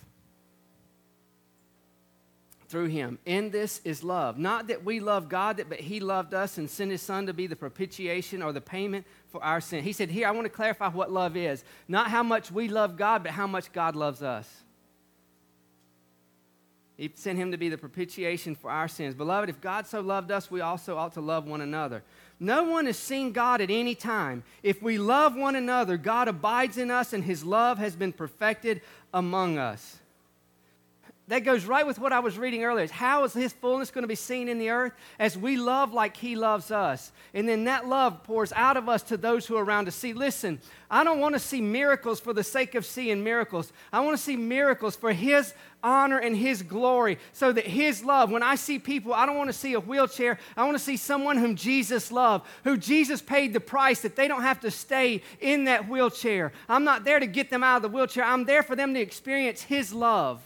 Through 2.69 2.87
him. 2.87 3.19
In 3.25 3.51
this 3.51 3.81
is 3.85 4.03
love. 4.03 4.39
Not 4.39 4.67
that 4.69 4.85
we 4.85 4.99
love 4.99 5.29
God, 5.29 5.64
but 5.69 5.79
he 5.79 6.01
loved 6.01 6.35
us 6.35 6.59
and 6.59 6.69
sent 6.69 6.91
his 6.91 7.01
son 7.01 7.27
to 7.27 7.33
be 7.33 7.47
the 7.47 7.55
propitiation 7.55 8.43
or 8.43 8.53
the 8.53 8.61
payment 8.61 9.07
for 9.29 9.43
our 9.45 9.61
sin. 9.61 9.85
He 9.85 9.93
said, 9.93 10.11
Here, 10.11 10.27
I 10.27 10.33
want 10.33 10.47
to 10.47 10.51
clarify 10.51 10.89
what 10.89 11.12
love 11.12 11.37
is. 11.37 11.62
Not 11.87 12.11
how 12.11 12.25
much 12.25 12.51
we 12.51 12.69
love 12.69 12.97
God, 12.97 13.23
but 13.23 13.33
how 13.33 13.47
much 13.47 13.73
God 13.73 13.95
loves 13.95 14.21
us. 14.21 14.49
He 16.97 17.12
sent 17.14 17.39
him 17.39 17.53
to 17.53 17.59
be 17.59 17.69
the 17.69 17.77
propitiation 17.77 18.55
for 18.55 18.71
our 18.71 18.89
sins. 18.89 19.14
Beloved, 19.14 19.51
if 19.51 19.61
God 19.61 19.87
so 19.87 20.01
loved 20.01 20.31
us, 20.31 20.51
we 20.51 20.62
also 20.62 20.97
ought 20.97 21.12
to 21.12 21.21
love 21.21 21.47
one 21.47 21.61
another. 21.61 22.03
No 22.41 22.64
one 22.64 22.87
has 22.87 22.99
seen 22.99 23.33
God 23.33 23.61
at 23.61 23.71
any 23.71 23.95
time. 23.95 24.43
If 24.62 24.83
we 24.83 24.99
love 24.99 25.37
one 25.37 25.57
another, 25.57 25.99
God 25.99 26.27
abides 26.27 26.79
in 26.79 26.91
us 26.91 27.12
and 27.12 27.23
his 27.23 27.45
love 27.45 27.79
has 27.79 27.95
been 27.95 28.12
perfected 28.12 28.81
among 29.12 29.59
us 29.59 29.99
that 31.29 31.41
goes 31.41 31.64
right 31.64 31.85
with 31.85 31.99
what 31.99 32.12
I 32.12 32.20
was 32.20 32.39
reading 32.39 32.62
earlier. 32.62 32.87
How 32.87 33.24
is 33.24 33.33
His 33.33 33.53
fullness 33.53 33.91
going 33.91 34.05
to 34.05 34.09
be 34.09 34.14
seen 34.14 34.49
in 34.49 34.59
the 34.59 34.70
earth? 34.70 34.93
As 35.18 35.37
we 35.37 35.57
love 35.57 35.93
like 35.93 36.16
He 36.16 36.37
loves 36.37 36.70
us. 36.70 37.11
And 37.35 37.49
then 37.49 37.64
that 37.64 37.89
love 37.89 38.22
pours 38.22 38.53
out 38.53 38.77
of 38.77 38.89
us 38.89 39.03
to 39.05 39.16
those 39.16 39.45
who 39.45 39.57
are 39.57 39.64
around 39.64 39.89
us. 39.89 39.97
See, 39.97 40.12
listen, 40.12 40.61
I 40.89 41.03
don't 41.03 41.18
want 41.18 41.35
to 41.35 41.41
see 41.41 41.61
miracles 41.61 42.20
for 42.20 42.33
the 42.33 42.45
sake 42.45 42.77
of 42.77 42.87
seeing 42.87 43.24
miracles. 43.24 43.72
I 43.93 44.01
want 44.01 44.16
to 44.16 44.22
see 44.22 44.37
miracles 44.37 44.95
for 44.95 45.12
His 45.12 45.53
honor 45.83 46.18
and 46.18 46.37
His 46.37 46.62
glory 46.62 47.18
so 47.33 47.51
that 47.51 47.66
His 47.66 48.05
love, 48.05 48.31
when 48.31 48.45
I 48.45 48.55
see 48.55 48.79
people, 48.79 49.12
I 49.12 49.27
don't 49.27 49.37
want 49.37 49.49
to 49.49 49.53
see 49.53 49.72
a 49.72 49.81
wheelchair. 49.81 50.39
I 50.57 50.64
want 50.64 50.79
to 50.79 50.85
see 50.85 50.97
someone 50.97 51.39
whom 51.39 51.57
Jesus 51.57 52.12
loved, 52.12 52.47
who 52.62 52.77
Jesus 52.77 53.20
paid 53.20 53.53
the 53.53 53.59
price 53.59 54.01
that 54.03 54.14
they 54.14 54.29
don't 54.29 54.43
have 54.43 54.61
to 54.61 54.70
stay 54.70 55.22
in 55.41 55.64
that 55.64 55.89
wheelchair. 55.89 56.53
I'm 56.68 56.85
not 56.85 57.03
there 57.03 57.18
to 57.18 57.27
get 57.27 57.51
them 57.51 57.64
out 57.64 57.79
of 57.79 57.83
the 57.83 57.89
wheelchair, 57.89 58.22
I'm 58.22 58.45
there 58.45 58.62
for 58.62 58.77
them 58.77 58.95
to 58.95 59.01
experience 59.01 59.62
His 59.62 59.93
love 59.93 60.41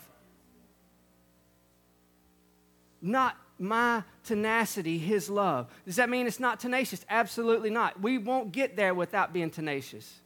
not 3.03 3.37
my 3.59 4.03
tenacity, 4.25 4.99
his 4.99 5.29
love. 5.29 5.69
Does 5.85 5.97
that 5.97 6.09
mean 6.09 6.27
it's 6.27 6.41
not 6.41 6.61
tenacious? 6.61 7.05
Absolutely 7.11 7.71
not. 7.71 8.01
We 8.01 8.19
won't 8.19 8.53
get 8.53 8.77
there 8.77 8.95
without 8.95 9.33
being 9.33 9.51
tenacious. 9.51 10.21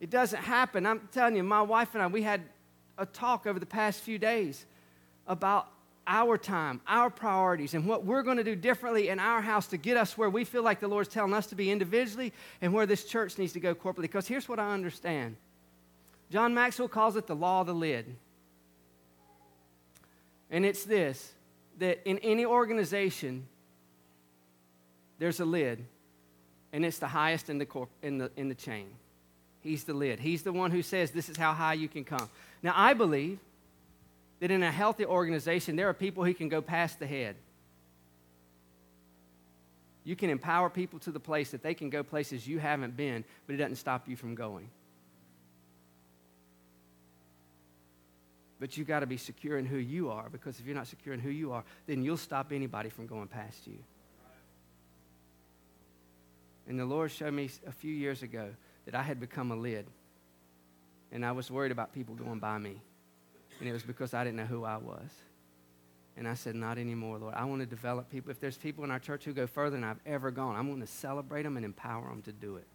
It 0.00 0.10
doesn't 0.10 0.42
happen. 0.42 0.84
I'm 0.84 1.08
telling 1.12 1.36
you, 1.36 1.42
my 1.42 1.62
wife 1.62 1.94
and 1.94 2.02
I, 2.02 2.06
we 2.08 2.22
had 2.22 2.42
a 2.98 3.06
talk 3.06 3.46
over 3.46 3.58
the 3.58 3.66
past 3.66 4.00
few 4.00 4.18
days 4.18 4.66
about 5.26 5.68
our 6.06 6.38
time, 6.38 6.80
our 6.86 7.10
priorities, 7.10 7.74
and 7.74 7.86
what 7.86 8.04
we're 8.04 8.22
going 8.22 8.36
to 8.36 8.44
do 8.44 8.54
differently 8.54 9.08
in 9.08 9.18
our 9.18 9.40
house 9.40 9.66
to 9.68 9.76
get 9.76 9.96
us 9.96 10.16
where 10.16 10.30
we 10.30 10.44
feel 10.44 10.62
like 10.62 10.80
the 10.80 10.88
Lord's 10.88 11.08
telling 11.08 11.34
us 11.34 11.46
to 11.48 11.54
be 11.54 11.70
individually 11.70 12.32
and 12.60 12.72
where 12.72 12.86
this 12.86 13.04
church 13.04 13.38
needs 13.38 13.52
to 13.54 13.60
go 13.60 13.74
corporately. 13.74 14.02
Because 14.02 14.28
here's 14.28 14.48
what 14.48 14.58
I 14.58 14.72
understand 14.72 15.36
John 16.30 16.54
Maxwell 16.54 16.88
calls 16.88 17.16
it 17.16 17.26
the 17.26 17.36
law 17.36 17.60
of 17.60 17.66
the 17.66 17.74
lid. 17.74 18.16
And 20.50 20.64
it's 20.64 20.84
this 20.84 21.32
that 21.78 22.08
in 22.08 22.18
any 22.18 22.46
organization, 22.46 23.46
there's 25.18 25.40
a 25.40 25.44
lid, 25.44 25.84
and 26.72 26.84
it's 26.84 26.98
the 26.98 27.08
highest 27.08 27.50
in 27.50 27.58
the, 27.58 27.66
corp- 27.66 27.90
in, 28.02 28.18
the, 28.18 28.30
in 28.36 28.48
the 28.48 28.54
chain. 28.54 28.88
He's 29.60 29.84
the 29.84 29.94
lid. 29.94 30.20
He's 30.20 30.42
the 30.42 30.52
one 30.52 30.70
who 30.70 30.82
says, 30.82 31.10
This 31.10 31.28
is 31.28 31.36
how 31.36 31.52
high 31.52 31.74
you 31.74 31.88
can 31.88 32.04
come. 32.04 32.28
Now, 32.62 32.72
I 32.76 32.94
believe 32.94 33.38
that 34.40 34.50
in 34.50 34.62
a 34.62 34.70
healthy 34.70 35.04
organization, 35.04 35.76
there 35.76 35.88
are 35.88 35.94
people 35.94 36.24
who 36.24 36.34
can 36.34 36.48
go 36.48 36.60
past 36.60 36.98
the 36.98 37.06
head. 37.06 37.36
You 40.04 40.14
can 40.14 40.30
empower 40.30 40.70
people 40.70 41.00
to 41.00 41.10
the 41.10 41.18
place 41.18 41.50
that 41.50 41.62
they 41.62 41.74
can 41.74 41.90
go 41.90 42.04
places 42.04 42.46
you 42.46 42.58
haven't 42.60 42.96
been, 42.96 43.24
but 43.46 43.54
it 43.54 43.56
doesn't 43.56 43.76
stop 43.76 44.08
you 44.08 44.14
from 44.14 44.36
going. 44.36 44.68
But 48.58 48.76
you've 48.76 48.88
got 48.88 49.00
to 49.00 49.06
be 49.06 49.18
secure 49.18 49.58
in 49.58 49.66
who 49.66 49.76
you 49.76 50.10
are 50.10 50.28
because 50.30 50.58
if 50.58 50.66
you're 50.66 50.74
not 50.74 50.86
secure 50.86 51.12
in 51.12 51.20
who 51.20 51.30
you 51.30 51.52
are, 51.52 51.64
then 51.86 52.02
you'll 52.02 52.16
stop 52.16 52.52
anybody 52.52 52.88
from 52.88 53.06
going 53.06 53.28
past 53.28 53.66
you. 53.66 53.78
And 56.68 56.80
the 56.80 56.84
Lord 56.84 57.10
showed 57.10 57.32
me 57.32 57.50
a 57.66 57.72
few 57.72 57.92
years 57.92 58.22
ago 58.22 58.48
that 58.86 58.94
I 58.94 59.02
had 59.02 59.20
become 59.20 59.52
a 59.52 59.56
lid. 59.56 59.86
And 61.12 61.24
I 61.24 61.32
was 61.32 61.50
worried 61.50 61.70
about 61.70 61.92
people 61.92 62.14
going 62.14 62.38
by 62.38 62.58
me. 62.58 62.80
And 63.60 63.68
it 63.68 63.72
was 63.72 63.82
because 63.82 64.14
I 64.14 64.24
didn't 64.24 64.36
know 64.36 64.46
who 64.46 64.64
I 64.64 64.76
was. 64.76 65.08
And 66.16 66.26
I 66.26 66.34
said, 66.34 66.54
Not 66.54 66.78
anymore, 66.78 67.18
Lord. 67.18 67.34
I 67.34 67.44
want 67.44 67.60
to 67.60 67.66
develop 67.66 68.10
people. 68.10 68.30
If 68.30 68.40
there's 68.40 68.56
people 68.56 68.84
in 68.84 68.90
our 68.90 68.98
church 68.98 69.24
who 69.24 69.32
go 69.32 69.46
further 69.46 69.76
than 69.76 69.84
I've 69.84 70.00
ever 70.06 70.30
gone, 70.30 70.56
I'm 70.56 70.68
going 70.68 70.80
to 70.80 70.86
celebrate 70.86 71.42
them 71.42 71.56
and 71.56 71.64
empower 71.64 72.08
them 72.08 72.22
to 72.22 72.32
do 72.32 72.56
it. 72.56 72.66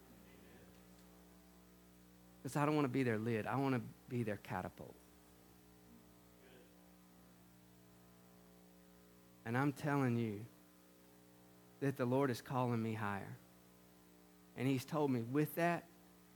Because 2.42 2.56
I 2.56 2.64
don't 2.64 2.74
want 2.74 2.86
to 2.86 2.92
be 2.92 3.02
their 3.02 3.18
lid, 3.18 3.46
I 3.46 3.56
want 3.56 3.74
to 3.74 3.82
be 4.08 4.22
their 4.22 4.38
catapult. 4.38 4.94
And 9.44 9.56
I'm 9.56 9.72
telling 9.72 10.16
you 10.16 10.40
that 11.80 11.96
the 11.96 12.04
Lord 12.04 12.30
is 12.30 12.40
calling 12.40 12.82
me 12.82 12.94
higher. 12.94 13.36
And 14.56 14.68
He's 14.68 14.84
told 14.84 15.10
me 15.10 15.22
with 15.22 15.54
that, 15.56 15.84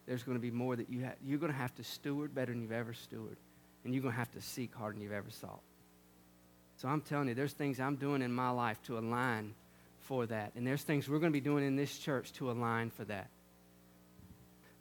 there's 0.07 0.22
going 0.22 0.36
to 0.36 0.42
be 0.42 0.50
more 0.50 0.76
that 0.76 0.88
you 0.90 1.00
have. 1.00 1.16
You're 1.24 1.38
going 1.38 1.52
to 1.52 1.59
have 1.59 1.74
to 1.76 1.84
steward 1.84 2.34
better 2.34 2.52
than 2.52 2.62
you've 2.62 2.72
ever 2.72 2.92
stewarded. 2.92 3.36
And 3.84 3.94
you're 3.94 4.02
going 4.02 4.14
to 4.14 4.18
have 4.18 4.32
to 4.32 4.40
seek 4.40 4.74
harder 4.74 4.94
than 4.94 5.02
you've 5.02 5.12
ever 5.12 5.30
sought. 5.30 5.61
So 6.78 6.88
I'm 6.88 7.00
telling 7.00 7.28
you, 7.28 7.34
there's 7.34 7.52
things 7.52 7.80
I'm 7.80 7.96
doing 7.96 8.22
in 8.22 8.32
my 8.32 8.50
life 8.50 8.82
to 8.84 8.98
align 8.98 9.54
for 10.00 10.26
that. 10.26 10.52
And 10.54 10.66
there's 10.66 10.82
things 10.82 11.09
we're 11.09 11.18
going 11.18 11.32
to 11.32 11.36
be 11.36 11.40
doing 11.40 11.66
in 11.66 11.76
this 11.76 11.98
church 11.98 12.32
to 12.34 12.50
align 12.50 12.90
for 12.90 13.04
that. 13.04 13.28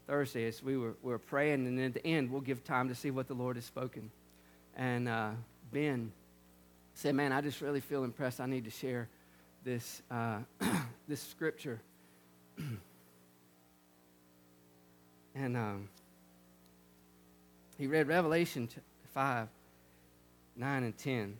Thursday, 0.07 0.47
as 0.47 0.61
we 0.61 0.77
were, 0.77 0.95
we 1.01 1.11
were 1.11 1.19
praying, 1.19 1.65
and 1.65 1.79
at 1.79 1.93
the 1.93 2.05
end, 2.05 2.31
we'll 2.31 2.41
give 2.41 2.63
time 2.63 2.89
to 2.89 2.95
see 2.95 3.09
what 3.09 3.27
the 3.27 3.33
Lord 3.33 3.55
has 3.55 3.65
spoken. 3.65 4.11
And 4.75 5.07
uh, 5.07 5.31
Ben 5.71 6.11
said, 6.95 7.13
Man, 7.13 7.31
I 7.31 7.41
just 7.41 7.61
really 7.61 7.81
feel 7.81 8.03
impressed. 8.03 8.39
I 8.39 8.47
need 8.47 8.65
to 8.65 8.71
share 8.71 9.07
this, 9.63 10.01
uh, 10.09 10.39
this 11.07 11.21
scripture. 11.21 11.79
and 15.35 15.57
um, 15.57 15.89
he 17.77 17.85
read 17.85 18.07
Revelation 18.07 18.69
5 19.13 19.47
9 20.57 20.83
and 20.83 20.97
10. 20.97 21.37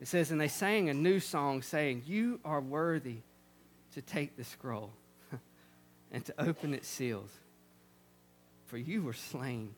It 0.00 0.06
says, 0.06 0.30
And 0.30 0.40
they 0.40 0.48
sang 0.48 0.88
a 0.88 0.94
new 0.94 1.18
song, 1.18 1.60
saying, 1.62 2.04
You 2.06 2.38
are 2.44 2.60
worthy 2.60 3.18
to 3.94 4.02
take 4.02 4.36
the 4.36 4.44
scroll 4.44 4.92
and 6.12 6.24
to 6.24 6.34
open 6.38 6.72
its 6.72 6.86
seals. 6.86 7.30
For 8.66 8.78
you 8.78 9.02
were 9.02 9.12
slain 9.12 9.74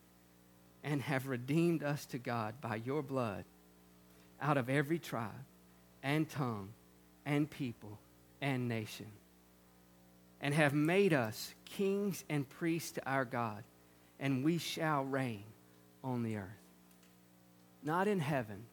and 0.85 1.01
have 1.03 1.27
redeemed 1.27 1.83
us 1.83 2.05
to 2.07 2.19
God 2.19 2.61
by 2.61 2.77
your 2.77 3.03
blood 3.03 3.45
out 4.41 4.57
of 4.57 4.69
every 4.69 4.99
tribe 4.99 5.31
and 6.03 6.29
tongue 6.29 6.69
and 7.27 7.51
people 7.51 7.99
and 8.41 8.69
nation, 8.69 9.07
and 10.41 10.55
have 10.55 10.73
made 10.73 11.13
us 11.13 11.55
kings 11.65 12.25
and 12.29 12.49
priests 12.49 12.93
to 12.93 13.09
our 13.09 13.25
God, 13.25 13.63
and 14.21 14.45
we 14.45 14.59
shall 14.59 15.05
reign 15.05 15.45
on 16.05 16.23
the 16.23 16.37
earth. 16.37 16.45
Not 17.83 18.09
in 18.09 18.21
heaven, 18.21 18.65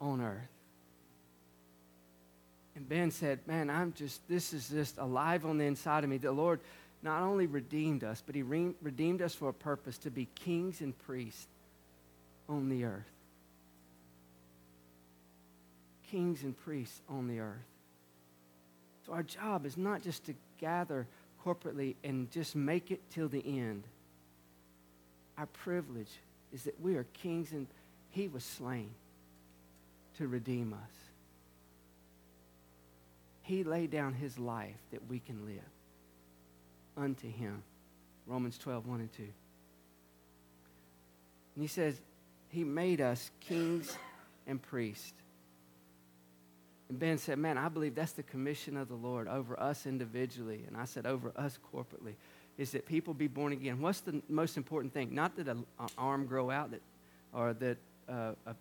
on 0.00 0.20
earth. 0.20 0.48
And 2.74 2.88
Ben 2.88 3.10
said, 3.10 3.40
Man, 3.46 3.70
I'm 3.70 3.92
just, 3.92 4.26
this 4.28 4.52
is 4.52 4.68
just 4.68 4.98
alive 4.98 5.44
on 5.44 5.58
the 5.58 5.64
inside 5.64 6.04
of 6.04 6.10
me. 6.10 6.18
The 6.18 6.32
Lord 6.32 6.60
not 7.02 7.22
only 7.22 7.46
redeemed 7.46 8.04
us, 8.04 8.22
but 8.24 8.34
He 8.34 8.42
re- 8.42 8.74
redeemed 8.82 9.22
us 9.22 9.34
for 9.34 9.48
a 9.48 9.54
purpose 9.54 9.98
to 9.98 10.10
be 10.10 10.28
kings 10.34 10.80
and 10.80 10.96
priests 11.06 11.46
on 12.48 12.68
the 12.68 12.84
earth. 12.84 13.11
Kings 16.12 16.44
and 16.44 16.56
priests 16.56 17.00
on 17.08 17.26
the 17.26 17.40
earth. 17.40 17.56
So 19.04 19.12
our 19.14 19.24
job 19.24 19.66
is 19.66 19.76
not 19.76 20.02
just 20.02 20.24
to 20.26 20.34
gather 20.58 21.08
corporately 21.44 21.96
and 22.04 22.30
just 22.30 22.54
make 22.54 22.92
it 22.92 23.00
till 23.10 23.28
the 23.28 23.42
end. 23.44 23.82
Our 25.36 25.46
privilege 25.46 26.20
is 26.52 26.62
that 26.64 26.80
we 26.80 26.94
are 26.94 27.06
kings 27.14 27.50
and 27.50 27.66
He 28.10 28.28
was 28.28 28.44
slain 28.44 28.90
to 30.18 30.28
redeem 30.28 30.72
us. 30.74 31.02
He 33.42 33.64
laid 33.64 33.90
down 33.90 34.14
his 34.14 34.38
life 34.38 34.76
that 34.92 35.08
we 35.08 35.18
can 35.18 35.44
live 35.44 35.58
unto 36.96 37.28
him. 37.30 37.62
Romans 38.26 38.56
12, 38.58 38.86
1 38.86 39.00
and 39.00 39.12
2. 39.12 39.22
And 41.54 41.62
he 41.62 41.66
says, 41.66 42.00
He 42.50 42.62
made 42.64 43.00
us 43.00 43.30
kings 43.40 43.96
and 44.46 44.62
priests. 44.62 45.12
And 46.92 46.98
Ben 46.98 47.16
said, 47.16 47.38
Man, 47.38 47.56
I 47.56 47.70
believe 47.70 47.94
that's 47.94 48.12
the 48.12 48.22
commission 48.22 48.76
of 48.76 48.86
the 48.86 48.94
Lord 48.94 49.26
over 49.26 49.58
us 49.58 49.86
individually. 49.86 50.64
And 50.68 50.76
I 50.76 50.84
said, 50.84 51.06
Over 51.06 51.32
us 51.36 51.58
corporately, 51.74 52.16
is 52.58 52.72
that 52.72 52.84
people 52.84 53.14
be 53.14 53.28
born 53.28 53.54
again. 53.54 53.80
What's 53.80 54.00
the 54.00 54.20
most 54.28 54.58
important 54.58 54.92
thing? 54.92 55.14
Not 55.14 55.34
that 55.36 55.48
an 55.48 55.64
arm 55.96 56.26
grow 56.26 56.50
out 56.50 56.70
that, 56.72 56.82
or 57.32 57.54
that 57.54 57.78
uh, 58.10 58.32
a 58.44 58.54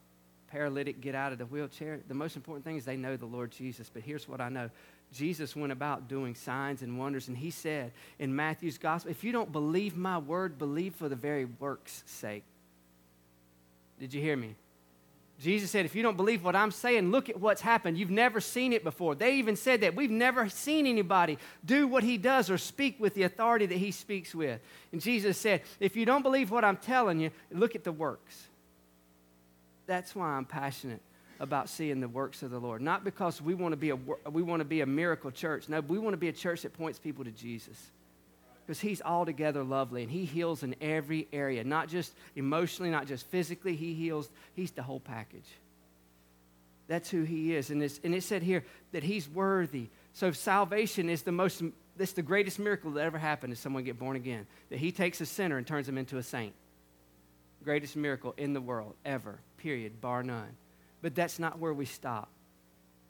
paralytic 0.48 1.02
get 1.02 1.14
out 1.14 1.34
of 1.34 1.40
the 1.40 1.46
wheelchair. 1.46 2.00
The 2.08 2.14
most 2.14 2.38
important 2.38 2.64
thing 2.64 2.78
is 2.78 2.86
they 2.86 2.96
know 2.96 3.18
the 3.18 3.26
Lord 3.26 3.52
Jesus. 3.52 3.92
But 3.94 4.02
here's 4.02 4.30
what 4.30 4.40
I 4.40 4.48
know 4.48 4.70
Jesus 5.12 5.54
went 5.54 5.74
about 5.74 6.08
doing 6.08 6.34
signs 6.34 6.84
and 6.84 6.98
wonders, 6.98 7.28
and 7.28 7.36
he 7.38 7.52
said 7.52 7.92
in 8.18 8.34
Matthew's 8.34 8.78
gospel, 8.78 9.12
If 9.12 9.26
you 9.26 9.34
don't 9.34 9.52
believe 9.52 9.98
my 9.98 10.20
word, 10.20 10.58
believe 10.58 10.96
for 10.96 11.10
the 11.10 11.18
very 11.18 11.44
work's 11.44 12.02
sake. 12.06 12.46
Did 14.00 14.14
you 14.14 14.22
hear 14.22 14.38
me? 14.38 14.56
Jesus 15.42 15.72
said, 15.72 15.86
If 15.86 15.96
you 15.96 16.04
don't 16.04 16.18
believe 16.18 16.44
what 16.44 16.56
I'm 16.56 16.70
saying, 16.70 17.10
look 17.10 17.28
at 17.28 17.40
what's 17.40 17.62
happened. 17.62 17.98
You've 17.98 18.12
never 18.12 18.40
seen 18.40 18.74
it 18.74 18.84
before. 18.84 19.16
They 19.16 19.36
even 19.36 19.56
said 19.56 19.82
that. 19.82 19.96
We've 19.96 20.12
never 20.12 20.48
seen 20.50 20.86
anybody 20.86 21.40
do 21.66 21.88
what 21.88 22.04
he 22.04 22.18
does 22.18 22.52
or 22.52 22.60
speak 22.60 23.00
with 23.00 23.16
the 23.16 23.24
authority 23.24 23.66
that 23.66 23.78
he 23.78 23.92
speaks 23.92 24.36
with. 24.36 24.62
And 24.92 25.02
Jesus 25.02 25.38
said, 25.38 25.62
If 25.80 25.96
you 25.96 26.06
don't 26.06 26.22
believe 26.22 26.52
what 26.52 26.64
I'm 26.64 26.78
telling 26.78 27.20
you, 27.20 27.32
look 27.52 27.76
at 27.76 27.84
the 27.84 27.92
works. 27.92 28.48
That's 29.88 30.16
why 30.16 30.28
I'm 30.28 30.46
passionate 30.46 31.02
about 31.40 31.70
seeing 31.70 32.02
the 32.02 32.08
works 32.08 32.44
of 32.44 32.52
the 32.52 32.60
Lord. 32.60 32.84
Not 32.84 33.04
because 33.04 33.42
we 33.42 33.56
want 33.56 33.74
to 33.74 33.78
be 33.78 33.90
a, 33.90 33.96
we 34.30 34.44
want 34.44 34.60
to 34.60 34.66
be 34.66 34.82
a 34.82 34.86
miracle 34.86 35.32
church. 35.32 35.68
No, 35.68 35.82
we 35.82 35.98
want 35.98 36.14
to 36.14 36.18
be 36.18 36.28
a 36.28 36.34
church 36.34 36.62
that 36.62 36.74
points 36.74 37.00
people 37.00 37.26
to 37.26 37.32
Jesus. 37.32 37.90
Because 38.72 38.80
he's 38.80 39.02
altogether 39.02 39.66
lovely 39.66 40.02
and 40.02 40.10
he 40.10 40.24
heals 40.24 40.64
in 40.64 40.78
every 40.80 41.28
area, 41.34 41.62
not 41.62 41.90
just 41.90 42.14
emotionally, 42.38 42.90
not 42.90 43.06
just 43.06 43.26
physically. 43.26 43.76
He 43.76 43.94
heals, 43.94 44.30
he's 44.54 44.72
the 44.72 44.82
whole 44.82 45.02
package. 45.02 45.50
That's 46.88 47.10
who 47.10 47.24
he 47.24 47.54
is. 47.54 47.70
And, 47.70 47.84
it's 47.84 48.00
and 48.02 48.16
it 48.16 48.24
said 48.24 48.44
here 48.44 48.64
that 48.94 49.04
he's 49.04 49.28
worthy. 49.28 49.90
So 50.14 50.32
salvation 50.32 51.10
is 51.10 51.24
the 51.24 51.34
most, 51.34 51.62
that's 51.98 52.14
the 52.14 52.22
greatest 52.22 52.60
miracle 52.60 52.92
that 52.92 53.04
ever 53.04 53.18
happened 53.18 53.52
is 53.52 53.60
someone 53.60 53.84
get 53.84 54.00
born 54.00 54.16
again. 54.16 54.48
That 54.70 54.80
he 54.80 54.94
takes 54.94 55.20
a 55.20 55.26
sinner 55.26 55.58
and 55.58 55.68
turns 55.68 55.90
him 55.90 55.98
into 55.98 56.18
a 56.18 56.24
saint. 56.24 56.54
Greatest 57.66 57.98
miracle 57.98 58.34
in 58.38 58.54
the 58.54 58.62
world 58.62 58.94
ever 59.04 59.40
period, 59.58 60.00
bar 60.00 60.24
none. 60.24 60.56
But 61.02 61.14
that's 61.14 61.40
not 61.40 61.60
where 61.60 61.74
we 61.74 61.84
stop. 61.84 62.30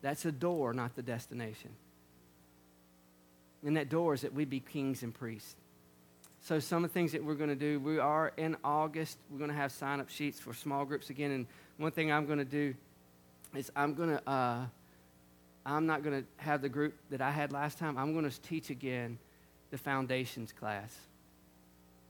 That's 0.02 0.26
a 0.26 0.32
door, 0.32 0.74
not 0.74 0.96
the 0.96 1.04
destination. 1.04 1.70
And 3.66 3.78
that 3.78 3.90
door 3.90 4.14
is 4.14 4.22
that 4.22 4.34
we 4.34 4.46
be 4.46 4.60
kings 4.60 5.04
and 5.04 5.14
priests. 5.14 5.56
So, 6.44 6.60
some 6.60 6.84
of 6.84 6.90
the 6.90 6.94
things 6.94 7.12
that 7.12 7.24
we're 7.24 7.36
going 7.36 7.52
to 7.52 7.56
do, 7.56 7.80
we 7.80 8.00
are 8.00 8.34
in 8.36 8.58
August, 8.64 9.20
we're 9.30 9.38
going 9.38 9.52
to 9.52 9.56
have 9.56 9.72
sign 9.72 10.00
up 10.00 10.10
sheets 10.10 10.40
for 10.40 10.54
small 10.54 10.86
groups 10.86 11.12
again. 11.12 11.32
And 11.32 11.46
one 11.78 11.92
thing 11.92 12.12
I'm 12.12 12.26
going 12.26 12.40
to 12.40 12.46
do 12.46 12.74
is 13.56 13.72
I'm 13.76 13.94
going 13.94 14.10
to, 14.10 14.30
uh, 14.30 14.66
I'm 15.66 15.86
not 15.86 16.04
going 16.04 16.24
to 16.24 16.44
have 16.44 16.64
the 16.64 16.70
group 16.70 16.96
that 17.12 17.22
I 17.22 17.30
had 17.30 17.52
last 17.52 17.78
time. 17.78 17.96
I'm 17.98 18.14
going 18.14 18.28
to 18.28 18.42
teach 18.42 18.72
again 18.72 19.20
the 19.70 19.78
foundations 19.78 20.52
class 20.52 20.96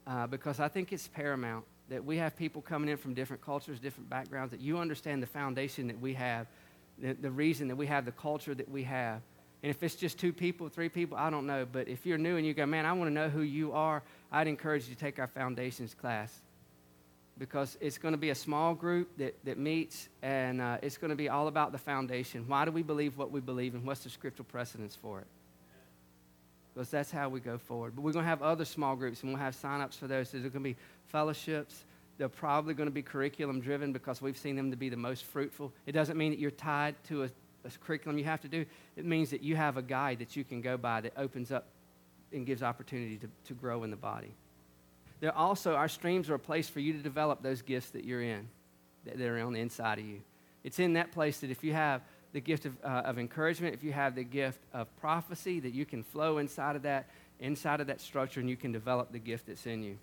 uh, 0.06 0.26
because 0.26 0.60
I 0.60 0.68
think 0.68 0.92
it's 0.92 1.08
paramount 1.08 1.64
that 1.88 2.04
we 2.04 2.16
have 2.16 2.36
people 2.36 2.62
coming 2.62 2.88
in 2.88 2.96
from 2.96 3.14
different 3.14 3.42
cultures, 3.44 3.78
different 3.78 4.08
backgrounds, 4.08 4.52
that 4.52 4.60
you 4.60 4.78
understand 4.78 5.22
the 5.22 5.26
foundation 5.26 5.86
that 5.88 6.00
we 6.00 6.14
have, 6.14 6.46
the, 6.98 7.12
the 7.12 7.30
reason 7.30 7.68
that 7.68 7.76
we 7.76 7.86
have 7.86 8.04
the 8.04 8.12
culture 8.12 8.54
that 8.54 8.68
we 8.70 8.82
have. 8.84 9.20
And 9.62 9.70
if 9.70 9.82
it's 9.82 9.94
just 9.94 10.18
two 10.18 10.32
people, 10.32 10.68
three 10.68 10.88
people, 10.88 11.16
I 11.16 11.30
don't 11.30 11.46
know. 11.46 11.66
But 11.70 11.88
if 11.88 12.04
you're 12.04 12.18
new 12.18 12.36
and 12.36 12.44
you 12.44 12.52
go, 12.52 12.66
man, 12.66 12.84
I 12.84 12.92
want 12.92 13.08
to 13.10 13.14
know 13.14 13.28
who 13.28 13.42
you 13.42 13.72
are, 13.72 14.02
I'd 14.30 14.48
encourage 14.48 14.88
you 14.88 14.94
to 14.94 15.00
take 15.00 15.18
our 15.18 15.28
foundations 15.28 15.94
class 15.94 16.40
because 17.38 17.78
it's 17.80 17.98
going 17.98 18.12
to 18.12 18.18
be 18.18 18.30
a 18.30 18.34
small 18.34 18.74
group 18.74 19.16
that, 19.18 19.34
that 19.44 19.58
meets 19.58 20.08
and 20.22 20.60
uh, 20.60 20.78
it's 20.82 20.98
going 20.98 21.10
to 21.10 21.16
be 21.16 21.28
all 21.28 21.48
about 21.48 21.72
the 21.72 21.78
foundation. 21.78 22.44
Why 22.46 22.64
do 22.64 22.70
we 22.70 22.82
believe 22.82 23.16
what 23.16 23.30
we 23.30 23.40
believe 23.40 23.74
and 23.74 23.84
what's 23.84 24.04
the 24.04 24.10
scriptural 24.10 24.46
precedence 24.50 24.96
for 24.96 25.20
it? 25.20 25.26
Because 26.74 26.90
that's 26.90 27.10
how 27.10 27.28
we 27.28 27.40
go 27.40 27.58
forward. 27.58 27.94
But 27.94 28.02
we're 28.02 28.12
going 28.12 28.24
to 28.24 28.28
have 28.28 28.42
other 28.42 28.64
small 28.64 28.96
groups 28.96 29.22
and 29.22 29.32
we'll 29.32 29.42
have 29.42 29.54
sign 29.54 29.80
ups 29.80 29.96
for 29.96 30.06
those. 30.06 30.30
There's 30.30 30.42
going 30.42 30.52
to 30.52 30.60
be 30.60 30.76
fellowships. 31.06 31.84
They're 32.18 32.28
probably 32.28 32.74
going 32.74 32.88
to 32.88 32.92
be 32.92 33.02
curriculum 33.02 33.60
driven 33.60 33.92
because 33.92 34.20
we've 34.20 34.36
seen 34.36 34.56
them 34.56 34.70
to 34.70 34.76
be 34.76 34.88
the 34.88 34.96
most 34.96 35.24
fruitful. 35.24 35.72
It 35.86 35.92
doesn't 35.92 36.16
mean 36.16 36.30
that 36.30 36.38
you're 36.38 36.50
tied 36.50 36.94
to 37.04 37.24
a 37.24 37.30
a 37.64 37.70
curriculum 37.70 38.18
you 38.18 38.24
have 38.24 38.40
to 38.42 38.48
do. 38.48 38.64
It 38.96 39.04
means 39.04 39.30
that 39.30 39.42
you 39.42 39.56
have 39.56 39.76
a 39.76 39.82
guide 39.82 40.18
that 40.18 40.36
you 40.36 40.44
can 40.44 40.60
go 40.60 40.76
by 40.76 41.00
that 41.02 41.12
opens 41.16 41.52
up 41.52 41.66
and 42.32 42.46
gives 42.46 42.62
opportunity 42.62 43.18
to, 43.18 43.28
to 43.46 43.54
grow 43.54 43.84
in 43.84 43.90
the 43.90 43.96
body. 43.96 44.34
There 45.20 45.36
also, 45.36 45.74
our 45.74 45.88
streams 45.88 46.28
are 46.30 46.34
a 46.34 46.38
place 46.38 46.68
for 46.68 46.80
you 46.80 46.92
to 46.94 46.98
develop 46.98 47.42
those 47.42 47.62
gifts 47.62 47.90
that 47.90 48.04
you're 48.04 48.22
in, 48.22 48.48
that, 49.04 49.18
that 49.18 49.28
are 49.28 49.38
on 49.40 49.52
the 49.52 49.60
inside 49.60 49.98
of 49.98 50.04
you. 50.04 50.20
It's 50.64 50.78
in 50.78 50.94
that 50.94 51.12
place 51.12 51.40
that 51.40 51.50
if 51.50 51.62
you 51.62 51.72
have 51.72 52.02
the 52.32 52.40
gift 52.40 52.66
of, 52.66 52.76
uh, 52.82 53.02
of 53.04 53.18
encouragement, 53.18 53.74
if 53.74 53.84
you 53.84 53.92
have 53.92 54.14
the 54.14 54.24
gift 54.24 54.60
of 54.72 54.94
prophecy, 55.00 55.60
that 55.60 55.74
you 55.74 55.84
can 55.84 56.02
flow 56.02 56.38
inside 56.38 56.76
of 56.76 56.82
that, 56.82 57.08
inside 57.40 57.80
of 57.80 57.86
that 57.88 58.00
structure, 58.00 58.40
and 58.40 58.48
you 58.48 58.56
can 58.56 58.72
develop 58.72 59.12
the 59.12 59.18
gift 59.18 59.46
that's 59.46 59.66
in 59.66 59.82
you. 59.82 59.98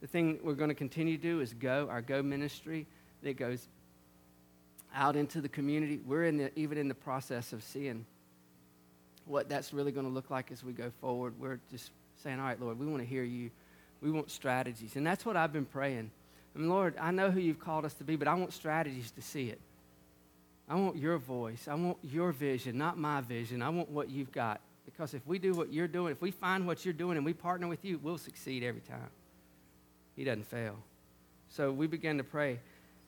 The 0.00 0.06
thing 0.06 0.40
we're 0.42 0.54
going 0.54 0.70
to 0.70 0.74
continue 0.74 1.16
to 1.16 1.22
do 1.22 1.40
is 1.40 1.54
go, 1.54 1.86
our 1.88 2.02
go 2.02 2.22
ministry 2.22 2.86
that 3.22 3.36
goes 3.36 3.68
out 4.94 5.16
into 5.16 5.40
the 5.40 5.48
community. 5.48 6.00
We're 6.06 6.24
in 6.24 6.38
the, 6.38 6.58
even 6.58 6.78
in 6.78 6.88
the 6.88 6.94
process 6.94 7.52
of 7.52 7.62
seeing 7.62 8.04
what 9.26 9.48
that's 9.48 9.72
really 9.72 9.92
going 9.92 10.06
to 10.06 10.12
look 10.12 10.30
like 10.30 10.50
as 10.50 10.64
we 10.64 10.72
go 10.72 10.90
forward. 11.00 11.34
We're 11.38 11.60
just 11.70 11.90
saying, 12.22 12.38
all 12.38 12.46
right, 12.46 12.60
Lord, 12.60 12.78
we 12.78 12.86
want 12.86 13.00
to 13.00 13.08
hear 13.08 13.22
you. 13.22 13.50
We 14.00 14.10
want 14.10 14.30
strategies. 14.30 14.96
And 14.96 15.06
that's 15.06 15.24
what 15.24 15.36
I've 15.36 15.52
been 15.52 15.64
praying. 15.64 16.10
I 16.54 16.58
mean, 16.58 16.68
Lord, 16.68 16.96
I 17.00 17.10
know 17.12 17.30
who 17.30 17.40
you've 17.40 17.60
called 17.60 17.84
us 17.84 17.94
to 17.94 18.04
be, 18.04 18.16
but 18.16 18.28
I 18.28 18.34
want 18.34 18.52
strategies 18.52 19.10
to 19.12 19.22
see 19.22 19.48
it. 19.48 19.60
I 20.68 20.74
want 20.74 20.96
your 20.96 21.18
voice. 21.18 21.68
I 21.68 21.74
want 21.74 21.98
your 22.02 22.32
vision, 22.32 22.78
not 22.78 22.98
my 22.98 23.20
vision. 23.20 23.62
I 23.62 23.68
want 23.68 23.90
what 23.90 24.10
you've 24.10 24.32
got. 24.32 24.60
Because 24.84 25.14
if 25.14 25.26
we 25.26 25.38
do 25.38 25.52
what 25.52 25.72
you're 25.72 25.88
doing, 25.88 26.12
if 26.12 26.20
we 26.20 26.30
find 26.30 26.66
what 26.66 26.84
you're 26.84 26.94
doing 26.94 27.16
and 27.16 27.24
we 27.24 27.32
partner 27.32 27.68
with 27.68 27.84
you, 27.84 27.98
we'll 28.02 28.18
succeed 28.18 28.62
every 28.62 28.80
time. 28.80 29.10
He 30.16 30.24
doesn't 30.24 30.46
fail. 30.46 30.76
So 31.48 31.70
we 31.70 31.86
began 31.86 32.18
to 32.18 32.24
pray. 32.24 32.58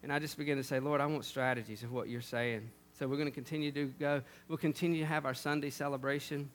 And 0.04 0.12
I 0.12 0.18
just 0.18 0.36
began 0.36 0.58
to 0.58 0.62
say, 0.62 0.80
Lord, 0.80 1.00
I 1.00 1.06
want 1.06 1.24
strategies 1.24 1.82
of 1.82 1.90
what 1.90 2.10
you're 2.10 2.20
saying. 2.20 2.68
So 2.98 3.08
we're 3.08 3.16
going 3.16 3.28
to 3.28 3.34
continue 3.34 3.72
to 3.72 3.86
go. 3.98 4.20
We'll 4.48 4.58
continue 4.58 5.00
to 5.00 5.06
have 5.06 5.24
our 5.24 5.32
Sunday 5.32 5.70
celebration 5.70 6.50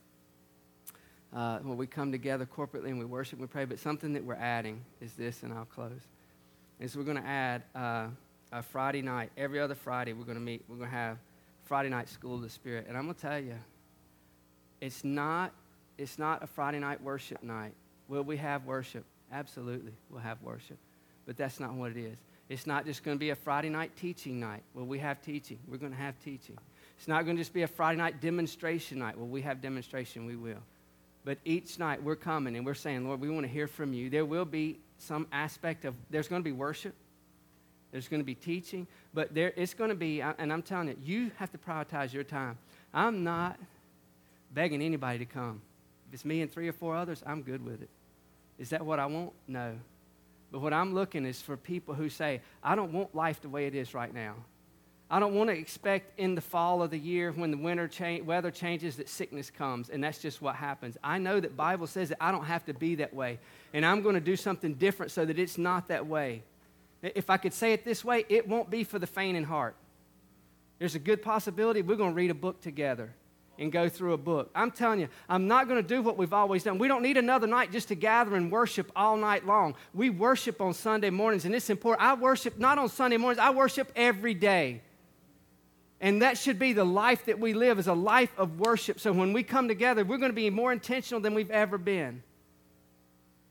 uh, 1.36 1.58
when 1.58 1.76
we 1.76 1.88
come 1.88 2.12
together 2.12 2.46
corporately 2.46 2.90
and 2.90 3.00
we 3.00 3.06
worship 3.06 3.40
and 3.40 3.42
we 3.42 3.48
pray. 3.48 3.66
But 3.66 3.80
something 3.80 4.14
that 4.14 4.24
we're 4.24 4.36
adding 4.36 4.82
is 5.02 5.14
this, 5.14 5.42
and 5.42 5.52
I'll 5.52 5.66
close. 5.66 6.08
Is 6.80 6.96
we're 6.96 7.04
going 7.04 7.18
to 7.18 7.28
add 7.28 7.64
uh, 7.74 8.08
a 8.52 8.62
Friday 8.62 9.02
night. 9.02 9.32
Every 9.36 9.60
other 9.60 9.74
Friday, 9.74 10.14
we're 10.14 10.26
going 10.26 10.38
to 10.38 10.44
meet. 10.44 10.64
We're 10.70 10.78
going 10.78 10.92
to 10.92 10.96
have 10.96 11.18
Friday 11.66 11.90
night 11.90 12.08
School 12.08 12.36
of 12.36 12.44
the 12.44 12.50
Spirit. 12.52 12.86
And 12.88 12.96
I'm 12.96 13.06
going 13.06 13.16
to 13.16 13.22
tell 13.22 13.40
you, 13.40 13.56
it's 14.80 15.04
not, 15.04 15.54
it's 15.98 16.20
not 16.20 16.44
a 16.44 16.48
Friday 16.48 16.78
night 16.78 17.02
worship 17.02 17.42
night. 17.42 17.74
Will 18.10 18.22
we 18.22 18.38
have 18.38 18.66
worship? 18.66 19.06
Absolutely, 19.34 19.94
we'll 20.12 20.22
have 20.22 20.40
worship. 20.44 20.78
But 21.26 21.36
that's 21.36 21.60
not 21.60 21.74
what 21.74 21.90
it 21.92 21.98
is. 21.98 22.18
It's 22.50 22.66
not 22.66 22.86
just 22.86 23.04
going 23.04 23.16
to 23.16 23.20
be 23.20 23.30
a 23.30 23.36
Friday 23.36 23.70
night 23.70 23.96
teaching 23.96 24.40
night. 24.40 24.64
Well, 24.74 24.86
we 24.86 24.98
have 25.00 25.22
teaching. 25.22 25.60
We're 25.68 25.78
going 25.78 25.92
to 25.92 25.98
have 25.98 26.20
teaching. 26.24 26.58
It's 26.98 27.08
not 27.08 27.24
going 27.24 27.38
to 27.38 27.42
just 27.42 27.54
be 27.54 27.62
a 27.62 27.68
Friday 27.68 27.98
night 27.98 28.20
demonstration 28.20 29.00
night. 29.00 29.18
Well, 29.18 29.28
we 29.28 29.42
have 29.44 29.62
demonstration. 29.62 30.26
We 30.26 30.36
will. 30.36 30.62
But 31.24 31.38
each 31.46 31.78
night 31.78 32.02
we're 32.02 32.16
coming 32.16 32.56
and 32.56 32.66
we're 32.66 32.74
saying, 32.74 33.06
Lord, 33.06 33.22
we 33.22 33.30
want 33.30 33.46
to 33.46 33.52
hear 33.52 33.68
from 33.68 33.94
you. 33.94 34.10
There 34.10 34.26
will 34.26 34.46
be 34.46 34.80
some 34.98 35.28
aspect 35.32 35.86
of, 35.86 35.94
there's 36.10 36.28
going 36.28 36.42
to 36.42 36.44
be 36.44 36.52
worship. 36.52 36.96
There's 37.92 38.08
going 38.08 38.20
to 38.20 38.26
be 38.26 38.36
teaching. 38.36 38.88
But 39.14 39.34
there, 39.34 39.54
it's 39.56 39.74
going 39.74 39.90
to 39.90 39.96
be, 39.96 40.22
and 40.22 40.52
I'm 40.52 40.62
telling 40.62 40.88
you, 40.88 40.98
you 41.04 41.32
have 41.38 41.52
to 41.52 41.58
prioritize 41.58 42.14
your 42.14 42.24
time. 42.24 42.58
I'm 42.94 43.24
not 43.24 43.60
begging 44.54 44.82
anybody 44.82 45.20
to 45.20 45.26
come. 45.26 45.62
If 46.08 46.16
it's 46.16 46.26
me 46.26 46.42
and 46.42 46.52
three 46.52 46.68
or 46.68 46.74
four 46.74 46.96
others, 46.96 47.22
I'm 47.26 47.44
good 47.44 47.64
with 47.64 47.82
it. 47.84 47.90
Is 48.58 48.70
that 48.70 48.84
what 48.84 49.00
I 49.00 49.06
want? 49.06 49.32
No. 49.48 49.76
But 50.52 50.62
what 50.62 50.74
I'm 50.74 50.94
looking 50.94 51.26
is 51.26 51.42
for 51.42 51.58
people 51.58 51.94
who 51.94 52.10
say, 52.10 52.42
I 52.64 52.76
don't 52.76 52.92
want 52.92 53.14
life 53.14 53.42
the 53.42 53.50
way 53.50 53.68
it 53.68 53.76
is 53.76 53.94
right 53.94 54.14
now. 54.14 54.36
I 55.12 55.20
don't 55.20 55.34
want 55.34 55.50
to 55.50 55.58
expect 55.58 56.20
in 56.20 56.36
the 56.36 56.42
fall 56.42 56.84
of 56.84 56.92
the 56.92 57.00
year 57.00 57.32
when 57.32 57.50
the 57.50 57.58
winter 57.58 57.88
cha- 57.88 58.24
weather 58.24 58.52
changes 58.52 58.98
that 58.98 59.10
sickness 59.10 59.50
comes, 59.50 59.90
and 59.90 60.04
that's 60.04 60.20
just 60.20 60.40
what 60.40 60.56
happens. 60.56 60.98
I 61.04 61.18
know 61.18 61.40
that 61.40 61.58
Bible 61.58 61.88
says 61.88 62.10
that 62.10 62.18
I 62.22 62.32
don't 62.32 62.46
have 62.46 62.66
to 62.66 62.74
be 62.74 62.96
that 62.96 63.14
way, 63.14 63.40
and 63.74 63.84
I'm 63.84 64.04
going 64.04 64.14
to 64.14 64.22
do 64.22 64.36
something 64.36 64.76
different 64.76 65.12
so 65.12 65.26
that 65.26 65.40
it's 65.40 65.58
not 65.58 65.88
that 65.88 66.06
way. 66.06 66.44
If 67.02 67.32
I 67.32 67.38
could 67.38 67.54
say 67.54 67.74
it 67.74 67.86
this 67.86 68.06
way, 68.06 68.26
it 68.30 68.48
won't 68.48 68.70
be 68.70 68.84
for 68.84 69.00
the 69.00 69.08
faint 69.08 69.36
in 69.36 69.44
heart. 69.44 69.76
There's 70.78 70.96
a 70.96 71.00
good 71.00 71.24
possibility 71.24 71.82
we're 71.82 71.96
going 71.96 72.12
to 72.12 72.16
read 72.16 72.32
a 72.32 72.36
book 72.36 72.62
together 72.62 73.12
and 73.60 73.72
go 73.72 73.90
through 73.90 74.14
a 74.14 74.18
book. 74.18 74.50
I'm 74.56 74.72
telling 74.72 75.00
you, 75.00 75.10
I'm 75.28 75.48
not 75.48 75.68
going 75.68 75.82
to 75.82 75.88
do 75.88 76.02
what 76.02 76.18
we've 76.18 76.34
always 76.34 76.64
done. 76.64 76.80
We 76.80 76.88
don't 76.88 77.04
need 77.04 77.18
another 77.18 77.46
night 77.46 77.72
just 77.72 77.90
to 77.90 77.96
gather 77.96 78.36
and 78.36 78.52
worship 78.52 78.92
all 78.96 79.18
night 79.18 79.46
long. 79.46 79.76
We 79.94 80.10
worship 80.10 80.62
on 80.62 80.74
Sunday 80.74 81.10
mornings, 81.10 81.46
and 81.46 81.54
it's 81.54 81.70
important. 81.70 82.08
I 82.08 82.14
worship 82.16 82.58
not 82.58 82.80
on 82.80 82.90
Sunday 82.90 83.18
mornings, 83.18 83.40
I 83.40 83.52
worship 83.52 83.92
every 83.96 84.34
day. 84.34 84.82
And 86.02 86.22
that 86.22 86.38
should 86.38 86.58
be 86.58 86.72
the 86.72 86.86
life 86.86 87.26
that 87.26 87.40
we 87.40 87.54
live 87.54 87.78
is 87.78 87.88
a 87.88 87.94
life 87.94 88.32
of 88.38 88.60
worship. 88.60 89.02
So 89.02 89.12
when 89.12 89.34
we 89.34 89.44
come 89.44 89.68
together, 89.68 90.06
we're 90.06 90.18
going 90.18 90.32
to 90.32 90.36
be 90.36 90.50
more 90.50 90.72
intentional 90.72 91.20
than 91.20 91.34
we've 91.34 91.52
ever 91.52 91.78
been. 91.78 92.24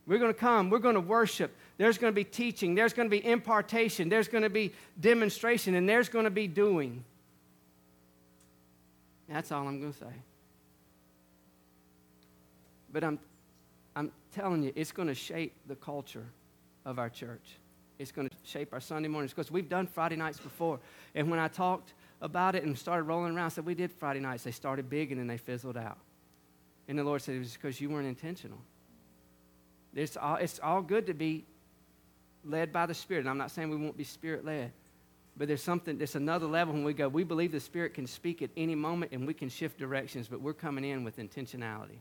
We're 0.06 0.18
going 0.18 0.32
to 0.32 0.39
come, 0.39 0.70
we're 0.70 0.78
going 0.78 0.94
to 0.94 1.02
worship. 1.02 1.55
There's 1.76 1.98
going 1.98 2.10
to 2.10 2.14
be 2.14 2.24
teaching, 2.24 2.74
there's 2.74 2.94
going 2.94 3.10
to 3.10 3.10
be 3.10 3.24
impartation, 3.24 4.09
there's 4.09 4.26
going 4.26 4.43
to 4.43 4.51
be 4.51 4.72
demonstration, 4.98 5.74
and 5.74 5.86
there's 5.86 6.09
going 6.09 6.24
to 6.24 6.30
be 6.30 6.47
doing. 6.47 7.05
That's 9.28 9.52
all 9.52 9.66
I'm 9.66 9.80
going 9.80 9.92
to 9.92 9.98
say. 9.98 10.06
But 12.92 13.05
I'm, 13.05 13.18
I'm 13.94 14.10
telling 14.34 14.62
you, 14.62 14.72
it's 14.74 14.92
going 14.92 15.09
to 15.09 15.14
shape 15.14 15.52
the 15.66 15.76
culture 15.76 16.24
of 16.84 16.98
our 16.98 17.10
church. 17.10 17.59
It's 17.98 18.12
going 18.12 18.28
to 18.28 18.34
shape 18.44 18.72
our 18.72 18.80
Sunday 18.80 19.09
mornings 19.09 19.32
because 19.32 19.50
we've 19.50 19.68
done 19.68 19.86
Friday 19.86 20.16
nights 20.16 20.38
before. 20.38 20.80
And 21.14 21.30
when 21.30 21.38
I 21.38 21.48
talked 21.48 21.94
about 22.22 22.55
it 22.55 22.64
and 22.64 22.76
started 22.78 23.02
rolling 23.02 23.34
around, 23.34 23.46
I 23.46 23.48
said, 23.48 23.66
We 23.66 23.74
did 23.74 23.92
Friday 23.92 24.20
nights. 24.20 24.44
They 24.44 24.50
started 24.50 24.88
big 24.88 25.10
and 25.10 25.20
then 25.20 25.26
they 25.26 25.36
fizzled 25.36 25.76
out. 25.76 25.98
And 26.86 26.98
the 26.98 27.05
Lord 27.05 27.20
said, 27.20 27.34
It 27.34 27.40
was 27.40 27.52
because 27.52 27.80
you 27.80 27.90
weren't 27.90 28.06
intentional. 28.06 28.59
It's 29.94 30.16
all, 30.16 30.36
it's 30.36 30.60
all 30.62 30.80
good 30.80 31.06
to 31.06 31.14
be 31.14 31.44
led 32.44 32.72
by 32.72 32.86
the 32.86 32.94
Spirit. 32.94 33.20
And 33.20 33.30
I'm 33.30 33.38
not 33.38 33.50
saying 33.50 33.68
we 33.68 33.76
won't 33.76 33.96
be 33.96 34.05
Spirit 34.05 34.44
led. 34.44 34.72
But 35.39 35.47
there's 35.47 35.62
something, 35.62 35.98
there's 35.98 36.16
another 36.16 36.47
level 36.47 36.74
when 36.74 36.82
we 36.82 36.93
go, 36.93 37.09
we 37.09 37.23
believe 37.23 37.52
the 37.52 37.60
Spirit 37.60 37.94
can 37.94 38.09
speak 38.09 38.43
at 38.43 38.51
any 38.56 38.74
moment 38.74 39.12
and 39.12 39.24
we 39.24 39.35
can 39.35 39.48
shift 39.48 39.78
directions, 39.78 40.27
but 40.27 40.40
we're 40.40 40.52
coming 40.52 40.85
in 40.85 41.05
with 41.05 41.16
intentionality, 41.19 41.98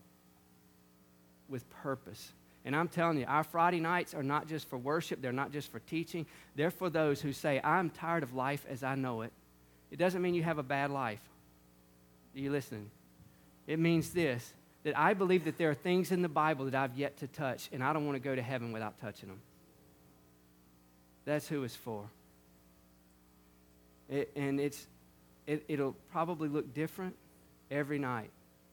with 1.47 1.69
purpose. 1.69 2.31
And 2.65 2.75
I'm 2.75 2.87
telling 2.87 3.19
you, 3.19 3.25
our 3.27 3.43
Friday 3.43 3.79
nights 3.79 4.15
are 4.15 4.23
not 4.23 4.47
just 4.47 4.67
for 4.67 4.77
worship, 4.77 5.21
they're 5.21 5.31
not 5.31 5.51
just 5.51 5.71
for 5.71 5.79
teaching, 5.79 6.25
they're 6.55 6.71
for 6.71 6.89
those 6.89 7.21
who 7.21 7.31
say, 7.31 7.61
I'm 7.63 7.91
tired 7.91 8.23
of 8.23 8.33
life 8.33 8.65
as 8.67 8.83
I 8.83 8.95
know 8.95 9.21
it. 9.21 9.31
It 9.91 9.99
doesn't 9.99 10.21
mean 10.21 10.33
you 10.33 10.43
have 10.43 10.57
a 10.57 10.63
bad 10.63 10.89
life. 10.89 11.21
Are 12.35 12.39
you 12.39 12.51
listening? 12.51 12.89
It 13.67 13.77
means 13.77 14.09
this 14.09 14.51
that 14.83 14.97
I 14.97 15.13
believe 15.13 15.45
that 15.45 15.57
there 15.57 15.69
are 15.69 15.75
things 15.75 16.11
in 16.11 16.21
the 16.21 16.29
Bible 16.29 16.65
that 16.65 16.75
I've 16.75 16.97
yet 16.97 17.17
to 17.17 17.27
touch, 17.27 17.69
and 17.73 17.83
I 17.83 17.91
don't 17.93 18.05
want 18.05 18.15
to 18.15 18.21
go 18.21 18.33
to 18.33 18.41
heaven 18.41 18.71
without 18.71 18.99
touching 19.01 19.27
them. 19.27 19.41
That's 21.25 21.47
who 21.47 21.63
it's 21.63 21.75
for. 21.75 22.05
It, 24.09 24.31
and 24.35 24.59
it's, 24.59 24.87
it, 25.45 25.63
it'll 25.67 25.95
probably 26.11 26.49
look 26.49 26.73
different 26.73 27.15
every 27.69 27.99
night 27.99 28.29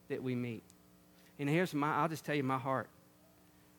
that 0.08 0.22
we 0.22 0.34
meet. 0.34 0.62
And 1.38 1.48
here's 1.48 1.74
my, 1.74 1.96
I'll 1.96 2.08
just 2.08 2.24
tell 2.24 2.34
you 2.34 2.44
my 2.44 2.58
heart 2.58 2.88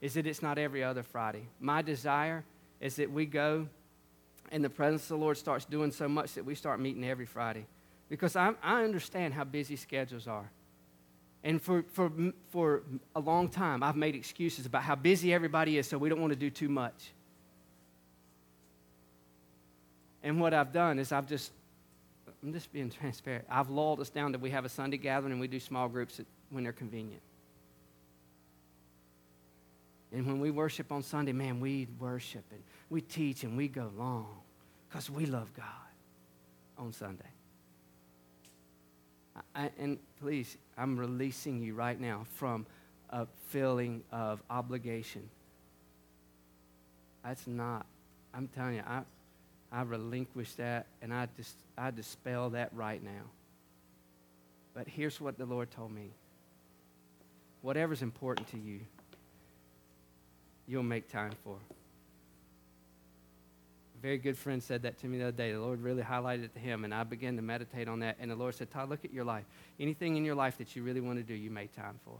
is 0.02 0.15
that 0.15 0.27
it's 0.27 0.41
not 0.41 0.57
every 0.57 0.84
other 0.84 1.03
Friday. 1.03 1.48
My 1.60 1.82
desire 1.82 2.44
is 2.82 2.98
that 2.98 3.11
we 3.11 3.26
go 3.26 3.68
and 4.52 4.64
the 4.64 4.69
presence 4.69 5.03
of 5.03 5.10
the 5.10 5.18
Lord 5.18 5.38
starts 5.38 5.65
doing 5.65 5.91
so 5.91 6.07
much 6.07 6.34
that 6.34 6.45
we 6.45 6.56
start 6.56 6.80
meeting 6.80 7.03
every 7.03 7.26
Friday. 7.26 7.65
Because 8.10 8.36
I, 8.36 8.53
I 8.61 8.84
understand 8.84 9.34
how 9.34 9.44
busy 9.44 9.76
schedules 9.76 10.27
are. 10.27 10.49
And 11.44 11.61
for, 11.61 11.84
for, 11.94 12.11
for 12.49 12.84
a 13.15 13.19
long 13.19 13.49
time, 13.49 13.84
I've 13.84 13.95
made 13.95 14.15
excuses 14.15 14.65
about 14.65 14.84
how 14.84 14.95
busy 14.95 15.34
everybody 15.34 15.77
is, 15.77 15.88
so 15.88 15.98
we 15.98 16.10
don't 16.10 16.22
want 16.22 16.34
to 16.34 16.40
do 16.40 16.49
too 16.49 16.69
much. 16.69 17.11
And 20.26 20.41
what 20.41 20.56
I've 20.56 20.73
done 20.73 20.97
is 20.97 21.11
I've 21.11 21.27
just, 21.27 21.52
I'm 22.43 22.52
just 22.52 22.73
being 22.73 22.89
transparent. 22.99 23.45
I've 23.47 23.69
lulled 23.69 24.02
us 24.02 24.10
down 24.10 24.34
that 24.34 24.41
we 24.41 24.49
have 24.49 24.65
a 24.65 24.69
Sunday 24.69 24.97
gathering 24.97 25.31
and 25.31 25.39
we 25.39 25.47
do 25.47 25.60
small 25.60 25.88
groups 25.88 26.19
when 26.49 26.64
they're 26.64 26.73
convenient. 26.73 27.22
And 30.11 30.26
when 30.26 30.39
we 30.39 30.49
worship 30.49 30.91
on 30.91 31.03
Sunday, 31.03 31.31
man, 31.31 31.60
we 31.60 31.88
worship 31.99 32.43
and 32.52 32.61
we 32.89 33.02
teach 33.02 33.43
and 33.43 33.56
we 33.56 33.68
go 33.68 33.91
long 33.95 34.39
because 34.89 35.10
we 35.10 35.27
love 35.27 35.53
God 35.53 35.65
on 36.77 36.91
Sunday. 36.91 37.23
I, 39.53 39.69
and 39.77 39.99
please, 40.22 40.57
I'm 40.77 40.97
releasing 40.97 41.61
you 41.61 41.76
right 41.76 41.99
now 41.99 42.26
from 42.34 42.65
a 43.11 43.27
feeling 43.49 44.02
of 44.11 44.41
obligation. 44.49 45.30
That's 47.23 47.45
not, 47.45 47.85
I'm 48.34 48.47
telling 48.47 48.76
you, 48.76 48.84
I, 48.88 49.02
I 49.76 49.81
relinquish 49.81 50.53
that 50.53 50.85
and 51.02 51.14
I, 51.14 51.27
dis- 51.35 51.53
I 51.77 51.91
dispel 51.91 52.52
that 52.52 52.69
right 52.73 53.03
now. 53.03 53.23
But 54.73 54.88
here's 54.88 55.19
what 55.19 55.38
the 55.38 55.45
Lord 55.45 55.69
told 55.69 55.91
me 55.91 56.11
whatever's 57.61 58.02
important 58.02 58.47
to 58.52 58.57
you, 58.57 58.80
you'll 60.65 60.84
make 60.84 61.10
time 61.10 61.34
for. 61.43 61.57
A 63.97 64.02
very 64.02 64.18
good 64.18 64.38
friend 64.38 64.64
said 64.64 64.84
that 64.84 64.97
to 64.99 65.07
me 65.07 65.18
the 65.18 65.26
other 65.26 65.38
day. 65.38 65.52
The 65.52 65.60
Lord 65.60 65.81
really 65.81 66.03
highlighted 66.03 66.45
it 66.45 66.53
to 66.53 66.60
him, 66.60 66.85
and 66.85 66.93
I 66.93 67.03
began 67.03 67.35
to 67.35 67.41
meditate 67.41 67.89
on 67.89 67.99
that. 67.99 68.18
And 68.19 68.30
the 68.31 68.35
Lord 68.35 68.53
said, 68.56 68.72
Todd, 68.72 68.88
look 68.88 69.03
at 69.03 69.11
your 69.11 69.26
life. 69.26 69.45
Anything 69.80 70.15
in 70.15 70.23
your 70.23 70.35
life 70.35 70.57
that 70.60 70.76
you 70.76 70.84
really 70.84 71.02
want 71.02 71.18
to 71.18 71.23
do, 71.23 71.34
you 71.34 71.49
made 71.49 71.73
time 71.73 71.99
for. 72.06 72.18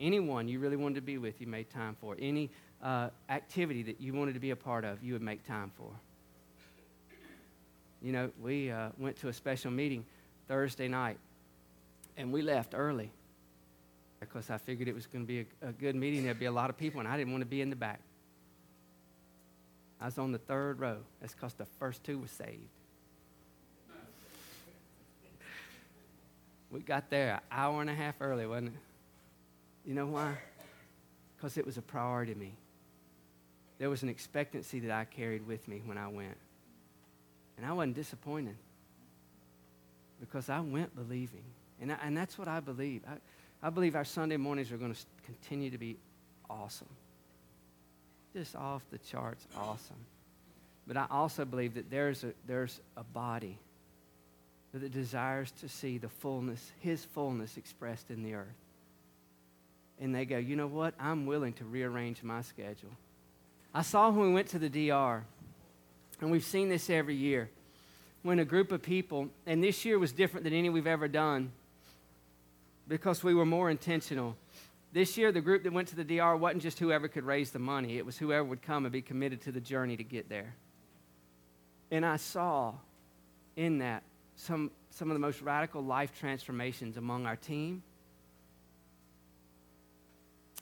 Anyone 0.00 0.48
you 0.48 0.58
really 0.58 0.76
wanted 0.76 0.96
to 0.96 1.00
be 1.00 1.16
with, 1.16 1.40
you 1.40 1.46
made 1.46 1.70
time 1.70 1.96
for. 2.00 2.16
Any 2.18 2.50
uh, 2.82 3.10
activity 3.30 3.84
that 3.84 4.00
you 4.00 4.12
wanted 4.12 4.34
to 4.34 4.40
be 4.40 4.50
a 4.50 4.56
part 4.56 4.84
of, 4.84 5.02
you 5.02 5.12
would 5.14 5.22
make 5.22 5.46
time 5.46 5.70
for. 5.76 5.90
You 8.02 8.12
know, 8.12 8.30
we 8.40 8.70
uh, 8.70 8.90
went 8.98 9.16
to 9.20 9.28
a 9.28 9.32
special 9.32 9.70
meeting 9.70 10.04
Thursday 10.46 10.88
night, 10.88 11.18
and 12.16 12.32
we 12.32 12.42
left 12.42 12.74
early 12.74 13.10
because 14.20 14.50
I 14.50 14.58
figured 14.58 14.88
it 14.88 14.94
was 14.94 15.06
going 15.06 15.24
to 15.24 15.28
be 15.28 15.40
a, 15.62 15.68
a 15.68 15.72
good 15.72 15.94
meeting. 15.94 16.24
There'd 16.24 16.38
be 16.38 16.46
a 16.46 16.52
lot 16.52 16.70
of 16.70 16.76
people, 16.76 17.00
and 17.00 17.08
I 17.08 17.16
didn't 17.16 17.32
want 17.32 17.42
to 17.42 17.46
be 17.46 17.60
in 17.60 17.70
the 17.70 17.76
back. 17.76 18.00
I 20.00 20.06
was 20.06 20.18
on 20.18 20.32
the 20.32 20.38
third 20.38 20.78
row. 20.78 20.98
That's 21.20 21.34
because 21.34 21.54
the 21.54 21.66
first 21.78 22.04
two 22.04 22.18
were 22.18 22.28
saved. 22.28 22.68
We 26.70 26.80
got 26.80 27.08
there 27.10 27.34
an 27.34 27.40
hour 27.50 27.80
and 27.80 27.88
a 27.88 27.94
half 27.94 28.16
early, 28.20 28.46
wasn't 28.46 28.68
it? 28.68 28.74
You 29.86 29.94
know 29.94 30.06
why? 30.06 30.34
Because 31.36 31.56
it 31.56 31.64
was 31.64 31.78
a 31.78 31.82
priority 31.82 32.34
to 32.34 32.38
me. 32.38 32.52
There 33.78 33.88
was 33.88 34.02
an 34.02 34.08
expectancy 34.08 34.80
that 34.80 34.90
I 34.90 35.04
carried 35.04 35.46
with 35.46 35.66
me 35.66 35.82
when 35.84 35.96
I 35.96 36.08
went. 36.08 36.36
And 37.58 37.66
I 37.66 37.72
wasn't 37.72 37.96
disappointed 37.96 38.56
because 40.20 40.48
I 40.48 40.60
went 40.60 40.94
believing. 40.94 41.44
And, 41.80 41.92
I, 41.92 41.96
and 42.04 42.16
that's 42.16 42.38
what 42.38 42.48
I 42.48 42.60
believe. 42.60 43.02
I, 43.06 43.66
I 43.66 43.70
believe 43.70 43.96
our 43.96 44.04
Sunday 44.04 44.36
mornings 44.36 44.72
are 44.72 44.76
going 44.76 44.94
to 44.94 45.00
continue 45.26 45.70
to 45.70 45.78
be 45.78 45.96
awesome. 46.48 46.88
Just 48.32 48.54
off 48.54 48.82
the 48.90 48.98
charts, 48.98 49.46
awesome. 49.56 49.96
But 50.86 50.96
I 50.96 51.06
also 51.10 51.44
believe 51.44 51.74
that 51.74 51.90
there's 51.90 52.24
a, 52.24 52.32
there's 52.46 52.80
a 52.96 53.02
body 53.02 53.58
that 54.72 54.92
desires 54.92 55.50
to 55.60 55.68
see 55.68 55.98
the 55.98 56.08
fullness, 56.08 56.72
his 56.80 57.04
fullness 57.04 57.56
expressed 57.56 58.10
in 58.10 58.22
the 58.22 58.34
earth. 58.34 58.46
And 60.00 60.14
they 60.14 60.24
go, 60.24 60.38
you 60.38 60.54
know 60.54 60.68
what? 60.68 60.94
I'm 61.00 61.26
willing 61.26 61.54
to 61.54 61.64
rearrange 61.64 62.22
my 62.22 62.42
schedule. 62.42 62.90
I 63.74 63.82
saw 63.82 64.08
when 64.10 64.28
we 64.28 64.34
went 64.34 64.48
to 64.48 64.58
the 64.58 64.68
DR, 64.68 65.24
and 66.20 66.30
we've 66.30 66.44
seen 66.44 66.68
this 66.68 66.90
every 66.90 67.14
year, 67.14 67.50
when 68.22 68.38
a 68.38 68.44
group 68.44 68.72
of 68.72 68.82
people, 68.82 69.28
and 69.46 69.62
this 69.62 69.84
year 69.84 69.98
was 69.98 70.12
different 70.12 70.44
than 70.44 70.52
any 70.52 70.68
we've 70.68 70.86
ever 70.86 71.08
done 71.08 71.52
because 72.88 73.22
we 73.22 73.34
were 73.34 73.46
more 73.46 73.70
intentional. 73.70 74.36
This 74.92 75.16
year, 75.16 75.30
the 75.30 75.40
group 75.40 75.62
that 75.64 75.72
went 75.72 75.88
to 75.88 75.96
the 75.96 76.04
DR 76.04 76.36
wasn't 76.36 76.62
just 76.62 76.78
whoever 76.78 77.06
could 77.08 77.24
raise 77.24 77.50
the 77.50 77.58
money, 77.58 77.98
it 77.98 78.06
was 78.06 78.18
whoever 78.18 78.44
would 78.44 78.62
come 78.62 78.84
and 78.86 78.92
be 78.92 79.02
committed 79.02 79.42
to 79.42 79.52
the 79.52 79.60
journey 79.60 79.96
to 79.96 80.04
get 80.04 80.28
there. 80.28 80.54
And 81.90 82.04
I 82.04 82.16
saw 82.16 82.74
in 83.56 83.78
that 83.78 84.02
some, 84.36 84.70
some 84.90 85.10
of 85.10 85.14
the 85.14 85.20
most 85.20 85.42
radical 85.42 85.82
life 85.82 86.18
transformations 86.18 86.96
among 86.96 87.26
our 87.26 87.36
team 87.36 87.82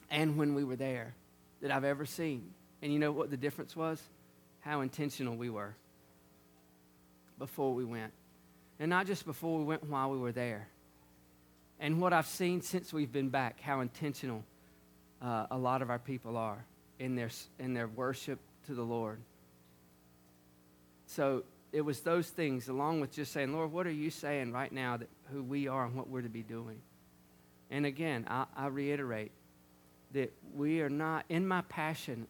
and 0.09 0.37
when 0.37 0.53
we 0.53 0.63
were 0.63 0.75
there 0.75 1.13
that 1.61 1.71
I've 1.71 1.83
ever 1.83 2.05
seen. 2.05 2.51
And 2.81 2.93
you 2.93 2.99
know 2.99 3.11
what 3.11 3.29
the 3.29 3.37
difference 3.37 3.75
was? 3.75 4.01
How 4.67 4.81
intentional 4.81 5.37
we 5.37 5.49
were 5.49 5.73
before 7.39 7.73
we 7.73 7.85
went. 7.85 8.11
And 8.81 8.89
not 8.89 9.07
just 9.07 9.25
before 9.25 9.59
we 9.59 9.63
went, 9.63 9.89
while 9.89 10.11
we 10.11 10.17
were 10.17 10.33
there. 10.33 10.67
And 11.79 12.01
what 12.01 12.11
I've 12.11 12.27
seen 12.27 12.61
since 12.61 12.91
we've 12.91 13.11
been 13.11 13.29
back, 13.29 13.61
how 13.61 13.79
intentional 13.79 14.43
uh, 15.21 15.45
a 15.51 15.57
lot 15.57 15.81
of 15.81 15.89
our 15.89 15.99
people 15.99 16.35
are 16.35 16.65
in 16.99 17.15
their, 17.15 17.29
in 17.59 17.73
their 17.73 17.87
worship 17.87 18.39
to 18.65 18.73
the 18.73 18.83
Lord. 18.83 19.19
So 21.05 21.43
it 21.71 21.79
was 21.79 22.01
those 22.01 22.27
things, 22.27 22.67
along 22.67 22.99
with 22.99 23.13
just 23.13 23.31
saying, 23.31 23.53
Lord, 23.53 23.71
what 23.71 23.87
are 23.87 23.91
you 23.91 24.09
saying 24.09 24.51
right 24.51 24.73
now 24.73 24.97
that 24.97 25.07
who 25.31 25.43
we 25.43 25.69
are 25.69 25.85
and 25.85 25.95
what 25.95 26.09
we're 26.09 26.23
to 26.23 26.29
be 26.29 26.43
doing? 26.43 26.81
And 27.71 27.85
again, 27.85 28.25
I, 28.29 28.47
I 28.53 28.67
reiterate 28.67 29.31
that 30.11 30.33
we 30.53 30.81
are 30.81 30.89
not, 30.89 31.23
in 31.29 31.47
my 31.47 31.61
passion, 31.61 32.27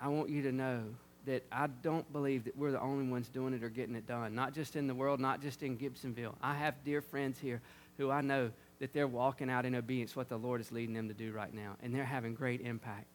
I 0.00 0.08
want 0.08 0.30
you 0.30 0.42
to 0.42 0.52
know 0.52 0.82
that 1.26 1.44
I 1.50 1.66
don't 1.66 2.10
believe 2.12 2.44
that 2.44 2.56
we're 2.56 2.70
the 2.70 2.80
only 2.80 3.08
ones 3.08 3.28
doing 3.28 3.52
it 3.52 3.62
or 3.62 3.68
getting 3.68 3.96
it 3.96 4.06
done. 4.06 4.34
Not 4.34 4.54
just 4.54 4.76
in 4.76 4.86
the 4.86 4.94
world, 4.94 5.18
not 5.18 5.42
just 5.42 5.62
in 5.62 5.76
Gibsonville. 5.76 6.34
I 6.40 6.54
have 6.54 6.74
dear 6.84 7.00
friends 7.00 7.38
here 7.38 7.60
who 7.98 8.10
I 8.10 8.20
know 8.20 8.50
that 8.78 8.92
they're 8.92 9.08
walking 9.08 9.50
out 9.50 9.64
in 9.64 9.74
obedience 9.74 10.14
what 10.14 10.28
the 10.28 10.36
Lord 10.36 10.60
is 10.60 10.70
leading 10.70 10.94
them 10.94 11.08
to 11.08 11.14
do 11.14 11.32
right 11.32 11.52
now, 11.52 11.76
and 11.82 11.94
they're 11.94 12.04
having 12.04 12.34
great 12.34 12.60
impact. 12.60 13.06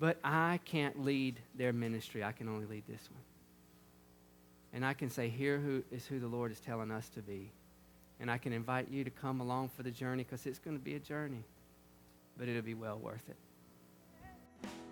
But 0.00 0.18
I 0.24 0.58
can't 0.64 1.04
lead 1.04 1.38
their 1.54 1.72
ministry. 1.72 2.24
I 2.24 2.32
can 2.32 2.48
only 2.48 2.66
lead 2.66 2.84
this 2.88 3.08
one. 3.10 3.22
And 4.72 4.84
I 4.84 4.94
can 4.94 5.10
say, 5.10 5.28
here 5.28 5.58
who 5.58 5.84
is 5.92 6.06
who 6.06 6.18
the 6.18 6.26
Lord 6.26 6.50
is 6.50 6.58
telling 6.58 6.90
us 6.90 7.08
to 7.10 7.20
be. 7.20 7.52
And 8.18 8.30
I 8.30 8.38
can 8.38 8.52
invite 8.52 8.88
you 8.90 9.04
to 9.04 9.10
come 9.10 9.40
along 9.40 9.68
for 9.76 9.82
the 9.82 9.90
journey 9.90 10.24
because 10.24 10.46
it's 10.46 10.58
going 10.58 10.76
to 10.76 10.82
be 10.82 10.94
a 10.94 10.98
journey, 10.98 11.44
but 12.38 12.48
it'll 12.48 12.62
be 12.62 12.74
well 12.74 12.98
worth 12.98 13.28
it. 13.28 13.36